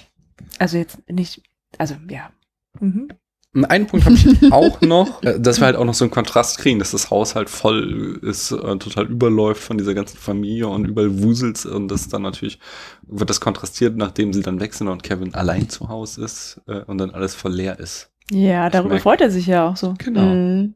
Also 0.58 0.78
jetzt 0.78 0.98
nicht, 1.10 1.44
also 1.78 1.96
ja. 2.10 2.32
Mhm. 2.80 3.10
Und 3.56 3.66
Einen 3.66 3.88
Punkt 3.88 4.06
habe 4.06 4.16
ich 4.16 4.28
auch 4.52 4.80
noch, 4.82 5.24
äh, 5.24 5.40
dass 5.40 5.60
wir 5.60 5.66
halt 5.66 5.76
auch 5.76 5.86
noch 5.86 5.96
so 5.96 6.04
einen 6.06 6.12
Kontrast 6.12 6.60
kriegen, 6.60 6.78
dass 6.78 6.92
das 6.92 7.10
Haus 7.10 7.34
halt 7.36 7.50
voll 7.50 8.20
ist, 8.22 8.52
äh, 8.52 8.78
total 8.78 9.08
überläuft 9.08 9.64
von 9.64 9.78
dieser 9.78 9.96
ganzen 9.96 10.18
Familie 10.18 10.68
und 10.68 10.86
überall 10.86 11.22
wuselt 11.24 11.66
und 11.66 11.88
das 11.88 12.08
dann 12.10 12.22
natürlich 12.22 12.60
wird 13.08 13.30
das 13.30 13.42
kontrastiert, 13.42 13.98
nachdem 13.98 14.34
sie 14.34 14.42
dann 14.44 14.60
weg 14.60 14.74
sind 14.76 14.88
und 14.88 15.02
Kevin 15.02 15.34
allein 15.34 15.68
zu 15.68 15.90
Hause 15.90 16.24
ist 16.26 16.62
äh, 16.68 16.82
und 16.84 17.00
dann 17.00 17.10
alles 17.10 17.34
voll 17.34 17.54
leer 17.54 17.80
ist. 17.80 18.12
Ja, 18.32 18.70
darüber 18.70 18.94
merk- 18.96 19.02
freut 19.02 19.22
er 19.22 19.32
sich 19.32 19.48
ja 19.48 19.68
auch 19.68 19.78
so. 19.78 19.96
Genau. 19.98 20.22
Mhm. 20.22 20.76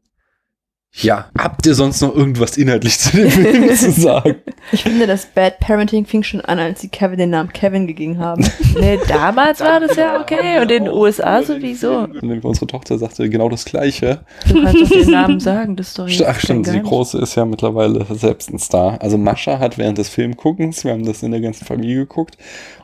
Ja, 0.95 1.29
habt 1.37 1.65
ihr 1.67 1.75
sonst 1.75 2.01
noch 2.01 2.15
irgendwas 2.15 2.57
inhaltlich 2.57 2.99
zu 2.99 3.17
dem 3.17 3.29
Film 3.29 3.69
zu 3.75 3.91
sagen? 3.91 4.35
Ich 4.73 4.83
finde, 4.83 5.05
das 5.05 5.27
Bad 5.27 5.59
Parenting 5.59 6.05
fing 6.05 6.23
schon 6.23 6.41
an, 6.41 6.59
als 6.59 6.81
sie 6.81 6.89
Kevin 6.89 7.17
den 7.17 7.29
Namen 7.29 7.53
Kevin 7.53 7.87
gegeben 7.87 8.17
haben. 8.17 8.43
Nee, 8.75 8.97
damals 9.07 9.59
war 9.59 9.79
das 9.79 9.95
ja 9.95 10.19
okay 10.19 10.59
und 10.59 10.71
in 10.71 10.85
den 10.85 10.93
USA 10.93 11.43
sowieso. 11.43 11.99
Und 11.99 12.43
unsere 12.43 12.65
Tochter 12.65 12.97
sagte 12.97 13.29
genau 13.29 13.47
das 13.47 13.65
Gleiche. 13.65 14.25
Du 14.47 14.63
kannst 14.63 14.81
doch 14.81 14.89
den 14.89 15.11
Namen 15.11 15.39
sagen, 15.39 15.75
das 15.75 15.89
ist 15.89 15.99
doch 15.99 16.09
Ach 16.27 16.39
stimmt, 16.39 16.65
die. 16.65 16.81
Große 16.81 17.19
ist 17.19 17.35
ja 17.35 17.45
mittlerweile 17.45 18.03
selbst 18.15 18.51
ein 18.51 18.57
Star. 18.57 18.99
Also 18.99 19.19
Mascha 19.19 19.59
hat 19.59 19.77
während 19.77 19.99
des 19.99 20.09
Filmguckens, 20.09 20.83
wir 20.85 20.93
haben 20.93 21.05
das 21.05 21.21
in 21.21 21.31
der 21.31 21.41
ganzen 21.41 21.65
Familie 21.65 21.97
geguckt, 21.97 22.37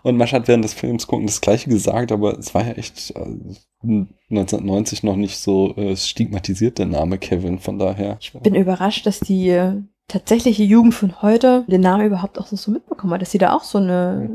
und 0.04 0.16
Mascha 0.16 0.38
hat 0.38 0.48
während 0.48 0.64
des 0.64 0.76
Films 0.76 1.08
gucken 1.08 1.26
das 1.26 1.42
Gleiche 1.42 1.70
gesagt, 1.70 2.12
aber 2.12 2.38
es 2.38 2.54
war 2.54 2.66
ja 2.66 2.74
echt 2.74 3.12
äh, 3.16 4.06
1990 4.30 5.04
noch 5.04 5.16
nicht 5.16 5.38
so 5.38 5.76
äh, 5.76 5.96
stigmatisiert 5.96 6.78
der 6.78 6.86
Name 6.86 7.18
Kevin, 7.18 7.60
von 7.60 7.80
daher. 7.80 8.18
Ich 8.20 8.32
bin 8.34 8.56
überrascht, 8.56 9.06
dass 9.06 9.20
die 9.20 9.50
äh, 9.50 9.82
tatsächliche 10.10 10.64
Jugend 10.64 10.94
von 10.94 11.22
heute 11.22 11.64
den 11.68 11.82
Namen 11.82 12.06
überhaupt 12.08 12.38
auch 12.38 12.52
noch 12.52 12.58
so 12.60 12.72
mitbekommen 12.72 13.14
hat, 13.14 13.22
dass 13.22 13.32
sie 13.32 13.38
da 13.38 13.54
auch 13.54 13.64
so 13.64 13.78
eine, 13.78 14.30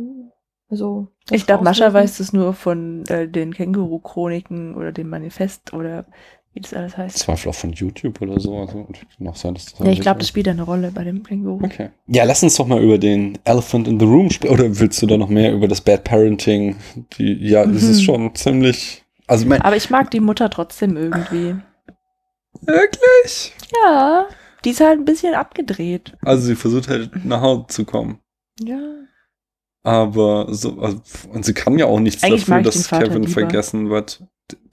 also. 0.70 1.08
das 1.26 1.36
Ich 1.40 1.46
glaube, 1.46 1.64
Mascha 1.64 1.92
weiß 1.92 2.16
das 2.18 2.32
nur 2.32 2.54
von 2.54 3.04
äh, 3.08 3.28
den 3.28 3.52
Känguru-Chroniken 3.52 4.74
oder 4.76 4.92
dem 4.92 5.10
Manifest 5.10 5.72
oder 5.74 6.06
wie 6.54 6.60
das 6.60 6.72
alles 6.72 6.96
heißt. 6.96 7.18
Zweifel 7.18 7.48
auch 7.50 7.54
von 7.54 7.72
YouTube 7.72 8.22
oder 8.22 8.38
so. 8.38 8.56
Also 8.58 8.86
noch 9.18 9.34
sein, 9.34 9.54
dass 9.54 9.66
das 9.66 9.80
Ja, 9.80 9.86
ich 9.92 10.00
glaube, 10.00 10.20
das 10.20 10.28
spielt 10.28 10.46
eine 10.46 10.62
Rolle 10.62 10.92
bei 10.92 11.02
dem 11.02 11.24
Känguru. 11.24 11.64
Okay. 11.64 11.90
Ja, 12.06 12.22
lass 12.24 12.44
uns 12.44 12.54
doch 12.56 12.66
mal 12.68 12.80
über 12.80 12.96
den 12.96 13.36
Elephant 13.44 13.88
in 13.88 13.98
the 13.98 14.06
Room 14.06 14.30
sprechen. 14.30 14.54
Oder 14.54 14.78
willst 14.78 15.02
du 15.02 15.06
da 15.06 15.16
noch 15.16 15.28
mehr 15.28 15.52
über 15.52 15.66
das 15.66 15.80
Bad 15.80 16.04
Parenting? 16.04 16.76
Die, 17.18 17.34
ja, 17.48 17.64
es 17.64 17.82
ist 17.82 17.98
Mhm. 17.98 18.04
schon 18.04 18.34
ziemlich. 18.36 19.04
Also, 19.26 19.42
ich 19.42 19.48
meine, 19.48 19.64
Aber 19.64 19.74
ich 19.76 19.90
mag 19.90 20.12
die 20.12 20.20
Mutter 20.20 20.48
trotzdem 20.48 20.96
irgendwie. 20.96 21.56
wirklich? 22.62 23.52
Ja, 23.82 24.26
die 24.64 24.70
ist 24.70 24.80
halt 24.80 24.98
ein 24.98 25.04
bisschen 25.04 25.34
abgedreht. 25.34 26.16
Also, 26.22 26.46
sie 26.46 26.56
versucht 26.56 26.88
halt 26.88 27.24
nach 27.24 27.40
Hause 27.40 27.66
zu 27.68 27.84
kommen. 27.84 28.18
Ja. 28.60 28.78
Aber 29.82 30.46
so, 30.54 30.78
also, 30.80 31.00
und 31.32 31.44
sie 31.44 31.52
kann 31.52 31.76
ja 31.78 31.86
auch 31.86 32.00
nichts 32.00 32.22
Eigentlich 32.22 32.42
dafür, 32.46 32.54
mag 32.56 32.66
ich 32.66 32.70
den 32.72 32.78
dass 32.80 32.86
Vater 32.88 33.04
Kevin 33.08 33.22
lieber. 33.22 33.32
vergessen 33.32 33.90
wird. 33.90 34.24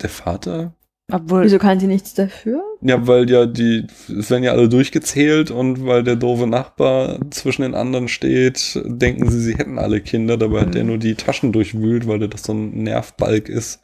Der 0.02 0.10
Vater? 0.10 0.74
Obwohl, 1.12 1.44
Wieso 1.44 1.60
kann 1.60 1.78
sie 1.80 1.88
nichts 1.88 2.14
dafür? 2.14 2.64
Ja, 2.82 3.06
weil 3.06 3.30
ja 3.30 3.46
die, 3.46 3.86
es 4.18 4.30
werden 4.30 4.44
ja 4.44 4.52
alle 4.54 4.70
durchgezählt 4.70 5.52
und 5.52 5.86
weil 5.86 6.04
der 6.04 6.16
doofe 6.16 6.48
Nachbar 6.48 7.20
zwischen 7.32 7.64
den 7.64 7.76
anderen 7.76 8.08
steht, 8.08 8.80
denken 8.86 9.30
sie, 9.30 9.42
sie 9.42 9.56
hätten 9.58 9.78
alle 9.78 10.00
Kinder, 10.00 10.38
dabei 10.38 10.62
hat 10.62 10.74
der 10.74 10.84
Mhm. 10.84 10.90
nur 10.90 10.98
die 11.00 11.16
Taschen 11.16 11.52
durchwühlt, 11.52 12.08
weil 12.08 12.20
der 12.20 12.30
das 12.30 12.44
so 12.44 12.54
ein 12.54 12.84
Nervbalg 12.84 13.50
ist, 13.50 13.82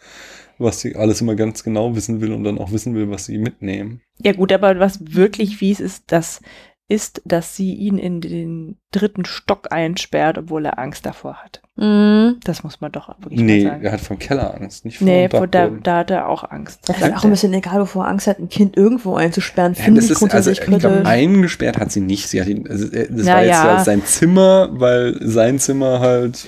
was 0.59 0.81
sie 0.81 0.95
alles 0.95 1.21
immer 1.21 1.35
ganz 1.35 1.63
genau 1.63 1.95
wissen 1.95 2.21
will 2.21 2.31
und 2.31 2.43
dann 2.43 2.57
auch 2.57 2.71
wissen 2.71 2.95
will, 2.95 3.09
was 3.09 3.25
sie 3.25 3.37
mitnehmen. 3.37 4.01
ja 4.21 4.33
gut, 4.33 4.51
aber 4.51 4.79
was 4.79 5.15
wirklich 5.15 5.57
fies 5.57 5.79
ist, 5.79 6.05
das 6.07 6.41
ist, 6.89 7.21
dass 7.25 7.55
sie 7.55 7.73
ihn 7.73 7.97
in 7.97 8.21
den 8.21 8.77
dritten 8.97 9.25
Stock 9.25 9.71
einsperrt, 9.71 10.37
obwohl 10.37 10.65
er 10.65 10.79
Angst 10.79 11.05
davor 11.05 11.35
hat. 11.35 11.61
Mhm. 11.77 12.37
Das 12.43 12.63
muss 12.63 12.81
man 12.81 12.91
doch 12.91 13.07
wirklich 13.19 13.39
nee, 13.39 13.63
mal 13.63 13.69
sagen. 13.69 13.83
er 13.83 13.91
hat 13.91 14.01
vom 14.01 14.17
Keller 14.17 14.55
Angst, 14.55 14.83
nicht 14.83 14.97
vom 14.97 15.05
nee, 15.05 15.29
vor, 15.29 15.45
da, 15.45 15.67
da 15.67 15.97
hat 15.97 16.09
er 16.09 16.27
auch 16.27 16.49
Angst. 16.49 16.79
Das 16.87 16.97
ist 16.97 17.15
auch 17.15 17.23
ein 17.23 17.29
bisschen 17.29 17.53
egal, 17.53 17.79
wovor 17.81 18.05
er 18.05 18.09
Angst 18.09 18.25
hat, 18.25 18.39
ein 18.39 18.49
Kind 18.49 18.75
irgendwo 18.75 19.15
einzusperren. 19.15 19.75
Ja, 19.75 19.83
Finde 19.83 20.01
das 20.01 20.09
ich 20.09 20.19
ist, 20.19 20.33
also, 20.33 20.49
ich 20.49 20.61
glaube, 20.61 21.03
eingesperrt 21.05 21.77
hat 21.77 21.91
sie 21.91 21.99
nicht. 21.99 22.29
Sie 22.29 22.41
hat 22.41 22.47
ihn, 22.47 22.67
also, 22.67 22.87
das 22.87 23.07
Na 23.11 23.35
war 23.35 23.41
jetzt 23.43 23.49
ja. 23.49 23.75
halt 23.75 23.85
sein 23.85 24.03
Zimmer, 24.05 24.69
weil 24.71 25.17
sein 25.21 25.59
Zimmer 25.59 25.99
halt 25.99 26.47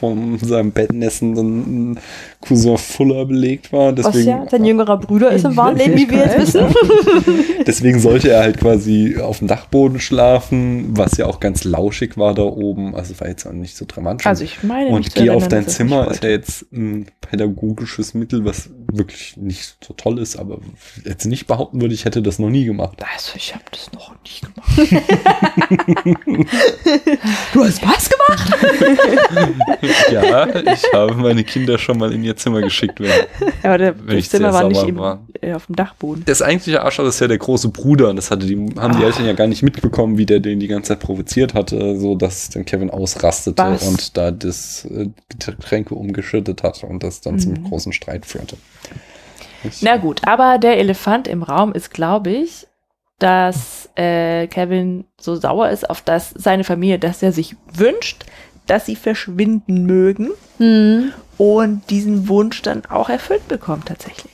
von 0.00 0.38
seinem 0.40 0.72
Bettnessenden 0.72 2.00
Cousin 2.40 2.76
Fuller 2.76 3.26
belegt 3.26 3.72
war. 3.72 3.96
Was 3.96 4.06
Deswegen, 4.06 4.28
ja 4.28 4.44
sein 4.50 4.64
jüngerer 4.64 4.98
Bruder 4.98 5.30
ist 5.30 5.44
im 5.44 5.56
wahren 5.56 5.76
Leben, 5.76 5.96
wie 5.96 6.10
wir 6.10 6.18
jetzt 6.18 6.38
wissen. 6.38 6.66
deswegen 7.66 8.00
sollte 8.00 8.30
er 8.30 8.42
halt 8.42 8.58
quasi 8.58 9.18
auf 9.20 9.38
dem 9.38 9.46
Dachboden 9.46 10.00
schlafen, 10.00 10.96
was 10.96 11.16
ja 11.16 11.26
auch 11.26 11.38
ganz 11.38 11.62
lauschig 11.84 12.16
war 12.16 12.34
da 12.34 12.42
oben. 12.42 12.94
Also 12.94 13.18
war 13.20 13.28
jetzt 13.28 13.46
auch 13.46 13.52
nicht 13.52 13.76
so 13.76 13.84
dramatisch. 13.86 14.26
Also 14.26 14.44
ich 14.44 14.62
meine 14.62 14.88
und 14.90 15.14
geh 15.14 15.30
auf 15.30 15.48
dein 15.48 15.64
er 15.64 15.68
Zimmer 15.68 16.10
ist 16.10 16.22
ja 16.24 16.30
jetzt 16.30 16.70
ein 16.72 17.06
pädagogisches 17.20 18.14
Mittel, 18.14 18.44
was 18.44 18.70
wirklich 18.92 19.36
nicht 19.36 19.76
so 19.84 19.94
toll 19.94 20.18
ist, 20.18 20.36
aber 20.36 20.58
jetzt 21.04 21.24
nicht 21.26 21.46
behaupten 21.46 21.80
würde, 21.80 21.94
ich 21.94 22.04
hätte 22.04 22.22
das 22.22 22.38
noch 22.38 22.50
nie 22.50 22.64
gemacht. 22.64 22.98
Also 23.14 23.32
ich 23.36 23.54
habe 23.54 23.64
das 23.70 23.90
noch 23.92 24.14
nicht 24.22 24.42
gemacht. 24.42 24.94
Du 27.52 27.64
hast 27.64 27.82
was 27.82 28.10
gemacht? 28.10 28.54
ja, 30.12 30.46
ich 30.72 30.82
habe 30.92 31.14
meine 31.14 31.44
Kinder 31.44 31.78
schon 31.78 31.98
mal 31.98 32.12
in 32.12 32.24
ihr 32.24 32.36
Zimmer 32.36 32.60
geschickt 32.62 33.00
werden. 33.00 33.26
Ja, 33.62 33.70
aber 33.70 33.78
der, 33.78 33.94
Wenn 34.06 34.16
das 34.18 34.28
Zimmer 34.28 34.52
war 34.52 34.68
nicht 34.68 34.82
im, 34.86 34.96
war. 34.96 35.26
äh, 35.40 35.52
auf 35.54 35.66
dem 35.66 35.76
Dachboden. 35.76 36.22
Das 36.26 36.42
eigentliche 36.42 36.82
Arschloch 36.82 37.06
ist 37.06 37.20
ja 37.20 37.28
der 37.28 37.38
große 37.38 37.68
Bruder 37.68 38.10
und 38.10 38.16
das 38.16 38.30
hatte 38.30 38.46
die, 38.46 38.56
haben 38.78 38.96
die 38.98 39.04
Ah. 39.04 39.06
Eltern 39.06 39.26
ja 39.26 39.32
gar 39.32 39.46
nicht 39.46 39.62
mitbekommen, 39.62 40.18
wie 40.18 40.26
der 40.26 40.40
den 40.40 40.60
die 40.60 40.68
ganze 40.68 40.88
Zeit 40.88 41.00
provoziert 41.00 41.54
hatte, 41.72 41.98
so 41.98 42.14
dass 42.14 42.48
dann 42.50 42.64
Kevin 42.64 42.90
ausrastete 42.90 43.62
Was? 43.62 43.82
und 43.86 44.16
da 44.16 44.30
das 44.30 44.84
äh, 44.86 45.08
Getränke 45.28 45.94
umgeschüttet 45.94 46.62
hat 46.62 46.82
und 46.84 47.02
das 47.02 47.20
dann 47.20 47.38
zum 47.38 47.52
Mhm. 47.52 47.64
großen 47.64 47.92
Streit 47.92 48.26
führte. 48.26 48.56
Ich- 49.64 49.82
Na 49.82 49.96
gut, 49.96 50.26
aber 50.26 50.58
der 50.58 50.78
Elefant 50.78 51.26
im 51.26 51.42
Raum 51.42 51.72
ist, 51.72 51.92
glaube 51.92 52.30
ich, 52.30 52.66
dass 53.18 53.88
äh, 53.96 54.46
Kevin 54.48 55.04
so 55.20 55.36
sauer 55.36 55.70
ist 55.70 55.88
auf 55.88 56.02
das 56.02 56.30
seine 56.36 56.64
Familie, 56.64 56.98
dass 56.98 57.22
er 57.22 57.32
sich 57.32 57.56
wünscht, 57.72 58.24
dass 58.66 58.86
sie 58.86 58.96
verschwinden 58.96 59.86
mögen 59.86 60.30
Hm. 60.58 61.12
und 61.38 61.82
diesen 61.90 62.28
Wunsch 62.28 62.60
dann 62.62 62.84
auch 62.86 63.08
erfüllt 63.08 63.46
bekommt 63.48 63.86
tatsächlich. 63.86 64.32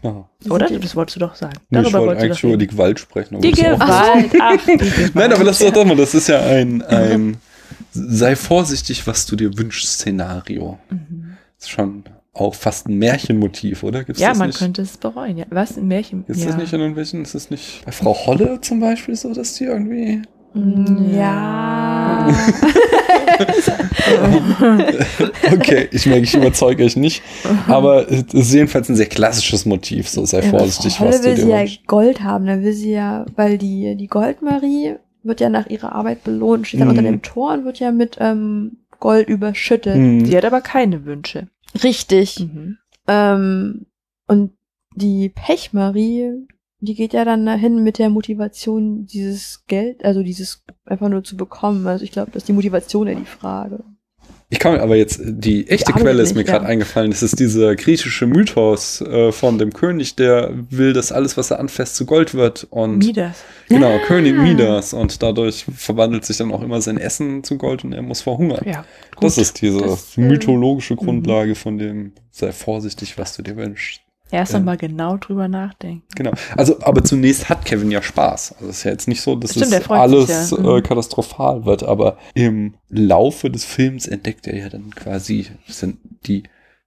Genau. 0.00 0.28
Oder? 0.48 0.68
Das 0.78 0.96
wolltest 0.96 1.16
du 1.16 1.20
doch 1.20 1.34
sagen. 1.34 1.54
Nee, 1.70 1.80
ich 1.82 1.92
wollte 1.92 2.20
eigentlich 2.22 2.40
doch 2.40 2.48
über 2.48 2.56
die. 2.56 2.66
Gewalt 2.66 2.98
sprechen. 3.00 3.34
aber 3.36 3.42
die 3.42 3.50
das 3.50 3.58
ist 3.60 3.66
auch- 3.66 3.78
Gewalt. 3.78 4.32
Ach, 4.40 4.56
die 4.66 4.76
Gewalt. 4.78 5.14
Nein, 5.14 5.32
aber 5.32 5.44
das, 5.44 5.58
ja. 5.58 5.70
doch 5.70 5.84
mal, 5.84 5.96
das 5.96 6.14
ist 6.14 6.28
ja 6.28 6.40
ein, 6.40 6.82
ein 6.86 7.36
sei 7.92 8.36
vorsichtig, 8.36 9.06
was 9.06 9.26
du 9.26 9.36
dir 9.36 9.56
wünschst 9.58 9.86
Szenario. 9.94 10.78
Mhm. 10.90 11.36
Das 11.58 11.66
ist 11.66 11.70
schon 11.70 12.04
auch 12.32 12.54
fast 12.54 12.88
ein 12.88 12.96
Märchenmotiv, 12.96 13.82
oder? 13.82 14.04
Gibt's 14.04 14.20
Ja, 14.22 14.28
das 14.30 14.38
man 14.38 14.46
nicht? 14.48 14.58
könnte 14.58 14.82
es 14.82 14.96
bereuen. 14.96 15.36
Ja. 15.36 15.44
Was? 15.50 15.76
Ein 15.76 15.88
Märchen? 15.88 16.24
Ist 16.28 16.40
ja. 16.40 16.46
das 16.46 16.56
nicht 16.56 16.72
in 16.72 16.78
irgendwelchen, 16.80 17.22
ist 17.22 17.34
das 17.34 17.50
nicht 17.50 17.84
bei 17.84 17.92
Frau 17.92 18.14
Holle 18.26 18.60
zum 18.60 18.78
Beispiel 18.80 19.16
so, 19.16 19.34
dass 19.34 19.54
die 19.54 19.64
irgendwie 19.64 20.22
Ja. 21.12 22.28
Okay, 25.52 25.88
ich 25.92 26.06
merke, 26.06 26.24
ich 26.24 26.34
überzeuge 26.34 26.84
euch 26.84 26.96
nicht. 26.96 27.22
Aber 27.68 28.10
es 28.10 28.24
ist 28.32 28.52
jedenfalls 28.52 28.88
ein 28.88 28.96
sehr 28.96 29.06
klassisches 29.06 29.66
Motiv. 29.66 30.08
So 30.08 30.24
sei 30.24 30.40
Ja, 30.40 30.50
vorsichtig, 30.50 30.94
Frau 30.94 31.06
was 31.06 31.20
du 31.20 31.28
will 31.28 31.34
dir 31.36 31.42
sie 31.44 31.50
ja. 31.50 31.64
Gold 31.86 32.22
haben, 32.22 32.46
dann 32.46 32.62
will 32.62 32.72
sie 32.72 32.92
ja, 32.92 33.26
weil 33.36 33.58
die, 33.58 33.96
die 33.96 34.06
Goldmarie 34.06 34.96
wird 35.22 35.40
ja 35.40 35.48
nach 35.48 35.66
ihrer 35.68 35.92
Arbeit 35.92 36.24
belohnt, 36.24 36.66
steht 36.66 36.80
dann 36.80 36.88
Mhm. 36.88 36.98
unter 36.98 37.02
dem 37.10 37.22
Tor 37.22 37.52
und 37.52 37.64
wird 37.64 37.78
ja 37.78 37.92
mit 37.92 38.16
ähm, 38.20 38.78
Gold 39.00 39.28
überschüttet. 39.28 39.94
Hm. 39.94 40.24
Sie 40.26 40.36
hat 40.36 40.44
aber 40.44 40.60
keine 40.60 41.04
Wünsche. 41.04 41.48
Richtig. 41.82 42.40
Mhm. 42.40 42.78
Ähm, 43.06 43.86
und 44.26 44.52
die 44.94 45.28
Pechmarie, 45.30 46.46
die 46.80 46.94
geht 46.94 47.12
ja 47.12 47.24
dann 47.24 47.46
dahin 47.46 47.82
mit 47.82 47.98
der 47.98 48.10
Motivation, 48.10 49.06
dieses 49.06 49.64
Geld, 49.66 50.04
also 50.04 50.22
dieses 50.22 50.64
einfach 50.84 51.08
nur 51.08 51.22
zu 51.22 51.36
bekommen. 51.36 51.86
Also 51.86 52.04
ich 52.04 52.12
glaube, 52.12 52.30
das 52.32 52.42
ist 52.42 52.48
die 52.48 52.54
Motivation 52.54 53.06
ja 53.06 53.14
die 53.14 53.26
Frage. 53.26 53.84
Ich 54.52 54.58
kann 54.58 54.72
mir 54.72 54.82
aber 54.82 54.96
jetzt, 54.96 55.20
die 55.22 55.68
echte 55.68 55.90
arbeitet 55.90 56.02
Quelle 56.02 56.22
ist 56.22 56.34
mir 56.34 56.42
gerade 56.42 56.64
ja. 56.64 56.70
eingefallen. 56.70 57.12
Das 57.12 57.22
ist 57.22 57.38
dieser 57.38 57.76
griechische 57.76 58.26
Mythos 58.26 59.00
äh, 59.00 59.30
von 59.30 59.58
dem 59.58 59.72
König, 59.72 60.16
der 60.16 60.52
will, 60.70 60.92
dass 60.92 61.12
alles, 61.12 61.36
was 61.36 61.52
er 61.52 61.60
anfasst, 61.60 61.94
zu 61.94 62.04
Gold 62.04 62.34
wird. 62.34 62.66
Und 62.70 62.98
Midas. 62.98 63.44
genau, 63.68 63.94
Ah. 63.94 64.06
König 64.06 64.34
Midas. 64.34 64.92
Und 64.92 65.22
dadurch 65.22 65.66
verwandelt 65.76 66.24
sich 66.24 66.38
dann 66.38 66.50
auch 66.50 66.62
immer 66.62 66.80
sein 66.80 66.98
Essen 66.98 67.44
zu 67.44 67.58
Gold 67.58 67.84
und 67.84 67.92
er 67.92 68.02
muss 68.02 68.22
verhungern. 68.22 68.64
Ja. 68.66 68.84
das 69.20 69.38
ist 69.38 69.62
diese 69.62 69.82
Das, 69.82 70.18
äh, 70.18 70.20
mythologische 70.22 70.94
mhm. 70.94 70.98
Grundlage 70.98 71.54
von 71.54 71.78
dem, 71.78 72.12
sei 72.32 72.50
vorsichtig, 72.50 73.18
was 73.18 73.36
du 73.36 73.42
dir 73.42 73.56
wünschst. 73.56 74.00
Erst 74.32 74.52
Ja. 74.52 74.58
noch 74.58 74.66
mal 74.66 74.76
genau 74.76 75.16
drüber 75.16 75.48
nachdenken. 75.48 76.02
Genau. 76.14 76.32
Also, 76.56 76.80
aber 76.82 77.02
zunächst 77.04 77.48
hat 77.48 77.64
Kevin 77.64 77.90
ja 77.90 78.00
Spaß. 78.02 78.52
Also 78.54 78.68
es 78.70 78.78
ist 78.78 78.84
ja 78.84 78.90
jetzt 78.92 79.08
nicht 79.08 79.20
so, 79.22 79.34
dass 79.36 79.52
Stimmt, 79.52 79.72
es 79.72 79.90
alles 79.90 80.50
ja. 80.50 80.56
äh, 80.58 80.60
Mhm. 80.78 80.82
katastrophal 80.82 81.64
wird, 81.64 81.82
aber 81.82 82.16
im 82.34 82.74
Laufe 82.88 83.50
des 83.50 83.64
Films 83.64 84.06
entdeckt 84.06 84.46
er 84.46 84.56
ja 84.56 84.68
dann 84.68 84.90
quasi, 84.94 85.46
die 86.26 86.44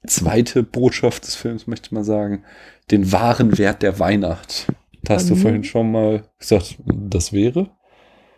zweite 0.08 0.64
Botschaft 0.64 1.26
des 1.28 1.36
Films, 1.36 1.68
möchte 1.68 1.88
ich 1.88 1.92
mal 1.92 2.04
sagen, 2.04 2.44
den 2.92 3.12
wahren 3.12 3.58
Wert 3.58 3.82
der 3.82 4.00
Weihnacht. 4.00 4.68
Da 5.04 5.16
hast 5.16 5.30
du 5.30 5.36
Mhm. 5.36 5.40
vorhin 5.40 5.64
schon 5.64 5.92
mal 5.92 6.24
gesagt, 6.40 6.78
das 6.88 7.34
wäre? 7.34 7.70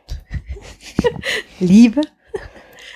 Liebe? 1.59 2.01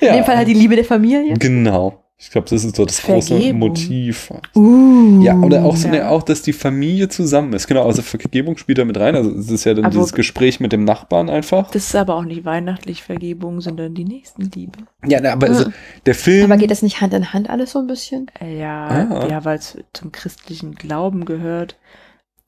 In 0.02 0.14
dem 0.14 0.24
Fall 0.24 0.38
halt 0.38 0.48
die 0.48 0.54
Liebe 0.54 0.76
der 0.76 0.86
Familie. 0.86 1.34
Genau. 1.36 2.04
Ich 2.22 2.32
glaube, 2.32 2.50
das 2.50 2.66
ist 2.66 2.76
so 2.76 2.84
das 2.86 3.02
große 3.02 3.30
Vergebung. 3.30 3.60
Motiv. 3.60 4.34
Uh. 4.54 5.22
Ja, 5.24 5.36
oder 5.40 5.64
auch 5.64 5.78
so 5.78 5.88
Ja. 5.88 5.94
eine, 5.94 6.10
auch, 6.10 6.22
dass 6.22 6.42
die 6.42 6.52
Familie 6.52 7.08
zusammen 7.08 7.54
ist. 7.54 7.66
Genau, 7.66 7.86
also 7.86 8.02
Vergebung 8.02 8.58
spielt 8.58 8.78
da 8.78 8.84
mit 8.84 9.00
rein. 9.00 9.16
Also 9.16 9.32
es 9.32 9.50
ist 9.50 9.64
ja 9.64 9.74
dann 9.74 9.86
Aber- 9.86 9.94
dieses 9.94 10.12
Gespräch 10.12 10.60
mit 10.60 10.74
dem 10.74 10.84
Nachbarn 10.84 11.30
einfach. 11.30 11.72
Das 11.72 11.86
ist 11.86 11.96
aber 11.96 12.16
auch 12.16 12.26
nicht 12.26 12.44
weihnachtlich 12.44 13.04
Vergebung, 13.04 13.62
sondern 13.62 13.94
die 13.96 14.04
Nächstenliebe. 14.04 14.80
Ja, 15.08 15.22
na, 15.22 15.32
aber 15.32 15.48
also, 15.48 15.64
Ja. 15.64 15.72
der 16.08 16.16
Film. 16.16 16.44
Aber 16.52 16.60
geht 16.60 16.72
das 16.72 16.82
nicht 16.82 17.00
Hand 17.00 17.14
in 17.14 17.32
Hand 17.32 17.50
alles 17.50 17.72
so 17.72 17.80
ein 17.80 17.88
bisschen? 17.88 18.30
Äh, 18.42 18.60
Ja, 18.60 18.88
Ah. 19.10 19.28
ja, 19.30 19.46
weil 19.46 19.58
es 19.58 19.78
zum 19.94 20.12
christlichen 20.12 20.76
Glauben 20.76 21.24
gehört. 21.24 21.78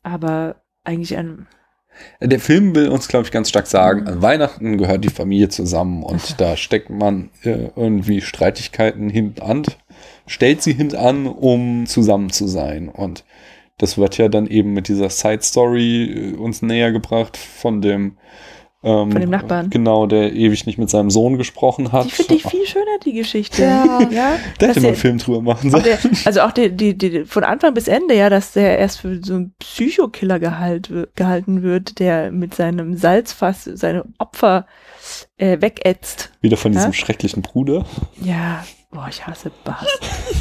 Aber 0.03 0.57
eigentlich 0.83 1.17
an, 1.17 1.47
Der 2.19 2.39
Film 2.39 2.75
will 2.75 2.89
uns, 2.89 3.07
glaube 3.07 3.25
ich, 3.25 3.31
ganz 3.31 3.49
stark 3.49 3.67
sagen, 3.67 4.07
an 4.07 4.21
Weihnachten 4.21 4.77
gehört 4.77 5.03
die 5.03 5.09
Familie 5.09 5.49
zusammen 5.49 6.03
und 6.03 6.39
da 6.39 6.57
steckt 6.57 6.89
man 6.89 7.29
äh, 7.43 7.69
irgendwie 7.75 8.21
Streitigkeiten 8.21 9.09
hinten 9.09 9.41
an, 9.41 9.63
stellt 10.25 10.61
sie 10.61 10.73
hinten 10.73 10.95
an, 10.95 11.27
um 11.27 11.85
zusammen 11.85 12.29
zu 12.31 12.47
sein. 12.47 12.89
Und 12.89 13.23
das 13.77 13.97
wird 13.97 14.17
ja 14.17 14.29
dann 14.29 14.47
eben 14.47 14.73
mit 14.73 14.87
dieser 14.87 15.09
Side 15.09 15.41
Story 15.41 16.03
äh, 16.03 16.35
uns 16.35 16.61
näher 16.61 16.91
gebracht 16.91 17.37
von 17.37 17.81
dem 17.81 18.17
ähm, 18.83 19.11
Von 19.11 19.21
dem 19.21 19.29
Nachbarn. 19.29 19.69
Genau, 19.69 20.07
der 20.07 20.33
ewig 20.33 20.65
nicht 20.65 20.77
mit 20.79 20.89
seinem 20.89 21.09
Sohn 21.11 21.37
gesprochen 21.37 21.91
hat. 21.91 22.05
Die 22.05 22.09
finde 22.11 22.33
ich 22.35 22.43
viel 22.43 22.65
schöner, 22.65 22.97
die 23.05 23.13
Geschichte. 23.13 23.61
Ja. 23.61 23.99
ja 24.11 24.37
Da 24.57 24.67
dass 24.67 24.69
hätte 24.69 24.79
man 24.79 24.81
der- 24.81 24.87
einen 24.89 24.95
Film 24.97 25.17
drüber 25.19 25.41
machen 25.41 25.69
sollen. 25.69 25.83
der, 25.83 25.99
also 26.25 26.41
auch 26.41 26.51
die, 26.51 26.71
die, 26.75 26.97
die, 26.97 27.25
von 27.25 27.43
Anfang 27.43 27.73
bis 27.75 27.87
Ende, 27.87 28.15
ja, 28.15 28.29
dass 28.31 28.53
der 28.53 28.79
erst 28.79 29.01
für 29.01 29.19
so 29.23 29.35
einen 29.35 29.53
Psychokiller 29.59 30.39
gehalt, 30.39 30.91
gehalten 31.15 31.61
wird, 31.61 31.99
der 31.99 32.31
mit 32.31 32.55
seinem 32.55 32.95
Salzfass 32.97 33.65
seine 33.65 34.05
Opfer 34.17 34.65
äh, 35.37 35.61
wegätzt. 35.61 36.31
Wieder 36.41 36.57
von 36.57 36.71
diesem 36.71 36.89
Ja? 36.91 36.93
schrecklichen 36.93 37.41
Bruder. 37.43 37.85
Ja, 38.21 38.63
boah, 38.91 39.07
ich 39.09 39.25
hasse 39.27 39.51
Bass. 39.63 39.85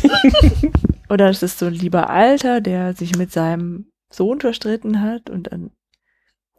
Oder 1.11 1.29
es 1.29 1.43
ist 1.43 1.59
so 1.59 1.67
ein 1.67 1.75
lieber 1.75 2.09
Alter, 2.11 2.61
der 2.61 2.95
sich 2.95 3.17
mit 3.17 3.33
seinem 3.33 3.87
Sohn 4.13 4.41
verstritten 4.41 5.03
hat 5.03 5.29
und 5.29 5.53
dann. 5.53 5.71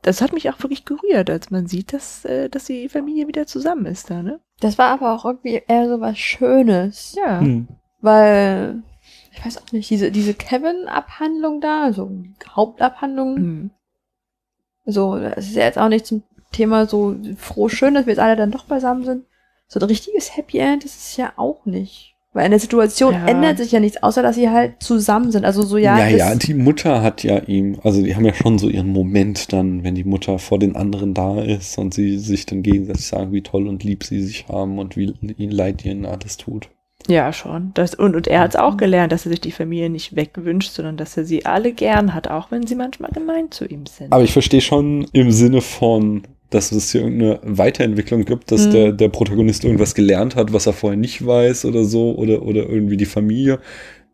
Das 0.01 0.21
hat 0.21 0.33
mich 0.33 0.49
auch 0.49 0.61
wirklich 0.63 0.85
gerührt, 0.85 1.29
als 1.29 1.51
man 1.51 1.67
sieht, 1.67 1.93
dass, 1.93 2.25
äh, 2.25 2.49
dass 2.49 2.65
die 2.65 2.89
Familie 2.89 3.27
wieder 3.27 3.45
zusammen 3.45 3.85
ist 3.85 4.09
da, 4.09 4.23
ne? 4.23 4.39
Das 4.59 4.77
war 4.77 4.87
aber 4.89 5.13
auch 5.13 5.25
irgendwie 5.25 5.61
eher 5.67 5.87
so 5.87 6.01
was 6.01 6.17
Schönes. 6.17 7.15
Ja. 7.15 7.39
Hm. 7.39 7.67
Weil, 7.99 8.81
ich 9.31 9.45
weiß 9.45 9.59
auch 9.59 9.71
nicht, 9.71 9.89
diese, 9.89 10.11
diese 10.11 10.33
Kevin-Abhandlung 10.33 11.61
da, 11.61 11.83
also 11.83 12.11
Hauptabhandlung, 12.49 13.35
Mhm. 13.35 13.71
so, 14.85 15.19
das 15.19 15.45
ist 15.47 15.55
ja 15.55 15.65
jetzt 15.65 15.77
auch 15.77 15.89
nicht 15.89 16.05
zum 16.07 16.23
Thema 16.51 16.85
so 16.87 17.15
froh 17.37 17.69
schön, 17.69 17.93
dass 17.93 18.05
wir 18.07 18.13
jetzt 18.13 18.19
alle 18.19 18.35
dann 18.35 18.51
doch 18.51 18.65
beisammen 18.65 19.03
sind. 19.03 19.25
So 19.67 19.79
ein 19.79 19.85
richtiges 19.85 20.35
Happy 20.35 20.57
End 20.57 20.83
ist 20.83 20.99
es 20.99 21.15
ja 21.17 21.31
auch 21.37 21.65
nicht. 21.65 22.10
Weil 22.33 22.45
in 22.45 22.51
der 22.51 22.59
Situation 22.61 23.13
Ja. 23.13 23.27
ändert 23.27 23.57
sich 23.57 23.73
ja 23.73 23.81
nichts, 23.81 24.01
außer 24.01 24.21
dass 24.23 24.35
sie 24.35 24.49
halt 24.49 24.81
zusammen 24.81 25.31
sind. 25.31 25.43
Also 25.43 25.63
so, 25.63 25.77
ja. 25.77 25.99
Ja, 25.99 26.07
ja, 26.07 26.35
die 26.35 26.53
Mutter 26.53 27.01
hat 27.01 27.23
ja 27.23 27.39
ihm, 27.39 27.77
also 27.83 28.01
die 28.01 28.15
haben 28.15 28.25
ja 28.25 28.33
schon 28.33 28.57
so 28.57 28.69
ihren 28.69 28.87
Moment 28.87 29.51
dann, 29.51 29.83
wenn 29.83 29.95
die 29.95 30.05
Mutter 30.05 30.39
vor 30.39 30.57
den 30.57 30.77
anderen 30.77 31.13
da 31.13 31.41
ist 31.41 31.77
und 31.77 31.93
sie 31.93 32.17
sich 32.17 32.45
dann 32.45 32.63
gegenseitig 32.63 33.05
sagen, 33.05 33.33
wie 33.33 33.41
toll 33.41 33.67
und 33.67 33.83
lieb 33.83 34.05
sie 34.05 34.21
sich 34.21 34.47
haben 34.47 34.79
und 34.79 34.95
wie 34.95 35.13
ihnen 35.37 35.51
leid 35.51 35.83
ihnen 35.83 36.05
alles 36.05 36.37
tut. 36.37 36.69
Ja, 37.09 37.33
schon. 37.33 37.71
Das, 37.73 37.95
und, 37.95 38.15
und 38.15 38.27
er 38.27 38.41
hat 38.41 38.51
es 38.51 38.55
auch 38.55 38.77
gelernt, 38.77 39.11
dass 39.11 39.25
er 39.25 39.31
sich 39.31 39.41
die 39.41 39.51
Familie 39.51 39.89
nicht 39.89 40.15
wegwünscht, 40.15 40.71
sondern 40.71 40.97
dass 40.97 41.17
er 41.17 41.25
sie 41.25 41.45
alle 41.45 41.73
gern 41.73 42.13
hat, 42.13 42.29
auch 42.29 42.51
wenn 42.51 42.65
sie 42.67 42.75
manchmal 42.75 43.11
gemein 43.11 43.51
zu 43.51 43.65
ihm 43.65 43.85
sind. 43.87 44.13
Aber 44.13 44.23
ich 44.23 44.31
verstehe 44.31 44.61
schon 44.61 45.07
im 45.11 45.31
Sinne 45.31 45.61
von, 45.61 46.21
dass 46.51 46.71
es 46.71 46.91
hier 46.91 47.01
irgendeine 47.01 47.39
Weiterentwicklung 47.43 48.23
gibt, 48.25 48.51
dass 48.51 48.67
Mhm. 48.67 48.71
der, 48.71 48.91
der 48.91 49.09
Protagonist 49.09 49.63
irgendwas 49.63 49.95
gelernt 49.95 50.35
hat, 50.35 50.53
was 50.53 50.67
er 50.67 50.73
vorher 50.73 50.97
nicht 50.99 51.25
weiß 51.25 51.65
oder 51.65 51.83
so, 51.83 52.15
oder, 52.15 52.43
oder 52.43 52.69
irgendwie 52.69 52.97
die 52.97 53.05
Familie. 53.05 53.59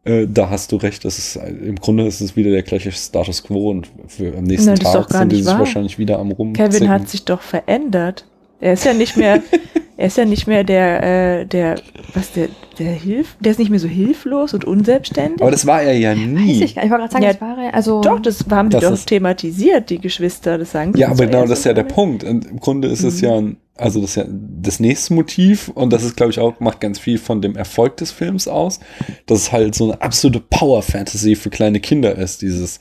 Äh, 0.05 0.25
da 0.31 0.49
hast 0.49 0.71
du 0.71 0.77
recht, 0.77 1.03
das 1.03 1.17
ist 1.17 1.35
im 1.35 1.75
Grunde 1.75 2.07
ist 2.07 2.21
es 2.21 2.35
wieder 2.37 2.51
der 2.51 2.63
gleiche 2.63 2.91
Status 2.93 3.43
quo 3.43 3.69
und 3.71 3.89
für, 4.07 4.33
am 4.37 4.45
nächsten 4.45 4.69
Na, 4.69 4.75
Tag 4.75 5.11
sind 5.11 5.31
die 5.33 5.37
sich 5.37 5.45
wahr. 5.47 5.59
wahrscheinlich 5.59 5.99
wieder 5.99 6.17
am 6.19 6.31
rum. 6.31 6.53
Kevin 6.53 6.87
hat 6.89 7.09
sich 7.09 7.25
doch 7.25 7.41
verändert. 7.41 8.25
Er 8.59 8.73
ist 8.73 8.85
ja 8.85 8.93
nicht 8.93 9.17
mehr, 9.17 9.41
er 9.97 10.07
ist 10.07 10.17
ja 10.17 10.25
nicht 10.25 10.47
mehr 10.47 10.63
der, 10.63 11.03
äh, 11.41 11.45
der, 11.45 11.75
was 12.13 12.31
der, 12.31 12.49
der 12.79 12.91
hilft, 12.91 13.37
der 13.39 13.51
ist 13.51 13.59
nicht 13.59 13.69
mehr 13.69 13.79
so 13.79 13.87
hilflos 13.87 14.53
und 14.53 14.65
unselbstständig. 14.65 15.41
Aber 15.41 15.51
das 15.51 15.65
war 15.65 15.81
er 15.81 15.93
ja 15.97 16.11
Weiß 16.11 16.17
nie. 16.17 16.63
ich 16.63 16.75
gar 16.75 16.83
nicht. 16.83 16.85
Ich 16.85 16.91
wollte 16.91 16.97
gerade 16.97 17.11
sagen, 17.11 17.23
Ja, 17.23 17.31
das 17.33 17.41
war 17.41 17.63
ja, 17.63 17.69
also. 17.71 18.01
doch, 18.01 18.19
das 18.19 18.43
haben 18.49 18.69
die 18.69 18.79
Das 18.79 18.99
doch 19.01 19.05
thematisiert, 19.05 19.89
die 19.89 19.99
Geschwister, 19.99 20.57
das 20.57 20.71
sagen 20.71 20.93
sie 20.93 20.99
Ja, 21.01 21.09
aber 21.09 21.25
genau 21.25 21.45
das 21.45 21.59
ist 21.59 21.65
ja 21.65 21.73
der? 21.73 21.83
Punkt. 21.83 22.23
Und 22.23 22.45
Im 22.45 22.59
Grunde 22.59 22.87
ist 22.87 23.03
es 23.03 23.21
Mhm. 23.21 23.27
ja, 23.27 23.35
ein, 23.37 23.57
also 23.75 24.01
das 24.01 24.11
ist 24.11 24.15
ja 24.15 24.25
das 24.27 24.79
nächste 24.79 25.13
Motiv 25.13 25.69
und 25.69 25.93
das 25.93 26.03
ist, 26.03 26.15
glaube 26.17 26.31
ich, 26.31 26.39
auch, 26.39 26.59
macht 26.59 26.79
ganz 26.79 26.97
viel 26.97 27.19
von 27.19 27.41
dem 27.43 27.55
Erfolg 27.55 27.97
des 27.97 28.11
Films 28.11 28.47
aus, 28.47 28.79
dass 29.27 29.39
es 29.39 29.51
halt 29.51 29.75
so 29.75 29.83
eine 29.91 30.01
absolute 30.01 30.39
Power-Fantasy 30.39 31.35
für 31.35 31.51
kleine 31.51 31.79
Kinder 31.79 32.15
ist. 32.15 32.41
Dieses, 32.41 32.79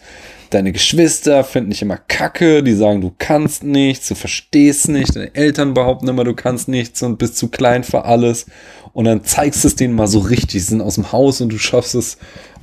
deine 0.51 0.73
Geschwister 0.73 1.45
finden 1.45 1.71
dich 1.71 1.83
immer 1.83 1.97
kacke, 1.97 2.63
die 2.63 2.75
sagen, 2.75 3.01
du 3.01 3.13
kannst 3.19 3.63
nichts, 3.65 4.09
du 4.09 4.15
verstehst 4.15 4.89
nicht, 4.89 5.15
deine 5.17 5.35
Eltern 5.35 5.75
behaupten 5.75 6.09
immer, 6.09 6.25
du 6.25 6.35
kannst 6.35 6.69
nichts 6.69 7.03
und 7.03 7.19
bist 7.19 7.37
zu 7.37 7.49
klein 7.49 7.85
für 7.85 8.05
alles. 8.05 8.47
Und 8.93 9.05
dann 9.05 9.25
zeigst 9.25 9.65
du 9.65 9.69
es 9.69 9.77
denen 9.77 9.95
mal 9.95 10.07
so 10.07 10.21
richtig, 10.21 10.63
sie 10.65 10.71
sind 10.71 10.81
aus 10.81 10.95
dem 10.95 11.13
Haus 11.13 11.41
und 11.41 11.53
du 11.53 11.59
schaffst 11.59 11.95
es, 11.95 12.19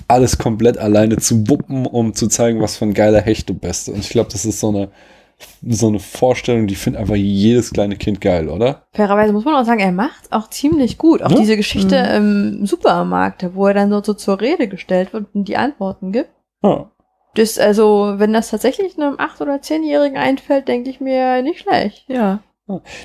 alles 0.08 0.38
komplett 0.38 0.78
alleine 0.78 1.18
zu 1.18 1.48
wuppen, 1.50 1.86
um 1.86 2.14
zu 2.14 2.28
zeigen, 2.28 2.60
was 2.62 2.76
für 2.78 2.86
ein 2.86 2.94
geiler 2.94 3.22
Hecht 3.22 3.50
du 3.50 3.54
bist. 3.54 3.88
Und 3.90 4.00
ich 4.00 4.10
glaube, 4.10 4.30
das 4.32 4.44
ist 4.46 4.60
so 4.60 4.68
eine, 4.70 4.90
so 5.68 5.88
eine 5.88 6.00
Vorstellung, 6.00 6.68
die 6.68 6.76
findet 6.76 7.02
einfach 7.02 7.16
jedes 7.16 7.72
kleine 7.72 7.96
Kind 7.96 8.20
geil, 8.20 8.50
oder? 8.50 8.84
Fairerweise 8.94 9.32
muss 9.34 9.46
man 9.46 9.56
auch 9.56 9.66
sagen, 9.66 9.80
er 9.80 9.92
macht 9.94 10.32
auch 10.32 10.50
ziemlich 10.50 10.98
gut. 10.98 11.22
Auch 11.24 11.32
Ja? 11.32 11.38
diese 11.40 11.56
Geschichte 11.58 11.96
Mhm. 12.20 12.60
im 12.60 12.66
Supermarkt, 12.66 13.46
wo 13.54 13.68
er 13.68 13.74
dann 13.74 13.90
so, 13.92 14.04
so 14.04 14.14
zur 14.14 14.42
Rede 14.42 14.68
gestellt 14.68 15.14
wird 15.14 15.28
und 15.34 15.48
die 15.48 15.58
Antworten 15.58 16.12
gibt. 16.12 16.30
Ja. 16.64 16.90
Das, 17.36 17.58
also, 17.58 18.16
wenn 18.18 18.34
das 18.34 18.50
tatsächlich 18.50 18.98
einem 18.98 19.16
8- 19.16 19.42
oder 19.42 19.56
10-Jährigen 19.56 20.18
einfällt, 20.18 20.68
denke 20.68 20.90
ich 20.90 21.00
mir 21.00 21.42
nicht 21.42 21.62
schlecht. 21.62 22.06
Ja. 22.08 22.42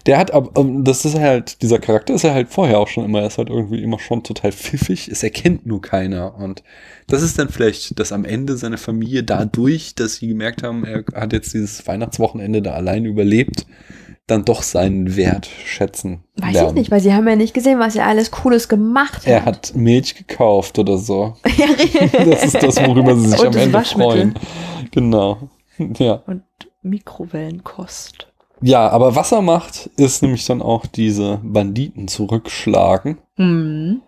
Der 0.07 0.19
hat 0.19 0.33
aber, 0.33 0.61
ähm, 0.61 0.85
das 0.85 1.05
ist 1.05 1.19
halt, 1.19 1.63
dieser 1.63 1.81
Charakter 1.81 2.15
ist 2.15 2.23
ja 2.23 2.33
halt 2.33 2.49
vorher 2.49 2.79
auch 2.79 2.87
schon 2.87 3.05
immer, 3.05 3.23
er 3.23 3.27
ist 3.27 3.39
halt 3.39 3.51
irgendwie 3.51 3.83
immer 3.83 3.99
schon 3.99 4.23
total 4.23 4.53
pfiffig, 4.53 5.09
es 5.09 5.25
erkennt 5.25 5.67
nur 5.67 5.83
keiner. 5.83 6.37
Und 6.37 6.63
das 7.09 7.23
ist 7.23 7.39
dann 7.39 7.49
vielleicht, 7.49 7.99
dass 7.99 8.13
am 8.13 8.25
Ende 8.25 8.57
seine 8.57 8.79
Familie 8.79 9.25
dadurch, 9.25 9.97
dass 9.97 10.17
sie 10.17 10.29
gemerkt 10.29 10.63
haben, 10.63 10.85
er 10.85 11.05
hat 11.13 11.33
jetzt 11.33 11.55
dieses 11.55 11.85
Weihnachtswochenende 11.89 12.63
da 12.63 12.75
allein 12.75 13.05
überlebt, 13.05 13.67
dann 14.29 14.45
doch 14.45 14.63
seinen 14.63 15.17
Wert 15.17 15.49
schätzen. 15.65 16.23
Weiß 16.37 16.53
lernen. 16.53 16.69
ich 16.69 16.75
nicht, 16.75 16.91
weil 16.93 17.01
sie 17.01 17.13
haben 17.13 17.27
ja 17.27 17.35
nicht 17.35 17.55
gesehen, 17.55 17.81
was 17.81 17.97
er 17.97 18.07
alles 18.07 18.31
Cooles 18.31 18.69
gemacht 18.69 19.17
hat. 19.19 19.27
Er 19.27 19.45
hat 19.45 19.75
Milch 19.75 20.15
gekauft 20.15 20.79
oder 20.79 20.97
so. 20.99 21.35
ja, 21.57 21.67
Das 22.25 22.45
ist 22.45 22.63
das, 22.63 22.77
worüber 22.87 23.17
sie 23.17 23.29
sich 23.29 23.41
Und 23.41 23.47
am 23.49 23.57
Ende 23.57 23.85
freuen. 23.85 24.35
Genau. 24.93 25.39
Ja. 25.99 26.23
Und 26.27 26.43
Mikrowellenkost. 26.83 28.27
Ja, 28.61 28.89
aber 28.89 29.15
was 29.15 29.31
er 29.33 29.43
macht, 29.43 29.87
ist 29.97 30.23
nämlich 30.23 30.45
dann 30.47 30.61
auch 30.63 30.87
diese 30.87 31.41
Banditen 31.45 32.09
zurückschlagen. 32.09 33.19
hm. 33.37 34.03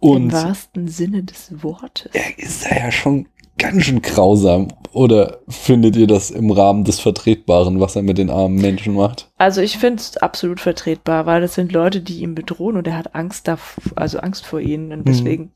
Im 0.00 0.08
Und 0.10 0.32
wahrsten 0.32 0.86
Sinne 0.86 1.24
des 1.24 1.60
Wortes. 1.64 2.10
er 2.12 2.38
ist 2.38 2.70
ja 2.70 2.92
schon 2.92 3.26
ganz 3.58 3.84
schön 3.84 4.02
grausam. 4.02 4.68
Oder 4.92 5.40
findet 5.48 5.96
ihr 5.96 6.06
das 6.06 6.30
im 6.30 6.50
Rahmen 6.50 6.84
des 6.84 6.98
Vertretbaren, 7.00 7.78
was 7.78 7.94
er 7.94 8.02
mit 8.02 8.18
den 8.18 8.30
armen 8.30 8.56
Menschen 8.56 8.94
macht? 8.94 9.30
Also 9.36 9.60
ich 9.60 9.78
finde 9.78 10.00
es 10.00 10.16
absolut 10.16 10.60
vertretbar, 10.60 11.26
weil 11.26 11.40
das 11.40 11.54
sind 11.54 11.72
Leute, 11.72 12.00
die 12.00 12.22
ihn 12.22 12.34
bedrohen 12.34 12.76
und 12.76 12.86
er 12.86 12.96
hat 12.96 13.14
Angst 13.14 13.46
davor, 13.48 13.82
also 13.96 14.18
Angst 14.18 14.46
vor 14.46 14.60
ihnen 14.60 14.92
und 14.92 15.06
deswegen 15.06 15.52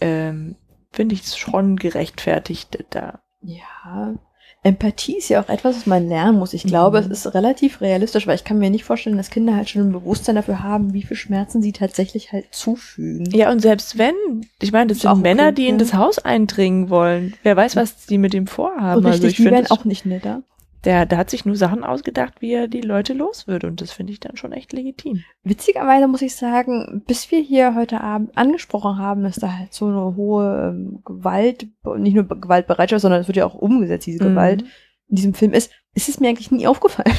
ähm, 0.00 0.56
finde 0.90 1.14
ich 1.14 1.22
es 1.22 1.36
schon 1.36 1.76
gerechtfertigt 1.76 2.84
da. 2.90 3.20
Ja. 3.40 4.14
Empathie 4.62 5.16
ist 5.16 5.30
ja 5.30 5.42
auch 5.42 5.48
etwas, 5.48 5.76
was 5.76 5.86
man 5.86 6.06
lernen 6.08 6.38
muss. 6.38 6.52
Ich 6.52 6.64
glaube, 6.64 7.00
Mhm. 7.00 7.10
es 7.10 7.24
ist 7.24 7.34
relativ 7.34 7.80
realistisch, 7.80 8.26
weil 8.26 8.34
ich 8.34 8.44
kann 8.44 8.58
mir 8.58 8.68
nicht 8.68 8.84
vorstellen, 8.84 9.16
dass 9.16 9.30
Kinder 9.30 9.56
halt 9.56 9.70
schon 9.70 9.88
ein 9.88 9.92
Bewusstsein 9.92 10.34
dafür 10.34 10.62
haben, 10.62 10.92
wie 10.92 11.02
viel 11.02 11.16
Schmerzen 11.16 11.62
sie 11.62 11.72
tatsächlich 11.72 12.32
halt 12.32 12.46
zufügen. 12.50 13.30
Ja, 13.30 13.50
und 13.50 13.60
selbst 13.60 13.96
wenn, 13.96 14.14
ich 14.60 14.72
meine, 14.72 14.88
das 14.88 14.98
auch 14.98 15.02
sind 15.02 15.10
okay, 15.12 15.20
Männer, 15.22 15.52
die 15.52 15.66
in 15.66 15.78
das 15.78 15.94
Haus 15.94 16.18
eindringen 16.18 16.90
wollen. 16.90 17.34
Wer 17.42 17.56
weiß, 17.56 17.74
was 17.76 18.04
die 18.06 18.18
mit 18.18 18.34
dem 18.34 18.46
vorhaben. 18.46 19.06
Also 19.06 19.08
richtig, 19.22 19.30
ich 19.30 19.36
die 19.36 19.50
werden 19.50 19.70
auch 19.70 19.84
nicht 19.86 20.04
netter. 20.04 20.42
Der, 20.84 21.04
der 21.06 21.18
hat 21.18 21.28
sich 21.30 21.44
nur 21.44 21.56
Sachen 21.56 21.84
ausgedacht, 21.84 22.34
wie 22.40 22.52
er 22.54 22.66
die 22.68 22.80
Leute 22.80 23.12
los 23.12 23.46
wird 23.46 23.64
und 23.64 23.80
das 23.80 23.92
finde 23.92 24.12
ich 24.12 24.20
dann 24.20 24.36
schon 24.36 24.52
echt 24.52 24.72
legitim. 24.72 25.22
Witzigerweise 25.44 26.08
muss 26.08 26.22
ich 26.22 26.34
sagen, 26.36 27.02
bis 27.06 27.30
wir 27.30 27.40
hier 27.40 27.74
heute 27.74 28.00
Abend 28.00 28.36
angesprochen 28.36 28.98
haben, 28.98 29.22
dass 29.22 29.36
da 29.36 29.52
halt 29.58 29.72
so 29.74 29.86
eine 29.86 30.16
hohe 30.16 30.70
ähm, 30.74 31.00
Gewalt, 31.04 31.68
nicht 31.98 32.14
nur 32.14 32.24
Be- 32.24 32.38
Gewaltbereitschaft, 32.40 33.02
sondern 33.02 33.20
es 33.20 33.28
wird 33.28 33.36
ja 33.36 33.44
auch 33.46 33.54
umgesetzt, 33.54 34.06
diese 34.06 34.24
Mhm. 34.24 34.28
Gewalt 34.30 34.64
in 35.08 35.16
diesem 35.16 35.34
Film 35.34 35.52
ist, 35.52 35.70
ist 35.94 36.08
es 36.08 36.20
mir 36.20 36.28
eigentlich 36.28 36.50
nie 36.52 36.66
aufgefallen. 36.68 37.12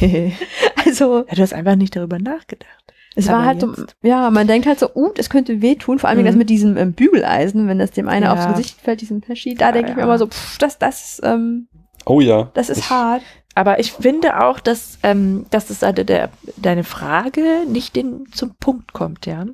also, 0.84 1.24
Ja, 1.28 1.34
du 1.34 1.42
hast 1.42 1.54
einfach 1.54 1.76
nicht 1.76 1.94
darüber 1.96 2.18
nachgedacht. 2.18 2.84
es 3.14 3.28
Aber 3.28 3.38
war 3.38 3.46
halt 3.46 3.60
so, 3.60 3.72
ja, 4.02 4.30
man 4.30 4.46
denkt 4.46 4.66
halt 4.66 4.78
so, 4.78 4.88
uh, 4.94 5.12
das 5.14 5.30
könnte 5.30 5.62
wehtun, 5.62 5.98
vor 5.98 6.08
allem 6.10 6.20
Mhm. 6.20 6.24
das 6.26 6.36
mit 6.36 6.50
diesem 6.50 6.76
ähm, 6.76 6.92
Bügeleisen, 6.92 7.68
wenn 7.68 7.78
das 7.78 7.92
dem 7.92 8.08
einen 8.08 8.24
Ja. 8.24 8.32
aufs 8.34 8.48
Gesicht 8.48 8.80
fällt, 8.80 9.00
diesen 9.00 9.20
Pesci, 9.20 9.54
da 9.54 9.66
Ja, 9.66 9.72
denke 9.72 9.90
ich 9.90 9.96
mir 9.96 10.02
ja. 10.02 10.06
immer 10.06 10.18
so, 10.18 10.26
pff, 10.26 10.58
das, 10.58 10.78
das, 10.78 11.20
ähm, 11.24 11.68
Oh 12.08 12.20
ja. 12.20 12.50
das 12.54 12.68
ist 12.68 12.78
Ich- 12.78 12.90
hart. 12.90 13.22
Aber 13.54 13.80
ich 13.80 13.90
finde 13.92 14.40
auch, 14.44 14.60
dass, 14.60 14.98
ähm, 15.02 15.46
dass 15.50 15.66
das 15.66 15.80
der, 15.80 15.92
der, 15.92 16.30
deine 16.56 16.84
Frage 16.84 17.64
nicht 17.68 17.96
den, 17.96 18.26
zum 18.32 18.54
Punkt 18.56 18.92
kommt, 18.92 19.26
ja. 19.26 19.46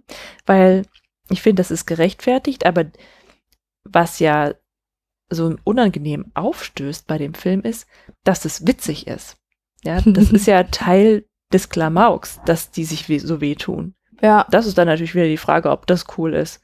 Weil 0.45 0.83
ich 1.31 1.41
finde, 1.41 1.61
das 1.61 1.71
ist 1.71 1.87
gerechtfertigt, 1.87 2.67
aber 2.67 2.85
was 3.85 4.19
ja 4.19 4.53
so 5.31 5.57
unangenehm 5.65 6.31
aufstößt 6.35 7.07
bei 7.07 7.17
dem 7.17 7.33
Film 7.33 7.63
ist, 7.63 7.87
dass 8.25 8.45
es 8.45 8.67
witzig 8.67 9.07
ist. 9.07 9.39
Ja, 9.85 10.01
das 10.05 10.31
ist 10.33 10.47
ja 10.47 10.65
Teil 10.65 11.25
des 11.53 11.71
Klamauks, 11.71 12.41
dass 12.45 12.71
die 12.71 12.85
sich 12.85 13.09
weh, 13.09 13.19
so 13.19 13.41
wehtun. 13.41 13.95
Ja, 14.21 14.47
Das 14.51 14.67
ist 14.67 14.77
dann 14.77 14.87
natürlich 14.87 15.15
wieder 15.15 15.27
die 15.27 15.37
Frage, 15.39 15.71
ob 15.71 15.87
das 15.87 16.05
cool 16.19 16.35
ist. 16.35 16.61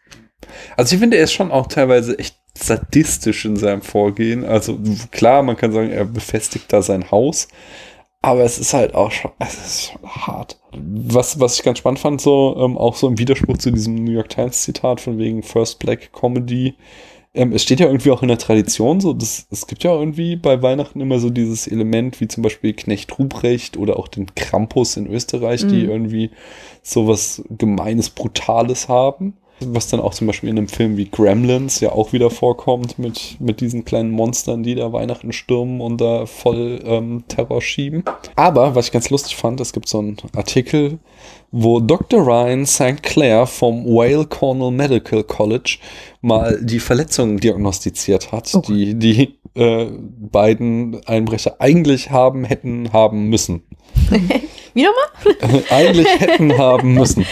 Also 0.76 0.94
ich 0.94 1.00
finde, 1.00 1.16
er 1.16 1.24
ist 1.24 1.32
schon 1.32 1.50
auch 1.52 1.66
teilweise 1.68 2.18
echt 2.18 2.39
sadistisch 2.54 3.44
in 3.44 3.56
seinem 3.56 3.82
Vorgehen. 3.82 4.44
Also 4.44 4.78
klar, 5.10 5.42
man 5.42 5.56
kann 5.56 5.72
sagen, 5.72 5.90
er 5.90 6.04
befestigt 6.04 6.72
da 6.72 6.82
sein 6.82 7.10
Haus, 7.10 7.48
aber 8.22 8.42
es 8.44 8.58
ist 8.58 8.74
halt 8.74 8.94
auch 8.94 9.10
schon, 9.12 9.30
es 9.38 9.54
ist 9.54 9.82
schon 9.92 10.02
hart. 10.08 10.60
Was, 10.72 11.40
was 11.40 11.56
ich 11.56 11.62
ganz 11.62 11.78
spannend 11.78 12.00
fand, 12.00 12.20
so, 12.20 12.56
ähm, 12.58 12.76
auch 12.78 12.94
so 12.96 13.08
im 13.08 13.18
Widerspruch 13.18 13.58
zu 13.58 13.70
diesem 13.70 13.94
New 13.96 14.12
York 14.12 14.28
Times 14.28 14.62
Zitat 14.62 15.00
von 15.00 15.18
wegen 15.18 15.42
First 15.42 15.78
Black 15.78 16.12
Comedy, 16.12 16.74
ähm, 17.32 17.52
es 17.52 17.62
steht 17.62 17.80
ja 17.80 17.86
irgendwie 17.86 18.10
auch 18.10 18.22
in 18.22 18.28
der 18.28 18.38
Tradition 18.38 19.00
so, 19.00 19.12
das, 19.12 19.46
es 19.50 19.66
gibt 19.68 19.84
ja 19.84 19.94
irgendwie 19.94 20.36
bei 20.36 20.60
Weihnachten 20.62 21.00
immer 21.00 21.20
so 21.20 21.30
dieses 21.30 21.66
Element, 21.68 22.20
wie 22.20 22.28
zum 22.28 22.42
Beispiel 22.42 22.72
Knecht 22.74 23.16
Ruprecht 23.18 23.76
oder 23.76 23.98
auch 23.98 24.08
den 24.08 24.34
Krampus 24.34 24.96
in 24.96 25.06
Österreich, 25.06 25.66
die 25.66 25.84
Mhm. 25.84 25.90
irgendwie 25.90 26.30
sowas 26.82 27.42
Gemeines, 27.50 28.10
Brutales 28.10 28.88
haben. 28.88 29.36
Was 29.60 29.88
dann 29.88 30.00
auch 30.00 30.14
zum 30.14 30.26
Beispiel 30.26 30.48
in 30.48 30.58
einem 30.58 30.68
Film 30.68 30.96
wie 30.96 31.10
Gremlins 31.10 31.80
ja 31.80 31.92
auch 31.92 32.12
wieder 32.12 32.30
vorkommt 32.30 32.98
mit, 32.98 33.36
mit 33.40 33.60
diesen 33.60 33.84
kleinen 33.84 34.10
Monstern, 34.10 34.62
die 34.62 34.74
da 34.74 34.92
Weihnachten 34.92 35.32
stürmen 35.32 35.80
und 35.80 36.00
da 36.00 36.26
voll 36.26 36.80
ähm, 36.84 37.24
Terror 37.28 37.60
schieben. 37.60 38.04
Aber 38.36 38.74
was 38.74 38.86
ich 38.86 38.92
ganz 38.92 39.10
lustig 39.10 39.36
fand, 39.36 39.60
es 39.60 39.72
gibt 39.72 39.88
so 39.88 39.98
einen 39.98 40.16
Artikel, 40.34 40.98
wo 41.52 41.80
Dr. 41.80 42.20
Ryan 42.24 42.64
St. 42.64 43.02
Clair 43.02 43.46
vom 43.46 43.84
Whale 43.84 44.24
Cornell 44.26 44.70
Medical 44.70 45.24
College 45.24 45.78
mal 46.22 46.58
die 46.62 46.80
Verletzungen 46.80 47.38
diagnostiziert 47.38 48.32
hat, 48.32 48.50
Oh. 48.54 48.62
die 48.66 48.94
die 48.94 49.36
äh, 49.54 49.86
beiden 50.30 51.04
Einbrecher 51.06 51.56
eigentlich 51.60 52.10
haben, 52.10 52.44
hätten 52.44 52.92
haben 52.92 53.28
müssen. 53.28 53.62
Wie 54.74 54.84
nochmal? 54.84 55.62
eigentlich 55.70 56.08
hätten 56.20 56.56
haben 56.56 56.94
müssen. 56.94 57.26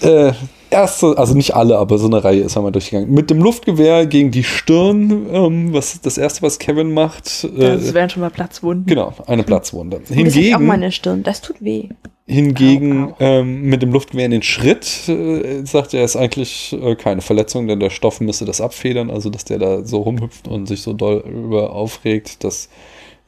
Äh, 0.00 0.32
erste, 0.70 1.16
also 1.18 1.34
nicht 1.34 1.54
alle, 1.54 1.78
aber 1.78 1.98
so 1.98 2.06
eine 2.06 2.22
Reihe 2.22 2.40
ist 2.40 2.56
einmal 2.56 2.72
durchgegangen. 2.72 3.12
Mit 3.12 3.30
dem 3.30 3.38
Luftgewehr 3.42 4.06
gegen 4.06 4.30
die 4.30 4.44
Stirn, 4.44 5.26
ähm, 5.32 5.72
was 5.72 5.94
ist 5.94 6.06
das 6.06 6.18
erste, 6.18 6.42
was 6.42 6.58
Kevin 6.58 6.92
macht? 6.92 7.44
Das 7.44 7.44
Äh, 7.90 7.94
wären 7.94 8.10
schon 8.10 8.22
mal 8.22 8.30
Platzwunden. 8.30 8.86
genau, 8.86 9.12
eine 9.26 9.42
Platzwunde. 9.42 10.00
das 10.00 10.10
hab 10.10 10.16
ich 10.16 10.24
auch 10.24 10.32
Hingegen, 10.34 10.66
meine 10.66 10.92
Stirn. 10.92 11.22
Das 11.22 11.40
tut 11.40 11.56
weh. 11.60 11.88
hingegen 12.26 13.04
Au, 13.04 13.10
au. 13.10 13.14
Ähm, 13.18 13.62
mit 13.62 13.82
dem 13.82 13.92
Luftgewehr 13.92 14.24
in 14.26 14.30
den 14.30 14.42
Schritt, 14.42 15.08
äh, 15.08 15.64
sagt 15.64 15.94
er, 15.94 16.04
ist 16.04 16.16
eigentlich 16.16 16.76
äh, 16.80 16.94
keine 16.94 17.20
Verletzung, 17.22 17.66
denn 17.66 17.80
der 17.80 17.90
Stoff 17.90 18.20
müsste 18.20 18.44
das 18.44 18.60
abfedern, 18.60 19.10
also 19.10 19.30
dass 19.30 19.44
der 19.44 19.58
da 19.58 19.84
so 19.84 19.98
rumhüpft 19.98 20.46
und 20.46 20.66
sich 20.66 20.82
so 20.82 20.92
doll 20.92 21.24
über 21.26 21.72
aufregt, 21.72 22.44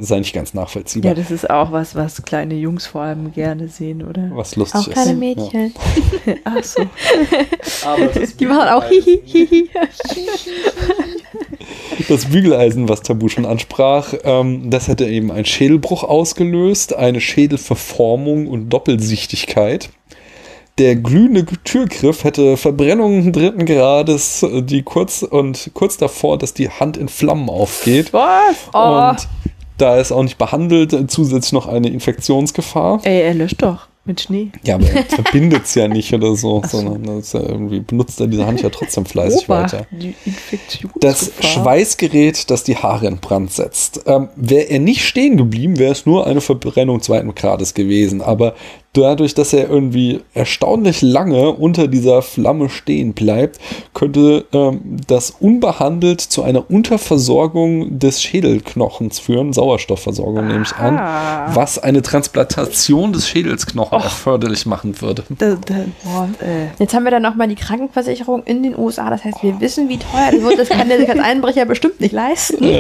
das 0.03 0.11
ist 0.11 0.17
eigentlich 0.17 0.33
ganz 0.33 0.53
nachvollziehbar. 0.53 1.13
Ja, 1.13 1.15
das 1.15 1.31
ist 1.31 1.49
auch 1.49 1.71
was, 1.71 1.95
was 1.95 2.21
kleine 2.25 2.55
Jungs 2.55 2.87
vor 2.87 3.03
allem 3.03 3.33
gerne 3.33 3.69
sehen, 3.69 4.03
oder? 4.03 4.33
was 4.35 4.57
lustig 4.57 4.81
Auch 4.81 4.89
ist. 4.89 4.93
kleine 4.95 5.13
Ja. 5.13 5.17
Mädchen. 5.17 5.75
Ach 6.45 6.65
so. 6.65 6.83
Die 8.41 8.47
machen 8.47 8.69
auch 8.71 8.85
hihi, 8.85 9.21
hihi. 9.25 9.71
Das 12.09 12.25
Bügeleisen, 12.25 12.89
was 12.89 13.03
Tabu 13.03 13.29
schon 13.29 13.47
ansprach, 13.47 14.13
ähm, 14.25 14.71
das 14.71 14.89
hätte 14.89 15.07
eben 15.07 15.31
einen 15.31 15.45
Schädelbruch 15.45 16.03
ausgelöst, 16.03 16.95
eine 16.97 17.21
Schädelverformung 17.21 18.49
und 18.49 18.71
Doppelsichtigkeit. 18.71 19.91
Der 20.79 20.97
glühende 20.97 21.45
Türgriff 21.45 22.25
hätte 22.25 22.57
Verbrennungen 22.57 23.33
dritten 23.33 23.67
Grades, 23.67 24.43
äh, 24.43 24.63
die 24.63 24.83
kurz 24.83 25.23
und 25.23 25.71
kurz 25.75 25.97
davor, 25.97 26.39
dass 26.39 26.55
die 26.55 26.71
Hand 26.71 26.97
in 26.97 27.09
Flammen 27.09 27.49
aufgeht. 27.49 28.13
Was? 28.13 28.57
Oh. 28.73 29.11
Und 29.11 29.29
da 29.79 29.99
ist 29.99 30.13
auch 30.13 30.23
nicht 30.23 30.39
behandelt, 30.39 31.11
zusätzlich 31.11 31.53
noch 31.53 31.67
eine 31.67 31.89
Infektionsgefahr. 31.89 33.01
Ey, 33.05 33.23
er 33.23 33.35
löscht 33.35 33.63
doch 33.63 33.89
mit 34.05 34.21
Schnee. 34.21 34.51
Ja, 34.65 34.77
aber 34.77 34.89
er 34.89 35.05
verbindet 35.09 35.65
es 35.65 35.75
ja 35.75 35.87
nicht 35.87 36.13
oder 36.13 36.35
so, 36.35 36.61
Ach 36.65 36.69
so. 36.69 36.79
sondern 36.79 37.19
das 37.19 37.33
ja 37.33 37.41
irgendwie 37.41 37.81
benutzt 37.81 38.21
er 38.21 38.27
diese 38.27 38.47
Hand 38.47 38.61
ja 38.61 38.69
trotzdem 38.71 39.07
fleißig 39.07 39.49
Obacht, 39.49 39.75
weiter. 39.75 39.87
die. 39.91 40.15
Das 41.01 41.31
Schweißgerät, 41.41 42.51
das 42.51 42.65
die 42.65 42.77
Haare 42.77 43.07
in 43.07 43.19
Brand 43.19 43.53
setzt. 43.53 44.03
Ähm, 44.07 44.29
wäre 44.35 44.71
er 44.71 44.81
nicht 44.81 45.05
stehen 45.05 45.37
geblieben, 45.37 45.79
wäre 45.79 45.93
es 45.93 46.05
nur 46.05 46.27
eine 46.27 46.41
Verbrennung 46.41 47.01
zweiten 47.01 47.35
Grades 47.35 47.75
gewesen. 47.75 48.23
Aber 48.23 48.55
dadurch, 48.95 49.35
dass 49.35 49.53
er 49.55 49.71
irgendwie 49.71 50.21
erstaunlich 50.35 51.01
lange 51.01 51.51
unter 51.53 51.89
dieser 51.89 52.21
Flamme 52.23 52.69
stehen 52.69 53.15
bleibt, 53.15 53.59
könnte 53.95 54.45
ähm, 54.53 54.99
das 55.07 55.31
unbehandelt 55.31 56.21
zu 56.21 56.43
einer 56.43 56.71
Unterversorgung 56.71 57.99
des 57.99 58.23
Schädelknochens 58.23 59.19
führen, 59.19 59.53
Sauerstoffversorgung 59.53 60.47
nehme 60.47 60.63
ich 60.65 60.75
an, 60.77 60.99
Ah. 60.99 61.55
was 61.55 61.79
eine 61.79 62.03
Transplantation 62.03 63.13
des 63.13 63.29
Schädelsknochens 63.29 64.05
erforderlich 64.05 64.67
machen 64.67 65.01
würde. 65.01 65.25
Da, 65.39 65.57
da, 65.65 65.75
Boah. 66.05 66.29
äh, 66.41 66.67
Jetzt 66.79 66.95
haben 66.95 67.05
wir 67.05 67.11
dann 67.11 67.23
nochmal 67.23 67.49
die 67.49 67.55
Krankenversicherung 67.55 68.43
in 68.45 68.63
den 68.63 68.77
USA. 68.79 69.09
Das 69.11 69.25
heißt, 69.25 69.43
wir 69.43 69.59
wissen, 69.61 69.89
wie 69.89 69.99
teuer 69.99 70.31
das 70.33 70.43
wird. 70.43 70.59
Das 70.59 70.69
kann 70.69 70.89
der 70.89 70.99
sich 70.99 71.09
als 71.09 71.21
Einbrecher 71.21 71.65
bestimmt 71.65 72.01
nicht 72.01 72.13
leisten. 72.13 72.65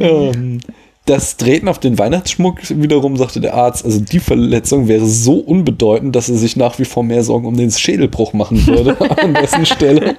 Ähm, 0.00 0.60
das 1.04 1.36
Treten 1.36 1.66
auf 1.66 1.80
den 1.80 1.98
Weihnachtsschmuck 1.98 2.58
wiederum, 2.70 3.16
sagte 3.16 3.40
der 3.40 3.54
Arzt, 3.54 3.84
also 3.84 3.98
die 3.98 4.20
Verletzung 4.20 4.86
wäre 4.86 5.04
so 5.04 5.34
unbedeutend, 5.34 6.14
dass 6.14 6.28
er 6.28 6.36
sich 6.36 6.56
nach 6.56 6.78
wie 6.78 6.84
vor 6.84 7.02
mehr 7.02 7.24
Sorgen 7.24 7.46
um 7.46 7.56
den 7.56 7.72
Schädelbruch 7.72 8.34
machen 8.34 8.64
würde 8.68 8.96
an 9.18 9.34
dessen 9.34 9.66
Stelle. 9.66 10.16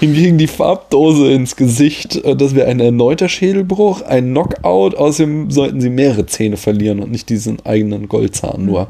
Hingegen 0.00 0.38
die 0.38 0.46
Farbdose 0.46 1.32
ins 1.32 1.56
Gesicht, 1.56 2.16
äh, 2.24 2.34
das 2.34 2.54
wäre 2.54 2.68
ein 2.68 2.80
erneuter 2.80 3.28
Schädelbruch, 3.28 4.00
ein 4.02 4.30
Knockout, 4.30 4.94
außerdem 4.94 5.50
sollten 5.50 5.82
sie 5.82 5.90
mehrere 5.90 6.24
Zähne 6.24 6.56
verlieren 6.56 7.00
und 7.00 7.10
nicht 7.10 7.28
diesen 7.28 7.64
eigenen 7.66 8.08
Goldzahn 8.08 8.64
nur. 8.64 8.88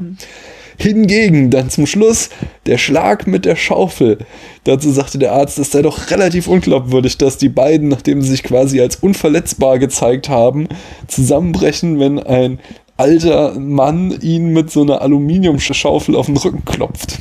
Hingegen 0.81 1.51
dann 1.51 1.69
zum 1.69 1.85
Schluss 1.85 2.29
der 2.65 2.79
Schlag 2.79 3.27
mit 3.27 3.45
der 3.45 3.55
Schaufel. 3.55 4.17
Dazu 4.63 4.91
sagte 4.91 5.19
der 5.19 5.31
Arzt, 5.33 5.59
es 5.59 5.71
sei 5.71 5.83
doch 5.83 6.09
relativ 6.09 6.47
unglaubwürdig, 6.47 7.19
dass 7.19 7.37
die 7.37 7.49
beiden, 7.49 7.87
nachdem 7.87 8.21
sie 8.21 8.29
sich 8.29 8.43
quasi 8.43 8.81
als 8.81 8.95
unverletzbar 8.95 9.77
gezeigt 9.77 10.27
haben, 10.27 10.67
zusammenbrechen, 11.07 11.99
wenn 11.99 12.17
ein 12.17 12.59
alter 12.97 13.59
Mann 13.59 14.17
ihn 14.21 14.53
mit 14.53 14.71
so 14.71 14.81
einer 14.81 15.01
Aluminiumschaufel 15.01 16.15
auf 16.15 16.25
den 16.25 16.37
Rücken 16.37 16.65
klopft. 16.65 17.19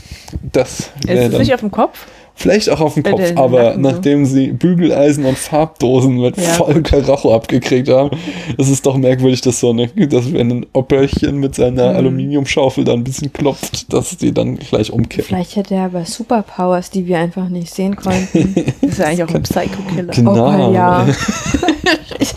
Das 0.53 0.91
ist 1.07 1.32
es 1.32 1.39
nicht 1.39 1.53
auf 1.53 1.61
dem 1.61 1.70
Kopf? 1.70 2.07
Vielleicht 2.35 2.70
auch 2.70 2.81
auf 2.81 2.94
den 2.94 3.02
Kopf, 3.02 3.20
aber 3.36 3.62
Nacken 3.62 3.85
so. 3.85 3.90
nachdem 3.90 4.24
sie 4.27 4.52
Bügeleisen 4.52 5.24
und 5.24 5.36
Farbdosen 5.39 6.20
mit 6.20 6.36
Ja. 6.36 6.43
voll 6.55 6.82
Karacho 6.82 7.35
abgekriegt 7.35 7.89
haben, 7.89 8.11
ist 8.57 8.69
es 8.70 8.82
doch 8.82 8.97
merkwürdig, 8.97 9.40
dass 9.43 9.61
so 9.61 9.70
eine, 9.70 9.89
dass 9.89 10.32
wenn 10.32 10.51
ein 10.51 10.66
Opperchen 10.73 11.39
mit 11.39 11.55
seiner 11.55 11.90
Mhm. 11.90 11.97
Aluminiumschaufel 11.97 12.85
da 12.85 12.93
ein 12.93 13.05
bisschen 13.05 13.32
klopft, 13.32 13.93
dass 13.93 14.16
die 14.16 14.32
dann 14.32 14.57
gleich 14.59 14.93
umkippen. 14.93 15.24
Vielleicht 15.27 15.57
hätte 15.57 15.74
er 15.74 15.85
aber 15.85 16.05
Superpowers, 16.05 16.90
die 16.90 17.07
wir 17.07 17.19
einfach 17.19 17.48
nicht 17.48 17.74
sehen 17.74 17.97
konnten. 17.97 18.55
Das 18.81 18.90
ist 18.93 18.98
ja 18.98 19.07
eigentlich 19.07 19.24
auch 19.24 19.35
ein 19.35 19.43
Psycho-Killer. 19.43 20.12
Genau. 20.12 20.69
Oh, 20.69 20.73
ja. 20.73 21.07
ich, 22.19 22.35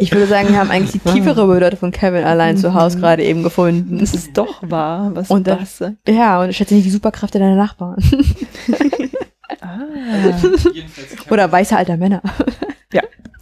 ich 0.00 0.12
würde 0.12 0.26
sagen, 0.26 0.48
wir 0.50 0.58
haben 0.58 0.70
eigentlich 0.70 0.92
die 1.02 1.10
tiefere 1.12 1.46
Bedeutung 1.46 1.78
von 1.78 1.90
Kevin 1.92 2.24
allein 2.24 2.56
zu 2.56 2.74
Hause 2.74 2.98
gerade 2.98 3.22
eben 3.24 3.42
gefunden. 3.42 3.98
Das 3.98 4.14
ist 4.14 4.36
doch 4.36 4.62
wahr, 4.62 5.10
was 5.14 5.30
Und 5.30 5.46
du 5.46 5.56
das- 5.56 5.78
sagt. 5.78 5.96
Ja, 6.08 6.40
und 6.42 6.50
ich 6.50 6.56
schätze 6.56 6.74
nicht 6.74 6.86
die 6.86 6.90
Superkräfte 6.90 7.38
deiner 7.38 7.56
Nachbarn. 7.56 7.96
Ah. 9.60 9.78
Oder 11.30 11.50
weiße 11.50 11.76
alter 11.76 11.96
Männer. 11.96 12.22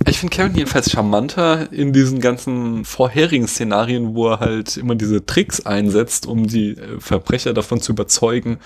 Ich 0.06 0.18
finde 0.18 0.36
Kevin 0.36 0.54
jedenfalls 0.54 0.90
charmanter 0.90 1.72
in 1.72 1.94
diesen 1.94 2.20
ganzen 2.20 2.84
vorherigen 2.84 3.48
Szenarien, 3.48 4.14
wo 4.14 4.28
er 4.28 4.40
halt 4.40 4.76
immer 4.76 4.96
diese 4.96 5.24
Tricks 5.24 5.64
einsetzt, 5.64 6.26
um 6.26 6.46
die 6.46 6.72
äh, 6.72 7.00
Verbrecher 7.00 7.54
davon 7.54 7.80
zu 7.80 7.92
überzeugen, 7.92 8.58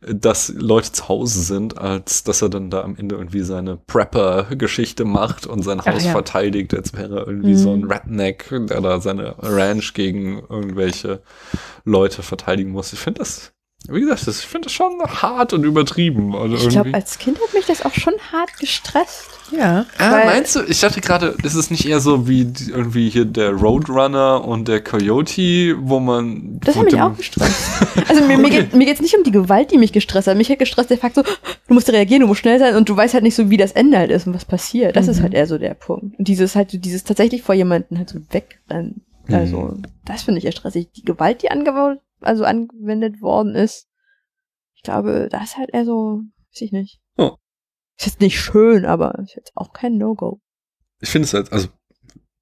dass 0.00 0.48
Leute 0.54 0.92
zu 0.92 1.08
Hause 1.08 1.40
sind, 1.42 1.78
als 1.78 2.22
dass 2.24 2.42
er 2.42 2.48
dann 2.48 2.70
da 2.70 2.82
am 2.82 2.96
Ende 2.96 3.16
irgendwie 3.16 3.40
seine 3.42 3.76
Prepper-Geschichte 3.76 5.04
macht 5.04 5.46
und 5.46 5.62
sein 5.62 5.80
Ach 5.80 5.86
Haus 5.86 6.04
ja. 6.04 6.12
verteidigt, 6.12 6.74
als 6.74 6.92
wäre 6.92 7.20
er 7.20 7.26
irgendwie 7.26 7.52
Mhm. 7.52 7.56
so 7.56 7.72
ein 7.72 7.84
Redneck, 7.84 8.48
der 8.50 8.80
da 8.80 9.00
seine 9.00 9.34
Ranch 9.38 9.94
gegen 9.94 10.40
irgendwelche 10.48 11.22
Leute 11.84 12.22
verteidigen 12.22 12.70
muss. 12.70 12.92
Ich 12.92 12.98
finde 12.98 13.20
das, 13.20 13.52
wie 13.90 14.00
gesagt, 14.00 14.26
das, 14.26 14.40
ich 14.40 14.46
finde 14.46 14.66
das 14.66 14.72
schon 14.72 15.00
hart 15.02 15.52
und 15.52 15.64
übertrieben. 15.64 16.34
Also 16.34 16.56
Ich 16.56 16.68
glaube, 16.68 16.92
als 16.94 17.18
Kind 17.18 17.38
hat 17.40 17.54
mich 17.54 17.66
das 17.66 17.84
auch 17.84 17.94
schon 17.94 18.14
hart 18.32 18.56
gestresst. 18.58 19.28
Ja. 19.56 19.86
Ah, 19.98 20.24
meinst 20.24 20.56
du? 20.56 20.62
Ich 20.64 20.80
dachte 20.80 21.00
gerade, 21.00 21.36
das 21.42 21.54
ist 21.54 21.70
nicht 21.70 21.86
eher 21.86 22.00
so 22.00 22.26
wie 22.26 22.46
die, 22.46 22.70
irgendwie 22.70 23.08
hier 23.08 23.24
der 23.24 23.52
Roadrunner 23.52 24.44
und 24.44 24.66
der 24.66 24.82
Coyote, 24.82 25.76
wo 25.80 26.00
man. 26.00 26.58
Das 26.64 26.74
wo 26.74 26.80
hat 26.80 26.86
mich 26.86 27.00
auch 27.00 27.16
gestresst. 27.16 27.70
Also 28.08 28.22
mir, 28.24 28.38
mir, 28.38 28.46
Okay. 28.46 28.56
geht, 28.62 28.74
mir 28.74 28.86
geht's 28.86 29.00
nicht 29.00 29.16
um 29.16 29.22
die 29.22 29.30
Gewalt, 29.30 29.70
die 29.70 29.78
mich 29.78 29.92
gestresst 29.92 30.26
hat. 30.28 30.36
Mich 30.36 30.50
hat 30.50 30.58
gestresst 30.58 30.90
der 30.90 30.98
Fakt 30.98 31.14
so, 31.14 31.22
du 31.22 31.74
musst 31.74 31.88
reagieren, 31.90 32.22
du 32.22 32.26
musst 32.26 32.40
schnell 32.40 32.58
sein 32.58 32.74
und 32.76 32.88
du 32.88 32.96
weißt 32.96 33.14
halt 33.14 33.22
nicht 33.22 33.36
so, 33.36 33.48
wie 33.50 33.56
das 33.56 33.72
Ende 33.72 33.98
halt 33.98 34.10
ist 34.10 34.26
und 34.26 34.34
was 34.34 34.44
passiert. 34.44 34.96
Das 34.96 35.06
ist 35.06 35.18
Mhm. 35.18 35.22
halt 35.22 35.34
eher 35.34 35.46
so 35.46 35.58
der 35.58 35.74
Punkt. 35.74 36.18
Und 36.18 36.26
dieses 36.28 36.56
halt, 36.56 36.84
dieses 36.84 37.04
tatsächlich 37.04 37.42
vor 37.42 37.54
jemanden 37.54 37.98
halt 37.98 38.08
so 38.10 38.18
wegrennen. 38.30 39.02
Also, 39.30 39.58
Mhm. 39.58 39.82
das 40.04 40.22
finde 40.22 40.38
ich 40.38 40.44
eher 40.44 40.52
stressig. 40.52 40.88
Die 40.96 41.04
Gewalt, 41.04 41.42
die 41.42 41.50
angewendet, 41.50 42.00
also 42.20 42.44
angewendet 42.44 43.20
worden 43.20 43.54
ist, 43.54 43.88
ich 44.74 44.82
glaube, 44.82 45.28
das 45.30 45.44
ist 45.44 45.56
halt 45.56 45.70
eher 45.72 45.84
so, 45.84 46.20
weiß 46.52 46.60
ich 46.60 46.72
nicht. 46.72 47.00
Oh. 47.16 47.36
Ist 47.98 48.06
jetzt 48.06 48.20
nicht 48.20 48.40
schön, 48.40 48.84
aber 48.84 49.18
ist 49.20 49.34
jetzt 49.36 49.52
auch 49.54 49.72
kein 49.72 49.96
No-Go. 49.96 50.40
Ich 51.00 51.08
finde 51.10 51.26
es 51.26 51.34
halt, 51.34 51.52
also, 51.52 51.68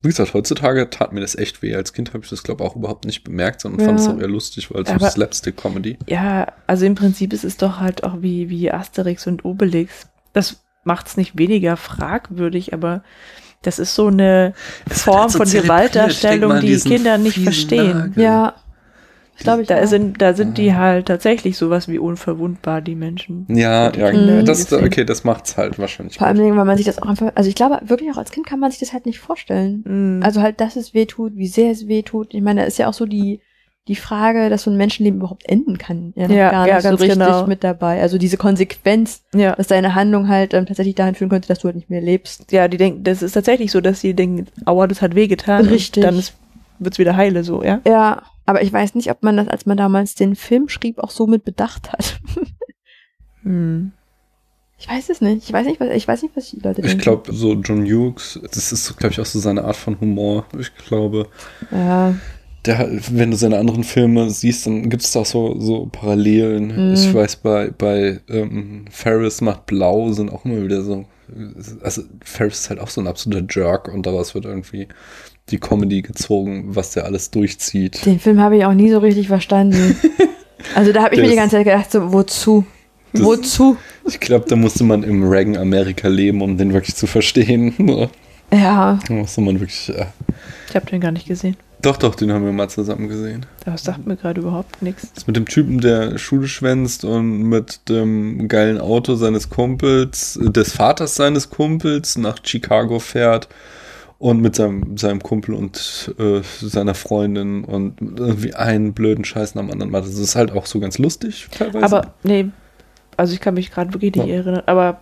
wie 0.02 0.08
gesagt, 0.08 0.34
heutzutage 0.34 0.90
tat 0.90 1.12
mir 1.12 1.20
das 1.20 1.34
echt 1.36 1.62
weh. 1.62 1.74
Als 1.74 1.92
Kind 1.92 2.12
habe 2.12 2.22
ich 2.24 2.30
das, 2.30 2.42
glaube 2.42 2.62
ich, 2.62 2.70
auch 2.70 2.76
überhaupt 2.76 3.04
nicht 3.04 3.24
bemerkt, 3.24 3.60
sondern 3.60 3.80
Ja. 3.80 3.86
fand 3.86 4.00
es 4.00 4.08
auch 4.08 4.18
eher 4.18 4.28
lustig, 4.28 4.70
weil 4.72 4.82
es 4.82 4.90
so 4.90 4.98
Slapstick-Comedy. 4.98 5.98
Ja, 6.08 6.52
also 6.66 6.84
im 6.84 6.94
Prinzip 6.94 7.32
ist 7.32 7.44
es 7.44 7.56
doch 7.56 7.80
halt 7.80 8.04
auch 8.04 8.20
wie, 8.20 8.50
wie 8.50 8.70
Asterix 8.70 9.26
und 9.26 9.44
Obelix. 9.44 10.08
Das 10.32 10.64
macht 10.84 11.06
es 11.06 11.16
nicht 11.16 11.38
weniger 11.38 11.76
fragwürdig, 11.76 12.74
aber 12.74 13.02
das 13.62 13.78
ist 13.78 13.94
so 13.94 14.08
eine 14.08 14.52
Es 14.84 14.90
wird 14.90 15.16
Form 15.16 15.20
halt 15.20 15.30
so 15.30 15.38
von. 15.38 15.50
Gewaltdarstellung, 15.50 16.60
die 16.60 16.76
Kinder 16.78 17.16
nicht 17.16 17.38
verstehen. 17.38 17.98
Nagel. 17.98 18.22
Ja. 18.22 18.54
Ich 19.36 19.42
glaube, 19.42 19.64
Da 19.64 19.86
sind, 19.86 20.22
da 20.22 20.32
sind 20.34 20.58
die 20.58 20.74
halt 20.74 21.06
tatsächlich 21.06 21.56
sowas 21.56 21.88
wie 21.88 21.98
unverwundbar, 21.98 22.80
die 22.80 22.94
Menschen. 22.94 23.46
Ja, 23.48 23.92
ja, 23.92 24.12
Mhm. 24.12 24.44
das, 24.44 24.72
okay, 24.72 25.04
das 25.04 25.24
macht's 25.24 25.56
halt 25.56 25.78
wahrscheinlich. 25.78 26.18
Vor 26.18 26.26
allem, 26.26 26.56
weil 26.56 26.64
man 26.64 26.76
sich 26.76 26.86
das 26.86 27.00
auch 27.02 27.06
einfach, 27.06 27.32
also 27.34 27.48
ich 27.48 27.54
glaube 27.56 27.80
wirklich 27.84 28.10
auch 28.12 28.16
als 28.16 28.30
Kind 28.30 28.46
kann 28.46 28.60
man 28.60 28.70
sich 28.70 28.80
das 28.80 28.92
halt 28.92 29.06
nicht 29.06 29.18
vorstellen. 29.18 29.82
Mhm. 29.86 30.22
Also 30.22 30.40
halt, 30.40 30.60
dass 30.60 30.76
es 30.76 30.94
weh 30.94 31.06
tut, 31.06 31.36
wie 31.36 31.48
sehr 31.48 31.70
es 31.72 31.88
weh 31.88 32.02
tut. 32.02 32.32
Ich 32.32 32.42
meine, 32.42 32.60
da 32.60 32.66
ist 32.66 32.78
ja 32.78 32.88
auch 32.88 32.94
so 32.94 33.06
die, 33.06 33.40
die 33.86 33.96
Frage, 33.96 34.48
dass 34.48 34.62
so 34.62 34.70
ein 34.70 34.78
Menschenleben 34.78 35.18
überhaupt 35.18 35.46
enden 35.46 35.76
kann, 35.76 36.14
ja, 36.16 36.26
Ja, 36.30 36.50
gar 36.50 36.66
ja, 36.66 36.74
nicht 36.76 36.82
so 36.84 36.88
ganz 36.90 37.00
richtig 37.02 37.18
genau. 37.18 37.46
mit 37.46 37.62
dabei. 37.64 38.00
Also 38.00 38.16
diese 38.16 38.38
Konsequenz, 38.38 39.24
ja. 39.34 39.54
dass 39.56 39.66
deine 39.66 39.94
Handlung 39.94 40.28
halt 40.28 40.54
ähm, 40.54 40.64
tatsächlich 40.64 40.94
dahin 40.94 41.14
führen 41.16 41.28
könnte, 41.28 41.48
dass 41.48 41.58
du 41.58 41.64
halt 41.66 41.74
nicht 41.76 41.90
mehr 41.90 42.00
lebst. 42.00 42.50
ja, 42.50 42.66
die 42.68 42.78
denken, 42.78 43.02
das 43.04 43.20
ist 43.22 43.32
tatsächlich 43.32 43.70
so, 43.72 43.82
dass 43.82 44.00
sie 44.00 44.14
denken, 44.14 44.46
aua, 44.64 44.86
das 44.86 45.02
hat 45.02 45.14
wehgetan. 45.14 45.66
Richtig. 45.66 46.02
Und 46.02 46.10
dann 46.10 46.18
ist, 46.18 46.34
wird's 46.78 46.98
wieder 46.98 47.16
heile, 47.16 47.44
so, 47.44 47.62
ja. 47.62 47.80
Ja, 47.86 48.22
aber 48.46 48.62
ich 48.62 48.72
weiß 48.72 48.94
nicht, 48.94 49.10
ob 49.10 49.22
man 49.22 49.36
das, 49.36 49.48
als 49.48 49.66
man 49.66 49.76
damals 49.76 50.14
den 50.14 50.34
Film 50.36 50.68
schrieb, 50.68 50.98
auch 50.98 51.10
so 51.10 51.26
mit 51.26 51.44
bedacht 51.44 51.92
hat. 51.92 52.20
Hm. 53.42 53.92
Ich 54.78 54.88
weiß 54.88 55.08
es 55.10 55.20
nicht. 55.20 55.44
Ich 55.46 55.52
weiß 55.52 55.66
nicht, 55.66 55.80
was, 55.80 55.90
ich 55.94 56.08
weiß 56.08 56.22
nicht, 56.22 56.36
was 56.36 56.50
die 56.50 56.60
Leute 56.60 56.80
Ich 56.80 56.86
denken. 56.88 57.02
glaube, 57.02 57.32
so 57.32 57.54
John 57.54 57.84
Hughes, 57.84 58.40
das 58.42 58.72
ist, 58.72 58.96
glaube 58.96 59.12
ich, 59.12 59.20
auch 59.20 59.26
so 59.26 59.38
seine 59.38 59.64
Art 59.64 59.76
von 59.76 59.98
Humor. 60.00 60.46
Ich 60.58 60.74
glaube, 60.76 61.28
Ja, 61.70 62.14
der, 62.66 62.88
wenn 63.10 63.30
du 63.30 63.36
seine 63.36 63.58
anderen 63.58 63.84
Filme 63.84 64.30
siehst, 64.30 64.66
dann 64.66 64.88
gibt 64.88 65.02
es 65.02 65.12
da 65.12 65.20
auch 65.20 65.26
so, 65.26 65.60
so 65.60 65.86
Parallelen. 65.86 66.88
Mhm. 66.88 66.94
Ich 66.94 67.12
weiß, 67.14 67.36
bei, 67.36 67.70
bei 67.70 68.20
ähm, 68.28 68.86
Ferris 68.90 69.40
macht 69.42 69.66
Blau 69.66 70.10
sind 70.12 70.32
auch 70.32 70.44
immer 70.44 70.62
wieder 70.62 70.82
so. 70.82 71.04
Also, 71.82 72.02
Ferris 72.22 72.60
ist 72.60 72.70
halt 72.70 72.80
auch 72.80 72.88
so 72.88 73.00
ein 73.00 73.06
absoluter 73.06 73.46
Jerk 73.48 73.88
und 73.88 74.04
daraus 74.06 74.34
wird 74.34 74.44
irgendwie 74.44 74.88
die 75.50 75.58
Comedy 75.58 76.02
gezogen, 76.02 76.74
was 76.74 76.92
der 76.92 77.04
alles 77.04 77.30
durchzieht. 77.30 78.04
den 78.06 78.18
Film 78.20 78.40
habe 78.40 78.56
ich 78.56 78.64
auch 78.64 78.72
nie 78.74 78.90
so 78.90 78.98
richtig 78.98 79.28
verstanden. 79.28 79.96
Also 80.74 80.92
da 80.92 81.02
habe 81.02 81.14
ich 81.14 81.20
mir 81.20 81.28
die 81.28 81.36
ganze 81.36 81.56
Zeit 81.56 81.66
gedacht, 81.66 81.90
so, 81.92 82.10
wozu? 82.10 82.64
Das- 83.12 83.22
Wozu? 83.22 83.76
Ich 84.06 84.18
glaube, 84.18 84.46
da 84.48 84.56
musste 84.56 84.82
man 84.82 85.02
im 85.02 85.22
Reagan-Amerika 85.22 86.08
leben, 86.08 86.40
um 86.40 86.56
den 86.56 86.72
wirklich 86.72 86.94
zu 86.96 87.06
verstehen. 87.06 87.74
Ja, 88.52 88.98
Da 89.08 89.14
musste 89.14 89.40
man 89.42 89.60
wirklich. 89.60 89.88
Äh, 89.90 90.06
Ich 90.68 90.74
habe 90.76 90.86
den 90.86 91.00
gar 91.00 91.10
nicht 91.12 91.26
gesehen. 91.26 91.56
doch, 91.82 91.96
doch, 91.98 92.14
den 92.14 92.32
haben 92.32 92.44
wir 92.46 92.52
mal 92.52 92.68
zusammen 92.70 93.08
gesehen. 93.08 93.44
Das 93.66 93.84
sagt 93.84 94.06
mir 94.06 94.16
gerade 94.16 94.40
überhaupt 94.40 94.80
nichts. 94.80 95.10
Das 95.14 95.26
mit 95.26 95.36
dem 95.36 95.46
Typen, 95.46 95.80
der 95.80 96.16
Schule 96.18 96.46
schwänzt 96.48 97.04
und 97.04 97.42
mit 97.42 97.88
dem 97.88 98.48
geilen 98.48 98.78
Auto 98.80 99.16
seines 99.16 99.50
Kumpels, 99.50 100.36
äh, 100.36 100.50
des 100.50 100.72
Vaters 100.72 101.14
seines 101.14 101.50
Kumpels 101.50 102.16
nach 102.16 102.38
Chicago 102.42 102.98
fährt 103.00 103.48
und 104.18 104.40
mit 104.40 104.56
seinem, 104.56 104.96
seinem 104.96 105.20
Kumpel 105.22 105.54
und 105.54 106.14
äh, 106.18 106.40
seiner 106.60 106.94
Freundin 106.94 107.64
und 107.64 108.00
irgendwie 108.00 108.54
einen 108.54 108.92
blöden 108.94 109.24
Scheiß 109.24 109.54
nach 109.54 109.62
dem 109.62 109.70
anderen 109.70 109.90
macht. 109.92 110.04
Das 110.04 110.18
ist 110.18 110.36
halt 110.36 110.52
auch 110.52 110.66
so 110.66 110.80
ganz 110.80 110.98
lustig 110.98 111.48
teilweise. 111.50 111.84
Aber, 111.84 112.14
nee, 112.22 112.46
also 113.16 113.34
ich 113.34 113.40
kann 113.40 113.54
mich 113.54 113.70
gerade 113.70 113.92
wirklich 113.92 114.14
nicht 114.14 114.26
Ja. 114.26 114.34
erinnern, 114.36 114.62
aber 114.66 115.00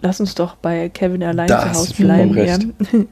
lass 0.00 0.20
uns 0.20 0.34
doch 0.34 0.56
bei 0.56 0.88
Kevin 0.88 1.22
allein 1.22 1.48
Da 1.48 1.60
zu 1.72 1.78
Hause 1.78 1.94
bleiben. 1.94 2.34
Ja. 2.36 2.58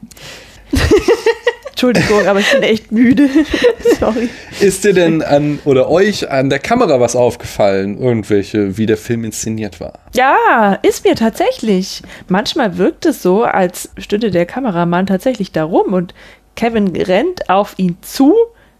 Entschuldigung, 1.89 2.27
aber 2.27 2.39
ich 2.39 2.51
bin 2.51 2.61
echt 2.61 2.91
müde. 2.91 3.27
Sorry. 3.99 4.29
ist 4.59 4.83
dir 4.83 4.93
denn 4.93 5.23
an 5.23 5.57
oder 5.65 5.89
euch 5.89 6.29
an 6.29 6.51
der 6.51 6.59
Kamera 6.59 6.99
was 6.99 7.15
aufgefallen? 7.15 7.99
Irgendwelche, 7.99 8.77
wie 8.77 8.85
der 8.85 8.97
Film 8.97 9.23
inszeniert 9.23 9.79
war? 9.79 9.93
Ja, 10.13 10.77
ist 10.83 11.03
mir 11.05 11.15
tatsächlich. 11.15 12.03
Manchmal 12.27 12.77
wirkt 12.77 13.07
es 13.07 13.23
so, 13.23 13.43
als 13.43 13.89
stünde 13.97 14.29
der 14.29 14.45
Kameramann 14.45 15.07
tatsächlich 15.07 15.51
da 15.51 15.63
rum 15.63 15.93
und 15.93 16.13
Kevin 16.55 16.95
rennt 16.95 17.49
auf 17.49 17.73
ihn 17.77 17.97
zu, 18.01 18.35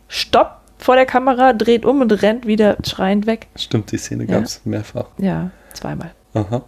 stoppt 0.08 0.60
vor 0.78 0.96
der 0.96 1.08
Kamera, 1.08 1.54
dreht 1.54 1.86
um 1.86 2.02
und 2.02 2.12
rennt 2.22 2.46
wieder 2.46 2.78
schreiend 2.86 3.26
weg. 3.26 3.48
Stimmt, 3.56 3.92
die 3.92 3.98
Szene 3.98 4.26
Ja. 4.26 4.36
gab 4.36 4.44
es 4.44 4.62
mehrfach. 4.64 5.08
Ja, 5.18 5.50
zweimal. 5.74 6.12
Aha. 6.36 6.64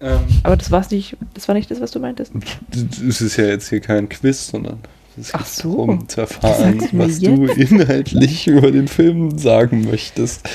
Ähm, 0.00 0.18
Aber 0.42 0.56
das 0.58 0.70
war's 0.70 0.90
nicht, 0.90 1.16
das 1.32 1.48
war 1.48 1.54
nicht 1.54 1.70
das, 1.70 1.80
was 1.80 1.90
du 1.90 2.00
meintest. 2.00 2.32
Es 3.08 3.22
ist 3.22 3.36
ja 3.38 3.44
jetzt 3.46 3.70
hier 3.70 3.80
kein 3.80 4.10
Quiz, 4.10 4.48
sondern 4.48 4.80
es 5.20 5.34
Ach 5.34 5.40
geht 5.44 5.48
so. 5.48 5.70
darum 5.76 6.08
zu 6.08 6.18
Was 6.22 6.30
erfahren, 6.30 6.88
was 6.92 7.18
du 7.20 7.46
inhaltlich 7.56 8.46
über 8.46 8.70
den 8.70 8.88
Film 8.88 9.38
sagen 9.38 9.84
möchtest. 9.84 10.48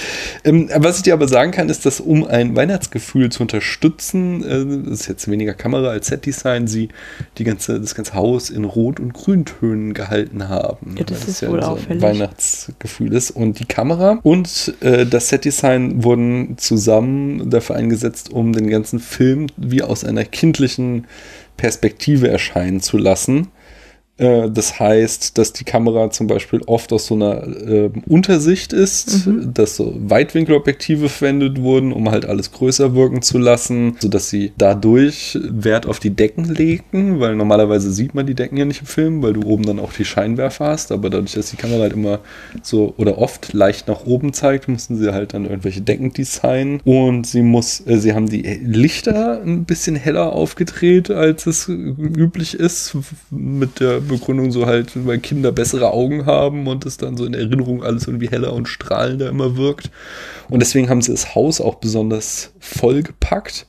Ähm, 0.43 0.69
was 0.75 0.97
ich 0.97 1.03
dir 1.03 1.13
aber 1.13 1.27
sagen 1.27 1.51
kann, 1.51 1.69
ist, 1.69 1.85
dass 1.85 1.99
um 1.99 2.25
ein 2.25 2.55
Weihnachtsgefühl 2.55 3.29
zu 3.29 3.43
unterstützen, 3.43 4.43
äh, 4.43 4.89
das 4.89 5.01
ist 5.01 5.07
jetzt 5.07 5.29
weniger 5.29 5.53
Kamera 5.53 5.89
als 5.89 6.07
Setdesign, 6.07 6.67
sie 6.67 6.89
die 7.37 7.43
ganze, 7.43 7.79
das 7.79 7.95
ganze 7.95 8.13
Haus 8.13 8.49
in 8.49 8.63
Rot- 8.65 8.99
und 8.99 9.13
Grüntönen 9.13 9.93
gehalten 9.93 10.49
haben. 10.49 10.95
Ja, 10.97 11.03
das 11.03 11.21
Weil 11.21 11.29
ist 11.29 11.41
wohl 11.43 11.49
so 11.49 11.55
ein 11.55 11.63
auffällig. 11.63 12.01
Weihnachtsgefühl 12.01 13.13
ist. 13.13 13.31
Und 13.31 13.59
die 13.59 13.65
Kamera 13.65 14.19
und 14.23 14.73
äh, 14.81 15.05
das 15.05 15.29
Setdesign 15.29 16.03
wurden 16.03 16.57
zusammen 16.57 17.49
dafür 17.49 17.75
eingesetzt, 17.75 18.31
um 18.31 18.53
den 18.53 18.69
ganzen 18.69 18.99
Film 18.99 19.47
wie 19.57 19.81
aus 19.81 20.03
einer 20.03 20.25
kindlichen 20.25 21.05
Perspektive 21.57 22.27
erscheinen 22.29 22.81
zu 22.81 22.97
lassen. 22.97 23.47
Äh, 24.17 24.49
Das 24.49 24.79
heißt, 24.79 25.37
dass 25.37 25.53
die 25.53 25.63
Kamera 25.63 26.09
zum 26.09 26.27
Beispiel 26.27 26.61
oft 26.65 26.91
aus 26.93 27.07
so 27.07 27.15
einer 27.15 27.45
äh, 27.47 27.89
Untersicht 28.07 28.73
ist, 28.73 29.25
Mhm. 29.27 29.53
dass 29.53 29.75
so 29.75 29.93
Weitwinkelobjektive 29.97 31.09
verwendet 31.09 31.61
wurden, 31.61 31.91
um 31.93 32.09
halt 32.09 32.25
alles 32.25 32.51
größer 32.51 32.95
wirken 32.95 33.21
zu 33.21 33.37
lassen, 33.37 33.95
sodass 33.99 34.29
sie 34.29 34.51
dadurch 34.57 35.37
Wert 35.41 35.85
auf 35.85 35.99
die 35.99 36.09
Decken 36.11 36.45
legten, 36.45 37.19
weil 37.19 37.35
normalerweise 37.35 37.91
sieht 37.91 38.15
man 38.15 38.25
die 38.25 38.33
Decken 38.35 38.57
ja 38.57 38.65
nicht 38.65 38.81
im 38.81 38.87
Film, 38.87 39.21
weil 39.21 39.33
du 39.33 39.43
oben 39.43 39.65
dann 39.65 39.79
auch 39.79 39.93
die 39.93 40.05
Scheinwerfer 40.05 40.65
hast, 40.67 40.91
aber 40.91 41.09
dadurch, 41.09 41.33
dass 41.33 41.51
die 41.51 41.57
Kamera 41.57 41.81
halt 41.81 41.93
immer 41.93 42.19
so 42.63 42.93
oder 42.97 43.17
oft 43.17 43.53
leicht 43.53 43.87
nach 43.87 44.05
oben 44.05 44.33
zeigt, 44.33 44.67
mussten 44.67 44.97
sie 44.97 45.13
halt 45.13 45.33
dann 45.33 45.45
irgendwelche 45.45 45.81
Decken 45.81 46.11
designen 46.13 46.81
und 46.85 47.27
sie 47.27 47.41
muss, 47.41 47.83
äh, 47.85 47.97
sie 47.97 48.13
haben 48.13 48.27
die 48.29 48.41
Lichter 48.41 49.41
ein 49.43 49.65
bisschen 49.65 49.95
heller 49.95 50.33
aufgedreht, 50.33 51.11
als 51.11 51.45
es 51.45 51.67
üblich 51.67 52.53
ist, 52.55 52.95
mit 53.29 53.79
der 53.79 54.06
Begründung 54.07 54.51
so 54.51 54.65
halt, 54.65 54.91
weil 55.05 55.19
Kinder 55.19 55.51
bessere 55.51 55.91
Augen 55.91 56.25
haben 56.25 56.67
und 56.67 56.85
es 56.85 56.97
dann 56.97 57.17
so 57.17 57.25
in 57.25 57.33
Erinnerung 57.33 57.83
alles 57.83 58.07
irgendwie 58.07 58.29
heller 58.29 58.53
und 58.53 58.67
strahlender 58.67 59.29
immer 59.29 59.57
wirkt. 59.57 59.91
Und 60.49 60.59
deswegen 60.59 60.89
haben 60.89 61.01
sie 61.01 61.11
das 61.11 61.35
Haus 61.35 61.61
auch 61.61 61.75
besonders 61.75 62.53
vollgepackt 62.59 63.67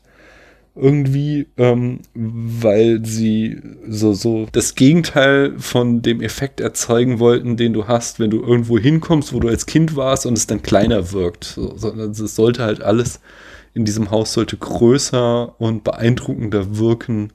irgendwie, 0.79 1.49
ähm, 1.57 2.01
weil 2.15 3.05
sie 3.05 3.61
so, 3.89 4.13
so 4.15 4.47
das 4.53 4.75
Gegenteil 4.75 5.55
von 5.59 6.03
dem 6.03 6.21
Effekt 6.21 6.61
erzeugen 6.61 7.19
wollten, 7.19 7.57
den 7.57 7.73
du 7.73 7.89
hast, 7.89 8.21
wenn 8.21 8.31
du 8.31 8.41
irgendwo 8.41 8.79
hinkommst, 8.79 9.33
wo 9.33 9.41
du 9.41 9.49
als 9.49 9.67
Kind 9.67 9.97
warst 9.97 10.25
und 10.25 10.39
es 10.39 10.47
dann 10.47 10.63
kleiner 10.63 11.13
wirkt. 11.13 11.45
So, 11.45 11.77
sondern 11.77 12.13
es 12.13 12.37
sollte 12.37 12.63
halt 12.63 12.83
alles 12.83 13.21
in 13.75 13.85
diesem 13.85 14.11
Haus 14.11 14.33
sollte 14.33 14.57
größer 14.57 15.61
und 15.61 15.85
beeindruckender 15.85 16.79
wirken, 16.79 17.33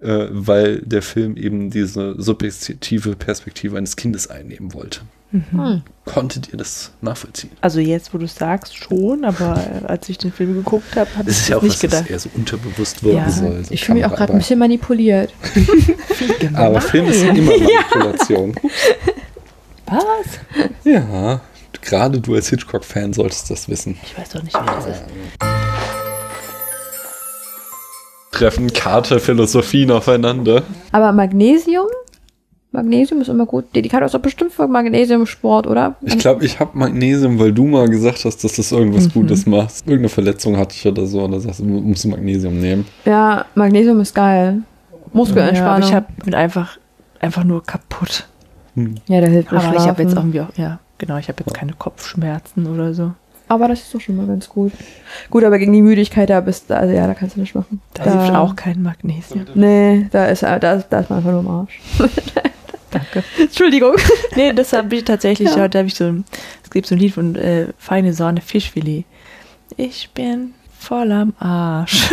äh, 0.00 0.26
weil 0.30 0.80
der 0.80 1.02
Film 1.02 1.36
eben 1.36 1.70
diese 1.70 2.14
subjektive 2.20 3.16
Perspektive 3.16 3.76
eines 3.76 3.96
Kindes 3.96 4.28
einnehmen 4.28 4.74
wollte. 4.74 5.00
Hm. 5.30 5.82
Konntet 6.06 6.48
ihr 6.52 6.56
das 6.56 6.90
nachvollziehen? 7.02 7.50
Also 7.60 7.80
jetzt, 7.80 8.14
wo 8.14 8.18
du 8.18 8.26
sagst, 8.26 8.74
schon, 8.78 9.26
aber 9.26 9.62
äh, 9.82 9.84
als 9.86 10.08
ich 10.08 10.16
den 10.16 10.32
Film 10.32 10.54
geguckt 10.54 10.96
habe, 10.96 11.10
habe 11.18 11.28
ich 11.28 11.36
Das 11.36 11.36
ist 11.36 11.40
das 11.42 11.48
ja 11.48 11.56
auch 11.58 11.62
nicht 11.62 11.74
was, 11.74 11.80
gedacht. 11.82 12.08
eher 12.10 12.18
so 12.18 12.30
unterbewusst 12.34 13.02
wirken 13.04 13.18
Ja, 13.18 13.30
soll. 13.30 13.62
so 13.64 13.74
ich 13.74 13.84
fühle 13.84 13.96
mich 13.98 14.06
auch 14.06 14.14
gerade 14.14 14.32
ein 14.32 14.38
bisschen 14.38 14.58
manipuliert. 14.58 15.34
Aber 16.54 16.80
Film 16.80 17.08
ist 17.08 17.22
ja 17.24 17.28
immer 17.34 17.52
Manipulation. 17.52 18.54
Was? 19.84 20.38
ja, 20.84 21.42
gerade 21.82 22.20
du 22.20 22.34
als 22.34 22.48
Hitchcock-Fan 22.48 23.12
solltest 23.12 23.50
das 23.50 23.68
wissen. 23.68 23.98
Ich 24.02 24.16
weiß 24.16 24.30
doch 24.30 24.42
nicht, 24.42 24.54
wer 24.54 24.64
das 24.76 24.86
ist. 24.86 25.97
Treffen 28.32 28.72
Karte, 28.72 29.20
Philosophien 29.20 29.90
aufeinander. 29.90 30.62
Aber 30.92 31.12
Magnesium? 31.12 31.86
Magnesium 32.70 33.22
ist 33.22 33.28
immer 33.28 33.46
gut. 33.46 33.64
Karte 33.72 34.04
ist 34.04 34.14
doch 34.14 34.20
bestimmt 34.20 34.52
für 34.52 34.68
Magnesiumsport, 34.68 35.66
oder? 35.66 35.96
Ich 36.02 36.18
glaube, 36.18 36.44
ich 36.44 36.60
habe 36.60 36.76
Magnesium, 36.78 37.38
weil 37.38 37.52
du 37.52 37.64
mal 37.66 37.88
gesagt 37.88 38.24
hast, 38.24 38.44
dass 38.44 38.52
das 38.56 38.72
irgendwas 38.72 39.12
Gutes 39.12 39.46
macht. 39.46 39.80
Irgendeine 39.80 40.10
Verletzung 40.10 40.56
hatte 40.58 40.74
ich 40.74 40.86
oder 40.86 41.06
so, 41.06 41.22
und 41.24 41.32
da 41.32 41.40
sagst 41.40 41.60
du, 41.60 41.64
du 41.64 41.70
musst 41.70 42.04
du 42.04 42.08
Magnesium 42.08 42.60
nehmen. 42.60 42.86
Ja, 43.06 43.46
Magnesium 43.54 44.00
ist 44.00 44.14
geil. 44.14 44.62
Ja, 44.62 44.98
aber 45.00 45.16
Muskelentspannung. 45.16 45.88
ich 45.88 45.94
hab, 45.94 46.24
bin 46.24 46.34
einfach, 46.34 46.78
einfach 47.20 47.44
nur 47.44 47.64
kaputt. 47.64 48.28
ja, 48.76 49.20
der 49.20 49.30
hilft 49.30 49.50
mir 49.50 49.58
Aber 49.58 49.76
ich 49.76 49.88
habe 49.88 50.02
jetzt 50.02 50.14
irgendwie 50.14 50.42
auch, 50.42 50.54
ja, 50.56 50.78
genau, 50.98 51.16
ich 51.16 51.28
habe 51.28 51.42
jetzt 51.44 51.54
keine 51.54 51.72
Kopfschmerzen 51.72 52.66
oder 52.66 52.92
so. 52.92 53.12
Aber 53.48 53.68
das 53.68 53.80
ist 53.80 53.94
doch 53.94 54.00
schon 54.00 54.16
mal 54.16 54.26
ganz 54.26 54.48
gut. 54.48 54.72
Gut, 55.30 55.42
aber 55.44 55.58
gegen 55.58 55.72
die 55.72 55.80
Müdigkeit, 55.82 56.28
da 56.30 56.40
bist 56.40 56.68
du, 56.70 56.76
also 56.76 56.92
ja, 56.94 57.06
da 57.06 57.14
kannst 57.14 57.36
du 57.36 57.40
nicht 57.40 57.54
machen. 57.54 57.80
Da 57.94 58.04
hilft 58.04 58.34
auch 58.36 58.54
kein 58.56 58.82
Magnesium. 58.82 59.46
Nee, 59.54 60.06
da 60.10 60.26
ist, 60.26 60.42
da, 60.42 60.56
ist- 60.74 60.88
da 60.90 61.00
ist 61.00 61.08
man 61.10 61.18
einfach 61.18 61.30
nur 61.32 61.40
im 61.40 61.48
Arsch. 61.48 61.80
Danke. 62.90 63.22
Entschuldigung. 63.38 63.94
Nee, 64.36 64.52
das 64.52 64.72
habe 64.72 64.94
ich 64.96 65.04
tatsächlich, 65.04 65.54
Ja. 65.54 65.68
da 65.68 65.78
habe 65.78 65.88
ich 65.88 65.94
so, 65.94 66.04
ein- 66.04 66.24
es 66.64 66.70
gibt 66.70 66.86
so 66.86 66.94
ein 66.94 66.98
Lied 66.98 67.14
von 67.14 67.36
äh, 67.36 67.66
Feine 67.78 68.12
Sahne 68.12 68.40
Fischfilet. 68.40 69.04
Ich 69.76 70.10
bin 70.14 70.54
voll 70.78 71.10
am 71.12 71.32
Arsch. 71.38 72.10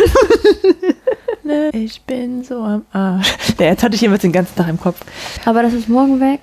ne, 1.44 1.70
ich 1.72 2.02
bin 2.02 2.44
so 2.44 2.60
am 2.62 2.84
Arsch. 2.92 3.32
Ja, 3.58 3.66
jetzt 3.66 3.82
hatte 3.82 3.94
ich 3.94 4.00
jedenfalls 4.02 4.22
den 4.22 4.32
ganzen 4.32 4.54
Tag 4.56 4.68
im 4.68 4.78
Kopf. 4.80 5.00
Aber 5.44 5.62
das 5.62 5.72
ist 5.72 5.88
morgen 5.88 6.20
weg. 6.20 6.40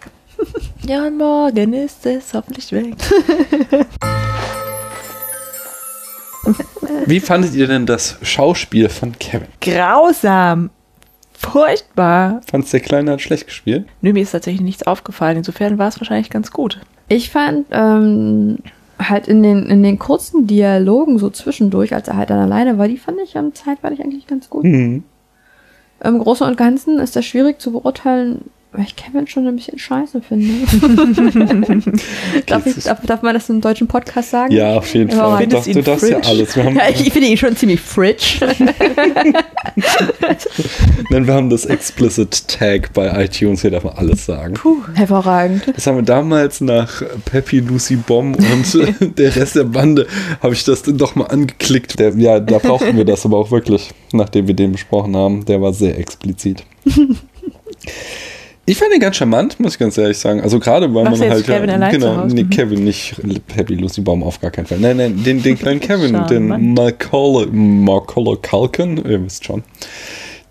Ja, 0.87 1.05
und 1.07 1.17
morgen 1.19 1.73
ist 1.73 2.05
es 2.05 2.33
hoffentlich 2.33 2.71
weg. 2.71 2.95
Wie 7.05 7.19
fandet 7.19 7.53
ihr 7.55 7.67
denn 7.67 7.85
das 7.85 8.17
Schauspiel 8.21 8.89
von 8.89 9.17
Kevin? 9.19 9.47
Grausam. 9.61 10.69
Furchtbar. 11.33 12.41
Fand's 12.49 12.71
der 12.71 12.79
Kleine 12.79 13.11
hat 13.11 13.21
schlecht 13.21 13.47
gespielt? 13.47 13.85
Nö, 14.01 14.13
mir 14.13 14.23
ist 14.23 14.31
tatsächlich 14.31 14.61
nichts 14.61 14.83
aufgefallen. 14.83 15.37
Insofern 15.37 15.77
war 15.77 15.89
es 15.89 15.99
wahrscheinlich 15.99 16.29
ganz 16.29 16.51
gut. 16.51 16.79
Ich 17.09 17.31
fand 17.31 17.67
ähm, 17.71 18.59
halt 18.97 19.27
in 19.27 19.43
den, 19.43 19.65
in 19.67 19.83
den 19.83 19.99
kurzen 19.99 20.47
Dialogen 20.47 21.19
so 21.19 21.29
zwischendurch, 21.29 21.93
als 21.93 22.07
er 22.07 22.17
halt 22.17 22.29
dann 22.29 22.39
alleine 22.39 22.77
war, 22.77 22.87
die 22.87 22.97
fand 22.97 23.19
ich 23.21 23.37
am 23.37 23.53
zeitweilig 23.53 24.01
eigentlich 24.01 24.27
ganz 24.27 24.49
gut. 24.49 24.63
Mhm. 24.63 25.03
Im 26.03 26.19
Großen 26.19 26.47
und 26.47 26.57
Ganzen 26.57 26.99
ist 26.99 27.15
das 27.15 27.25
schwierig 27.25 27.59
zu 27.59 27.71
beurteilen, 27.71 28.49
weil 28.73 28.85
ich 28.85 28.95
Kevin 28.95 29.27
schon 29.27 29.45
ein 29.45 29.55
bisschen 29.55 29.77
scheiße 29.77 30.21
finde. 30.21 30.65
darf, 32.47 32.65
ich, 32.65 32.83
darf, 32.83 33.05
darf 33.05 33.21
man 33.21 33.35
das 33.35 33.47
im 33.49 33.61
deutschen 33.61 33.87
Podcast 33.87 34.31
sagen? 34.31 34.51
Ja, 34.51 34.77
auf 34.77 34.91
jeden 34.93 35.11
Fall. 35.11 35.45
du 35.45 35.81
darfst 35.83 36.09
ja 36.09 36.19
alles. 36.19 36.55
Wir 36.55 36.63
haben, 36.63 36.75
Ja, 36.75 36.89
ich, 36.89 37.05
ich 37.05 37.13
finde 37.13 37.27
ihn 37.27 37.37
schon 37.37 37.55
ziemlich 37.55 37.79
fridge. 37.79 38.39
Nein, 41.09 41.27
wir 41.27 41.33
haben 41.35 41.51
das 41.51 41.65
Explicit 41.65 42.47
Tag 42.47 42.93
bei 42.93 43.23
iTunes, 43.23 43.61
hier 43.61 43.69
darf 43.71 43.83
man 43.83 43.93
alles 43.93 44.25
sagen. 44.25 44.55
Hervorragend. 44.95 45.71
Das 45.75 45.85
haben 45.85 45.97
wir 45.97 46.03
damals 46.03 46.59
nach 46.59 47.03
Peppy, 47.25 47.59
Lucy 47.59 47.95
Bomb 47.95 48.37
und 48.37 49.17
der 49.19 49.35
Rest 49.35 49.55
der 49.55 49.65
Bande, 49.65 50.07
habe 50.41 50.53
ich 50.53 50.63
das 50.63 50.81
dann 50.81 50.97
doch 50.97 51.13
mal 51.15 51.25
angeklickt. 51.25 51.99
Der, 51.99 52.15
ja, 52.15 52.39
da 52.39 52.57
brauchten 52.57 52.97
wir 52.97 53.05
das 53.05 53.23
aber 53.25 53.37
auch 53.37 53.51
wirklich, 53.51 53.91
nachdem 54.11 54.47
wir 54.47 54.55
den 54.55 54.71
besprochen 54.71 55.15
haben. 55.15 55.45
Der 55.45 55.61
war 55.61 55.73
sehr 55.73 55.99
explizit. 55.99 56.63
Ich 58.65 58.77
fand 58.77 58.93
ihn 58.93 59.01
ganz 59.01 59.17
charmant, 59.17 59.59
muss 59.59 59.73
ich 59.73 59.79
ganz 59.79 59.97
ehrlich 59.97 60.17
sagen. 60.17 60.39
Also 60.39 60.57
gerade 60.57 60.93
weil 60.93 61.03
Machst 61.03 61.19
man 61.19 61.31
halt 61.31 61.45
Kevin 61.45 61.69
allein 61.69 61.91
zu 61.91 61.99
genau, 61.99 62.25
nee. 62.25 62.43
Kevin 62.45 62.83
nicht 62.85 63.15
Happy 63.53 63.75
Lucy 63.75 63.99
Bomb 63.99 64.23
auf 64.23 64.39
gar 64.39 64.51
keinen 64.51 64.67
Fall. 64.67 64.79
Nein, 64.79 64.95
nein, 64.95 65.21
den, 65.23 65.43
den 65.43 65.59
kleinen 65.59 65.79
Kevin, 65.81 66.25
den. 66.29 66.73
Macaulay, 66.73 67.47
Macaulay 67.47 68.37
Culkin, 68.41 68.97
ihr 69.05 69.25
wisst 69.25 69.43
schon. 69.43 69.63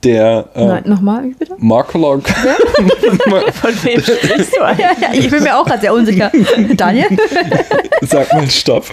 Der 0.05 0.48
äh, 0.55 0.66
Nein, 0.66 0.82
nochmal, 0.84 1.30
bitte? 1.39 1.55
Macaulay 1.59 2.20
Von 3.52 3.84
wem 3.84 4.01
sprichst 4.02 4.56
du 4.56 4.60
eigentlich? 4.64 4.78
Ja, 4.80 4.94
ja, 5.01 5.14
ich 5.14 5.30
bin 5.30 5.43
mir 5.43 5.56
auch 5.56 5.64
gerade 5.64 5.80
sehr 5.80 5.94
unsicher. 5.94 6.30
Daniel? 6.76 7.06
Sag 8.02 8.32
mal 8.34 8.51
Stopp. 8.51 8.84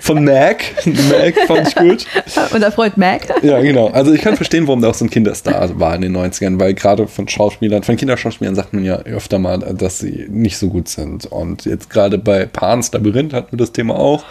Von 0.00 0.24
Mac. 0.24 0.64
Mac 0.86 1.34
fand 1.46 1.68
ich 1.68 1.74
gut. 1.74 2.06
Unser 2.52 2.72
Freund 2.72 2.96
Mac. 2.96 3.22
Ja, 3.42 3.60
genau. 3.60 3.88
Also 3.88 4.12
ich 4.12 4.20
kann 4.20 4.36
verstehen, 4.36 4.66
warum 4.66 4.80
der 4.80 4.90
auch 4.90 4.94
so 4.94 5.04
ein 5.04 5.10
Kinderstar 5.10 5.78
war 5.78 5.94
in 5.94 6.02
den 6.02 6.16
90ern, 6.16 6.58
weil 6.58 6.74
gerade 6.74 7.06
von 7.06 7.28
Schauspielern, 7.28 7.82
von 7.82 7.96
Kinderschauspielern 7.96 8.54
sagt 8.54 8.72
man 8.72 8.84
ja 8.84 8.96
öfter 9.00 9.38
mal, 9.38 9.58
dass 9.58 9.98
sie 9.98 10.26
nicht 10.28 10.58
so 10.58 10.68
gut 10.68 10.88
sind. 10.88 11.26
Und 11.26 11.64
jetzt 11.64 11.90
gerade 11.90 12.18
bei 12.18 12.46
Pan's 12.46 12.92
Labyrinth 12.92 13.32
hatten 13.32 13.52
wir 13.52 13.58
das 13.58 13.72
Thema 13.72 13.98
auch, 13.98 14.24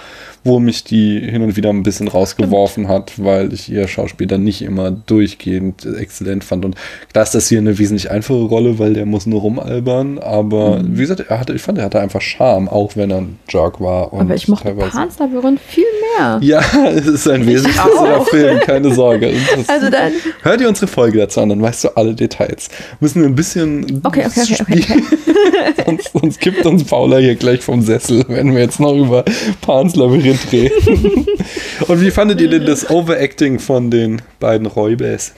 wo 0.43 0.59
mich 0.59 0.83
die 0.83 1.19
hin 1.19 1.43
und 1.43 1.55
wieder 1.55 1.69
ein 1.69 1.83
bisschen 1.83 2.07
rausgeworfen 2.07 2.87
hat, 2.87 3.13
weil 3.17 3.53
ich 3.53 3.71
ihr 3.71 3.87
Schauspiel 3.87 4.27
dann 4.27 4.43
nicht 4.43 4.61
immer 4.61 4.89
durchgehend 4.91 5.85
exzellent 5.85 6.43
fand. 6.43 6.65
Und 6.65 6.75
klar 7.11 7.23
ist 7.23 7.35
das 7.35 7.47
hier 7.47 7.59
eine 7.59 7.77
wesentlich 7.77 8.09
einfache 8.09 8.41
Rolle, 8.41 8.79
weil 8.79 8.93
der 8.93 9.05
muss 9.05 9.27
nur 9.27 9.41
rumalbern. 9.41 10.17
Aber 10.19 10.81
wie 10.83 11.01
gesagt, 11.01 11.25
er 11.29 11.39
hatte, 11.39 11.53
ich 11.53 11.61
fand, 11.61 11.77
er 11.77 11.85
hatte 11.85 11.99
einfach 11.99 12.21
Charme, 12.21 12.67
auch 12.67 12.95
wenn 12.95 13.11
er 13.11 13.17
ein 13.17 13.39
Jerk 13.49 13.79
war. 13.79 14.13
Und 14.13 14.21
Aber 14.21 14.35
ich 14.35 14.47
mochte 14.47 14.73
Pan's 14.73 15.19
Labyrinth 15.19 15.59
viel 15.59 15.85
mehr. 16.17 16.39
ja, 16.41 16.61
es 16.89 17.05
ist 17.05 17.27
ein 17.27 17.45
wesentlich 17.45 17.75
besserer 17.75 18.25
Film, 18.25 18.59
keine 18.61 18.93
Sorge. 18.93 19.31
Das, 19.51 19.67
Also 19.67 19.89
dann, 19.89 20.13
hör 20.43 20.55
dir 20.55 20.69
unsere 20.69 20.87
Folge 20.87 21.17
dazu 21.17 21.41
an, 21.41 21.49
dann 21.49 21.61
weißt 21.61 21.83
du 21.83 21.89
alle 21.97 22.13
Details. 22.13 22.69
Müssen 22.99 23.21
wir 23.21 23.27
ein 23.27 23.35
bisschen. 23.35 24.01
Okay, 24.03 24.25
okay, 24.25 24.41
okay, 24.41 24.55
okay, 24.61 24.81
spielen. 24.81 25.03
sonst, 25.85 26.11
sonst 26.13 26.39
kippt 26.39 26.65
uns 26.65 26.83
Paula 26.85 27.17
hier 27.17 27.35
gleich 27.35 27.61
vom 27.61 27.81
Sessel, 27.81 28.23
wenn 28.27 28.53
wir 28.53 28.61
jetzt 28.61 28.79
noch 28.79 28.95
über 28.95 29.25
Pans 29.61 29.95
Labyrinth 29.95 30.30
reden. 30.51 31.25
Und 31.87 32.01
wie 32.01 32.11
fandet 32.11 32.41
ihr 32.41 32.49
denn 32.49 32.65
das 32.65 32.89
Overacting 32.89 33.59
von 33.59 33.89
den 33.89 34.21
beiden 34.39 34.67
Räubers? 34.67 35.33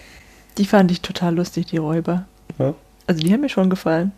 Die 0.57 0.65
fand 0.65 0.91
ich 0.91 1.01
total 1.01 1.35
lustig, 1.35 1.67
die 1.67 1.77
Räuber. 1.77 2.25
Ja? 2.59 2.73
Also 3.07 3.21
die 3.21 3.33
haben 3.33 3.41
mir 3.41 3.49
schon 3.49 3.69
gefallen. 3.69 4.11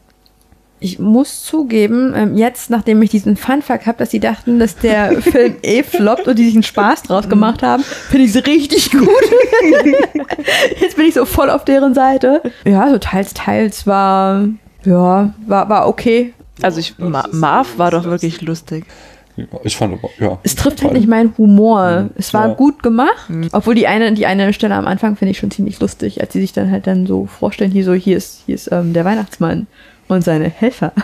ich 0.79 0.99
muss 0.99 1.43
zugeben, 1.43 2.13
ähm, 2.15 2.37
jetzt, 2.37 2.69
nachdem 2.69 3.01
ich 3.01 3.09
diesen 3.09 3.37
Funfact 3.37 3.87
habe, 3.87 3.97
dass 3.97 4.11
sie 4.11 4.19
dachten, 4.19 4.59
dass 4.59 4.75
der 4.75 5.21
Film 5.21 5.55
eh 5.61 5.83
floppt 5.83 6.27
und 6.27 6.37
die 6.37 6.45
sich 6.45 6.53
einen 6.53 6.63
Spaß 6.63 7.03
draus 7.03 7.29
gemacht 7.29 7.63
haben, 7.63 7.83
finde 7.83 8.25
ich 8.25 8.33
sie 8.33 8.39
richtig 8.39 8.91
gut. 8.91 9.09
jetzt 10.81 10.97
bin 10.97 11.05
ich 11.05 11.13
so 11.13 11.25
voll 11.25 11.49
auf 11.49 11.65
deren 11.65 11.93
Seite. 11.93 12.41
Ja, 12.65 12.89
so 12.89 12.97
teils, 12.97 13.33
teils 13.33 13.87
war, 13.87 14.47
ja, 14.83 15.33
war, 15.47 15.69
war 15.69 15.87
okay. 15.87 16.33
Also 16.61 16.79
ich, 16.79 16.97
Ma 16.97 17.27
Marv 17.31 17.77
war 17.77 17.91
doch 17.91 18.05
wirklich 18.05 18.41
lustig. 18.41 18.85
Ja, 19.37 19.45
Ich 19.63 19.75
fand 19.75 19.93
aber, 19.93 20.09
ja. 20.19 20.39
Es 20.43 20.55
trifft 20.55 20.81
halt 20.83 20.93
nicht 20.93 21.07
meinen 21.07 21.33
Humor. 21.37 22.09
Es 22.15 22.33
war 22.33 22.49
Ja. 22.49 22.53
gut 22.53 22.81
gemacht, 22.83 23.29
obwohl 23.51 23.75
die 23.75 23.87
eine, 23.87 24.13
die 24.13 24.25
eine 24.25 24.53
Stelle 24.53 24.75
am 24.75 24.87
Anfang 24.87 25.15
finde 25.17 25.31
ich 25.31 25.37
schon 25.39 25.51
ziemlich 25.51 25.79
lustig, 25.79 26.21
als 26.21 26.31
sie 26.33 26.41
sich 26.41 26.53
dann 26.53 26.71
halt 26.71 26.87
dann 26.87 27.05
so 27.05 27.25
vorstellen, 27.25 27.71
hier 27.71 27.83
so, 27.83 27.93
hier 27.93 28.15
ist, 28.17 28.43
hier 28.45 28.55
ist 28.55 28.71
ähm, 28.71 28.93
der 28.93 29.03
Weihnachtsmann 29.05 29.67
und 30.07 30.23
seine 30.23 30.49
Helfer. 30.49 30.91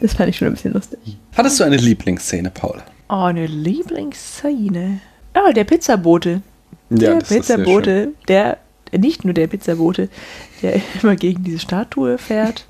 Das 0.00 0.14
fand 0.14 0.28
ich 0.28 0.36
schon 0.36 0.48
ein 0.48 0.54
bisschen 0.54 0.74
lustig. 0.74 0.98
Hattest 1.36 1.58
du 1.60 1.64
eine 1.64 1.76
Lieblingsszene, 1.76 2.50
Paul? 2.50 2.82
Oh, 3.08 3.14
eine 3.22 3.46
Lieblingsszene. 3.46 4.98
Ah, 5.32 5.52
der 5.52 5.64
Pizzabote. 5.64 6.42
der 6.90 7.14
das 7.20 7.30
ist 7.30 7.46
sehr 7.46 7.56
schön. 7.56 7.64
Pizzabote, 7.64 8.08
der, 8.28 8.58
nicht 8.92 9.24
nur 9.24 9.32
der 9.32 9.46
Pizzabote, 9.46 10.08
der 10.62 10.74
immer 11.02 11.16
gegen 11.16 11.42
diese 11.44 11.58
Statue 11.60 12.18
fährt. 12.18 12.66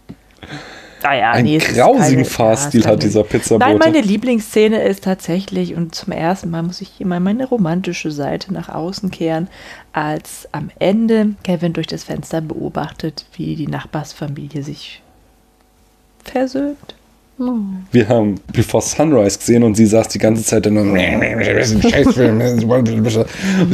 Naja, 1.04 1.32
Einen 1.32 1.44
nee, 1.44 1.58
grausigen 1.58 2.24
Fahrstil 2.24 2.80
ja, 2.80 2.86
hat 2.88 3.02
dieser 3.02 3.24
Pizzabote. 3.24 3.68
Nein, 3.68 3.78
meine 3.78 4.00
Lieblingsszene 4.00 4.82
ist 4.84 5.04
tatsächlich, 5.04 5.74
und 5.74 5.94
zum 5.94 6.14
ersten 6.14 6.48
Mal 6.48 6.62
muss 6.62 6.80
ich 6.80 6.98
immer 6.98 7.20
meine 7.20 7.46
romantische 7.46 8.10
Seite 8.10 8.54
nach 8.54 8.70
außen 8.70 9.10
kehren, 9.10 9.48
als 9.92 10.48
am 10.52 10.70
Ende 10.78 11.34
Kevin 11.42 11.74
durch 11.74 11.86
das 11.86 12.04
Fenster 12.04 12.40
beobachtet, 12.40 13.26
wie 13.36 13.54
die 13.54 13.66
Nachbarsfamilie 13.66 14.62
sich 14.62 15.02
versöhnt. 16.24 16.94
Wir 17.36 18.08
haben 18.08 18.36
Before 18.52 18.82
Sunrise 18.82 19.38
gesehen 19.38 19.64
und 19.64 19.74
sie 19.74 19.86
saß 19.86 20.06
die 20.08 20.18
ganze 20.18 20.44
Zeit 20.44 20.66
dann 20.66 20.76
ist. 21.56 21.74
Und 21.74 21.82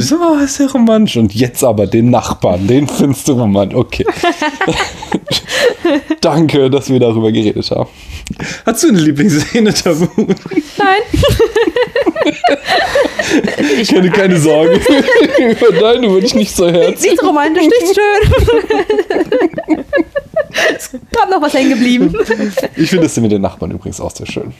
so, 0.01 0.15
oh, 0.15 0.43
ist 0.43 0.59
ja 0.59 0.65
romantisch. 0.67 1.17
Und 1.17 1.35
jetzt 1.35 1.63
aber 1.63 1.85
den 1.85 2.09
Nachbarn, 2.09 2.65
den 2.65 2.87
findest 2.87 3.27
du 3.27 3.33
romantisch. 3.33 3.77
Okay. 3.77 4.05
Danke, 6.21 6.71
dass 6.71 6.89
wir 6.89 6.99
darüber 6.99 7.31
geredet 7.31 7.69
haben. 7.69 7.89
Hast 8.65 8.83
du 8.83 8.89
eine 8.89 8.99
Lieblingsszene, 8.99 9.73
Tabu? 9.73 10.07
Nein. 10.15 11.01
Ich 13.79 13.89
keine, 13.89 14.09
keine 14.09 14.39
Sorge. 14.39 14.75
Über 15.39 15.71
deine 15.79 16.09
würde 16.09 16.25
ich 16.25 16.35
nicht 16.35 16.55
so 16.55 16.67
herz. 16.67 17.01
Nichts 17.01 17.23
romantisch, 17.23 17.63
nichts 17.63 17.95
schön. 17.95 19.85
Es 20.75 20.91
gab 21.11 21.29
noch 21.29 21.41
was 21.41 21.53
hängen 21.53 21.71
geblieben. 21.71 22.13
Ich 22.75 22.89
finde 22.89 23.05
das 23.05 23.17
mit 23.17 23.31
den 23.31 23.41
Nachbarn 23.41 23.71
übrigens 23.71 23.99
auch 23.99 24.11
sehr 24.11 24.27
schön. 24.27 24.53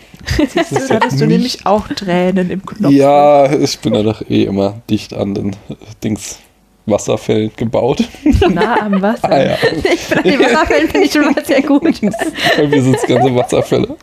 Da 0.53 0.95
hattest 0.95 1.21
du 1.21 1.27
nämlich 1.27 1.65
auch 1.65 1.87
Tränen 1.87 2.49
im 2.49 2.65
Knopf. 2.65 2.91
Ja, 2.91 3.51
ich 3.51 3.79
bin 3.79 3.93
ja 3.93 4.03
doch 4.03 4.21
eh 4.29 4.43
immer 4.43 4.81
dicht 4.89 5.13
an 5.13 5.33
den 5.33 5.55
Dings 6.03 6.39
Wasserfällen 6.85 7.51
gebaut. 7.55 8.03
Nah 8.49 8.81
am 8.81 9.01
Wasser. 9.01 9.31
Ah 9.31 9.43
ja. 9.43 9.57
Ich 9.93 10.07
bin 10.07 10.17
an 10.17 10.23
den 10.23 10.39
Wasserfällen, 10.39 10.89
finde 10.89 11.07
ich 11.07 11.13
schon 11.13 11.25
mal 11.25 11.45
sehr 11.45 11.61
gut. 11.61 11.83
Bei 11.83 12.67
mir 12.67 12.81
sind 12.81 12.95
es 12.95 13.03
ganze 13.03 13.35
Wasserfälle. 13.35 13.95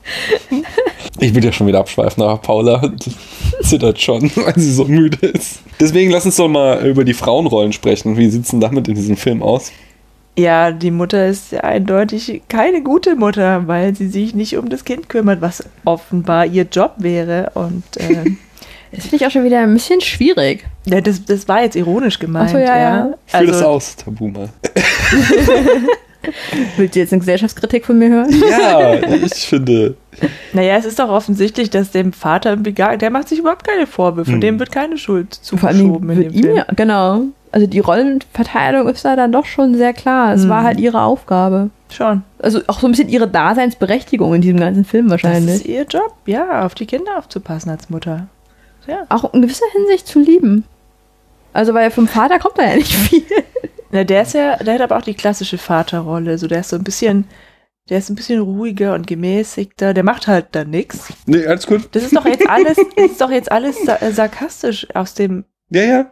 Ich 1.18 1.34
will 1.34 1.44
ja 1.44 1.52
schon 1.52 1.66
wieder 1.66 1.80
abschweifen, 1.80 2.22
aber 2.22 2.38
Paula 2.38 2.92
zittert 3.62 4.00
schon, 4.00 4.30
weil 4.36 4.54
sie 4.56 4.72
so 4.72 4.84
müde 4.84 5.26
ist. 5.26 5.60
Deswegen 5.80 6.10
lass 6.10 6.24
uns 6.24 6.36
doch 6.36 6.48
mal 6.48 6.86
über 6.86 7.04
die 7.04 7.14
Frauenrollen 7.14 7.72
sprechen. 7.72 8.16
Wie 8.16 8.30
sieht 8.30 8.44
es 8.44 8.50
denn 8.50 8.60
damit 8.60 8.88
in 8.88 8.94
diesem 8.94 9.16
Film 9.16 9.42
aus? 9.42 9.72
Ja, 10.38 10.70
die 10.70 10.90
Mutter 10.92 11.26
ist 11.26 11.52
ja 11.52 11.60
eindeutig 11.60 12.42
keine 12.48 12.82
gute 12.82 13.16
Mutter, 13.16 13.66
weil 13.66 13.94
sie 13.96 14.08
sich 14.08 14.34
nicht 14.34 14.56
um 14.56 14.68
das 14.68 14.84
Kind 14.84 15.08
kümmert, 15.08 15.40
was 15.40 15.64
offenbar 15.84 16.46
ihr 16.46 16.64
Job 16.70 16.94
wäre. 16.98 17.50
Und 17.54 17.82
äh, 17.96 18.24
Das 18.92 19.02
finde 19.04 19.16
ich 19.16 19.26
auch 19.26 19.30
schon 19.30 19.44
wieder 19.44 19.60
ein 19.60 19.74
bisschen 19.74 20.00
schwierig. 20.00 20.64
ja, 20.86 21.00
das, 21.00 21.24
das 21.24 21.48
war 21.48 21.62
jetzt 21.62 21.76
ironisch 21.76 22.18
gemeint. 22.18 22.50
Ach 22.50 22.52
so, 22.52 22.58
ja, 22.58 22.78
ja. 22.78 23.02
Führ 23.26 23.46
das 23.46 23.56
Also, 23.56 23.66
aus, 23.66 23.96
Tabu 23.96 24.28
mal. 24.28 24.48
Willst 26.76 26.94
du 26.94 26.98
jetzt 27.00 27.12
eine 27.12 27.20
Gesellschaftskritik 27.20 27.86
von 27.86 27.98
mir 27.98 28.08
hören? 28.08 28.34
Ja, 28.50 28.94
ich 28.94 29.34
finde. 29.46 29.94
naja, 30.52 30.76
es 30.76 30.84
ist 30.84 30.98
doch 30.98 31.08
offensichtlich, 31.08 31.70
dass 31.70 31.90
dem 31.92 32.12
Vater, 32.12 32.56
der 32.56 33.10
macht 33.10 33.28
sich 33.28 33.38
überhaupt 33.38 33.66
keine 33.66 33.86
Vorwürfe. 33.86 34.32
Hm. 34.32 34.40
Dem 34.40 34.58
wird 34.58 34.72
keine 34.72 34.98
Schuld 34.98 35.38
Vor 35.42 35.68
allem 35.68 35.78
zugeschoben 35.78 36.10
in 36.10 36.16
wird 36.16 36.26
dem 36.32 36.34
ihm 36.38 36.42
Film. 36.42 36.56
ja, 36.56 36.66
genau. 36.76 37.22
Also 37.52 37.66
die 37.66 37.78
Rollenverteilung 37.80 38.88
ist 38.88 39.04
da 39.04 39.16
dann 39.16 39.32
doch 39.32 39.46
schon 39.46 39.74
sehr 39.74 39.92
klar. 39.92 40.34
Es 40.34 40.44
Mhm. 40.44 40.48
war 40.50 40.62
halt 40.64 40.78
ihre 40.80 41.00
Aufgabe. 41.02 41.70
Schon. 41.90 42.22
Also 42.38 42.60
auch 42.66 42.80
so 42.80 42.86
ein 42.86 42.90
bisschen 42.92 43.08
ihre 43.08 43.26
Daseinsberechtigung 43.28 44.34
in 44.34 44.42
diesem 44.42 44.60
ganzen 44.60 44.84
Film 44.84 45.08
Das 45.08 45.22
wahrscheinlich. 45.22 45.54
ist 45.56 45.66
ihr 45.66 45.84
Job, 45.84 46.14
ja, 46.26 46.66
auf 46.66 46.74
die 46.74 46.84
Kinder 46.86 47.16
aufzupassen 47.18 47.70
als 47.70 47.88
Mutter. 47.90 48.28
ja. 48.86 49.04
auch 49.08 49.32
in 49.34 49.42
gewisser 49.42 49.66
Hinsicht 49.72 50.06
zu 50.06 50.18
lieben. 50.20 50.64
Also, 51.54 51.72
weil 51.74 51.90
vom 51.90 52.06
Vater 52.08 52.38
kommt 52.38 52.58
da 52.58 52.62
ja 52.68 52.76
nicht 52.76 52.94
viel. 52.94 53.22
Na, 53.90 54.04
der 54.04 54.22
ist 54.22 54.34
ja, 54.34 54.56
der 54.56 54.74
hat 54.74 54.80
aber 54.82 54.98
auch 54.98 55.02
die 55.02 55.14
klassische 55.14 55.56
Vaterrolle. 55.58 56.36
So, 56.38 56.46
der 56.46 56.60
ist 56.60 56.68
so 56.68 56.76
ein 56.76 56.84
bisschen, 56.84 57.24
der 57.88 57.98
ist 57.98 58.10
ein 58.10 58.14
bisschen 58.16 58.40
ruhiger 58.40 58.92
und 58.94 59.06
gemäßigter. 59.06 59.94
Der 59.94 60.04
macht 60.04 60.26
halt 60.28 60.48
da 60.52 60.64
nichts. 60.64 61.10
Nee, 61.26 61.46
alles 61.46 61.66
gut. 61.66 61.88
Das 61.92 62.02
ist 62.02 62.14
doch 62.14 62.26
jetzt 62.26 62.46
alles, 62.48 62.76
das 62.96 63.06
ist 63.10 63.20
doch 63.20 63.30
jetzt 63.30 63.50
alles 63.50 63.76
sa 63.84 63.98
sarkastisch 64.12 64.86
aus 64.94 65.14
dem 65.14 65.44
Ja, 65.70 65.82
ja. 65.82 66.06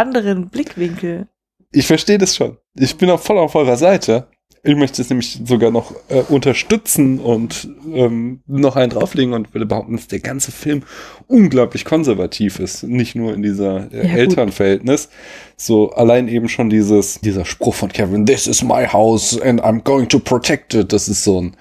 Anderen 0.00 0.48
Blickwinkel. 0.48 1.28
Ich 1.72 1.86
verstehe 1.86 2.18
das 2.18 2.34
schon. 2.34 2.56
Ich 2.74 2.96
bin 2.96 3.10
auch 3.10 3.20
voll 3.20 3.38
auf 3.38 3.54
eurer 3.54 3.76
Seite. 3.76 4.26
Ich 4.62 4.76
möchte 4.76 5.00
es 5.00 5.08
nämlich 5.08 5.40
sogar 5.46 5.70
noch 5.70 5.94
äh, 6.08 6.20
unterstützen 6.28 7.18
und 7.18 7.68
ähm, 7.94 8.40
noch 8.46 8.76
einen 8.76 8.90
drauflegen 8.90 9.32
und 9.32 9.54
würde 9.54 9.64
behaupten, 9.64 9.96
dass 9.96 10.06
der 10.08 10.20
ganze 10.20 10.52
Film 10.52 10.82
unglaublich 11.28 11.86
konservativ 11.86 12.58
ist. 12.58 12.82
Nicht 12.82 13.14
nur 13.14 13.32
in 13.32 13.42
dieser 13.42 13.90
äh, 13.90 14.06
Ja. 14.06 14.16
Elternverhältnis. 14.16 15.08
So 15.56 15.92
allein 15.92 16.28
eben 16.28 16.48
schon 16.50 16.68
dieses, 16.68 17.20
dieser 17.20 17.46
Spruch 17.46 17.74
von 17.74 17.90
Kevin, 17.90 18.26
this 18.26 18.46
is 18.46 18.62
my 18.62 18.86
house 18.86 19.40
and 19.40 19.62
I'm 19.62 19.82
going 19.82 20.08
to 20.10 20.18
protect 20.18 20.74
it. 20.74 20.92
Das 20.92 21.08
ist 21.08 21.24
so 21.24 21.40
ein, 21.40 21.56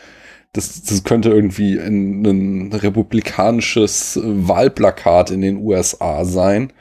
das, 0.52 0.82
das 0.84 1.04
könnte 1.06 1.30
irgendwie 1.30 1.80
ein, 1.80 2.26
ein 2.26 2.74
republikanisches 2.74 4.20
Wahlplakat 4.22 5.32
in 5.32 5.40
den 5.42 5.58
USA 5.58 6.26
sein. 6.26 6.74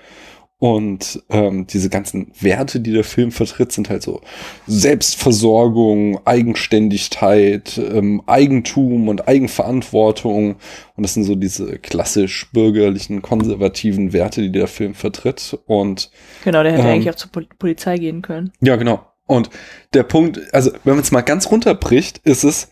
Und 0.61 1.23
ähm, 1.31 1.69
diese 1.69 1.89
ganzen 1.89 2.33
Werte, 2.41 2.81
die 2.81 2.93
der 2.93 3.05
Film 3.05 3.31
vertritt, 3.31 3.71
sind 3.71 3.89
halt 3.91 4.03
so 4.03 4.21
Selbstversorgung, 4.67 6.21
Eigenständigkeit, 6.27 7.79
ähm, 7.79 8.23
Eigentum 8.27 9.09
und 9.09 9.29
Eigenverantwortung. 9.29 10.57
Und 10.97 11.03
das 11.03 11.15
sind 11.15 11.25
so 11.25 11.37
diese 11.37 11.79
klassisch 11.79 12.51
bürgerlichen, 12.53 13.23
konservativen 13.23 14.13
Werte, 14.13 14.43
die 14.43 14.51
der 14.51 14.67
Film 14.67 14.95
vertritt. 14.95 15.57
Und 15.67 16.11
Genau, 16.45 16.65
der 16.65 16.73
hätte 16.73 16.83
Ähm. 16.83 16.89
eigentlich 16.89 17.11
auch 17.11 17.15
zur 17.17 17.31
Pol 17.31 17.47
Polizei 17.59 17.99
gehen 17.99 18.23
können. 18.23 18.53
ja, 18.61 18.77
genau. 18.77 19.07
Und 19.27 19.51
der 19.93 20.05
Punkt, 20.05 20.41
also 20.53 20.73
wenn 20.85 20.95
man 20.95 21.03
es 21.05 21.13
mal 21.13 21.21
ganz 21.21 21.51
runterbricht, 21.51 22.19
ist 22.25 22.45
es 22.45 22.71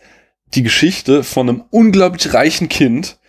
die 0.55 0.63
Geschichte 0.63 1.23
von 1.23 1.47
einem 1.47 1.63
unglaublich 1.69 2.33
reichen 2.33 2.67
Kind, 2.67 3.19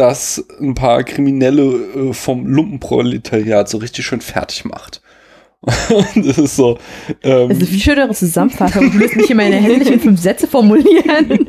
das 0.00 0.44
ein 0.60 0.74
paar 0.74 1.04
Kriminelle 1.04 1.62
äh, 1.62 2.12
vom 2.14 2.46
Lumpenproletariat 2.46 3.68
so 3.68 3.78
richtig 3.78 4.06
schön 4.06 4.22
fertig 4.22 4.64
macht. 4.64 4.99
Das 6.14 6.38
ist 6.38 6.56
so. 6.56 6.78
Ähm, 7.22 7.48
Das 7.48 7.58
ist 7.58 7.62
eine 7.62 7.70
viel 7.70 7.80
schönere 7.80 8.14
Zusammenfassung. 8.14 8.90
Du 8.92 8.98
lässt 8.98 9.16
mich 9.16 9.30
in 9.30 9.36
meine 9.36 9.56
in 9.56 10.00
fünf 10.00 10.20
Sätze 10.20 10.46
formulieren. 10.46 11.46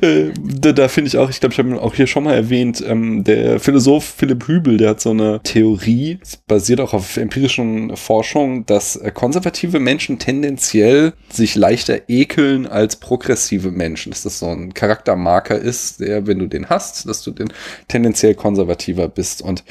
äh, 0.00 0.30
da 0.38 0.72
da 0.72 0.88
finde 0.88 1.08
ich 1.08 1.18
auch, 1.18 1.28
ich 1.28 1.40
glaube, 1.40 1.52
ich 1.52 1.58
habe 1.58 1.82
auch 1.82 1.94
hier 1.94 2.06
schon 2.06 2.24
mal 2.24 2.34
erwähnt, 2.34 2.82
ähm, 2.86 3.24
der 3.24 3.58
Philosoph 3.58 4.04
Philipp 4.04 4.46
Hübel, 4.46 4.76
der 4.76 4.90
hat 4.90 5.00
so 5.00 5.10
eine 5.10 5.40
Theorie, 5.42 6.18
basiert 6.46 6.80
auch 6.80 6.94
auf 6.94 7.16
empirischen 7.16 7.96
Forschung, 7.96 8.64
dass 8.66 8.94
äh, 8.94 9.10
konservative 9.10 9.80
Menschen 9.80 10.20
tendenziell 10.20 11.14
sich 11.30 11.56
leichter 11.56 12.08
ekeln 12.08 12.68
als 12.68 12.96
progressive 12.96 13.72
Menschen. 13.72 14.10
Dass 14.10 14.22
das 14.22 14.38
so 14.38 14.46
ein 14.46 14.72
Charaktermarker 14.72 15.58
ist, 15.58 15.98
der, 15.98 16.28
wenn 16.28 16.38
du 16.38 16.46
den 16.46 16.68
hast, 16.68 17.08
dass 17.08 17.22
du 17.22 17.32
den 17.32 17.52
tendenziell 17.88 18.36
konservativer 18.36 19.08
bist. 19.08 19.42
Und 19.42 19.64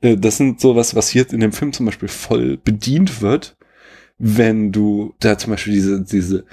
äh, 0.00 0.16
das 0.16 0.36
sind 0.36 0.60
sowas, 0.60 0.94
was 0.94 1.08
hier 1.08 1.30
in 1.32 1.40
dem 1.40 1.52
Film 1.52 1.72
zum 1.72 1.86
Beispiel 1.86 2.08
voll 2.08 2.56
bedient 2.56 3.22
wird, 3.22 3.56
wenn 4.18 4.72
du 4.72 5.14
da 5.20 5.38
zum 5.38 5.52
Beispiel 5.52 5.74
diese, 5.74 6.02
diese 6.02 6.44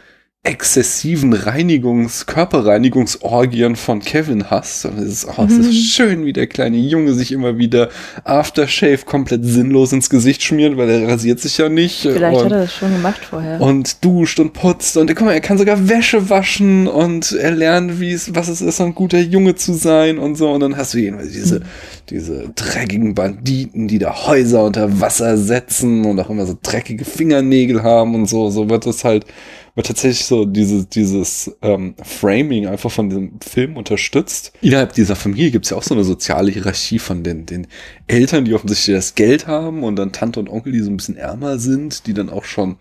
exzessiven 0.44 1.36
Reinigungs-, 1.36 2.26
Körperreinigungsorgien 2.26 3.76
von 3.76 4.00
Kevin 4.00 4.50
hast. 4.50 4.86
Und 4.86 4.98
es 4.98 5.24
ist, 5.24 5.28
oh, 5.38 5.44
es 5.44 5.56
ist 5.56 5.94
schön, 5.94 6.26
wie 6.26 6.34
der 6.34 6.48
kleine 6.48 6.78
Junge 6.78 7.14
sich 7.14 7.32
immer 7.32 7.60
wieder 7.60 7.90
Aftershave 8.24 9.06
komplett 9.06 9.46
sinnlos 9.46 9.94
ins 9.94 10.10
Gesicht 10.10 10.42
schmiert, 10.42 10.78
weil 10.78 10.90
er 10.90 11.08
rasiert 11.08 11.40
sich 11.40 11.60
ja 11.60 11.70
nicht. 11.70 12.02
Vielleicht 12.02 12.40
und, 12.40 12.46
hat 12.46 12.52
er 12.54 12.62
das 12.62 12.74
schon 12.74 12.92
gemacht 12.92 13.22
vorher. 13.24 13.62
und 13.62 14.04
duscht 14.04 14.40
und 14.40 14.54
putzt 14.54 14.98
und 14.98 15.16
guck 15.16 15.28
mal, 15.28 15.34
er 15.34 15.42
kann 15.42 15.60
sogar 15.60 15.88
Wäsche 15.88 16.32
waschen 16.32 16.88
und 16.88 17.34
er 17.34 17.52
lernt, 17.52 18.00
wie 18.00 18.12
es, 18.12 18.34
was 18.34 18.48
es 18.48 18.62
ist, 18.62 18.82
ein 18.82 18.96
guter 18.96 19.20
Junge 19.20 19.54
zu 19.54 19.74
sein 19.74 20.18
und 20.18 20.36
so. 20.38 20.50
Und 20.50 20.62
dann 20.62 20.76
hast 20.76 20.96
du 20.96 20.98
jedenfalls 20.98 21.34
diese, 21.34 21.62
diese 22.10 22.50
dreckigen 22.56 23.14
Banditen, 23.14 23.88
die 23.88 24.00
da 24.00 24.26
Häuser 24.26 24.64
unter 24.64 25.02
Wasser 25.02 25.38
setzen 25.38 26.04
und 26.04 26.20
auch 26.20 26.32
immer 26.32 26.48
so 26.48 26.58
dreckige 26.60 27.06
Fingernägel 27.06 27.84
haben 27.84 28.16
und 28.16 28.26
so. 28.26 28.50
So 28.50 28.72
wird 28.72 28.88
es 28.88 29.04
halt, 29.04 29.28
wird 29.76 29.88
tatsächlich 29.88 30.26
so 30.26 30.46
dieses, 30.46 30.90
dieses 30.90 31.56
ähm, 31.62 31.96
Framing 32.04 32.68
einfach 32.68 32.92
von 32.92 33.10
diesem 33.10 33.40
Film 33.42 33.78
unterstützt. 33.78 34.52
Innerhalb 34.62 34.94
dieser 34.94 35.16
Familie 35.16 35.52
gibt 35.52 35.66
es 35.66 35.72
ja 35.72 35.78
auch 35.78 35.84
so 35.84 35.94
eine 35.94 36.04
soziale 36.04 36.52
Hierarchie 36.52 37.00
von 37.00 37.24
den, 37.24 37.46
den 37.46 37.68
Eltern, 38.08 38.46
die 38.46 38.54
offensichtlich 38.54 38.96
das 38.96 39.16
Geld 39.16 39.48
haben 39.48 39.84
und 39.84 39.96
dann 39.96 40.12
Tante 40.12 40.40
und 40.40 40.50
Onkel, 40.50 40.74
die 40.74 40.80
so 40.82 40.90
ein 40.92 40.98
bisschen 40.98 41.18
ärmer 41.18 41.58
sind, 41.60 42.06
die 42.08 42.14
dann 42.14 42.30
auch 42.30 42.44
schon 42.46 42.78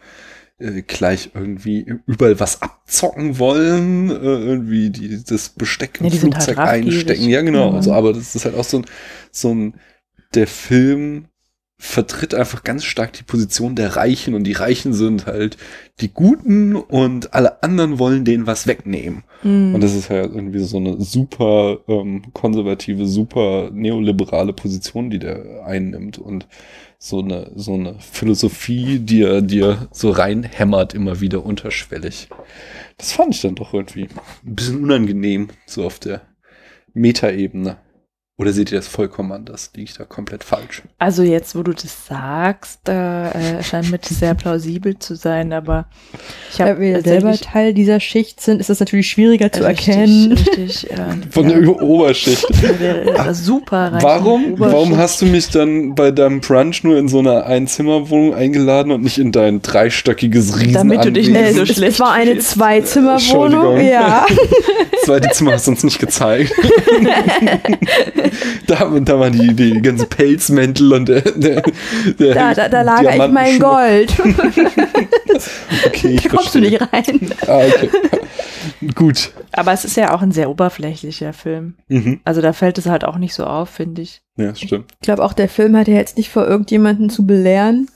äh, 0.58 0.82
gleich 0.82 1.30
irgendwie 1.34 1.86
überall 2.06 2.38
was 2.40 2.60
abzocken 2.62 3.38
wollen, 3.38 4.10
äh, 4.10 4.14
irgendwie 4.14 4.90
die, 4.90 5.22
das 5.24 5.50
Besteck 5.50 6.00
im 6.00 6.06
Ja, 6.06 6.12
halt 6.12 6.20
Flugzeug 6.20 6.58
raffgierig. 6.58 6.86
einstecken. 6.86 7.28
Ja, 7.30 7.42
genau. 7.42 7.70
Mhm. 7.70 7.76
Also, 7.76 7.92
aber 7.92 8.12
das 8.12 8.34
ist 8.34 8.44
halt 8.44 8.56
auch 8.56 8.64
so 8.64 8.78
ein, 8.78 8.86
so 9.30 9.54
ein, 9.54 9.74
der 10.34 10.46
Film 10.46 11.26
vertritt 11.82 12.34
einfach 12.34 12.62
ganz 12.62 12.84
stark 12.84 13.14
die 13.14 13.22
Position 13.22 13.74
der 13.74 13.96
Reichen 13.96 14.34
und 14.34 14.44
die 14.44 14.52
Reichen 14.52 14.92
sind 14.92 15.24
halt 15.24 15.56
die 16.00 16.12
Guten 16.12 16.76
und 16.76 17.32
alle 17.32 17.62
anderen 17.62 17.98
wollen 17.98 18.26
denen 18.26 18.46
was 18.46 18.66
wegnehmen. 18.66 19.24
Hm. 19.40 19.74
Und 19.74 19.80
das 19.80 19.94
ist 19.94 20.10
halt 20.10 20.30
irgendwie 20.34 20.58
so 20.58 20.76
eine 20.76 21.00
super 21.00 21.78
ähm, 21.88 22.22
konservative, 22.34 23.06
super 23.06 23.70
neoliberale 23.72 24.52
Position, 24.52 25.08
die 25.08 25.18
der 25.18 25.64
einnimmt 25.64 26.18
und 26.18 26.46
so 26.98 27.20
eine, 27.20 27.50
so 27.54 27.72
eine 27.72 27.96
Philosophie, 27.98 28.98
die 28.98 29.22
er 29.22 29.40
dir 29.40 29.88
so 29.90 30.10
reinhämmert, 30.10 30.92
immer 30.92 31.22
wieder 31.22 31.46
unterschwellig. 31.46 32.28
Das 32.98 33.12
fand 33.12 33.34
ich 33.34 33.40
dann 33.40 33.54
doch 33.54 33.72
irgendwie 33.72 34.08
ein 34.44 34.54
bisschen 34.54 34.82
unangenehm, 34.82 35.48
so 35.64 35.86
auf 35.86 35.98
der 35.98 36.20
Metaebene. 36.92 37.78
Oder 38.40 38.54
seht 38.54 38.72
ihr 38.72 38.78
das 38.78 38.88
vollkommen 38.88 39.32
anders? 39.32 39.70
Liege 39.74 39.90
ich 39.90 39.98
da 39.98 40.04
komplett 40.04 40.44
falsch? 40.44 40.80
Also 40.98 41.22
jetzt, 41.22 41.54
wo 41.54 41.62
du 41.62 41.74
das 41.74 42.06
sagst, 42.06 42.80
da 42.84 43.32
äh, 43.32 43.62
scheint 43.62 43.90
mir 43.90 43.98
das 43.98 44.18
sehr 44.18 44.32
plausibel 44.32 44.98
zu 44.98 45.14
sein, 45.14 45.52
aber 45.52 45.84
ich 46.50 46.58
habe 46.58 46.80
wir 46.80 47.02
selber 47.02 47.36
Teil 47.36 47.74
dieser 47.74 48.00
Schicht 48.00 48.40
sind, 48.40 48.58
ist 48.58 48.70
das 48.70 48.80
natürlich 48.80 49.10
schwieriger 49.10 49.52
zu 49.52 49.62
erkennen. 49.62 50.32
Richtig, 50.32 50.88
ähm, 50.90 51.22
Von 51.30 51.50
ja, 51.50 51.60
der 51.60 51.82
Oberschicht. 51.82 52.46
der, 52.62 53.04
der 53.04 53.34
super 53.34 53.92
Warum, 54.00 54.58
warum 54.58 54.96
hast 54.96 55.20
du 55.20 55.26
mich 55.26 55.50
dann 55.50 55.94
bei 55.94 56.10
deinem 56.10 56.40
Brunch 56.40 56.82
nur 56.82 56.96
in 56.96 57.08
so 57.08 57.18
einer 57.18 57.44
Einzimmerwohnung 57.44 58.32
eingeladen 58.32 58.90
und 58.90 59.02
nicht 59.02 59.18
in 59.18 59.32
dein 59.32 59.60
dreistöckiges 59.60 60.58
Riesen 60.58 60.72
Damit 60.72 61.04
du 61.04 61.12
dich 61.12 61.28
nicht 61.28 61.56
so 61.56 61.62
es, 61.64 61.74
schlecht 61.74 61.92
es 61.92 62.00
war 62.00 62.12
eine. 62.12 62.38
Zweizimmerwohnung. 62.38 63.84
Ja. 63.84 64.24
Zweite 65.04 65.28
Zimmer 65.28 65.52
hast 65.52 65.66
du 65.66 65.72
uns 65.72 65.84
nicht 65.84 65.98
gezeigt. 65.98 66.52
da, 68.66 68.84
da 69.00 69.18
waren 69.20 69.32
die, 69.32 69.54
die 69.54 69.80
ganzen 69.82 70.08
Pelzmäntel 70.08 70.92
und 70.92 71.08
der, 71.08 71.20
der, 71.22 71.62
der 72.18 72.34
Da, 72.34 72.54
da, 72.54 72.68
da 72.68 72.82
lagere 72.82 73.26
ich 73.26 73.32
mein. 73.32 73.58
Gold. 73.58 74.12
Okay, 75.86 76.14
ich 76.16 76.22
Da 76.22 76.28
kommst 76.28 76.54
du 76.54 76.60
verstehe. 76.60 76.70
nicht 76.70 76.92
rein. 76.92 77.30
Ah, 77.46 77.60
okay. 77.66 77.88
Gut. 78.94 79.32
Aber 79.52 79.72
es 79.72 79.84
ist 79.84 79.96
ja 79.96 80.14
auch 80.14 80.22
ein 80.22 80.32
sehr 80.32 80.50
oberflächlicher 80.50 81.32
Film. 81.32 81.74
Mhm. 81.88 82.20
Also 82.24 82.40
da 82.40 82.52
fällt 82.52 82.78
es 82.78 82.86
halt 82.86 83.04
auch 83.04 83.18
nicht 83.18 83.34
so 83.34 83.44
auf, 83.44 83.70
finde 83.70 84.02
ich. 84.02 84.22
Ja, 84.36 84.54
stimmt. 84.54 84.92
Ich 84.94 85.00
glaube 85.00 85.22
auch, 85.22 85.34
der 85.34 85.48
Film 85.48 85.76
hat 85.76 85.86
ja 85.86 85.94
jetzt 85.94 86.16
nicht 86.16 86.30
vor, 86.30 86.46
irgendjemanden 86.46 87.10
zu 87.10 87.26
belehren. 87.26 87.88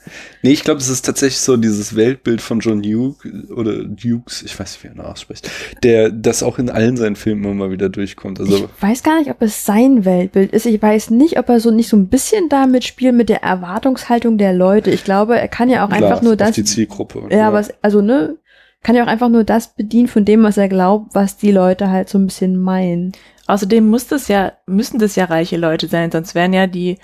Nee, 0.43 0.51
ich 0.51 0.63
glaube, 0.63 0.79
es 0.79 0.89
ist 0.89 1.03
tatsächlich 1.03 1.39
so 1.39 1.57
dieses 1.57 1.95
Weltbild 1.95 2.39
von 2.39 2.59
John 2.59 2.83
Duke 2.83 3.27
oder 3.55 3.83
Dukes, 3.83 4.43
ich 4.43 4.57
weiß 4.59 4.73
nicht, 4.73 4.83
wie 4.83 4.87
er 4.89 4.93
ihn 4.93 5.01
ausspricht, 5.01 5.49
der 5.81 6.11
das 6.11 6.43
auch 6.43 6.59
in 6.59 6.69
allen 6.69 6.97
seinen 6.97 7.15
Filmen 7.15 7.45
immer 7.45 7.71
wieder 7.71 7.89
durchkommt. 7.89 8.39
Also 8.39 8.57
Ich 8.57 8.81
weiß 8.81 9.01
gar 9.01 9.17
nicht, 9.19 9.31
ob 9.31 9.41
es 9.41 9.65
sein 9.65 10.05
Weltbild 10.05 10.51
ist. 10.53 10.67
Ich 10.67 10.79
weiß 10.79 11.09
nicht, 11.09 11.39
ob 11.39 11.49
er 11.49 11.59
so 11.59 11.71
nicht 11.71 11.89
so 11.89 11.97
ein 11.97 12.09
bisschen 12.09 12.47
damit 12.49 12.83
spielt 12.83 13.15
mit 13.15 13.29
der 13.29 13.41
Erwartungshaltung 13.41 14.37
der 14.37 14.53
Leute. 14.53 14.91
Ich 14.91 15.03
glaube, 15.03 15.39
er 15.39 15.47
kann 15.47 15.69
ja 15.69 15.83
auch 15.83 15.89
klar, 15.89 16.03
einfach 16.03 16.21
nur 16.21 16.35
das. 16.35 16.51
die 16.51 16.63
Zielgruppe. 16.63 17.23
Ja, 17.31 17.53
was, 17.53 17.71
also, 17.81 18.01
ne, 18.01 18.37
kann 18.85 18.95
ja 18.95 19.03
auch 19.03 19.07
einfach 19.07 19.29
nur 19.29 19.43
das 19.43 19.73
bedienen 19.73 20.07
von 20.07 20.25
dem, 20.25 20.43
was 20.43 20.57
er 20.57 20.69
glaubt, 20.69 21.15
was 21.15 21.37
die 21.37 21.51
Leute 21.51 21.89
halt 21.89 22.07
so 22.07 22.19
ein 22.19 22.27
bisschen 22.27 22.55
meinen. 22.55 23.13
Außerdem 23.47 23.89
muss 23.89 24.05
das 24.05 24.27
ja, 24.27 24.53
müssen 24.67 24.99
das 24.99 25.15
ja 25.15 25.25
reiche 25.25 25.57
Leute 25.57 25.87
sein, 25.87 26.11
sonst 26.11 26.35
wären 26.35 26.53
ja 26.53 26.67
die 26.67 26.99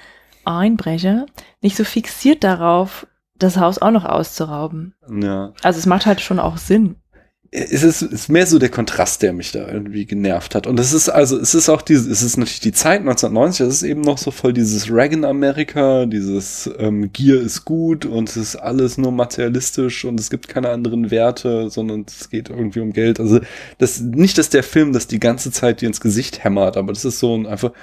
Einbrecher 0.46 1.26
nicht 1.60 1.76
so 1.76 1.84
fixiert 1.84 2.44
darauf, 2.44 3.08
das 3.36 3.58
Haus 3.58 3.80
auch 3.80 3.90
noch 3.90 4.06
auszurauben. 4.06 4.94
Ja. 5.10 5.54
Also 5.64 5.80
es 5.80 5.88
macht 5.88 6.06
halt 6.06 6.22
schon 6.22 6.40
auch 6.40 6.58
Sinn. 6.58 6.98
Es 7.54 7.84
ist, 7.84 8.02
ist 8.02 8.30
mehr 8.30 8.48
so 8.48 8.60
der 8.60 8.70
Kontrast, 8.70 9.22
der 9.22 9.34
mich 9.34 9.52
da 9.52 9.68
irgendwie 9.68 10.06
genervt 10.06 10.56
hat. 10.56 10.68
Und 10.68 10.80
es 10.80 10.94
ist 10.94 11.10
also, 11.10 11.38
es 11.38 11.54
ist 11.54 11.68
auch 11.68 11.82
diese, 11.82 12.10
es 12.10 12.24
ist 12.24 12.38
natürlich 12.38 12.62
die 12.62 12.72
Zeit 12.72 13.02
1990, 13.02 13.68
es 13.68 13.74
ist 13.76 13.84
eben 13.84 14.00
noch 14.00 14.18
so 14.18 14.32
voll 14.32 14.54
dieses 14.54 14.90
Reagan-Amerika, 14.90 16.06
dieses 16.06 16.70
ähm, 16.80 17.12
Gier 17.12 17.42
ist 17.42 17.66
gut 17.66 18.06
und 18.06 18.30
es 18.30 18.38
ist 18.38 18.56
alles 18.56 18.98
nur 18.98 19.12
materialistisch 19.12 20.06
und 20.06 20.18
es 20.18 20.30
gibt 20.30 20.48
keine 20.48 20.70
anderen 20.70 21.12
Werte, 21.12 21.70
sondern 21.70 22.06
es 22.08 22.30
geht 22.30 22.50
irgendwie 22.50 22.80
um 22.80 22.94
Geld. 22.94 23.20
Also 23.20 23.42
das 23.80 24.00
nicht, 24.00 24.38
dass 24.38 24.50
der 24.50 24.64
Film 24.64 24.94
das 24.94 25.08
die 25.08 25.20
ganze 25.20 25.52
Zeit 25.52 25.82
dir 25.82 25.88
ins 25.88 26.00
Gesicht 26.00 26.46
hämmert, 26.46 26.78
aber 26.78 26.94
das 26.94 27.04
ist 27.04 27.20
so 27.20 27.36
ein 27.36 27.48
einfach 27.48 27.74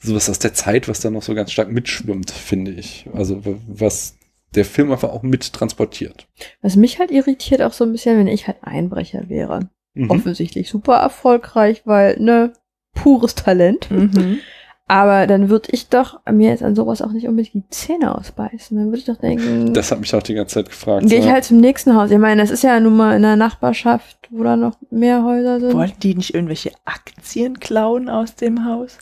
sowas 0.00 0.28
aus 0.28 0.38
der 0.38 0.52
Zeit, 0.52 0.86
was 0.86 1.00
da 1.00 1.08
noch 1.08 1.22
so 1.22 1.34
ganz 1.34 1.50
stark 1.50 1.72
mitschwimmt, 1.72 2.30
finde 2.30 2.72
ich. 2.72 3.06
Also 3.14 3.40
was 3.66 4.16
der 4.54 4.64
Film 4.64 4.92
einfach 4.92 5.10
auch 5.10 5.22
mit 5.22 5.52
transportiert. 5.52 6.26
Was 6.62 6.76
mich 6.76 6.98
halt 6.98 7.10
irritiert 7.10 7.62
auch 7.62 7.72
so 7.72 7.84
ein 7.84 7.92
bisschen, 7.92 8.18
wenn 8.18 8.28
ich 8.28 8.46
halt 8.46 8.58
Einbrecher 8.62 9.28
wäre. 9.28 9.68
Mhm. 9.94 10.10
Offensichtlich 10.10 10.68
super 10.68 10.96
erfolgreich, 10.96 11.82
weil, 11.84 12.18
ne, 12.18 12.52
pures 12.94 13.34
Talent. 13.34 13.90
Mhm. 13.90 14.38
Aber 14.86 15.26
dann 15.26 15.48
würde 15.48 15.70
ich 15.72 15.88
doch 15.88 16.20
mir 16.30 16.50
jetzt 16.50 16.62
an 16.62 16.74
sowas 16.74 17.00
auch 17.00 17.10
nicht 17.10 17.26
unbedingt 17.26 17.54
die 17.54 17.68
Zähne 17.70 18.14
ausbeißen. 18.18 18.76
Dann 18.76 18.88
würde 18.88 18.98
ich 18.98 19.06
doch 19.06 19.16
denken, 19.16 19.72
Das 19.72 19.90
hat 19.90 19.98
mich 20.00 20.14
auch 20.14 20.22
die 20.22 20.34
ganze 20.34 20.56
Zeit 20.56 20.68
gefragt. 20.68 21.08
gehe 21.08 21.20
ich 21.20 21.28
halt 21.30 21.44
zum 21.44 21.56
nächsten 21.56 21.94
Haus. 21.96 22.10
Ich 22.10 22.18
meine, 22.18 22.42
das 22.42 22.50
ist 22.50 22.62
ja 22.62 22.78
nun 22.80 22.94
mal 22.94 23.16
in 23.16 23.22
der 23.22 23.36
Nachbarschaft, 23.36 24.18
wo 24.30 24.42
da 24.44 24.56
noch 24.56 24.76
mehr 24.90 25.24
Häuser 25.24 25.58
sind. 25.60 25.72
Wollten 25.72 26.00
die 26.00 26.14
nicht 26.14 26.34
irgendwelche 26.34 26.72
Aktien 26.84 27.60
klauen 27.60 28.10
aus 28.10 28.34
dem 28.34 28.66
Haus? 28.66 28.98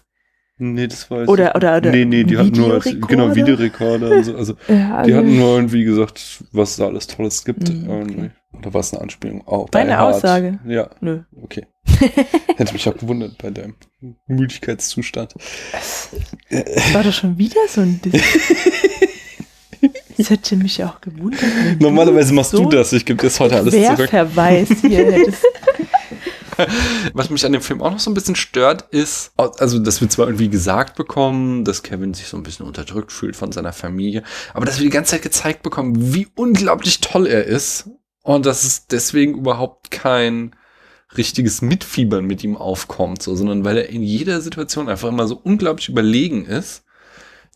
Nee, 0.65 0.87
das 0.87 1.11
war 1.11 1.29
Oder, 1.29 1.57
oder, 1.57 1.77
oder 1.77 1.91
Nee, 1.91 2.05
nee, 2.05 2.23
die 2.23 2.39
hatten 2.39 2.53
nur 2.53 2.75
als, 2.75 2.85
genau 2.85 3.35
Videorekorder 3.35 4.11
und 4.11 4.25
so. 4.25 4.37
Also 4.37 4.55
ja, 4.69 5.03
die 5.03 5.13
hatten 5.13 5.37
nur 5.37 5.57
irgendwie 5.57 5.83
gesagt, 5.83 6.45
was 6.53 6.77
da 6.77 6.87
alles 6.87 7.09
Tolles 7.09 7.45
gibt. 7.45 7.69
Mhm, 7.69 7.91
okay. 7.91 8.31
Oder 8.53 8.73
war 8.73 8.81
es 8.81 8.93
eine 8.93 9.03
Anspielung? 9.03 9.43
Oh, 9.47 9.67
Deine. 9.73 10.01
Aussage. 10.01 10.61
Ja, 10.65 10.89
Nö. 11.01 11.23
okay. 11.43 11.67
Hätte 12.57 12.73
mich 12.73 12.89
auch 12.89 12.97
gewundert 12.97 13.39
bei 13.39 13.51
deinem 13.51 13.75
Müdigkeitszustand. 14.29 15.35
Das 15.73 16.95
war 16.95 17.03
doch 17.03 17.13
schon 17.13 17.39
wieder 17.39 17.61
so 17.69 17.81
ein 17.81 18.01
Diss. 18.01 18.23
Das 20.17 20.31
hätte 20.31 20.57
mich 20.57 20.85
auch 20.85 21.01
gewundert. 21.01 21.43
Normalerweise 21.81 22.33
machst 22.35 22.53
so 22.53 22.63
du 22.63 22.69
das, 22.69 22.93
ich 22.93 23.05
gebe 23.05 23.21
das 23.21 23.41
heute 23.41 23.57
alles 23.57 23.75
zurück. 23.75 24.09
Querverweis 24.09 24.69
hier 24.83 25.11
hättest. 25.11 25.45
Was 27.15 27.31
mich 27.31 27.45
an 27.47 27.53
dem 27.53 27.63
Film 27.63 27.83
auch 27.83 27.91
noch 27.91 27.99
so 28.01 28.11
ein 28.11 28.15
bisschen 28.15 28.37
stört, 28.37 28.83
ist, 28.93 29.33
also, 29.37 29.79
dass 29.79 30.01
wir 30.01 30.09
zwar 30.09 30.27
irgendwie 30.27 30.49
gesagt 30.49 30.97
bekommen, 30.97 31.65
dass 31.65 31.83
Kevin 31.83 32.15
sich 32.15 32.27
so 32.27 32.37
ein 32.37 32.43
bisschen 32.43 32.67
unterdrückt 32.67 33.13
fühlt 33.13 33.37
von 33.37 33.53
seiner 33.53 33.73
Familie, 33.73 34.23
aber 34.55 34.67
dass 34.67 34.79
wir 34.79 34.85
die 34.85 34.91
ganze 34.91 35.13
Zeit 35.13 35.23
gezeigt 35.23 35.63
bekommen, 35.63 36.15
wie 36.15 36.29
unglaublich 36.35 37.01
toll 37.01 37.27
er 37.27 37.45
ist 37.45 37.91
und 38.23 38.47
dass 38.47 38.65
es 38.65 38.87
deswegen 38.87 39.35
überhaupt 39.39 39.91
kein 39.91 40.55
richtiges 41.17 41.61
Mitfiebern 41.61 42.25
mit 42.25 42.43
ihm 42.43 42.57
aufkommt, 42.57 43.23
so, 43.23 43.35
sondern 43.35 43.65
weil 43.65 43.77
er 43.77 43.89
in 43.91 44.03
jeder 44.03 44.41
Situation 44.41 44.89
einfach 44.89 45.09
immer 45.09 45.27
so 45.27 45.41
unglaublich 45.43 45.89
überlegen 45.89 46.47
ist, 46.47 46.85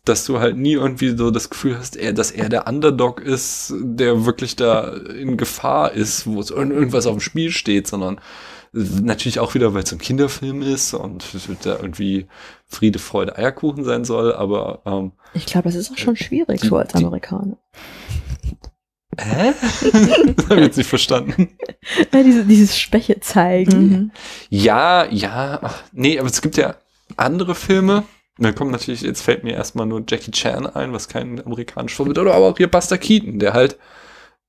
dass 0.05 0.25
du 0.25 0.39
halt 0.39 0.55
nie 0.55 0.73
irgendwie 0.73 1.17
so 1.17 1.31
das 1.31 1.49
Gefühl 1.49 1.77
hast, 1.77 1.97
dass 2.13 2.31
er 2.31 2.49
der 2.49 2.67
Underdog 2.67 3.19
ist, 3.19 3.73
der 3.81 4.25
wirklich 4.25 4.55
da 4.55 4.93
in 4.93 5.37
Gefahr 5.37 5.91
ist, 5.91 6.27
wo 6.27 6.39
es 6.39 6.49
irgend- 6.49 6.73
irgendwas 6.73 7.07
auf 7.07 7.15
dem 7.15 7.19
Spiel 7.19 7.51
steht, 7.51 7.87
sondern 7.87 8.21
natürlich 8.71 9.39
auch 9.39 9.53
wieder, 9.55 9.73
weil 9.73 9.83
es 9.83 9.91
ein 9.91 9.97
Kinderfilm 9.99 10.61
ist 10.61 10.93
und 10.93 11.23
da 11.63 11.77
irgendwie 11.77 12.27
Friede, 12.67 12.99
Freude, 12.99 13.37
Eierkuchen 13.37 13.83
sein 13.83 14.05
soll, 14.05 14.33
aber 14.33 14.81
ähm, 14.85 15.11
Ich 15.33 15.45
glaube, 15.45 15.69
das 15.69 15.75
ist 15.75 15.91
auch 15.91 15.97
schon 15.97 16.15
schwierig, 16.15 16.61
Die- 16.61 16.67
so 16.67 16.77
als 16.77 16.93
Amerikaner. 16.95 17.57
hä? 19.19 19.53
das 20.35 20.45
habe 20.45 20.55
ich 20.59 20.65
jetzt 20.67 20.77
nicht 20.77 20.89
verstanden. 20.89 21.49
Ja, 22.13 22.21
diese, 22.21 22.43
dieses 22.43 22.77
Schwäche 22.77 23.19
zeigen. 23.21 23.89
Mhm. 23.89 24.11
Ja, 24.49 25.05
ja, 25.09 25.59
ach, 25.61 25.83
nee, 25.93 26.19
aber 26.19 26.27
es 26.27 26.41
gibt 26.41 26.57
ja 26.57 26.75
andere 27.15 27.55
Filme. 27.55 28.03
Da 28.37 28.51
kommt 28.51 28.71
natürlich, 28.71 29.01
jetzt 29.01 29.21
fällt 29.21 29.43
mir 29.45 29.53
erstmal 29.53 29.85
nur 29.85 30.03
Jackie 30.07 30.31
Chan 30.31 30.67
ein, 30.67 30.91
was 30.91 31.07
kein 31.07 31.43
amerikanischer 31.45 31.95
Film 31.97 32.09
wird, 32.09 32.19
oder 32.19 32.33
aber 32.35 32.47
auch 32.47 32.57
hier 32.57 32.69
Buster 32.69 32.97
Keaton, 32.97 33.39
der 33.39 33.53
halt 33.53 33.77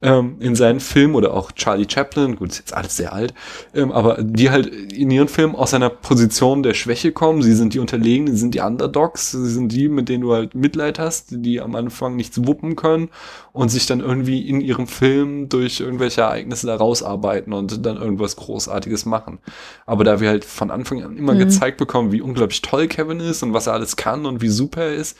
ähm, 0.01 0.37
in 0.39 0.55
seinen 0.55 0.79
Filmen 0.79 1.17
oder 1.17 1.35
auch 1.35 1.51
Charlie 1.53 1.87
Chaplin, 1.89 2.37
gut, 2.37 2.51
ist 2.51 2.59
jetzt 2.59 2.75
alles 2.75 2.97
sehr 2.97 3.13
alt, 3.13 3.35
ähm, 3.75 3.91
aber 3.91 4.23
die 4.23 4.49
halt 4.51 4.67
in 4.67 5.11
ihren 5.11 5.27
Filmen 5.27 5.57
aus 5.57 5.75
einer 5.75 5.91
Position 5.91 6.63
der 6.63 6.75
Schwäche 6.75 7.11
kommen. 7.11 7.43
Sie 7.43 7.55
sind 7.55 7.75
die 7.75 7.81
Unterlegenen, 7.81 8.33
sie 8.33 8.39
sind 8.39 8.55
die 8.55 8.61
Underdogs, 8.61 9.33
sie 9.33 9.51
sind 9.51 9.73
die, 9.73 9.89
mit 9.89 10.09
denen 10.09 10.23
du 10.23 10.33
halt 10.33 10.55
Mitleid 10.55 11.01
hast, 11.01 11.27
die 11.31 11.61
am 11.61 11.75
Anfang 11.75 12.15
nichts 12.15 12.47
wuppen 12.47 12.77
können 12.77 13.09
und 13.53 13.71
sich 13.71 13.87
dann 13.87 13.99
irgendwie 13.99 14.49
in 14.49 14.61
ihrem 14.61 14.87
Film 14.87 15.49
durch 15.49 15.81
irgendwelche 15.81 16.21
Ereignisse 16.21 16.69
da 16.69 16.77
rausarbeiten 16.77 17.53
und 17.53 17.85
dann 17.85 17.97
irgendwas 17.97 18.37
Großartiges 18.37 19.05
machen. 19.05 19.39
Aber 19.85 20.05
da 20.05 20.21
wir 20.21 20.29
halt 20.29 20.45
von 20.45 20.71
Anfang 20.71 21.03
an 21.03 21.17
immer 21.17 21.35
Mhm. 21.35 21.39
gezeigt 21.41 21.77
bekommen, 21.77 22.13
wie 22.13 22.21
unglaublich 22.21 22.63
toll 22.63 22.87
Kevin 22.87 23.19
ist 23.19 23.43
und 23.43 23.53
was 23.53 23.67
er 23.67 23.73
alles 23.73 23.97
kann 23.97 24.27
und 24.27 24.43
wie 24.43 24.49
super 24.49 24.83
er 24.83 24.95
ist, 24.95 25.17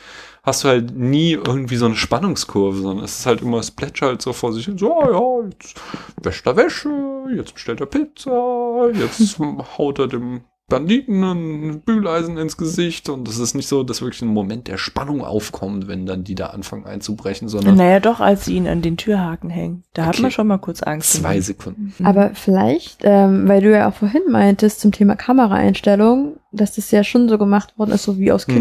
hast 0.49 0.65
du 0.65 0.69
halt 0.69 0.97
nie 0.97 1.33
irgendwie 1.33 1.77
so 1.77 1.87
eine 1.87 1.95
Spannungskurve, 1.97 2.79
sondern 2.81 3.05
es 3.05 3.21
ist 3.21 3.27
halt 3.27 3.41
immer, 3.43 3.59
es 3.59 3.71
plätschert 3.71 4.21
so 4.21 4.33
vor 4.33 4.53
sich 4.53 4.65
hin, 4.65 4.77
so, 4.79 4.93
ah 5.01 5.11
ja, 5.11 5.49
jetzt 5.51 5.75
wäscht 6.23 6.47
er 6.47 6.57
Wäsche, 6.57 6.91
jetzt 7.37 7.55
bestellt 7.55 7.81
er 7.81 7.87
Pizza, 7.87 8.91
jetzt 8.95 9.39
haut 9.79 9.99
er 9.99 10.09
dem 10.09 10.41
Banditen 10.71 11.25
ein 11.25 11.81
Bügeleisen 11.81 12.37
ins 12.37 12.59
Gesicht 12.59 13.09
und 13.09 13.27
es 13.27 13.39
ist 13.39 13.55
nicht 13.55 13.69
so, 13.69 13.83
dass 13.85 14.03
wirklich 14.03 14.21
ein 14.21 14.29
Moment 14.29 14.69
der 14.69 14.77
Spannung 14.77 15.25
aufkommt, 15.25 15.89
wenn 15.89 16.05
dann 16.05 16.25
die 16.25 16.35
da 16.35 16.49
anfangen 16.49 16.85
einzubrechen, 16.85 17.49
sondern 17.49 17.77
Naja, 17.77 18.01
doch, 18.01 18.21
als 18.21 18.45
sie 18.45 18.57
ihn 18.57 18.69
an 18.69 18.83
den 18.83 18.99
Türhaken 18.99 19.49
hängen. 19.49 19.85
Da 19.95 20.03
hat 20.05 20.17
Okay. 20.17 20.23
man 20.23 20.31
schon 20.31 20.47
mal 20.47 20.59
kurz 20.59 20.83
Angst. 20.83 21.15
zwei 21.15 21.41
Sekunden. 21.41 21.95
Mhm. 21.99 22.05
Aber 22.05 22.33
vielleicht, 22.35 22.99
ähm, 23.05 23.49
weil 23.49 23.63
du 23.63 23.73
ja 23.73 23.89
auch 23.89 23.95
vorhin 23.95 24.21
meintest 24.29 24.81
zum 24.81 24.93
Thema 24.93 25.17
Kameraeinstellung, 25.17 26.37
dass 26.53 26.75
das 26.75 26.91
ja 26.91 27.03
schon 27.03 27.31
so 27.31 27.39
gemacht 27.39 27.79
worden 27.79 27.93
ist, 27.93 28.03
so 28.03 28.19
wie 28.19 28.31
aus 28.31 28.47
Hm. 28.47 28.55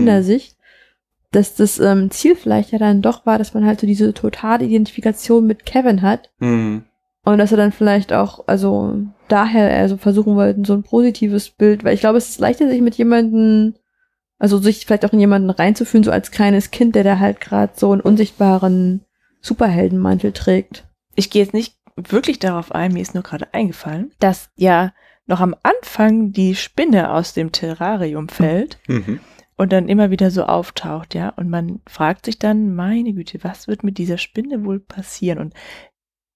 Dass 1.32 1.56
das 1.56 1.80
ähm, 1.80 2.10
Ziel 2.12 2.36
vielleicht 2.36 2.72
ja 2.72 2.80
dann 2.80 3.02
doch 3.02 3.26
war, 3.26 3.38
dass 3.38 3.54
man 3.54 3.66
halt 3.66 3.80
so 3.82 3.88
diese 3.88 4.14
totale 4.14 4.66
Identifikation 4.66 5.46
mit 5.46 5.66
Kevin 5.66 6.02
hat 6.02 6.30
Hm. 6.40 6.84
und 7.26 7.38
dass 7.38 7.52
er 7.52 7.58
dann 7.58 7.72
vielleicht 7.74 8.14
auch, 8.14 8.48
also 8.48 8.98
daher 9.28 9.78
also 9.78 9.98
versuchen 9.98 10.36
wollten, 10.36 10.64
so 10.66 10.74
ein 10.74 10.84
positives 10.84 11.50
Bild, 11.50 11.84
weil 11.84 11.94
ich 11.94 12.00
glaube, 12.00 12.18
es 12.18 12.30
ist 12.30 12.40
leichter, 12.40 12.70
sich 12.70 12.82
mit 12.82 12.96
jemandem, 12.96 13.76
also 14.40 14.58
sich 14.58 14.86
vielleicht 14.86 15.06
auch 15.06 15.12
in 15.14 15.20
jemanden 15.20 15.50
reinzufühlen, 15.50 16.04
so 16.06 16.12
als 16.12 16.32
kleines 16.32 16.72
Kind, 16.72 16.96
der 16.96 17.04
da 17.04 17.20
halt 17.20 17.42
gerade 17.42 17.74
so 17.76 17.92
einen 17.92 18.02
unsichtbaren 18.02 19.04
Superheldenmantel 19.42 20.32
trägt. 20.32 20.86
ich 21.16 21.30
gehe 21.30 21.42
jetzt 21.44 21.54
nicht 21.54 21.76
wirklich 21.96 22.38
darauf 22.40 22.72
ein, 22.74 22.94
mir 22.94 23.02
ist 23.02 23.16
nur 23.16 23.24
gerade 23.24 23.48
eingefallen, 23.54 24.12
dass 24.20 24.50
ja 24.56 24.94
noch 25.26 25.42
am 25.42 25.56
Anfang 25.64 26.32
die 26.32 26.56
Spinne 26.56 27.12
aus 27.12 27.34
dem 27.34 27.52
Terrarium 27.52 28.30
fällt 28.30 28.78
Mhm. 28.88 29.20
Und 29.58 29.74
dann 29.74 29.90
immer 29.90 30.12
wieder 30.12 30.32
so 30.32 30.44
auftaucht, 30.44 31.16
ja, 31.16 31.30
und 31.30 31.50
man 31.50 31.82
fragt 31.88 32.26
sich 32.26 32.40
dann, 32.40 32.76
meine 32.76 33.14
Güte, 33.14 33.40
was 33.44 33.68
wird 33.68 33.84
mit 33.84 33.98
dieser 33.98 34.18
Spinne 34.18 34.64
wohl 34.64 34.80
passieren? 34.80 35.40
Und 35.40 35.54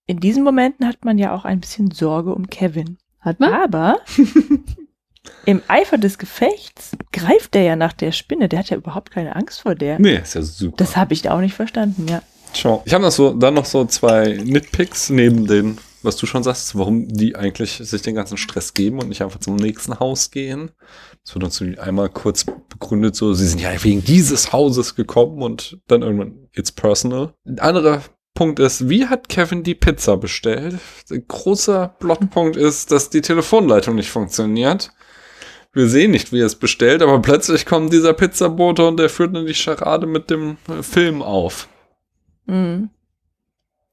in 0.08 0.20
diesen 0.20 0.44
Momenten 0.44 0.88
hat 0.88 1.06
man 1.06 1.18
ja 1.18 1.34
auch 1.34 1.46
ein 1.46 1.62
bisschen 1.62 1.92
Sorge 1.92 2.34
um 2.34 2.50
Kevin. 2.50 2.98
Hat 3.20 3.40
man? 3.40 3.54
Aber 3.54 4.00
im 5.46 5.62
Eifer 5.68 6.00
des 6.00 6.18
Gefechts 6.18 6.98
greift 7.12 7.54
der 7.54 7.64
ja 7.64 7.76
nach 7.76 7.94
der 7.94 8.12
Spinne, 8.12 8.50
der 8.50 8.60
hat 8.60 8.72
ja 8.72 8.78
überhaupt 8.78 9.12
keine 9.12 9.36
Angst 9.36 9.62
vor 9.62 9.76
der. 9.76 10.00
Nee, 10.00 10.18
ist 10.18 10.34
ja 10.34 10.42
super. 10.42 10.78
Das 10.78 10.98
habe 10.98 11.14
ich 11.14 11.30
auch 11.30 11.40
nicht 11.40 11.54
verstanden, 11.54 12.08
ja. 12.10 12.24
Ciao. 12.54 12.82
Ich 12.86 12.94
habe 12.94 13.04
noch 13.04 13.12
so, 13.12 13.34
dann 13.34 13.54
noch 13.54 13.66
so 13.66 13.86
zwei 13.86 14.40
Nitpicks 14.44 15.10
neben 15.10 15.48
den, 15.48 15.78
was 16.02 16.18
du 16.18 16.26
schon 16.26 16.44
sagst, 16.44 16.78
warum 16.78 17.08
die 17.08 17.36
eigentlich 17.36 17.74
sich 17.82 18.02
den 18.02 18.16
ganzen 18.16 18.38
Stress 18.38 18.74
geben 18.74 19.00
und 19.00 19.10
nicht 19.10 19.22
einfach 19.22 19.40
zum 19.40 19.56
nächsten 19.56 20.00
Haus 20.00 20.32
gehen. 20.32 20.72
Das 21.24 21.36
wird 21.36 21.44
uns 21.44 21.62
einmal 21.80 22.10
kurz 22.10 22.46
begründet, 22.46 23.16
so, 23.16 23.34
sie 23.34 23.48
sind 23.48 23.62
ja 23.62 23.72
wegen 23.84 24.04
dieses 24.04 24.52
Hauses 24.52 24.96
gekommen 24.96 25.42
und 25.44 25.80
dann 25.88 26.02
irgendwann, 26.02 26.50
it's 26.54 26.72
personal. 26.72 27.34
Ein 27.46 27.60
anderer 27.60 28.02
Punkt 28.34 28.60
ist, 28.60 28.90
wie 28.90 29.06
hat 29.06 29.30
Kevin 29.30 29.64
die 29.64 29.76
Pizza 29.76 30.18
bestellt? 30.18 30.80
Ein 31.12 31.26
großer 31.28 31.96
Plotpunkt 32.00 32.56
ist, 32.56 32.92
dass 32.92 33.10
die 33.10 33.22
Telefonleitung 33.22 33.96
nicht 33.96 34.10
funktioniert. 34.10 34.92
Wir 35.74 35.88
sehen 35.88 36.12
nicht, 36.12 36.34
wie 36.34 36.40
er 36.40 36.48
es 36.48 36.56
bestellt, 36.56 37.02
aber 37.02 37.22
plötzlich 37.22 37.66
kommt 37.66 37.94
dieser 37.94 38.14
Pizzabote 38.14 38.88
und 38.88 38.98
der 38.98 39.10
führt 39.10 39.36
dann 39.36 39.46
die 39.46 39.54
Charade 39.54 40.08
mit 40.08 40.30
dem 40.30 40.58
Film 40.82 41.22
auf. 41.22 41.70
Mhm. 42.46 42.90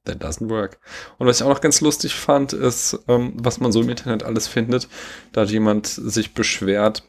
That 0.08 0.22
doesn't 0.24 0.48
work. 0.48 0.78
Und 1.18 1.26
was 1.26 1.38
ich 1.40 1.42
auch 1.44 1.50
noch 1.50 1.60
ganz 1.60 1.80
lustig 1.80 2.14
fand, 2.14 2.52
ist, 2.52 2.98
ähm, 3.08 3.34
was 3.36 3.60
man 3.60 3.72
so 3.72 3.82
im 3.82 3.88
Internet 3.90 4.22
alles 4.22 4.48
findet. 4.48 4.88
Da 5.32 5.42
hat 5.42 5.50
jemand 5.50 5.86
sich 5.86 6.34
beschwert, 6.34 7.04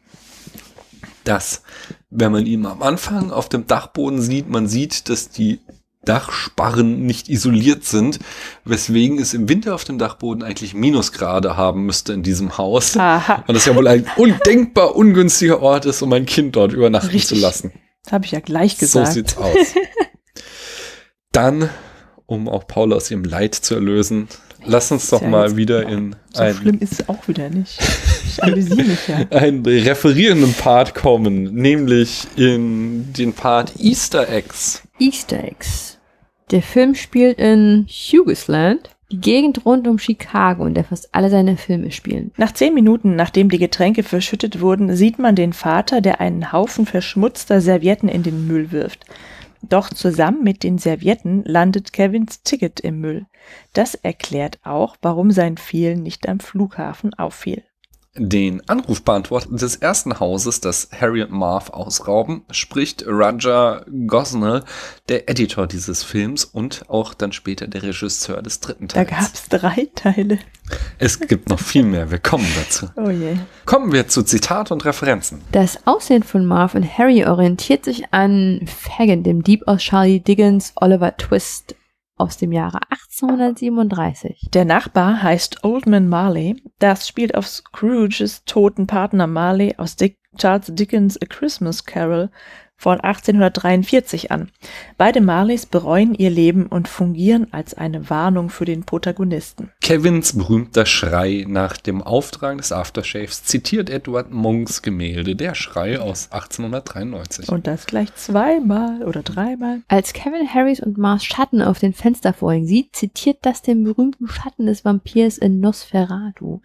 dass, 1.24 1.64
wenn 2.10 2.32
man 2.32 2.46
ihn 2.46 2.66
am 2.66 2.82
Anfang 2.82 3.32
auf 3.32 3.50
dem 3.50 3.68
Dachboden 3.68 4.22
sieht, 4.22 4.50
man 4.50 4.68
sieht, 4.68 5.10
dass 5.10 5.30
die 5.30 5.60
Dachsparren 6.06 7.06
nicht 7.06 7.30
isoliert 7.30 7.84
sind, 7.84 8.20
weswegen 8.64 9.20
es 9.20 9.34
im 9.34 9.50
Winter 9.50 9.76
auf 9.76 9.84
dem 9.84 9.98
Dachboden 9.98 10.44
eigentlich 10.44 10.74
Minusgrade 10.74 11.58
haben 11.58 11.86
müsste 11.86 12.14
in 12.14 12.24
diesem 12.24 12.58
Haus. 12.58 12.96
Aha, 12.98 13.44
Und 13.48 13.54
das 13.54 13.66
ja 13.66 13.76
wohl 13.76 13.88
ein 13.88 14.06
undenkbar 14.16 14.96
ungünstiger 14.96 15.62
Ort 15.62 15.86
ist, 15.86 16.02
um 16.02 16.12
ein 16.14 16.26
Kind 16.26 16.56
dort 16.56 16.74
übernachten 16.74 17.10
Richtig. 17.10 17.28
zu 17.28 17.36
lassen. 17.36 17.74
das 18.04 18.14
habe 18.14 18.26
ich 18.26 18.32
ja 18.32 18.40
gleich 18.40 18.74
So 18.78 18.80
gesagt. 18.80 19.14
sieht's 19.14 19.38
aus. 19.38 19.56
Dann, 21.32 21.70
um 22.30 22.48
auch 22.48 22.68
Paula 22.68 22.96
aus 22.96 23.10
ihrem 23.10 23.24
Leid 23.24 23.56
zu 23.56 23.76
erlösen, 23.76 24.28
lass 24.64 24.92
uns 24.92 25.10
doch 25.10 25.22
ja 25.22 25.28
mal 25.28 25.58
wieder 25.58 25.88
in 25.88 26.16
so 26.32 26.44
ein, 26.44 26.56
schlimm 26.56 26.80
ist 26.80 26.94
es 26.94 27.10
auch 27.10 27.28
wieder 27.28 27.50
nicht. 27.50 27.80
Ich 28.26 28.44
amüsiere 28.44 28.84
mich 28.84 29.08
ja. 29.08 29.26
einen 29.32 29.66
referierenden 29.66 30.54
Part 30.54 30.94
kommen, 30.94 31.56
nämlich 31.56 32.28
in 32.36 33.12
den 33.14 33.34
Part 33.34 33.74
Easter 33.80 34.30
Eggs. 34.30 34.84
Easter 35.00 35.44
Eggs. 35.44 35.98
Der 36.52 36.62
Film 36.62 36.96
spielt 36.96 37.40
in 37.40 37.88
Hugisland 37.88 38.90
Die 39.12 39.20
Gegend 39.20 39.66
rund 39.66 39.88
um 39.88 39.98
Chicago, 39.98 40.66
in 40.66 40.76
der 40.76 40.84
fast 40.84 41.10
alle 41.14 41.32
seine 41.32 41.58
Filme 41.58 41.92
spielen. 41.92 42.32
Nach 42.38 42.52
zehn 42.52 42.76
Minuten, 42.76 43.16
nachdem 43.16 43.50
die 43.50 43.58
Getränke 43.58 44.04
verschüttet 44.04 44.62
wurden, 44.62 44.96
sieht 44.96 45.18
man 45.18 45.36
den 45.36 45.54
Vater, 45.54 46.02
der 46.02 46.22
einen 46.22 46.52
Haufen 46.52 46.86
verschmutzter 46.86 47.60
Servietten 47.60 48.08
in 48.08 48.22
den 48.22 48.48
Müll 48.48 48.72
wirft. 48.72 49.06
Doch 49.62 49.90
zusammen 49.90 50.44
mit 50.44 50.64
den 50.64 50.78
Servietten 50.78 51.44
landet 51.44 51.92
Kevins 51.92 52.44
Ticket 52.44 52.80
im 52.80 53.00
Müll. 53.00 53.26
Das 53.74 53.94
erklärt 53.96 54.60
auch, 54.64 54.96
warum 55.02 55.32
sein 55.32 55.58
Fehlen 55.58 56.02
nicht 56.02 56.30
am 56.30 56.40
Flughafen 56.40 57.14
auffiel. 57.14 57.64
Den 58.22 58.62
Anrufbeantworter 58.68 59.50
des 59.52 59.78
ersten 59.78 60.20
Hauses, 60.20 60.60
das 60.60 60.90
Harry 61.00 61.24
und 61.24 61.32
Marv 61.32 61.70
ausrauben, 61.70 62.42
spricht 62.52 63.08
Roger 63.08 63.86
Gosnell, 64.08 64.64
der 65.08 65.30
Editor 65.30 65.68
dieses 65.68 66.04
Films 66.04 66.44
und 66.44 66.84
auch 66.90 67.14
dann 67.14 67.32
später 67.32 67.68
der 67.68 67.82
Regisseur 67.84 68.42
des 68.42 68.60
dritten 68.60 68.90
Da 68.90 69.06
Teils. 69.06 69.10
gab's 69.10 69.48
drei 69.50 69.88
Teile. 69.96 70.40
Es 70.98 71.20
gibt 71.20 71.48
noch 71.50 71.60
viel 71.60 71.84
mehr, 71.84 72.12
wir 72.12 72.20
kommen 72.20 72.46
dazu. 72.58 72.90
Oh 72.98 73.10
je. 73.10 73.38
Kommen 73.66 73.94
wir 73.94 74.08
zu 74.10 74.22
Zitat 74.24 74.70
und 74.72 74.84
Referenzen. 74.84 75.42
Das 75.54 75.88
Aussehen 75.88 76.24
von 76.24 76.46
Marv 76.46 76.76
und 76.76 76.84
Harry 76.98 77.26
orientiert 77.26 77.86
sich 77.86 78.14
an 78.14 78.62
Fagin, 78.68 79.24
dem 79.24 79.44
Dieb 79.44 79.64
aus 79.66 79.82
Charlie 79.82 80.20
Dickens 80.20 80.74
Oliver 80.76 81.16
Twist 81.16 81.76
aus 82.20 82.38
dem 82.38 82.52
Jahre 82.52 82.80
1837. 82.90 84.50
Der 84.54 84.66
Nachbar 84.66 85.24
heißt 85.24 85.64
Oldman 85.64 86.08
Marley. 86.08 86.62
Das 86.80 87.08
spielt 87.08 87.36
auf 87.36 87.48
Scrooges 87.48 88.44
toten 88.46 88.88
Partner 88.88 89.28
Marley 89.28 89.76
aus 89.78 89.96
Dick 89.96 90.18
Charles 90.38 90.68
Dickens 90.70 91.20
A 91.22 91.26
Christmas 91.26 91.86
Carol 91.86 92.30
von 92.80 93.02
1843 93.02 94.32
an. 94.32 94.50
Beide 94.98 95.20
Marleys 95.20 95.66
bereuen 95.66 96.16
ihr 96.16 96.30
Leben 96.30 96.66
und 96.66 96.88
fungieren 96.88 97.48
als 97.52 97.74
eine 97.74 98.10
Warnung 98.10 98.50
für 98.50 98.64
den 98.64 98.86
Protagonisten. 98.86 99.72
Kevins 99.82 100.38
berühmter 100.38 100.86
Schrei 100.86 101.44
nach 101.46 101.76
dem 101.76 102.02
Auftragen 102.02 102.60
des 102.60 102.72
Aftershaves 102.72 103.44
zitiert 103.44 103.90
Edward 103.90 104.32
Munks 104.32 104.82
Gemälde 104.82 105.36
Der 105.36 105.56
Schrei 105.56 106.00
aus 106.00 106.32
1893. 106.32 107.50
Und 107.50 107.68
das 107.68 107.86
gleich 107.86 108.16
zweimal 108.16 109.04
oder 109.04 109.24
dreimal. 109.24 109.82
Als 109.90 110.14
Kevin 110.14 110.48
Harrys 110.48 110.80
und 110.80 110.98
Mars 110.98 111.26
Schatten 111.26 111.62
auf 111.62 111.80
den 111.80 111.94
Fenstervorhängen 111.94 112.66
sieht, 112.68 112.96
zitiert 112.96 113.40
das 113.42 113.62
den 113.62 113.84
berühmten 113.84 114.30
Schatten 114.30 114.68
des 114.68 114.86
Vampirs 114.86 115.38
in 115.38 115.60
Nosferatu 115.60 116.62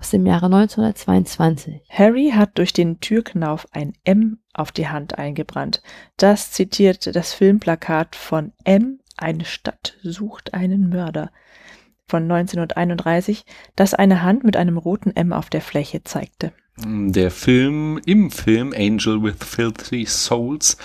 aus 0.00 0.10
dem 0.10 0.24
Jahre 0.24 0.46
1922. 0.46 1.82
Harry 1.90 2.32
hat 2.34 2.56
durch 2.56 2.72
den 2.72 3.00
Türknauf 3.00 3.66
ein 3.72 3.92
M 4.04 4.38
auf 4.58 4.72
die 4.72 4.88
Hand 4.88 5.18
eingebrannt. 5.18 5.82
Das 6.16 6.52
zitiert 6.52 7.14
das 7.14 7.32
Filmplakat 7.32 8.16
von 8.16 8.52
M, 8.64 9.00
eine 9.16 9.44
Stadt 9.44 9.96
sucht 10.02 10.54
einen 10.54 10.88
Mörder 10.88 11.30
von 12.06 12.22
1931, 12.22 13.44
das 13.76 13.94
eine 13.94 14.22
Hand 14.22 14.44
mit 14.44 14.56
einem 14.56 14.78
roten 14.78 15.14
M 15.14 15.32
auf 15.32 15.50
der 15.50 15.60
Fläche 15.60 16.02
zeigte. 16.04 16.52
Der 16.86 17.32
Film 17.32 18.00
im 18.06 18.30
Film 18.30 18.72
Angel 18.72 19.20
with 19.20 19.34
Filthy 19.40 20.06
Souls 20.06 20.76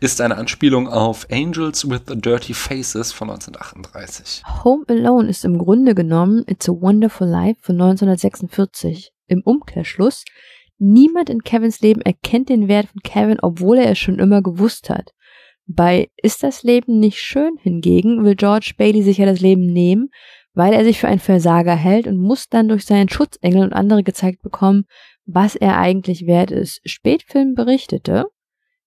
ist 0.00 0.22
eine 0.22 0.38
Anspielung 0.38 0.88
auf 0.88 1.26
Angels 1.30 1.88
with 1.90 2.00
Dirty 2.06 2.54
Faces 2.54 3.12
von 3.12 3.28
1938. 3.28 4.42
Home 4.64 4.84
Alone 4.88 5.28
ist 5.28 5.44
im 5.44 5.58
Grunde 5.58 5.94
genommen 5.94 6.42
It's 6.46 6.70
a 6.70 6.72
Wonderful 6.72 7.28
Life 7.28 7.60
von 7.60 7.74
1946. 7.74 9.12
Im 9.28 9.42
Umkehrschluss, 9.42 10.24
niemand 10.82 11.30
in 11.30 11.42
Kevins 11.42 11.80
Leben 11.80 12.02
erkennt 12.02 12.48
den 12.48 12.68
Wert 12.68 12.88
von 12.88 13.00
Kevin, 13.02 13.38
obwohl 13.40 13.78
er 13.78 13.92
es 13.92 13.98
schon 13.98 14.18
immer 14.18 14.42
gewusst 14.42 14.90
hat. 14.90 15.12
Bei 15.66 16.08
Ist 16.20 16.42
das 16.42 16.62
Leben 16.62 16.98
nicht 16.98 17.18
schön 17.18 17.56
hingegen 17.60 18.24
will 18.24 18.34
George 18.34 18.74
Bailey 18.76 19.02
sich 19.02 19.18
ja 19.18 19.26
das 19.26 19.40
Leben 19.40 19.72
nehmen, 19.72 20.10
weil 20.54 20.72
er 20.72 20.84
sich 20.84 20.98
für 20.98 21.08
einen 21.08 21.20
Versager 21.20 21.76
hält 21.76 22.06
und 22.06 22.18
muss 22.18 22.48
dann 22.48 22.68
durch 22.68 22.84
seinen 22.84 23.08
Schutzengel 23.08 23.62
und 23.62 23.72
andere 23.72 24.02
gezeigt 24.02 24.42
bekommen, 24.42 24.84
was 25.24 25.54
er 25.54 25.78
eigentlich 25.78 26.26
wert 26.26 26.50
ist. 26.50 26.80
Spätfilm 26.84 27.54
berichtete, 27.54 28.26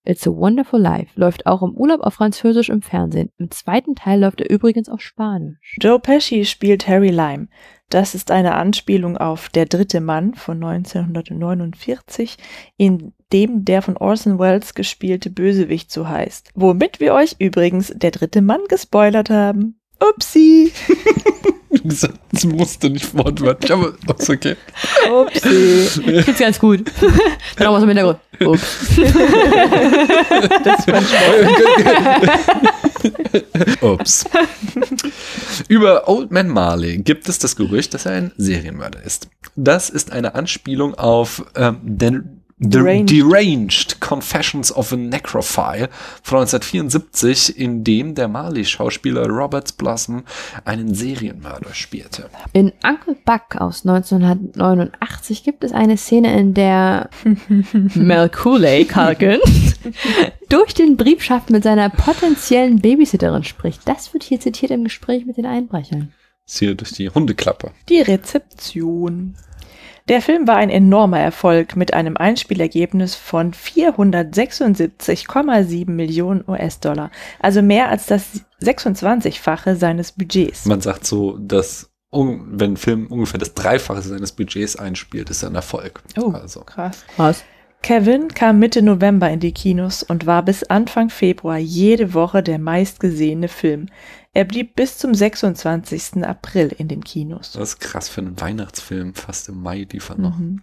It's 0.06 0.26
a 0.26 0.30
Wonderful 0.30 0.80
Life 0.80 1.10
läuft 1.16 1.46
auch 1.46 1.62
im 1.62 1.74
Urlaub 1.74 2.00
auf 2.00 2.14
Französisch 2.14 2.68
im 2.68 2.80
Fernsehen. 2.80 3.30
Im 3.38 3.50
zweiten 3.50 3.96
Teil 3.96 4.20
läuft 4.20 4.40
er 4.40 4.50
übrigens 4.50 4.88
auf 4.88 5.00
Spanisch. 5.00 5.76
Joe 5.80 5.98
Pesci 5.98 6.44
spielt 6.44 6.86
Harry 6.86 7.10
Lime. 7.10 7.48
Das 7.90 8.14
ist 8.14 8.30
eine 8.30 8.54
Anspielung 8.54 9.16
auf 9.16 9.48
Der 9.48 9.66
dritte 9.66 10.00
Mann 10.00 10.34
von 10.34 10.62
1949, 10.62 12.36
in 12.76 13.12
dem 13.32 13.64
der 13.64 13.82
von 13.82 13.96
Orson 13.96 14.38
Welles 14.38 14.74
gespielte 14.74 15.30
Bösewicht 15.30 15.90
so 15.90 16.08
heißt. 16.08 16.50
Womit 16.54 17.00
wir 17.00 17.12
euch 17.14 17.36
übrigens 17.38 17.92
Der 17.94 18.12
dritte 18.12 18.42
Mann 18.42 18.60
gespoilert 18.68 19.30
haben. 19.30 19.80
Upsi. 20.00 20.72
Gesagt, 21.88 22.18
das 22.32 22.44
musste 22.44 22.90
nicht 22.90 23.14
wortwörtlich, 23.14 23.72
aber 23.72 23.94
ist 24.18 24.30
okay. 24.30 24.56
Upsi. 25.10 26.00
Ich 26.06 26.24
find's 26.24 26.40
ganz 26.40 26.58
gut. 26.58 26.90
Dann 27.56 27.66
auch 27.68 27.74
was 27.74 27.82
im 27.82 27.88
Hintergrund. 27.88 28.18
Ups. 28.40 28.90
Das 30.64 30.86
war 30.88 31.02
Ups. 33.92 34.24
Über 35.68 36.08
Old 36.08 36.30
Man 36.30 36.48
Marley 36.48 36.98
gibt 36.98 37.28
es 37.28 37.38
das 37.38 37.56
Gerücht, 37.56 37.94
dass 37.94 38.06
er 38.06 38.12
ein 38.12 38.32
Serienmörder 38.36 39.02
ist. 39.02 39.28
Das 39.54 39.88
ist 39.90 40.12
eine 40.12 40.34
Anspielung 40.34 40.94
auf 40.94 41.44
ähm, 41.54 41.78
den 41.82 42.35
The 42.35 42.35
Deranged. 42.58 43.10
Deranged 43.10 44.00
Confessions 44.00 44.74
of 44.74 44.90
a 44.90 44.96
Necrophile 44.96 45.90
von 46.22 46.38
1974, 46.38 47.58
in 47.58 47.84
dem 47.84 48.14
der 48.14 48.28
Marley-Schauspieler 48.28 49.28
Robert 49.28 49.76
Blossom 49.76 50.24
einen 50.64 50.94
Serienmörder 50.94 51.74
spielte. 51.74 52.30
In 52.54 52.72
Uncle 52.82 53.16
Buck 53.26 53.60
aus 53.60 53.84
1989 53.84 55.44
gibt 55.44 55.64
es 55.64 55.72
eine 55.72 55.98
Szene, 55.98 56.38
in 56.38 56.54
der 56.54 57.10
Mel 57.94 58.30
Cooley 58.30 58.86
Culkin 58.86 59.40
durch 60.48 60.72
den 60.72 60.96
Briefschaft 60.96 61.50
mit 61.50 61.62
seiner 61.62 61.90
potenziellen 61.90 62.80
Babysitterin 62.80 63.44
spricht. 63.44 63.86
Das 63.86 64.14
wird 64.14 64.22
hier 64.24 64.40
zitiert 64.40 64.70
im 64.70 64.84
Gespräch 64.84 65.26
mit 65.26 65.36
den 65.36 65.44
Einbrechern. 65.44 66.14
Hier 66.46 66.74
durch 66.74 66.92
die 66.92 67.10
Hundeklappe. 67.10 67.72
Die 67.90 68.00
Rezeption. 68.00 69.34
Der 70.08 70.22
Film 70.22 70.46
war 70.46 70.54
ein 70.56 70.70
enormer 70.70 71.18
Erfolg 71.18 71.74
mit 71.74 71.92
einem 71.92 72.16
Einspielergebnis 72.16 73.16
von 73.16 73.52
476,7 73.52 75.90
Millionen 75.90 76.44
US-Dollar, 76.46 77.10
also 77.40 77.60
mehr 77.60 77.88
als 77.88 78.06
das 78.06 78.42
26-fache 78.62 79.74
seines 79.74 80.12
Budgets. 80.12 80.64
Man 80.64 80.80
sagt 80.80 81.04
so, 81.06 81.36
dass 81.38 81.90
wenn 82.12 82.60
ein 82.72 82.76
Film 82.76 83.08
ungefähr 83.08 83.40
das 83.40 83.54
Dreifache 83.54 84.02
seines 84.02 84.30
Budgets 84.32 84.76
einspielt, 84.76 85.28
ist 85.28 85.42
er 85.42 85.50
ein 85.50 85.56
Erfolg. 85.56 86.02
Oh, 86.16 86.30
Also. 86.30 86.60
krass. 86.60 87.04
Was? 87.16 87.42
Kevin 87.82 88.28
kam 88.28 88.58
Mitte 88.58 88.80
November 88.82 89.28
in 89.30 89.40
die 89.40 89.52
Kinos 89.52 90.02
und 90.02 90.26
war 90.26 90.42
bis 90.44 90.64
Anfang 90.64 91.10
Februar 91.10 91.58
jede 91.58 92.14
Woche 92.14 92.42
der 92.42 92.58
meistgesehene 92.58 93.48
Film. 93.48 93.88
Er 94.36 94.44
blieb 94.44 94.76
bis 94.76 94.98
zum 94.98 95.14
26. 95.14 96.22
April 96.22 96.70
in 96.76 96.88
den 96.88 97.02
Kinos. 97.02 97.52
Das 97.52 97.70
ist 97.70 97.80
krass 97.80 98.10
für 98.10 98.20
einen 98.20 98.38
Weihnachtsfilm, 98.38 99.14
fast 99.14 99.48
im 99.48 99.62
Mai 99.62 99.86
liefern 99.90 100.20
noch. 100.20 100.36
Mhm. 100.36 100.60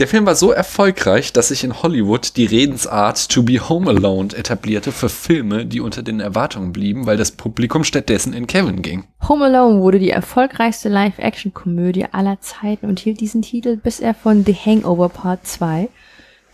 Der 0.00 0.08
Film 0.08 0.26
war 0.26 0.34
so 0.34 0.50
erfolgreich, 0.50 1.32
dass 1.32 1.46
sich 1.46 1.62
in 1.62 1.80
Hollywood 1.80 2.36
die 2.36 2.44
Redensart 2.44 3.28
To 3.28 3.44
Be 3.44 3.68
Home 3.68 3.88
Alone 3.88 4.34
etablierte 4.34 4.90
für 4.90 5.08
Filme, 5.08 5.64
die 5.64 5.78
unter 5.78 6.02
den 6.02 6.18
Erwartungen 6.18 6.72
blieben, 6.72 7.06
weil 7.06 7.16
das 7.16 7.30
Publikum 7.30 7.84
stattdessen 7.84 8.32
in 8.32 8.48
Kevin 8.48 8.82
ging. 8.82 9.04
Home 9.28 9.44
Alone 9.44 9.80
wurde 9.80 10.00
die 10.00 10.10
erfolgreichste 10.10 10.88
Live-Action-Komödie 10.88 12.06
aller 12.10 12.40
Zeiten 12.40 12.86
und 12.86 12.98
hielt 12.98 13.20
diesen 13.20 13.42
Titel, 13.42 13.76
bis 13.76 14.00
er 14.00 14.12
von 14.12 14.44
The 14.44 14.54
Hangover 14.54 15.08
Part 15.08 15.46
2 15.46 15.88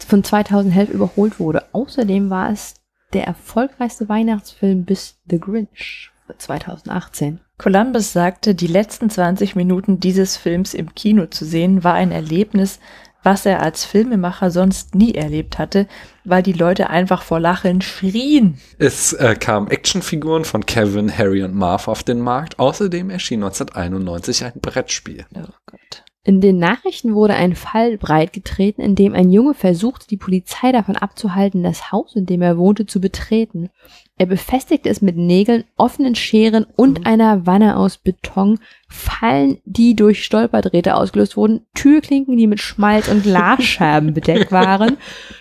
von 0.06 0.22
2011 0.22 0.90
überholt 0.90 1.40
wurde. 1.40 1.64
Außerdem 1.72 2.28
war 2.28 2.51
es 2.51 2.74
der 3.12 3.26
erfolgreichste 3.26 4.09
Weihnachtsfilm 4.09 4.84
bis 4.84 5.18
The 5.28 5.39
Grinch 5.39 6.10
2018. 6.39 7.40
Columbus 7.59 8.12
sagte, 8.12 8.55
die 8.55 8.66
letzten 8.66 9.10
20 9.10 9.55
Minuten 9.55 10.01
dieses 10.01 10.36
Films 10.36 10.74
im 10.74 10.94
Kino 10.94 11.26
zu 11.26 11.44
sehen, 11.44 11.84
war 11.84 11.94
ein 11.94 12.10
Erlebnis, 12.10 12.80
was 13.22 13.47
er 13.47 13.62
als 13.62 13.84
Filmemacher 13.84 14.51
sonst 14.51 14.94
nie 14.94 15.14
erlebt 15.14 15.59
hatte, 15.59 15.86
weil 16.24 16.43
die 16.43 16.52
Leute 16.52 16.90
einfach 16.90 17.22
vor 17.22 17.39
Lachen 17.39 17.80
schrien. 17.80 18.59
Es 18.78 19.12
äh, 19.12 19.36
kamen 19.36 19.68
Actionfiguren 19.68 20.44
von 20.44 20.66
Kevin, 20.66 21.16
Harry 21.16 21.43
und 21.44 21.55
Marv 21.55 21.86
auf 21.86 22.02
den 22.02 22.20
Markt. 22.20 22.59
Außerdem 22.59 23.10
erschien 23.10 23.44
1991 23.44 24.44
ein 24.44 24.60
Brettspiel. 24.60 25.24
Oh 25.36 25.52
Gott. 25.66 26.05
In 26.24 26.40
den 26.40 26.58
Nachrichten 26.58 27.14
wurde 27.14 27.34
ein 27.34 27.56
Fall 27.56 27.98
breitgetreten, 27.98 28.84
in 28.84 28.94
dem 28.94 29.12
ein 29.12 29.30
Junge 29.32 29.54
versuchte, 29.54 30.06
die 30.06 30.16
Polizei 30.16 30.70
davon 30.70 30.96
abzuhalten, 30.96 31.64
das 31.64 31.90
Haus, 31.90 32.14
in 32.14 32.26
dem 32.26 32.42
er 32.42 32.58
wohnte, 32.58 32.86
zu 32.86 33.00
betreten. 33.00 33.70
Er 34.18 34.26
befestigte 34.26 34.88
es 34.88 35.02
mit 35.02 35.16
Nägeln, 35.16 35.64
offenen 35.76 36.14
Scheren 36.14 36.64
und 36.76 37.00
Mhm. 37.00 37.06
einer 37.06 37.46
Wanne 37.46 37.76
aus 37.76 37.98
Beton, 37.98 38.60
Fallen, 38.88 39.58
die 39.64 39.96
durch 39.96 40.22
Stolperdrähte 40.22 40.94
ausgelöst 40.94 41.36
wurden, 41.36 41.66
Türklinken, 41.74 42.36
die 42.36 42.46
mit 42.46 42.60
Schmalz 42.60 43.08
und 43.08 43.24
Glasscherben 43.24 44.14
bedeckt 44.14 44.52
waren, 44.52 44.98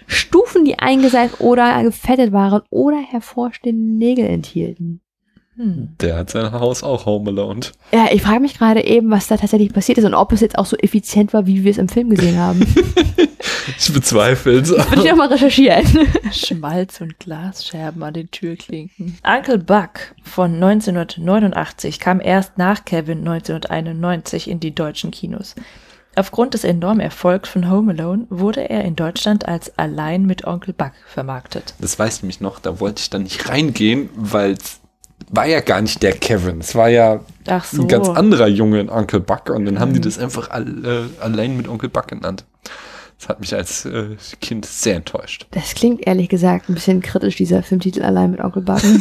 Stufen, 0.08 0.66
die 0.66 0.80
eingeseift 0.80 1.42
oder 1.42 1.84
gefettet 1.84 2.32
waren 2.32 2.64
oder 2.72 2.98
hervorstehende 2.98 3.98
Nägel 3.98 4.26
enthielten. 4.26 5.02
Der 6.00 6.18
hat 6.18 6.30
sein 6.30 6.52
Haus 6.52 6.84
auch 6.84 7.06
home 7.06 7.30
alone. 7.30 7.62
Ja, 7.92 8.08
ich 8.12 8.22
frage 8.22 8.40
mich 8.40 8.58
gerade 8.58 8.84
eben, 8.84 9.12
was 9.12 9.28
da 9.28 9.38
tatsächlich 9.38 9.74
passiert 9.74 9.98
ist 9.98 10.06
und 10.06 10.14
ob 10.14 10.32
es 10.32 10.42
jetzt 10.42 10.58
auch 10.58 10.66
so 10.66 10.78
effizient 10.78 11.34
war, 11.34 11.46
wie 11.46 11.64
wir 11.64 11.72
es 11.72 11.78
im 11.78 11.90
Film 11.90 12.10
gesehen 12.10 12.38
haben. 12.38 12.62
Ich 13.78 13.94
bezweifle 13.94 14.60
es. 14.60 14.70
Würde 14.70 15.02
ich 15.04 15.12
auch 15.12 15.18
mal 15.18 15.28
recherchieren. 15.28 15.86
Schmalz 16.32 17.02
und 17.02 17.20
Glasscherben 17.20 18.02
an 18.04 18.14
den 18.14 18.30
Türklinken. 18.32 19.18
Uncle 19.24 19.58
Buck 19.58 20.16
von 20.24 20.56
1989 20.56 22.00
kam 22.00 22.22
erst 22.22 22.58
nach 22.58 22.86
Kevin 22.86 23.20
1991 23.20 24.50
in 24.50 24.60
die 24.60 24.74
deutschen 24.74 25.12
Kinos. 25.12 25.56
Aufgrund 26.16 26.54
des 26.54 26.66
enormen 26.66 27.00
Erfolgs 27.00 27.50
von 27.50 27.70
Home 27.70 27.94
Alone 27.94 28.28
wurde 28.30 28.70
er 28.70 28.84
in 28.84 28.98
Deutschland 28.98 29.48
als 29.48 29.78
Allein 29.78 30.26
mit 30.26 30.46
Onkel 30.46 30.74
Buck 30.74 30.92
vermarktet. 31.08 31.74
Das 31.80 31.98
weiß 31.98 32.18
ich 32.18 32.24
nämlich 32.24 32.42
noch, 32.42 32.60
da 32.60 32.82
wollte 32.82 33.02
ich 33.02 33.10
dann 33.10 33.24
nicht 33.24 33.48
reingehen, 33.48 34.10
weil 34.16 34.52
es 34.54 34.81
war 35.32 35.48
ja 35.48 35.62
gar 35.62 35.82
nicht 35.82 36.04
der 36.04 36.12
Kevin. 36.14 36.60
Es 36.60 36.76
war 36.76 36.90
ja 36.90 37.22
Ach 37.48 37.64
so. 37.66 37.82
ein 37.82 37.88
ganz 37.88 38.08
anderer 38.10 38.48
Junge 38.48 38.82
in 38.82 38.90
Onkel 38.90 39.20
Buck 39.22 39.50
und 39.50 39.66
dann 39.66 39.80
haben 39.80 39.94
die 39.94 40.02
das 40.02 40.20
einfach 40.20 40.50
all, 40.52 40.86
äh, 40.86 41.04
allein 41.24 41.58
mit 41.58 41.68
Onkel 41.68 41.90
Buck 41.90 42.08
genannt. 42.10 42.44
Das 43.20 43.30
hat 43.30 43.40
mich 43.40 43.54
als 43.54 43.86
äh, 43.86 44.18
Kind 44.42 44.66
sehr 44.66 44.96
enttäuscht. 44.96 45.46
Das 45.52 45.76
klingt 45.76 46.06
ehrlich 46.08 46.28
gesagt 46.28 46.70
ein 46.70 46.74
bisschen 46.74 47.02
kritisch, 47.02 47.36
dieser 47.36 47.62
Filmtitel 47.64 48.02
allein 48.04 48.32
mit 48.32 48.40
Onkel 48.42 48.64
Buck. 48.64 48.80
so. 48.80 48.88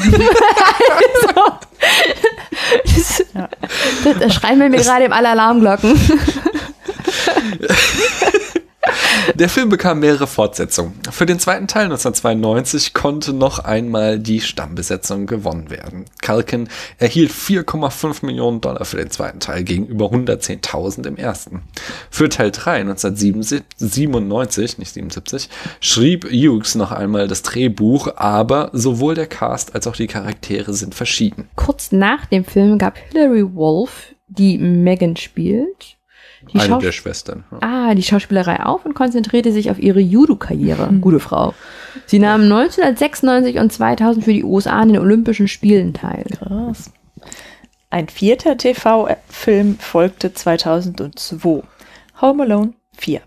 das, 2.84 3.24
Ja. 3.34 3.48
das, 4.04 4.18
das 4.18 4.34
schreien 4.34 4.60
wir 4.60 4.68
mir 4.68 4.76
gerade 4.78 5.04
im 5.06 5.12
alle 5.12 5.30
Alarmglocken. 5.30 5.98
Der 9.34 9.48
Film 9.50 9.68
bekam 9.68 10.00
mehrere 10.00 10.26
Fortsetzungen. 10.26 10.94
Für 11.10 11.26
den 11.26 11.38
zweiten 11.38 11.68
Teil 11.68 11.84
1992 11.84 12.94
konnte 12.94 13.34
noch 13.34 13.58
einmal 13.58 14.18
die 14.18 14.40
Stammbesetzung 14.40 15.26
gewonnen 15.26 15.70
werden. 15.70 16.06
Culkin 16.22 16.68
erhielt 16.98 17.30
4,5 17.30 18.24
Millionen 18.24 18.60
Dollar 18.60 18.84
für 18.84 18.96
den 18.96 19.10
zweiten 19.10 19.40
Teil 19.40 19.64
gegenüber 19.64 20.06
110.000 20.06 21.06
im 21.06 21.16
ersten. 21.16 21.62
Für 22.10 22.28
Teil 22.30 22.50
3 22.50 22.80
1997, 22.80 24.78
nicht 24.78 24.94
77, 24.94 25.50
schrieb 25.80 26.24
Hughes 26.24 26.74
noch 26.74 26.90
einmal 26.92 27.28
das 27.28 27.42
Drehbuch, 27.42 28.08
aber 28.16 28.70
sowohl 28.72 29.14
der 29.14 29.26
Cast 29.26 29.74
als 29.74 29.86
auch 29.86 29.96
die 29.96 30.06
Charaktere 30.06 30.72
sind 30.72 30.94
verschieden. 30.94 31.48
Kurz 31.56 31.92
nach 31.92 32.24
dem 32.26 32.44
Film 32.44 32.78
gab 32.78 32.96
Hilary 32.96 33.54
Wolf, 33.54 34.14
die 34.28 34.56
Megan 34.58 35.16
spielt, 35.16 35.98
die, 36.48 36.58
Eine 36.58 36.68
Schaus 36.68 36.82
der 36.82 36.92
Schwestern. 36.92 37.44
Ja. 37.50 37.58
ah, 37.60 37.94
die 37.94 38.02
Schauspielerei 38.02 38.64
auf 38.64 38.84
und 38.84 38.94
konzentrierte 38.94 39.52
sich 39.52 39.70
auf 39.70 39.78
ihre 39.78 40.00
Judo-Karriere. 40.00 40.88
Gute 41.00 41.20
Frau. 41.20 41.54
Sie 42.06 42.18
nahm 42.18 42.42
1996 42.42 43.58
und 43.58 43.72
2000 43.72 44.24
für 44.24 44.32
die 44.32 44.44
USA 44.44 44.80
an 44.80 44.88
den 44.88 44.98
Olympischen 44.98 45.48
Spielen 45.48 45.92
teil. 45.92 46.24
Krass. 46.38 46.92
Ein 47.90 48.08
vierter 48.08 48.56
TV-Film 48.56 49.78
folgte 49.78 50.32
2002. 50.32 51.62
Home 52.20 52.42
Alone 52.44 52.74
4. 52.96 53.20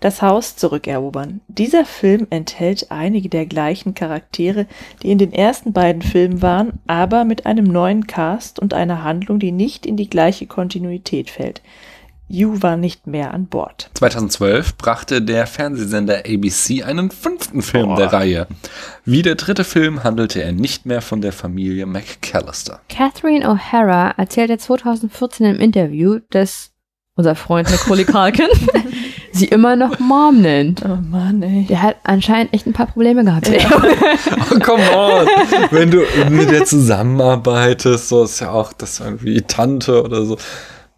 Das 0.00 0.22
Haus 0.22 0.56
zurückerobern. 0.56 1.40
Dieser 1.48 1.84
Film 1.84 2.26
enthält 2.30 2.90
einige 2.90 3.28
der 3.28 3.46
gleichen 3.46 3.94
Charaktere, 3.94 4.66
die 5.02 5.10
in 5.10 5.18
den 5.18 5.32
ersten 5.32 5.72
beiden 5.72 6.02
Filmen 6.02 6.42
waren, 6.42 6.80
aber 6.86 7.24
mit 7.24 7.46
einem 7.46 7.66
neuen 7.66 8.06
Cast 8.06 8.58
und 8.58 8.74
einer 8.74 9.04
Handlung, 9.04 9.38
die 9.38 9.52
nicht 9.52 9.86
in 9.86 9.96
die 9.96 10.10
gleiche 10.10 10.46
Kontinuität 10.46 11.30
fällt. 11.30 11.62
Yu 12.28 12.62
war 12.62 12.76
nicht 12.76 13.06
mehr 13.06 13.32
an 13.32 13.46
Bord. 13.46 13.90
2012 13.94 14.76
brachte 14.76 15.22
der 15.22 15.46
Fernsehsender 15.46 16.18
ABC 16.26 16.82
einen 16.82 17.10
fünften 17.10 17.62
Film 17.62 17.96
der 17.96 18.12
Reihe. 18.12 18.46
Wie 19.06 19.22
der 19.22 19.34
dritte 19.34 19.64
Film 19.64 20.04
handelte 20.04 20.42
er 20.42 20.52
nicht 20.52 20.84
mehr 20.84 21.00
von 21.00 21.22
der 21.22 21.32
Familie 21.32 21.86
McCallister. 21.86 22.80
Catherine 22.90 23.48
O'Hara 23.48 24.12
erzählte 24.18 24.58
2014 24.58 25.46
im 25.46 25.60
Interview, 25.60 26.18
dass 26.30 26.72
unser 27.14 27.34
Freund 27.34 27.70
Macaulay 27.70 28.04
Culkin 28.04 28.48
sie 29.32 29.46
immer 29.46 29.74
noch 29.74 29.98
Mom 29.98 30.42
nennt. 30.42 30.82
Oh 30.84 30.98
Mann, 31.10 31.42
ey. 31.42 31.64
Der 31.68 31.80
hat 31.82 31.96
anscheinend 32.04 32.52
echt 32.52 32.66
ein 32.66 32.74
paar 32.74 32.86
Probleme 32.86 33.24
gehabt. 33.24 33.50
Oh, 34.50 34.58
come 34.60 34.82
on! 34.94 35.26
Wenn 35.70 35.90
du 35.90 36.02
mit 36.30 36.50
der 36.50 36.64
zusammenarbeitest, 36.64 38.08
so 38.08 38.24
ist 38.24 38.40
ja 38.40 38.50
auch 38.50 38.72
das 38.72 39.00
irgendwie 39.00 39.42
Tante 39.42 40.02
oder 40.02 40.24
so. 40.24 40.38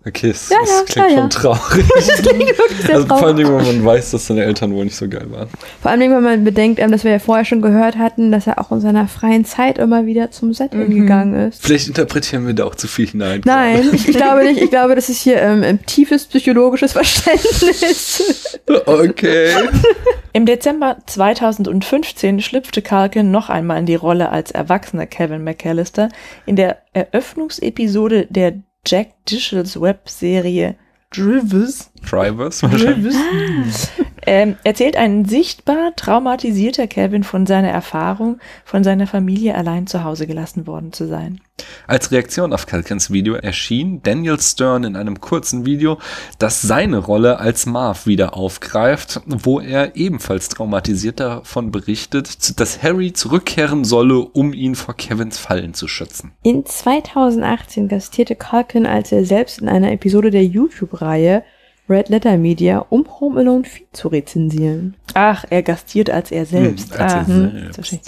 Okay, 0.06 0.30
es, 0.30 0.48
Ja, 0.48 0.56
es 0.62 0.70
ja, 0.70 0.76
klingt 0.76 0.88
klar, 0.88 1.08
schon 1.10 1.18
ja. 1.18 1.28
traurig. 1.28 1.84
Das 1.94 2.22
klingt 2.22 2.58
wirklich 2.58 2.80
sehr 2.86 2.94
Also 2.94 3.06
vor 3.06 3.26
allem, 3.26 3.36
traurig. 3.36 3.66
wenn 3.66 3.76
man 3.76 3.84
weiß, 3.84 4.12
dass 4.12 4.26
seine 4.26 4.44
Eltern 4.44 4.72
wohl 4.72 4.84
nicht 4.84 4.96
so 4.96 5.06
geil 5.08 5.26
waren. 5.30 5.48
Vor 5.82 5.90
allem, 5.90 6.10
wenn 6.10 6.22
man 6.22 6.42
bedenkt, 6.42 6.80
ähm, 6.80 6.90
dass 6.90 7.04
wir 7.04 7.10
ja 7.10 7.18
vorher 7.18 7.44
schon 7.44 7.60
gehört 7.60 7.98
hatten, 7.98 8.32
dass 8.32 8.46
er 8.46 8.58
auch 8.58 8.72
in 8.72 8.80
seiner 8.80 9.08
freien 9.08 9.44
Zeit 9.44 9.76
immer 9.76 10.06
wieder 10.06 10.30
zum 10.30 10.54
Set 10.54 10.70
gegangen 10.70 11.48
ist. 11.48 11.62
Vielleicht 11.62 11.88
interpretieren 11.88 12.46
wir 12.46 12.54
da 12.54 12.64
auch 12.64 12.74
zu 12.74 12.88
viel 12.88 13.08
hinein. 13.08 13.42
Nein, 13.44 13.90
ich, 13.92 14.08
ich 14.08 14.16
glaube 14.16 14.44
nicht. 14.44 14.62
Ich 14.62 14.70
glaube, 14.70 14.94
das 14.94 15.10
ist 15.10 15.20
hier 15.20 15.40
ähm, 15.42 15.62
ein 15.62 15.84
tiefes 15.84 16.26
psychologisches 16.26 16.92
Verständnis. 16.92 18.58
Okay. 18.86 19.52
Im 20.32 20.46
Dezember 20.46 20.98
2015 21.06 22.40
schlüpfte 22.40 22.80
Culkin 22.82 23.30
noch 23.30 23.50
einmal 23.50 23.78
in 23.78 23.86
die 23.86 23.96
Rolle 23.96 24.30
als 24.30 24.50
erwachsener 24.50 25.06
Kevin 25.06 25.44
McAllister 25.44 26.08
in 26.46 26.56
der 26.56 26.78
Eröffnungsepisode 26.92 28.26
der 28.30 28.54
Jack 28.86 29.24
Dishels 29.26 29.76
Webserie 29.80 30.76
Drivers. 31.10 31.90
Drivers 32.02 32.62
wahrscheinlich. 32.62 33.14
Drivers. 33.14 33.90
Ähm, 34.26 34.56
erzählt 34.64 34.96
ein 34.96 35.24
sichtbar 35.24 35.94
traumatisierter 35.96 36.86
Kevin 36.86 37.24
von 37.24 37.46
seiner 37.46 37.70
Erfahrung, 37.70 38.38
von 38.64 38.84
seiner 38.84 39.06
Familie 39.06 39.54
allein 39.54 39.86
zu 39.86 40.04
Hause 40.04 40.26
gelassen 40.26 40.66
worden 40.66 40.92
zu 40.92 41.06
sein. 41.06 41.40
Als 41.86 42.10
Reaktion 42.10 42.52
auf 42.52 42.66
Calkins 42.66 43.10
Video 43.10 43.34
erschien 43.34 44.02
Daniel 44.02 44.40
Stern 44.40 44.84
in 44.84 44.96
einem 44.96 45.20
kurzen 45.20 45.66
Video, 45.66 45.98
das 46.38 46.62
seine 46.62 46.98
Rolle 46.98 47.38
als 47.38 47.66
Marv 47.66 48.06
wieder 48.06 48.36
aufgreift, 48.36 49.20
wo 49.26 49.60
er 49.60 49.96
ebenfalls 49.96 50.48
traumatisiert 50.48 51.20
davon 51.20 51.70
berichtet, 51.70 52.58
dass 52.60 52.82
Harry 52.82 53.12
zurückkehren 53.12 53.84
solle, 53.84 54.20
um 54.20 54.52
ihn 54.52 54.74
vor 54.74 54.94
Kevins 54.94 55.38
Fallen 55.38 55.74
zu 55.74 55.88
schützen. 55.88 56.32
In 56.42 56.64
2018 56.64 57.88
gastierte 57.88 58.36
Culkin 58.36 58.86
als 58.86 59.12
er 59.12 59.24
selbst 59.24 59.60
in 59.60 59.68
einer 59.68 59.92
Episode 59.92 60.30
der 60.30 60.44
YouTube-Reihe 60.44 61.44
Red 61.90 62.08
Letter 62.08 62.36
Media, 62.36 62.78
um 62.88 63.04
Home 63.20 63.40
Alone 63.40 63.64
4 63.64 63.86
zu 63.92 64.08
rezensieren. 64.08 64.96
Ach, 65.14 65.44
er 65.50 65.62
gastiert 65.62 66.08
als 66.08 66.30
er 66.30 66.46
selbst. 66.46 66.94
Hm, 66.94 67.00
als 67.00 67.12
er 67.12 67.20
ah, 67.20 67.26
hm, 67.26 67.50
selbst. 67.50 67.74
verstehe. 67.74 68.00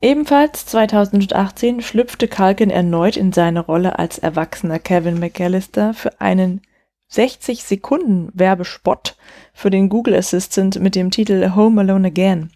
Ebenfalls 0.00 0.66
2018 0.66 1.80
schlüpfte 1.82 2.28
Culkin 2.28 2.70
erneut 2.70 3.16
in 3.16 3.32
seine 3.32 3.60
Rolle 3.60 3.98
als 3.98 4.18
erwachsener 4.18 4.78
Kevin 4.78 5.18
McAllister 5.18 5.94
für 5.94 6.20
einen 6.20 6.60
60 7.08 7.64
Sekunden 7.64 8.30
Werbespot 8.34 9.16
für 9.52 9.70
den 9.70 9.88
Google 9.88 10.14
Assistant 10.14 10.80
mit 10.80 10.94
dem 10.94 11.10
Titel 11.10 11.54
Home 11.54 11.80
Alone 11.80 12.08
Again. 12.08 12.50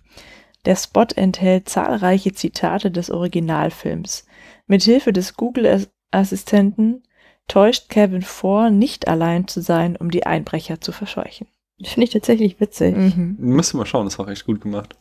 Der 0.66 0.76
Spot 0.76 1.06
enthält 1.16 1.68
zahlreiche 1.68 2.32
Zitate 2.32 2.90
des 2.90 3.10
Originalfilms. 3.10 4.26
Mithilfe 4.66 5.12
des 5.12 5.34
Google 5.34 5.86
Assistenten 6.10 7.02
täuscht 7.50 7.88
Kevin 7.88 8.22
vor, 8.22 8.70
nicht 8.70 9.08
allein 9.08 9.48
zu 9.48 9.60
sein, 9.60 9.96
um 9.96 10.10
die 10.10 10.24
Einbrecher 10.24 10.80
zu 10.80 10.92
verscheuchen. 10.92 11.48
Das 11.80 11.92
finde 11.92 12.04
ich 12.04 12.10
tatsächlich 12.10 12.60
witzig. 12.60 12.94
Mhm. 12.94 13.36
Müssen 13.38 13.78
wir 13.78 13.86
schauen, 13.86 14.04
das 14.04 14.18
war 14.18 14.28
echt 14.28 14.44
gut 14.44 14.60
gemacht. 14.60 14.94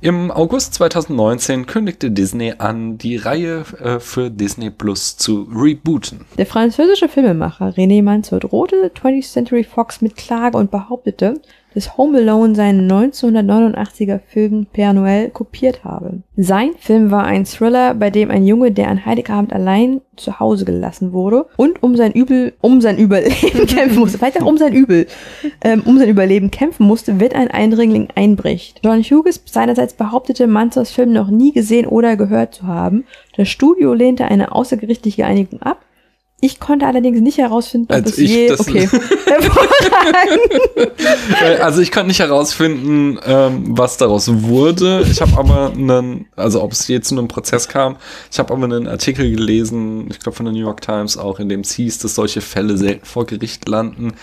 Im 0.00 0.32
August 0.32 0.74
2019 0.74 1.66
kündigte 1.66 2.10
Disney 2.10 2.54
an, 2.58 2.98
die 2.98 3.16
Reihe 3.16 3.64
äh, 3.78 4.00
für 4.00 4.28
Disney 4.28 4.70
Plus 4.70 5.16
zu 5.16 5.48
rebooten. 5.50 6.26
Der 6.36 6.46
französische 6.46 7.08
Filmemacher 7.08 7.68
René 7.68 8.02
Mansour 8.02 8.40
drohte 8.40 8.90
20th 8.94 9.32
Century 9.32 9.62
Fox 9.62 10.00
mit 10.00 10.16
Klage 10.16 10.58
und 10.58 10.72
behauptete, 10.72 11.40
dass 11.78 11.96
Home 11.96 12.18
Alone 12.18 12.56
seinen 12.56 12.90
1989er 12.90 14.18
Film 14.26 14.66
Père 14.74 14.92
Noël 14.94 15.30
kopiert 15.30 15.84
habe. 15.84 16.24
Sein 16.36 16.70
Film 16.76 17.12
war 17.12 17.22
ein 17.22 17.44
Thriller, 17.44 17.94
bei 17.94 18.10
dem 18.10 18.32
ein 18.32 18.44
Junge, 18.44 18.72
der 18.72 18.88
an 18.88 19.06
Heiligabend 19.06 19.52
allein 19.52 20.00
zu 20.16 20.40
Hause 20.40 20.64
gelassen 20.64 21.12
wurde 21.12 21.46
und 21.56 21.80
um 21.84 21.94
sein 21.94 22.10
Übel, 22.10 22.54
um 22.60 22.80
sein 22.80 22.98
Überleben 22.98 23.66
kämpfen 23.68 24.00
musste, 24.00 24.20
weiter 24.20 24.44
um 24.44 24.58
sein 24.58 24.72
Übel, 24.72 25.06
ähm, 25.62 25.84
um 25.86 25.98
sein 25.98 26.08
Überleben 26.08 26.50
kämpfen 26.50 26.84
musste, 26.84 27.20
wenn 27.20 27.30
ein 27.30 27.48
Eindringling 27.48 28.08
einbricht. 28.16 28.80
John 28.84 29.00
Hughes 29.00 29.40
seinerseits 29.44 29.94
behauptete, 29.94 30.48
Mansours 30.48 30.90
Film 30.90 31.12
noch 31.12 31.28
nie 31.28 31.52
gesehen 31.52 31.86
oder 31.86 32.16
gehört 32.16 32.54
zu 32.54 32.66
haben. 32.66 33.04
Das 33.36 33.48
Studio 33.48 33.94
lehnte 33.94 34.24
eine 34.24 34.50
außergerichtliche 34.50 35.24
Einigung 35.24 35.62
ab. 35.62 35.84
Ich 36.40 36.60
konnte 36.60 36.86
allerdings 36.86 37.20
nicht 37.20 37.38
herausfinden, 37.38 37.88
ob 37.90 37.96
Als 37.96 38.12
es 38.12 38.18
ich 38.18 38.30
je. 38.30 38.52
Okay. 38.52 38.88
Also 41.60 41.80
ich 41.80 41.92
konnte 41.92 42.08
nicht 42.08 42.20
herausfinden, 42.20 43.18
ähm, 43.24 43.64
was 43.76 43.96
daraus 43.96 44.42
wurde. 44.42 45.04
Ich 45.10 45.20
habe 45.20 45.36
aber 45.36 45.72
einen, 45.72 46.26
also 46.36 46.62
ob 46.62 46.72
es 46.72 46.86
je 46.88 47.00
zu 47.00 47.16
einem 47.16 47.28
Prozess 47.28 47.68
kam, 47.68 47.96
ich 48.30 48.38
habe 48.38 48.52
aber 48.52 48.64
einen 48.64 48.86
Artikel 48.86 49.30
gelesen, 49.30 50.08
ich 50.10 50.20
glaube 50.20 50.36
von 50.36 50.46
der 50.46 50.52
New 50.52 50.60
York 50.60 50.80
Times 50.80 51.16
auch, 51.16 51.40
in 51.40 51.48
dem 51.48 51.60
es 51.60 51.72
hieß, 51.72 51.98
dass 51.98 52.14
solche 52.14 52.40
Fälle 52.40 52.76
selten 52.76 53.04
vor 53.04 53.26
Gericht 53.26 53.68
landen, 53.68 54.14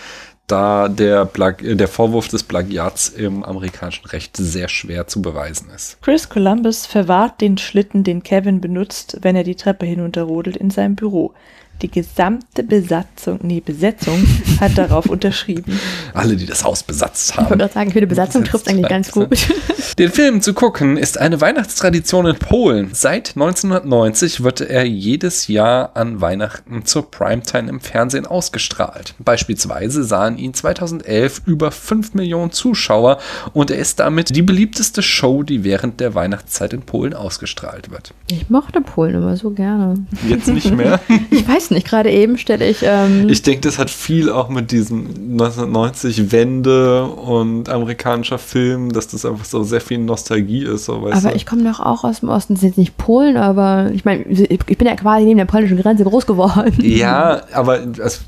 da 0.46 0.88
der, 0.88 1.24
Plag 1.24 1.62
äh, 1.62 1.74
der 1.74 1.88
Vorwurf 1.88 2.28
des 2.28 2.42
Plagiats 2.42 3.08
im 3.08 3.42
amerikanischen 3.42 4.06
Recht 4.06 4.36
sehr 4.36 4.68
schwer 4.68 5.06
zu 5.06 5.22
beweisen 5.22 5.68
ist. 5.74 6.00
Chris 6.02 6.28
Columbus 6.28 6.86
verwahrt 6.86 7.40
den 7.40 7.58
Schlitten, 7.58 8.04
den 8.04 8.22
Kevin 8.22 8.60
benutzt, 8.60 9.18
wenn 9.22 9.36
er 9.36 9.44
die 9.44 9.56
Treppe 9.56 9.86
hinunterrodelt, 9.86 10.56
in 10.56 10.70
seinem 10.70 10.94
Büro. 10.94 11.34
Die 11.82 11.90
gesamte 11.90 12.62
Besatzung, 12.62 13.38
nee, 13.42 13.60
Besetzung 13.60 14.26
hat 14.60 14.76
darauf 14.78 15.06
unterschrieben. 15.10 15.78
Alle, 16.14 16.36
die 16.36 16.46
das 16.46 16.64
Haus 16.64 16.82
besetzt 16.82 17.30
Ich 17.30 17.36
wollte 17.36 17.50
haben. 17.50 17.58
gerade 17.58 17.74
sagen, 17.74 17.90
für 17.92 18.00
die 18.00 18.06
Besatzung 18.06 18.44
trifft 18.44 18.68
eigentlich 18.68 18.88
ganz 18.88 19.10
gut. 19.10 19.28
Den 19.98 20.10
Film 20.10 20.40
zu 20.42 20.52
gucken 20.54 20.96
ist 20.96 21.18
eine 21.18 21.40
Weihnachtstradition 21.40 22.26
in 22.26 22.36
Polen. 22.36 22.90
Seit 22.92 23.30
1990 23.36 24.42
wird 24.42 24.60
er 24.60 24.84
jedes 24.86 25.48
Jahr 25.48 25.90
an 25.94 26.20
Weihnachten 26.20 26.84
zur 26.84 27.10
Primetime 27.10 27.68
im 27.68 27.80
Fernsehen 27.80 28.26
ausgestrahlt. 28.26 29.14
Beispielsweise 29.18 30.04
sahen 30.04 30.38
ihn 30.38 30.54
2011 30.54 31.42
über 31.46 31.70
5 31.70 32.14
Millionen 32.14 32.52
Zuschauer 32.52 33.18
und 33.52 33.70
er 33.70 33.78
ist 33.78 34.00
damit 34.00 34.34
die 34.34 34.42
beliebteste 34.42 35.02
Show, 35.02 35.42
die 35.42 35.64
während 35.64 36.00
der 36.00 36.14
Weihnachtszeit 36.14 36.72
in 36.72 36.82
Polen 36.82 37.14
ausgestrahlt 37.14 37.90
wird. 37.90 38.12
Ich 38.30 38.50
mochte 38.50 38.80
Polen 38.80 39.14
immer 39.14 39.36
so 39.36 39.50
gerne. 39.50 39.94
Jetzt 40.28 40.48
nicht 40.48 40.70
mehr. 40.74 41.00
Ich 41.30 41.46
weiß 41.48 41.65
nicht, 41.70 41.86
gerade 41.86 42.10
eben 42.10 42.38
stelle 42.38 42.68
ich. 42.68 42.78
Ähm, 42.82 43.28
Ich 43.28 43.42
denke, 43.42 43.60
das 43.62 43.78
hat 43.78 43.90
viel 43.90 44.30
auch 44.30 44.48
mit 44.48 44.70
diesem 44.70 45.06
1990 45.08 46.32
Wende 46.32 47.04
und 47.04 47.68
amerikanischer 47.68 48.38
Film, 48.38 48.92
dass 48.92 49.08
das 49.08 49.24
einfach 49.24 49.44
so 49.44 49.62
sehr 49.62 49.80
viel 49.80 49.98
Nostalgie 49.98 50.64
ist. 50.64 50.86
So, 50.86 50.94
aber 50.94 51.10
du? 51.10 51.32
ich 51.34 51.46
komme 51.46 51.64
doch 51.64 51.80
auch 51.80 52.04
aus 52.04 52.20
dem 52.20 52.28
Osten. 52.28 52.54
Das 52.54 52.62
ist 52.62 52.68
jetzt 52.68 52.78
nicht 52.78 52.96
Polen, 52.96 53.36
aber 53.36 53.90
ich 53.92 54.04
meine, 54.04 54.24
ich 54.24 54.78
bin 54.78 54.86
ja 54.86 54.96
quasi 54.96 55.24
neben 55.24 55.38
der 55.38 55.44
polnischen 55.46 55.76
Grenze 55.78 56.04
groß 56.04 56.26
geworden. 56.26 56.74
Ja, 56.80 57.42
aber 57.52 57.80
es, 57.98 58.22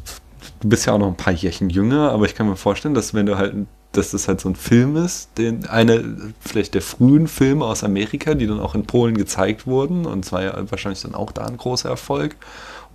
du 0.61 0.69
bist 0.69 0.87
ja 0.87 0.93
auch 0.93 0.99
noch 0.99 1.09
ein 1.09 1.17
paar 1.17 1.33
Jährchen 1.33 1.71
jünger, 1.71 2.11
aber 2.11 2.27
ich 2.27 2.35
kann 2.35 2.49
mir 2.49 2.57
vorstellen, 2.57 2.95
dass 2.95 3.15
wenn 3.15 3.27
du 3.27 3.39
halt, 3.39 3.55
dass 3.93 4.11
das 4.11 4.29
halt 4.29 4.41
so 4.41 4.49
ein 4.49 4.57
Film 4.57 4.97
ist, 4.97 5.31
den 5.39 5.67
eine 5.67 6.33
vielleicht 6.41 6.75
der 6.75 6.83
frühen 6.83 7.27
Filme 7.27 7.65
aus 7.65 7.85
Amerika, 7.85 8.35
die 8.35 8.47
dann 8.47 8.61
auch 8.61 8.75
in 8.75 8.85
Polen 8.85 9.17
gezeigt 9.17 9.67
wurden, 9.67 10.05
und 10.07 10.25
zwar 10.25 10.43
ja 10.43 10.55
wahrscheinlich 10.71 11.03
dann 11.03 11.15
auch 11.15 11.33
da 11.33 11.47
ein 11.47 11.57
großer 11.57 11.89
Erfolg. 11.89 12.37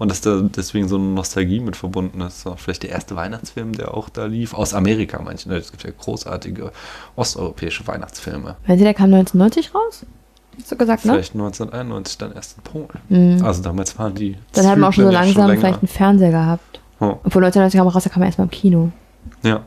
Und 0.04 0.10
dass 0.10 0.20
da 0.20 0.42
deswegen 0.42 0.90
so 0.90 0.98
eine 0.98 1.06
Nostalgie 1.06 1.62
mit 1.62 1.78
verbunden 1.78 2.20
ist. 2.20 2.46
Vielleicht 2.58 2.84
der 2.84 2.90
erste 2.90 3.16
Weihnachtsfilm, 3.16 3.72
der 3.72 3.94
auch 3.94 4.10
da 4.10 4.26
lief, 4.26 4.54
aus 4.54 4.74
Amerika 4.74 5.22
manche. 5.24 5.50
Es 5.56 5.72
gibt 5.72 5.82
ja 5.86 5.92
großartige 5.98 6.74
osteuropäische 7.16 7.88
Weihnachtsfilme. 7.88 8.58
Wenn 8.68 8.78
sie, 8.78 8.84
der 8.84 8.94
kam 8.94 9.14
1990 9.14 9.74
raus? 9.74 10.06
Hast 10.58 10.70
du 10.74 10.76
gesagt, 10.76 11.06
ne? 11.06 11.14
Vielleicht 11.14 11.36
1991 11.36 12.18
dann 12.18 12.34
erst 12.34 12.58
in 12.58 12.64
Polen. 12.64 12.90
Mhm. 13.08 13.46
Also 13.46 13.64
damals 13.64 13.98
waren 13.98 14.14
die. 14.14 14.36
Dann 14.52 14.68
hat 14.68 14.78
man 14.78 14.90
auch 14.90 14.94
schon 14.94 15.06
so 15.06 15.12
langsam 15.12 15.48
länger. 15.48 15.62
vielleicht 15.62 15.80
einen 15.80 15.88
Fernseher 15.88 16.32
gehabt. 16.32 16.82
Hm. 17.00 17.12
Obwohl 17.24 17.46
1990 17.46 17.78
kam 17.78 17.88
er 17.88 17.94
raus, 17.94 18.04
da 18.04 18.10
kam 18.10 18.24
er 18.24 18.26
erstmal 18.26 18.48
im 18.48 18.52
Kino. 18.52 18.92
Ja. 19.42 19.62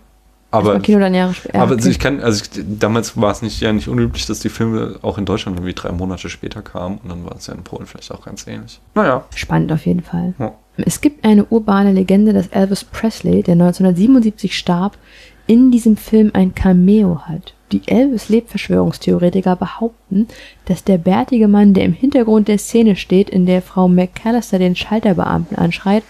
Aber 0.50 0.78
Kino 0.80 0.98
dann 1.00 1.14
Jahre 1.14 1.34
später. 1.34 1.60
Aber 1.60 1.74
okay. 1.74 1.88
ich 1.88 1.98
kann, 1.98 2.20
also 2.20 2.42
ich, 2.42 2.64
damals 2.78 3.20
war 3.20 3.32
es 3.32 3.42
nicht, 3.42 3.60
ja 3.60 3.72
nicht 3.72 3.88
unüblich, 3.88 4.26
dass 4.26 4.40
die 4.40 4.48
Filme 4.48 4.98
auch 5.02 5.18
in 5.18 5.24
Deutschland 5.24 5.58
irgendwie 5.58 5.74
drei 5.74 5.92
Monate 5.92 6.28
später 6.28 6.62
kamen 6.62 6.98
und 7.02 7.10
dann 7.10 7.24
war 7.24 7.36
es 7.36 7.46
ja 7.46 7.54
in 7.54 7.62
Polen 7.62 7.86
vielleicht 7.86 8.12
auch 8.12 8.24
ganz 8.24 8.46
ähnlich. 8.46 8.80
Naja. 8.94 9.24
Spannend 9.34 9.72
auf 9.72 9.84
jeden 9.86 10.02
Fall. 10.02 10.34
Ja. 10.38 10.52
Es 10.76 11.00
gibt 11.00 11.24
eine 11.24 11.44
urbane 11.46 11.92
Legende, 11.92 12.32
dass 12.32 12.48
Elvis 12.48 12.84
Presley, 12.84 13.42
der 13.42 13.54
1977 13.54 14.56
starb, 14.56 14.98
in 15.46 15.70
diesem 15.70 15.96
Film 15.96 16.30
ein 16.34 16.54
Cameo 16.54 17.22
hat. 17.26 17.54
Die 17.72 17.82
Elvis-Lebt-Verschwörungstheoretiker 17.86 19.56
behaupten, 19.56 20.28
dass 20.66 20.84
der 20.84 20.98
bärtige 20.98 21.48
Mann, 21.48 21.74
der 21.74 21.84
im 21.84 21.92
Hintergrund 21.92 22.48
der 22.48 22.58
Szene 22.58 22.96
steht, 22.96 23.30
in 23.30 23.46
der 23.46 23.62
Frau 23.62 23.88
McAllister 23.88 24.58
den 24.58 24.76
Schalterbeamten 24.76 25.56
anschreit, 25.56 26.04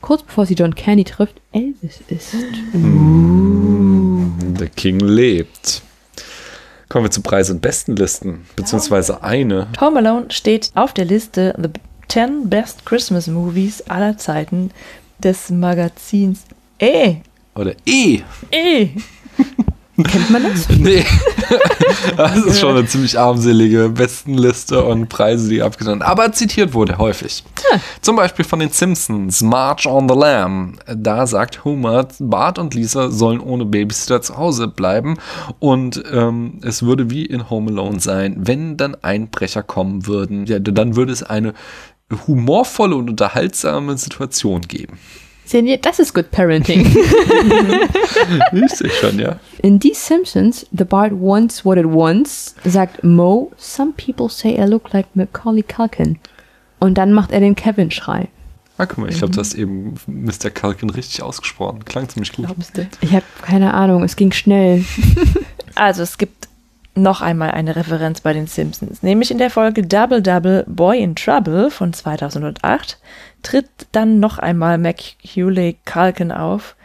kurz 0.00 0.22
bevor 0.22 0.46
sie 0.46 0.54
John 0.54 0.74
Candy 0.74 1.04
trifft, 1.04 1.40
Elvis 1.52 2.00
ist. 2.08 2.34
Der 4.40 4.68
King 4.68 5.00
lebt. 5.00 5.82
Kommen 6.88 7.06
wir 7.06 7.10
zu 7.10 7.22
Preis- 7.22 7.50
und 7.50 7.62
Bestenlisten, 7.62 8.46
beziehungsweise 8.54 9.22
eine. 9.22 9.68
Home 9.80 9.98
Alone 9.98 10.26
steht 10.30 10.70
auf 10.74 10.92
der 10.92 11.06
Liste 11.06 11.54
The 11.58 11.68
10 12.08 12.50
Best 12.50 12.84
Christmas 12.84 13.26
Movies 13.26 13.80
aller 13.88 14.18
Zeiten 14.18 14.70
des 15.18 15.48
Magazins 15.50 16.44
E. 16.78 17.16
Oder 17.54 17.74
E. 17.86 18.20
E. 18.50 18.88
Kennt 19.96 20.30
man 20.30 20.42
das? 20.42 20.68
Nee. 20.78 21.04
das 22.16 22.36
ist 22.36 22.60
schon 22.60 22.76
eine 22.76 22.86
ziemlich 22.86 23.18
armselige 23.18 23.90
Bestenliste 23.90 24.82
und 24.82 25.08
Preise, 25.08 25.48
die 25.48 25.62
abgesandt. 25.62 26.02
Aber 26.02 26.32
zitiert 26.32 26.72
wurde 26.72 26.96
häufig. 26.98 27.44
Zum 28.00 28.16
Beispiel 28.16 28.44
von 28.44 28.58
den 28.58 28.70
Simpsons, 28.70 29.42
March 29.42 29.86
on 29.86 30.08
the 30.08 30.14
Lamb. 30.14 30.78
Da 30.86 31.26
sagt 31.26 31.64
Homer, 31.64 32.08
Bart 32.18 32.58
und 32.58 32.74
Lisa 32.74 33.10
sollen 33.10 33.40
ohne 33.40 33.66
Babysitter 33.66 34.22
zu 34.22 34.36
Hause 34.36 34.66
bleiben 34.68 35.18
und 35.58 36.02
ähm, 36.10 36.60
es 36.62 36.82
würde 36.82 37.10
wie 37.10 37.26
in 37.26 37.50
Home 37.50 37.70
Alone 37.70 38.00
sein, 38.00 38.36
wenn 38.38 38.76
dann 38.76 38.96
Einbrecher 39.02 39.62
kommen 39.62 40.06
würden. 40.06 40.46
Ja, 40.46 40.58
dann 40.58 40.96
würde 40.96 41.12
es 41.12 41.22
eine 41.22 41.52
humorvolle 42.26 42.96
und 42.96 43.10
unterhaltsame 43.10 43.96
Situation 43.98 44.62
geben. 44.62 44.98
Sehen 45.44 45.78
das 45.82 45.98
ist 45.98 46.14
Good 46.14 46.30
Parenting. 46.30 46.84
Ich 48.52 48.72
sehe 48.72 48.90
schon, 48.90 49.18
ja. 49.18 49.38
In 49.62 49.78
Die 49.78 49.94
Simpsons, 49.94 50.66
The 50.72 50.84
Bart 50.84 51.12
Wants 51.12 51.64
What 51.64 51.78
It 51.78 51.86
Wants, 51.86 52.54
sagt 52.64 53.02
Mo, 53.02 53.50
Some 53.56 53.92
people 53.92 54.28
say 54.28 54.54
I 54.54 54.66
look 54.66 54.92
like 54.92 55.06
Macaulay 55.14 55.62
Culkin. 55.62 56.18
Und 56.78 56.98
dann 56.98 57.12
macht 57.12 57.32
er 57.32 57.40
den 57.40 57.54
Kevin-Schrei. 57.54 58.28
Ah, 58.78 58.86
guck 58.86 58.98
mal, 58.98 59.10
ich 59.10 59.18
glaube, 59.18 59.34
du 59.34 59.40
hast 59.40 59.54
eben 59.54 59.94
Mr. 60.06 60.50
Culkin 60.50 60.90
richtig 60.90 61.22
ausgesprochen. 61.22 61.84
Klang 61.84 62.08
ziemlich 62.08 62.32
gut. 62.32 62.46
Glaubst 62.46 62.76
du? 62.76 62.88
Ich 63.00 63.12
habe 63.12 63.24
keine 63.42 63.74
Ahnung, 63.74 64.02
es 64.02 64.16
ging 64.16 64.32
schnell. 64.32 64.84
Also 65.74 66.02
es 66.02 66.18
gibt 66.18 66.48
noch 66.94 67.22
einmal 67.22 67.52
eine 67.52 67.76
Referenz 67.76 68.20
bei 68.20 68.32
den 68.32 68.46
Simpsons, 68.46 69.02
nämlich 69.02 69.30
in 69.30 69.38
der 69.38 69.50
Folge 69.50 69.82
Double 69.82 70.22
Double 70.22 70.64
Boy 70.66 71.02
in 71.02 71.16
Trouble 71.16 71.70
von 71.70 71.92
2008 71.92 72.98
tritt 73.42 73.68
dann 73.92 74.20
noch 74.20 74.38
einmal 74.38 74.78
McHughley 74.78 75.76
Culkin 75.84 76.32
auf, 76.32 76.76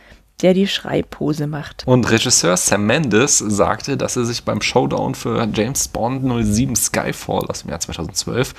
der 0.41 0.53
die 0.53 0.67
Schreibpose 0.67 1.47
macht. 1.47 1.83
Und 1.87 2.09
Regisseur 2.11 2.57
Sam 2.57 2.85
Mendes 2.85 3.39
sagte, 3.39 3.97
dass 3.97 4.15
er 4.15 4.25
sich 4.25 4.43
beim 4.43 4.61
Showdown 4.61 5.15
für 5.15 5.47
James 5.51 5.87
Bond 5.87 6.23
07 6.23 6.75
Skyfall 6.75 7.45
aus 7.47 7.61
dem 7.61 7.71
Jahr 7.71 7.79
2012 7.79 8.53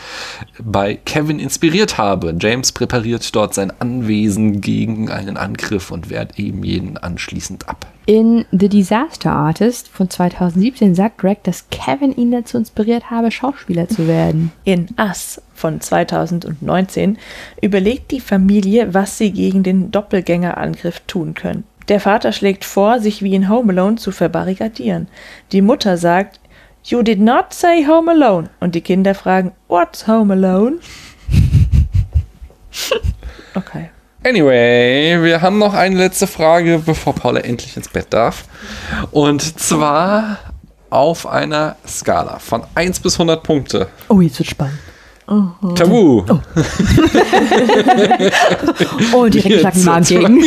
bei 0.61 0.97
Kevin 0.97 1.39
inspiriert 1.39 1.97
habe. 1.97 2.37
James 2.39 2.73
präpariert 2.73 3.35
dort 3.35 3.55
sein 3.55 3.73
Anwesen 3.81 4.61
gegen 4.61 5.11
einen 5.11 5.37
Angriff 5.37 5.91
und 5.91 6.11
wehrt 6.11 6.39
eben 6.39 6.65
jeden 6.65 6.99
anschließend 6.99 7.69
ab. 7.69 7.87
In 8.09 8.47
The 8.52 8.70
Disaster 8.70 9.30
Artist 9.30 9.86
von 9.89 10.09
2017 10.09 10.94
sagt 10.94 11.18
Greg, 11.18 11.44
dass 11.44 11.68
Kevin 11.68 12.16
ihn 12.16 12.30
dazu 12.30 12.56
inspiriert 12.56 13.10
habe, 13.10 13.30
Schauspieler 13.30 13.86
zu 13.86 14.09
werden. 14.09 14.51
In 14.64 14.89
Us 14.98 15.43
von 15.52 15.82
2019 15.82 17.18
überlegt 17.60 18.10
die 18.10 18.20
Familie, 18.20 18.94
was 18.94 19.18
sie 19.18 19.30
gegen 19.30 19.62
den 19.62 19.90
Doppelgängerangriff 19.90 21.01
tun 21.01 21.35
können. 21.35 21.64
Der 21.89 22.01
Vater 22.01 22.32
schlägt 22.32 22.64
vor, 22.64 23.01
sich 23.01 23.22
wie 23.22 23.35
in 23.35 23.51
Home 23.51 23.74
Alone 23.74 23.97
zu 23.97 24.10
verbarrikadieren. 24.10 25.09
Die 25.52 25.60
Mutter 25.60 25.98
sagt, 25.98 26.40
You 26.85 27.02
did 27.02 27.20
not 27.20 27.52
say 27.52 27.86
Home 27.86 28.10
Alone. 28.10 28.48
Und 28.59 28.74
die 28.74 28.80
Kinder 28.80 29.14
fragen, 29.14 29.52
What's 29.68 30.09
Home 30.09 30.32
Alone? 30.32 30.78
Okay. 33.55 33.90
Anyway, 34.24 35.23
wir 35.23 35.40
haben 35.40 35.59
noch 35.59 35.74
eine 35.74 35.97
letzte 35.97 36.27
Frage, 36.27 36.82
bevor 36.85 37.15
Paula 37.15 37.40
endlich 37.40 37.77
ins 37.77 37.89
Bett 37.89 38.09
darf. 38.11 38.45
Und 39.12 39.61
zwar 39.61 40.39
auf 40.90 41.27
einer 41.27 41.77
Skala 41.86 42.39
von 42.39 42.65
1 42.74 43.01
bis 43.01 43.15
100 43.15 43.43
Punkte. 43.43 43.89
Oh, 44.09 44.20
jetzt 44.20 44.39
wird 44.39 44.49
spannend. 44.49 44.78
Tabu. 45.74 46.22
Oh, 49.12 49.26
direkt 49.26 49.48
Jetzt 49.50 49.62
Nackenmagen 49.62 50.09
wird's 50.09 50.09
gegen. 50.09 50.42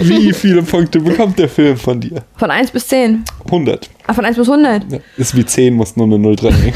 Wie 0.00 0.32
viele 0.32 0.62
Punkte 0.62 1.00
bekommt 1.00 1.38
der 1.38 1.48
Film 1.48 1.76
von 1.76 2.00
dir? 2.00 2.22
Von 2.36 2.50
1 2.50 2.70
bis 2.70 2.86
10. 2.88 3.24
100. 3.46 3.90
Ah, 4.06 4.14
von 4.14 4.24
1 4.24 4.36
bis 4.36 4.48
100. 4.48 4.92
Ja, 4.92 4.98
ist 5.16 5.36
wie 5.36 5.44
10, 5.44 5.74
muss 5.74 5.96
nur 5.96 6.06
eine 6.06 6.18
0 6.18 6.36
dranhängen. 6.36 6.74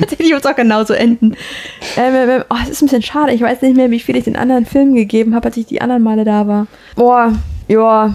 Tatsächlich 0.00 0.30
wird 0.30 0.44
es 0.44 0.50
auch 0.50 0.56
genauso 0.56 0.94
enden. 0.94 1.36
Ähm, 1.96 2.14
ähm, 2.14 2.44
oh, 2.48 2.56
es 2.62 2.70
ist 2.70 2.82
ein 2.82 2.86
bisschen 2.86 3.02
schade. 3.02 3.32
Ich 3.32 3.42
weiß 3.42 3.60
nicht 3.62 3.76
mehr, 3.76 3.90
wie 3.90 4.00
viel 4.00 4.16
ich 4.16 4.24
den 4.24 4.36
anderen 4.36 4.64
Filmen 4.64 4.94
gegeben 4.94 5.34
habe, 5.34 5.48
als 5.48 5.56
ich 5.56 5.66
die 5.66 5.80
anderen 5.82 6.02
Male 6.02 6.24
da 6.24 6.46
war. 6.46 6.66
Boah, 6.96 7.32
ja. 7.68 8.14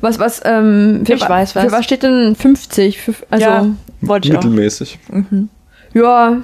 Was, 0.00 0.18
was, 0.18 0.40
ähm, 0.44 1.02
für, 1.04 1.14
Ich 1.14 1.28
weiß 1.28 1.54
was. 1.54 1.64
Für 1.64 1.72
was 1.72 1.84
steht 1.84 2.02
denn 2.02 2.34
50? 2.34 3.00
Für, 3.00 3.14
also, 3.30 3.44
ja, 3.44 3.66
wollte 4.00 4.28
ich 4.28 4.34
auch. 4.34 4.42
Mittelmäßig. 4.42 4.98
Ja. 5.94 6.36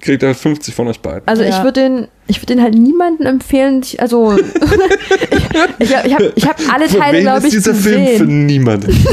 Kriegt 0.00 0.22
er 0.22 0.34
50 0.34 0.74
von 0.74 0.88
euch 0.88 1.00
beiden. 1.00 1.22
Also 1.26 1.42
ich 1.42 1.50
Ja. 1.56 1.64
würde 1.64 1.80
den, 1.80 2.08
ich 2.26 2.38
würde 2.42 2.54
den 2.54 2.62
halt 2.62 2.74
niemandem 2.74 3.26
empfehlen. 3.26 3.80
Ich, 3.82 3.98
also 4.00 4.36
ich, 5.78 5.90
ich 5.90 5.94
habe 5.94 6.04
ich 6.04 6.12
hab, 6.14 6.20
ich 6.36 6.46
hab 6.46 6.56
alle 6.72 6.88
Für 6.88 6.98
Teile, 6.98 7.16
wen 7.18 7.22
glaube 7.22 7.38
ist 7.38 7.44
ich, 7.46 7.50
dieser 7.62 7.74
Film 7.74 8.04
für 8.06 8.12
gesehen. 8.12 8.46
niemanden? 8.46 8.92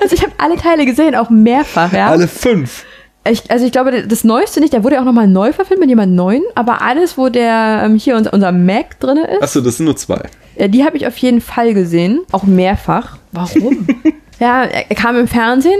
Also 0.00 0.14
ich 0.14 0.22
habe 0.22 0.32
alle 0.38 0.56
Teile 0.56 0.84
gesehen, 0.86 1.14
auch 1.14 1.30
mehrfach, 1.30 1.92
ja. 1.92 2.08
Alle 2.08 2.28
fünf. 2.28 2.84
Ich, 3.28 3.50
also 3.50 3.66
ich 3.66 3.72
glaube, 3.72 4.06
das 4.06 4.24
Neueste 4.24 4.60
nicht, 4.60 4.72
der 4.72 4.82
wurde 4.84 4.94
ja 4.96 5.00
auch 5.00 5.04
nochmal 5.06 5.26
neu 5.28 5.52
verfilmt 5.52 5.80
mit 5.80 5.88
jemand 5.90 6.12
Neuen, 6.14 6.42
aber 6.54 6.82
alles, 6.82 7.18
wo 7.18 7.28
der 7.28 7.82
ähm, 7.84 7.96
hier 7.96 8.16
unser, 8.16 8.32
unser 8.32 8.52
Mac 8.52 8.98
drin 9.00 9.18
ist, 9.18 9.42
Achso, 9.42 9.60
das 9.60 9.76
sind 9.76 9.86
nur 9.86 9.96
zwei. 9.96 10.22
äh, 10.56 10.68
die 10.68 10.84
habe 10.84 10.96
ich 10.96 11.06
auf 11.06 11.16
jeden 11.18 11.40
Fall 11.40 11.74
gesehen, 11.74 12.20
auch 12.32 12.44
mehrfach. 12.44 13.16
Warum? 13.32 13.86
Ja, 14.38 14.62
er, 14.64 14.90
er 14.90 14.96
kam 14.96 15.16
im 15.18 15.28
Fernsehen, 15.28 15.78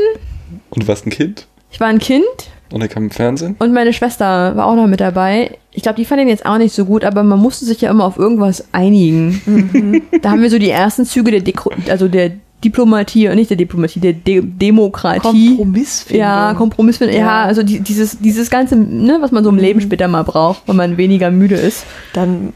Und 0.68 0.82
du 0.82 0.88
warst 0.88 1.06
ein 1.06 1.10
Kind? 1.10 1.46
Ich 1.70 1.80
war 1.80 1.88
ein 1.88 1.98
Kind 1.98 2.24
Und 2.72 2.80
er 2.82 2.88
kam 2.88 3.04
im 3.04 3.10
Fernsehen? 3.10 3.56
und 3.58 3.72
meine 3.72 3.92
Schwester 3.92 4.56
war 4.56 4.66
auch 4.66 4.76
noch 4.76 4.86
mit 4.86 5.00
dabei. 5.00 5.56
Ich 5.72 5.82
glaube, 5.82 5.96
die 5.96 6.04
fand 6.04 6.20
ihn 6.20 6.28
jetzt 6.28 6.46
auch 6.46 6.58
nicht 6.58 6.74
so 6.74 6.84
gut, 6.84 7.04
aber 7.04 7.22
man 7.22 7.38
musste 7.38 7.64
sich 7.64 7.80
ja 7.80 7.90
immer 7.90 8.04
auf 8.04 8.18
irgendwas 8.18 8.64
einigen. 8.72 10.02
Da 10.22 10.30
haben 10.30 10.42
wir 10.42 10.50
so 10.50 10.58
die 10.58 10.70
ersten 10.70 11.04
Züge 11.04 11.30
der, 11.30 11.40
Deko 11.40 11.70
also 11.88 12.08
der 12.08 12.32
Diplomatie, 12.64 13.28
nicht 13.34 13.48
der 13.50 13.56
Diplomatie, 13.56 14.00
der 14.00 14.12
De 14.12 14.42
Demokratie. 14.44 15.56
Kompromissfindung. 15.56 16.20
Ja, 16.20 16.54
Kompromissfindung. 16.54 17.16
Ja. 17.16 17.22
Ja. 17.22 17.44
also 17.44 17.62
die, 17.62 17.80
dieses, 17.80 18.18
dieses 18.18 18.50
ganze, 18.50 18.76
ne, 18.76 19.18
was 19.20 19.30
man 19.32 19.44
so 19.44 19.50
im 19.50 19.56
Leben 19.56 19.80
später 19.80 20.08
mal 20.08 20.24
braucht, 20.24 20.62
wenn 20.66 20.76
man 20.76 20.96
weniger 20.96 21.30
müde 21.30 21.54
ist. 21.54 21.84
Dann 22.12 22.52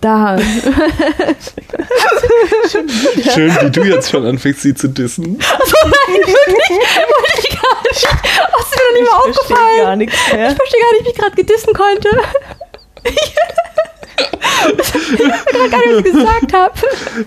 Da. 0.00 0.38
Schön, 3.34 3.50
wie 3.60 3.70
du 3.70 3.82
jetzt 3.82 4.10
schon 4.10 4.24
anfängst, 4.24 4.62
sie 4.62 4.72
zu 4.74 4.88
dissen. 4.88 5.38
Hast 5.42 5.72
du 5.72 5.88
mir 5.88 5.92
noch 5.92 6.06
nicht 6.06 7.58
mal 7.62 7.78
verstehe 9.02 9.12
aufgefallen? 9.12 9.82
gar 9.82 9.96
nichts 9.96 10.16
mehr. 10.32 10.50
Ich 10.50 10.56
verstehe 10.56 10.80
gar 10.80 10.92
nicht, 10.92 11.04
wie 11.04 11.10
ich 11.10 11.16
gerade 11.16 11.34
gedissen 11.34 11.72
konnte. 11.74 12.08
ich 15.14 15.18
weiß 15.20 15.70
gar 15.70 15.78
nicht, 15.78 15.92
was 15.92 15.98
ich 15.98 16.12
gesagt 16.12 16.52
habe. 16.52 16.74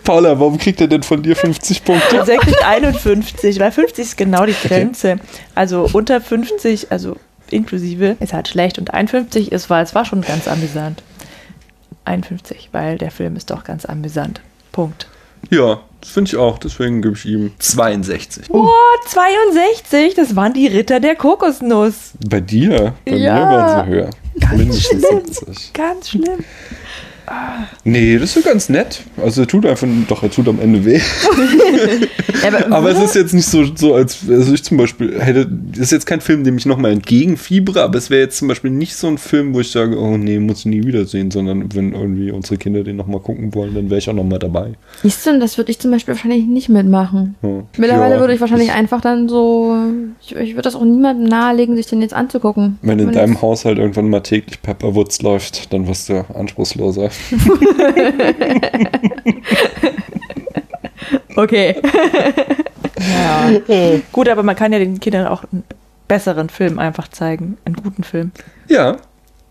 Paula, 0.04 0.40
warum 0.40 0.58
kriegt 0.58 0.80
er 0.80 0.88
denn 0.88 1.04
von 1.04 1.22
dir 1.22 1.36
50 1.36 1.84
Punkte? 1.84 2.16
Tatsächlich 2.16 2.64
51, 2.64 3.60
weil 3.60 3.74
50 3.74 4.06
ist 4.06 4.18
genau 4.18 4.46
die 4.46 4.56
Grenze. 4.66 5.20
Also 5.56 5.90
unter 5.92 6.22
50, 6.22 6.90
also 6.92 7.18
inklusive, 7.50 8.16
ist 8.22 8.32
halt 8.32 8.48
schlecht 8.48 8.80
und 8.80 8.94
51 8.94 9.52
ist, 9.52 9.70
weil 9.70 9.84
es 9.84 9.94
war 9.94 10.06
schon 10.06 10.22
ganz 10.22 10.48
amüsant. 10.48 11.04
51, 12.06 12.70
weil 12.72 12.98
der 12.98 13.12
Film 13.12 13.36
ist 13.36 13.50
doch 13.52 13.64
ganz 13.64 13.86
amüsant. 13.86 14.42
Punkt. 14.72 15.08
Ja, 15.50 15.80
das 16.02 16.12
finde 16.12 16.30
ich 16.30 16.38
auch. 16.38 16.60
Deswegen 16.60 17.02
gebe 17.02 17.16
ich 17.16 17.26
ihm 17.26 17.52
62. 17.58 18.46
Oh, 18.50 18.68
62, 19.08 20.14
das 20.16 20.36
waren 20.36 20.54
die 20.54 20.68
Ritter 20.68 21.00
der 21.00 21.16
Kokosnuss. 21.16 22.12
Bei 22.30 22.40
dir? 22.40 22.94
Bei 23.06 23.16
Ja. 23.16 23.34
mir 23.36 23.42
waren 23.42 23.86
sie 23.86 23.92
höher. 23.92 24.10
Mindestens 24.56 24.88
schlimm. 24.88 25.22
70. 25.26 25.74
Ganz 25.74 26.10
schlimm. 26.10 26.46
Nee, 27.84 28.18
das 28.18 28.36
ist 28.36 28.44
so 28.44 28.50
ganz 28.50 28.70
nett. 28.70 29.02
Also 29.22 29.42
er 29.42 29.48
tut 29.48 29.66
einfach, 29.66 29.88
doch, 30.08 30.24
er 30.24 30.32
tut 30.32 30.48
am 30.48 30.60
Ende 30.60 30.86
weh. 30.86 31.00
Ja, 32.44 32.72
Aber 32.72 32.90
es 32.90 33.00
ist 33.00 33.16
jetzt 33.16 33.34
nicht 33.34 33.46
so, 33.46 33.64
so 33.76 33.94
als, 33.94 34.20
also 34.28 34.54
ich 34.54 34.64
zum 34.64 34.78
Beispiel 34.78 35.20
hätte, 35.22 35.48
das 35.48 35.80
ist 35.80 35.92
jetzt 35.92 36.06
kein 36.06 36.22
Film, 36.22 36.44
dem 36.44 36.58
ich 36.58 36.66
nochmal 36.66 36.92
entgegenfiebere, 36.92 37.84
aber 37.84 37.98
es 37.98 38.10
wäre 38.10 38.22
jetzt 38.22 38.38
zum 38.38 38.48
Beispiel 38.48 38.72
nicht 38.72 38.96
so 38.96 39.08
ein 39.08 39.18
Film, 39.18 39.54
wo 39.54 39.60
ich 39.60 39.70
sage, 39.72 40.00
oh 40.00 40.18
nee, 40.18 40.40
muss 40.40 40.60
ich 40.60 40.66
nie 40.66 40.84
wiedersehen, 40.84 41.30
sondern 41.30 41.74
wenn 41.76 41.94
irgendwie 41.94 42.32
unsere 42.32 42.58
Kinder 42.58 42.84
den 42.84 42.96
nochmal 42.96 43.20
gucken 43.20 43.54
wollen, 43.54 43.76
dann 43.76 43.90
wäre 43.90 44.00
ich 44.00 44.10
auch 44.10 44.14
nochmal 44.14 44.40
dabei. 44.40 44.72
Siehst 45.04 45.26
du, 45.26 45.40
das 45.40 45.58
würde 45.58 45.72
ich 45.72 45.80
zum 45.80 45.92
Beispiel 45.92 46.16
wahrscheinlich 46.16 46.46
nicht 46.46 46.70
mitmachen. 46.70 47.36
Ja. 47.44 47.64
Mittlerweile 47.78 48.16
Ja, 48.16 48.20
würde 48.20 48.34
ich 48.34 48.42
wahrscheinlich 48.42 48.72
einfach 48.72 49.02
dann 49.02 49.30
so. 49.30 49.76
Ich, 50.22 50.36
ich 50.36 50.52
würde 50.52 50.64
das 50.64 50.76
auch 50.76 50.84
niemandem 50.84 51.28
nahelegen, 51.28 51.76
sich 51.76 51.88
den 51.88 52.02
jetzt 52.02 52.14
anzugucken. 52.14 52.80
Wenn 52.82 53.00
in 53.00 53.12
deinem 53.12 53.42
Haushalt 53.42 53.78
irgendwann 53.78 54.10
mal 54.10 54.22
täglich 54.22 54.62
Pepperwoods 54.62 55.22
läuft, 55.22 55.72
dann 55.74 55.88
wirst 55.88 56.10
du 56.10 56.26
anspruchsloser. 56.34 57.10
Okay. 61.36 61.82
Ja. 62.98 63.52
Gut, 64.12 64.30
aber 64.30 64.44
man 64.44 64.56
kann 64.56 64.72
ja 64.74 64.80
den 64.80 65.00
Kindern 65.00 65.28
auch 65.28 65.44
einen 65.52 65.64
besseren 66.08 66.50
Film 66.50 66.78
einfach 66.78 67.08
zeigen. 67.08 67.58
Einen 67.66 67.76
guten 67.76 68.04
Film. 68.04 68.32
Ja, 68.68 68.98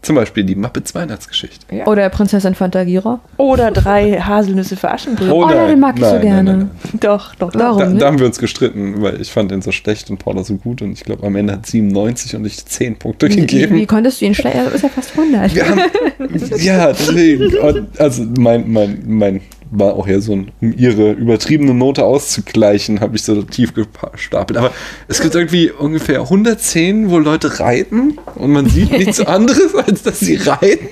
zum 0.03 0.17
Beispiel 0.17 0.45
die 0.45 0.55
Muppets 0.55 0.95
Weihnachtsgeschichte. 0.95 1.75
Ja. 1.75 1.87
Oder 1.87 2.09
Prinzessin 2.09 2.55
Fantagira. 2.55 3.21
Oder 3.37 3.71
drei 3.71 4.19
Haselnüsse 4.19 4.77
für 4.77 4.91
Aschenbrödel. 4.91 5.33
Oh, 5.33 5.49
ja, 5.51 5.67
den 5.67 5.79
mag 5.81 5.99
ich 5.99 6.05
so 6.05 6.19
gerne. 6.19 6.57
nein. 6.57 6.71
Doch, 7.01 7.35
doch, 7.35 7.53
doch. 7.53 7.61
Warum? 7.61 7.79
Da, 7.95 8.01
da 8.01 8.07
haben 8.07 8.19
wir 8.19 8.27
uns 8.27 8.39
gestritten, 8.39 9.03
weil 9.03 9.21
ich 9.21 9.31
fand 9.31 9.51
den 9.51 9.61
so 9.61 9.73
schlecht 9.73 10.09
und 10.11 10.19
Paula 10.19 10.43
so 10.43 10.55
gut 10.57 10.81
und 10.81 10.93
ich 10.93 11.05
glaube 11.05 11.27
am 11.27 11.37
Ende 11.37 11.53
hat 11.53 11.67
97 11.67 12.35
und 12.37 12.47
ich 12.47 12.65
10 12.65 12.97
Punkte 12.99 13.29
Wie, 13.29 13.37
wie 13.37 13.41
gegeben. 13.41 13.87
konntest 13.87 14.21
du 14.21 14.25
ihn 14.25 14.35
schlecht? 14.35 14.57
Er 14.57 14.73
ist 14.73 14.83
ja 14.83 14.89
fast 14.89 15.19
100. 15.19 15.55
Wir 15.55 15.69
haben, 15.69 15.81
ja, 16.59 16.93
deswegen. 16.93 17.57
Und 17.59 18.01
Also 18.01 18.25
mein, 18.39 18.71
mein, 18.73 19.03
mein 19.07 19.41
war 19.71 19.95
auch 19.95 20.07
ja 20.07 20.21
so 20.21 20.33
ein, 20.33 20.51
um 20.61 20.73
ihre 20.77 21.13
übertriebene 21.13 21.75
Note 21.75 22.05
auszugleichen, 22.05 23.01
habe 23.01 23.17
ich 23.17 23.23
so 23.23 23.43
tief 23.43 23.73
gestapelt. 24.13 24.59
Aber 24.59 24.73
es 25.09 25.21
gibt 25.21 25.35
irgendwie 25.35 25.71
ungefähr 25.71 26.23
100 26.23 26.61
Szenen, 26.61 27.11
wo 27.11 27.19
Leute 27.19 27.61
reiten 27.61 28.19
und 28.35 28.53
man 28.53 28.69
sieht 28.69 28.91
nichts 28.91 29.21
anderes, 29.27 29.75
als 29.75 30.03
dass 30.03 30.21
sie 30.21 30.37
reiten. 30.37 30.89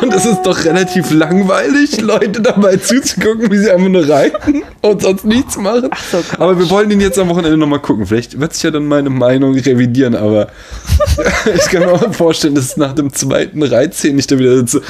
Und 0.00 0.12
es 0.12 0.26
ist 0.26 0.42
doch 0.42 0.64
relativ 0.64 1.10
langweilig, 1.10 2.00
Leute 2.00 2.42
dabei 2.42 2.76
zuzugucken, 2.76 3.50
wie 3.50 3.58
sie 3.58 3.70
einfach 3.70 3.88
nur 3.88 4.08
reiten 4.08 4.62
und 4.82 5.02
sonst 5.02 5.24
nichts 5.24 5.56
machen. 5.56 5.90
so, 6.10 6.22
aber 6.38 6.58
wir 6.58 6.68
wollen 6.70 6.90
ihn 6.90 7.00
jetzt 7.00 7.18
am 7.18 7.28
Wochenende 7.28 7.56
nochmal 7.56 7.80
gucken. 7.80 8.06
Vielleicht 8.06 8.38
wird 8.38 8.52
sich 8.52 8.62
ja 8.62 8.70
dann 8.70 8.86
meine 8.86 9.10
Meinung 9.10 9.54
revidieren, 9.54 10.14
aber 10.14 10.48
ich 11.54 11.70
kann 11.70 11.80
mir 11.80 11.92
auch 11.92 12.14
vorstellen, 12.14 12.54
dass 12.54 12.76
nach 12.76 12.94
dem 12.94 13.12
zweiten 13.12 13.62
Reitszenen 13.62 14.18
ich 14.18 14.26
da 14.26 14.38
wieder 14.38 14.56
sitze. 14.58 14.82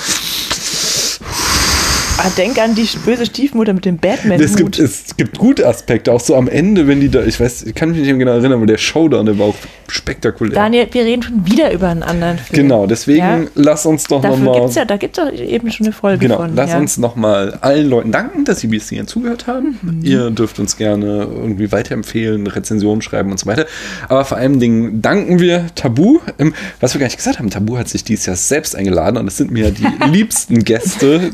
Ah, 2.27 2.31
denk 2.37 2.59
an 2.59 2.75
die 2.75 2.89
böse 3.05 3.25
Stiefmutter 3.27 3.73
mit 3.73 3.85
dem 3.85 3.99
batman 3.99 4.41
Es 4.41 4.57
gibt, 4.57 4.79
es 4.79 5.17
gibt 5.17 5.39
gute 5.39 5.67
Aspekte, 5.67 6.13
auch 6.13 6.19
so 6.21 6.35
am 6.35 6.49
Ende, 6.49 6.89
wenn 6.89 7.01
die 7.01 7.09
da, 7.09 7.23
ich 7.25 7.39
weiß, 7.39 7.63
ich 7.65 7.75
kann 7.75 7.91
mich 7.91 7.99
nicht 7.99 8.09
mehr 8.09 8.17
genau 8.19 8.33
erinnern, 8.33 8.55
aber 8.55 8.67
der 8.67 8.79
Showdown, 8.79 9.27
der 9.27 9.39
war 9.39 9.47
auch 9.47 9.55
spektakulär. 9.89 10.55
Daniel, 10.55 10.89
wir 10.91 11.05
reden 11.05 11.23
schon 11.23 11.47
wieder 11.47 11.73
über 11.73 11.89
einen 11.89 12.03
anderen 12.03 12.39
Film. 12.39 12.63
genau, 12.63 12.87
deswegen 12.87 13.19
Ja? 13.19 13.41
lass 13.55 13.87
uns 13.87 14.05
doch 14.05 14.23
nochmal. 14.23 14.61
gibt's 14.61 14.75
ja, 14.75 14.85
da 14.85 14.97
gibt 14.97 15.17
es 15.19 15.25
ja 15.39 15.45
eben 15.45 15.71
schon 15.71 15.87
eine 15.87 15.93
Folge 15.93 16.19
Genau, 16.19 16.39
von. 16.39 16.57
lass 16.57 16.71
ja. 16.71 16.79
uns 16.79 16.97
nochmal 16.99 17.59
allen 17.61 17.89
Leuten 17.89 18.11
danken, 18.11 18.45
dass 18.45 18.59
sie 18.61 18.67
bis 18.67 18.89
hierhin 18.89 19.07
zugehört 19.07 19.47
haben. 19.47 19.79
Mhm. 19.83 20.01
Ihr 20.03 20.31
dürft 20.31 20.59
uns 20.59 20.77
gerne 20.77 21.29
irgendwie 21.31 21.71
weiterempfehlen, 21.71 22.47
Rezensionen 22.49 23.03
schreiben 23.03 23.31
und 23.31 23.39
so 23.39 23.47
weiter. 23.47 23.67
Aber 24.09 24.25
vor 24.25 24.39
allem 24.39 24.59
Dingen 24.59 25.01
danken 25.01 25.39
wir 25.39 25.67
Tabu. 25.77 26.19
Ähm, 26.39 26.55
was 26.81 26.95
wir 26.95 26.99
gar 26.99 27.07
nicht 27.07 27.19
gesagt 27.19 27.39
haben, 27.39 27.51
Tabu 27.51 27.79
hat 27.79 27.89
sich 27.89 28.03
dieses 28.03 28.27
Jahr 28.27 28.37
selbst 28.37 28.75
eingeladen 28.75 29.17
und 29.19 29.29
es 29.29 29.37
sind 29.37 29.51
mir 29.53 29.71
die 29.71 29.87
liebsten 30.11 30.65
Gäste. 30.65 31.31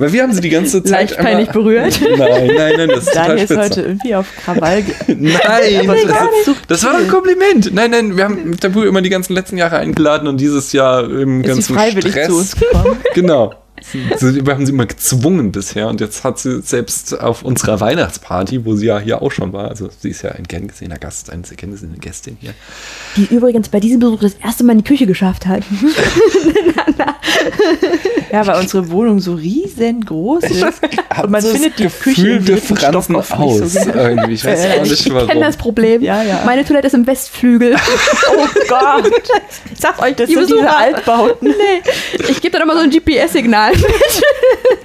Weil 0.00 0.14
wir 0.14 0.22
haben 0.22 0.32
sie 0.32 0.40
die 0.40 0.48
ganze 0.48 0.82
Zeit. 0.82 1.10
Leicht 1.10 1.18
peinlich 1.18 1.50
berührt. 1.50 2.00
Nein, 2.00 2.46
nein, 2.56 2.72
nein, 2.78 2.88
das 2.88 3.00
ist 3.04 3.08
total 3.08 3.26
Daniel 3.28 3.44
ist 3.44 3.52
spitze. 3.52 3.60
heute 3.62 3.80
irgendwie 3.82 4.14
auf 4.14 4.26
Krawall. 4.42 4.82
Nein, 5.08 5.86
das, 5.86 6.44
subtil. 6.46 6.64
das 6.68 6.84
war 6.84 6.92
doch 6.92 7.00
ein 7.00 7.08
Kompliment. 7.08 7.74
Nein, 7.74 7.90
nein, 7.90 8.16
wir 8.16 8.24
haben 8.24 8.58
Tabu 8.58 8.82
immer 8.84 9.02
die 9.02 9.10
ganzen 9.10 9.34
letzten 9.34 9.58
Jahre 9.58 9.76
eingeladen 9.76 10.26
und 10.26 10.40
dieses 10.40 10.72
Jahr 10.72 11.04
im 11.04 11.42
Ist 11.42 11.48
ganzen 11.48 11.74
freiwillig 11.74 12.12
Stress. 12.12 12.28
zu 12.28 12.36
uns 12.38 12.56
gekommen? 12.56 12.96
Genau. 13.14 13.52
Sie- 14.18 14.44
Wir 14.46 14.52
haben 14.54 14.66
sie 14.66 14.72
immer 14.72 14.86
gezwungen 14.86 15.52
bisher 15.52 15.88
und 15.88 16.00
jetzt 16.00 16.24
hat 16.24 16.38
sie 16.38 16.60
selbst 16.62 17.18
auf 17.20 17.42
unserer 17.42 17.80
Weihnachtsparty, 17.80 18.64
wo 18.64 18.74
sie 18.76 18.86
ja 18.86 18.98
hier 18.98 19.22
auch 19.22 19.32
schon 19.32 19.52
war, 19.52 19.68
also 19.68 19.88
sie 20.00 20.10
ist 20.10 20.22
ja 20.22 20.30
ein 20.32 20.44
gern 20.44 20.68
gesehener 20.68 20.98
Gast, 20.98 21.30
eine 21.30 21.44
sehr 21.44 21.56
gern 21.56 21.70
gesehene 21.72 21.96
Gästin 21.98 22.36
hier. 22.40 22.52
Die 23.16 23.24
übrigens 23.34 23.68
bei 23.68 23.80
diesem 23.80 24.00
Besuch 24.00 24.20
das 24.20 24.34
erste 24.34 24.64
Mal 24.64 24.72
in 24.72 24.78
die 24.78 24.84
Küche 24.84 25.06
geschafft 25.06 25.46
hat. 25.46 25.62
Ja, 28.32 28.46
weil 28.46 28.60
unsere 28.60 28.90
Wohnung 28.90 29.18
so 29.18 29.34
riesengroß 29.34 30.44
ist. 30.44 30.62
Und 31.22 31.30
man 31.30 31.40
so 31.42 31.48
findet 31.48 31.78
die 31.78 31.86
Küche 31.88 32.28
im 32.36 32.44
fransen 32.58 33.22
Stock 33.22 33.38
aus. 33.40 33.60
nicht 33.60 33.72
so 33.72 33.90
irgendwie. 33.92 34.32
Ich 34.34 34.44
weiß 34.44 34.66
auch 34.78 34.82
nicht 34.82 34.92
Ich 34.92 35.04
kenne 35.04 35.26
warum. 35.26 35.40
das 35.40 35.56
Problem. 35.56 36.02
Ja, 36.02 36.22
ja. 36.22 36.42
Meine 36.44 36.64
Toilette 36.64 36.86
ist 36.86 36.94
im 36.94 37.06
Westflügel. 37.06 37.74
Oh 38.32 38.46
Gott, 38.68 39.10
Ich 39.72 39.80
sag's 39.80 40.00
euch, 40.00 40.14
das 40.14 40.28
die 40.28 40.34
sind 40.34 40.44
diese 40.48 40.56
Besucher. 40.60 40.76
Altbauten. 40.78 41.48
Nee, 41.48 41.82
ich 42.28 42.40
gebe 42.40 42.52
dann 42.52 42.62
immer 42.62 42.74
so 42.74 42.80
ein 42.80 42.90
GPS-Signal 42.90 43.72
mit. 43.80 44.22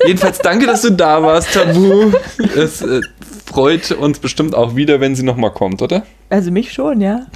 Jedenfalls 0.08 0.40
danke, 0.40 0.66
dass 0.66 0.82
du 0.82 0.92
da 0.92 1.22
warst, 1.22 1.54
Tabu. 1.54 2.12
Es 2.56 2.82
äh, 2.82 3.02
freut 3.46 3.92
uns 3.92 4.20
bestimmt 4.20 4.56
auch 4.56 4.76
wieder, 4.76 5.00
wenn 5.00 5.16
sie 5.16 5.24
nochmal 5.24 5.52
kommt, 5.52 5.82
oder? 5.82 6.06
Also 6.30 6.52
mich 6.52 6.74
schon, 6.74 7.02
ja. 7.02 7.26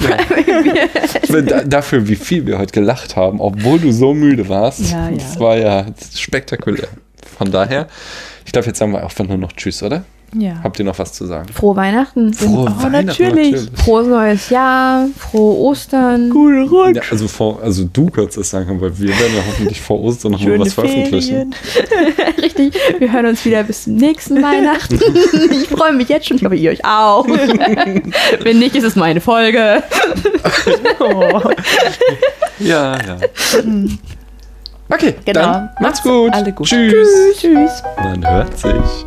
Da, 1.30 1.64
dafür, 1.64 2.08
wie 2.08 2.16
viel 2.16 2.46
wir 2.48 2.58
heute 2.58 2.74
gelacht 2.74 3.16
haben, 3.16 3.40
obwohl 3.40 3.80
du 3.80 3.92
so 3.92 4.14
müde 4.14 4.50
warst. 4.50 4.92
Ja, 4.92 5.10
ja. 5.10 5.16
Das 5.16 5.40
war 5.40 5.58
ja 5.58 5.86
spektakulär. 6.16 6.88
Von 7.38 7.52
daher, 7.52 7.88
ich 8.46 8.52
glaube, 8.52 8.68
jetzt 8.68 8.80
sagen 8.80 8.92
wir 8.92 9.04
einfach 9.04 9.26
nur 9.26 9.38
noch 9.38 9.54
Tschüss, 9.54 9.84
oder? 9.84 10.04
Ja. 10.34 10.54
Habt 10.64 10.78
ihr 10.80 10.86
noch 10.86 10.98
was 11.00 11.14
zu 11.14 11.26
sagen? 11.26 11.50
Frohe 11.52 11.76
Weihnachten. 11.76 12.34
Frohe 12.34 12.72
Oh, 12.86 12.90
natürlich. 12.90 13.56
Frohes 13.84 14.08
neues 14.08 14.50
Jahr. 14.50 15.08
Frohe 15.18 15.58
Ostern. 15.58 16.32
Cool 16.34 16.68
Rutsch. 16.70 16.96
Ja, 16.98 17.02
also, 17.10 17.28
vor, 17.28 17.62
also 17.64 17.86
du 17.92 18.10
kannst 18.10 18.38
das 18.38 18.50
sagen, 18.50 18.80
weil 18.80 18.98
wir 19.00 19.10
werden 19.10 19.36
ja 19.36 19.42
hoffentlich 19.48 19.82
vor 19.82 20.00
Ostern 20.02 20.34
noch 20.34 20.42
mal 20.42 20.60
was 20.60 20.74
veröffentlichen. 20.74 21.54
Ferien. 21.54 22.14
Richtig. 22.42 22.74
Wir 23.00 23.12
hören 23.12 23.26
uns 23.26 23.44
wieder 23.44 23.64
bis 23.64 23.86
zum 23.86 23.96
nächsten 23.96 24.42
Weihnachten. 24.42 25.00
Ich 25.52 25.68
freue 25.68 25.94
mich 25.94 26.10
jetzt 26.10 26.28
schon. 26.28 26.38
Ich 26.38 26.44
hoffe, 26.44 26.56
ihr 26.56 26.72
euch 26.72 26.84
auch. 26.86 27.26
Wenn 28.44 28.60
nicht, 28.60 28.76
ist 28.76 28.84
es 28.84 28.96
meine 28.96 29.22
Folge. 29.22 29.84
Oh. 31.00 31.40
Ja, 32.60 32.98
ja. 32.98 33.18
Okay, 34.90 35.16
Genau. 35.26 35.42
dann 35.42 35.70
macht's 35.80 36.02
gut. 36.02 36.34
Alle 36.34 36.52
gut. 36.52 36.68
Tschüss. 36.68 37.38
Tschüss. 37.40 37.84
Man 37.98 38.28
hört 38.28 38.58
sich. 38.58 39.06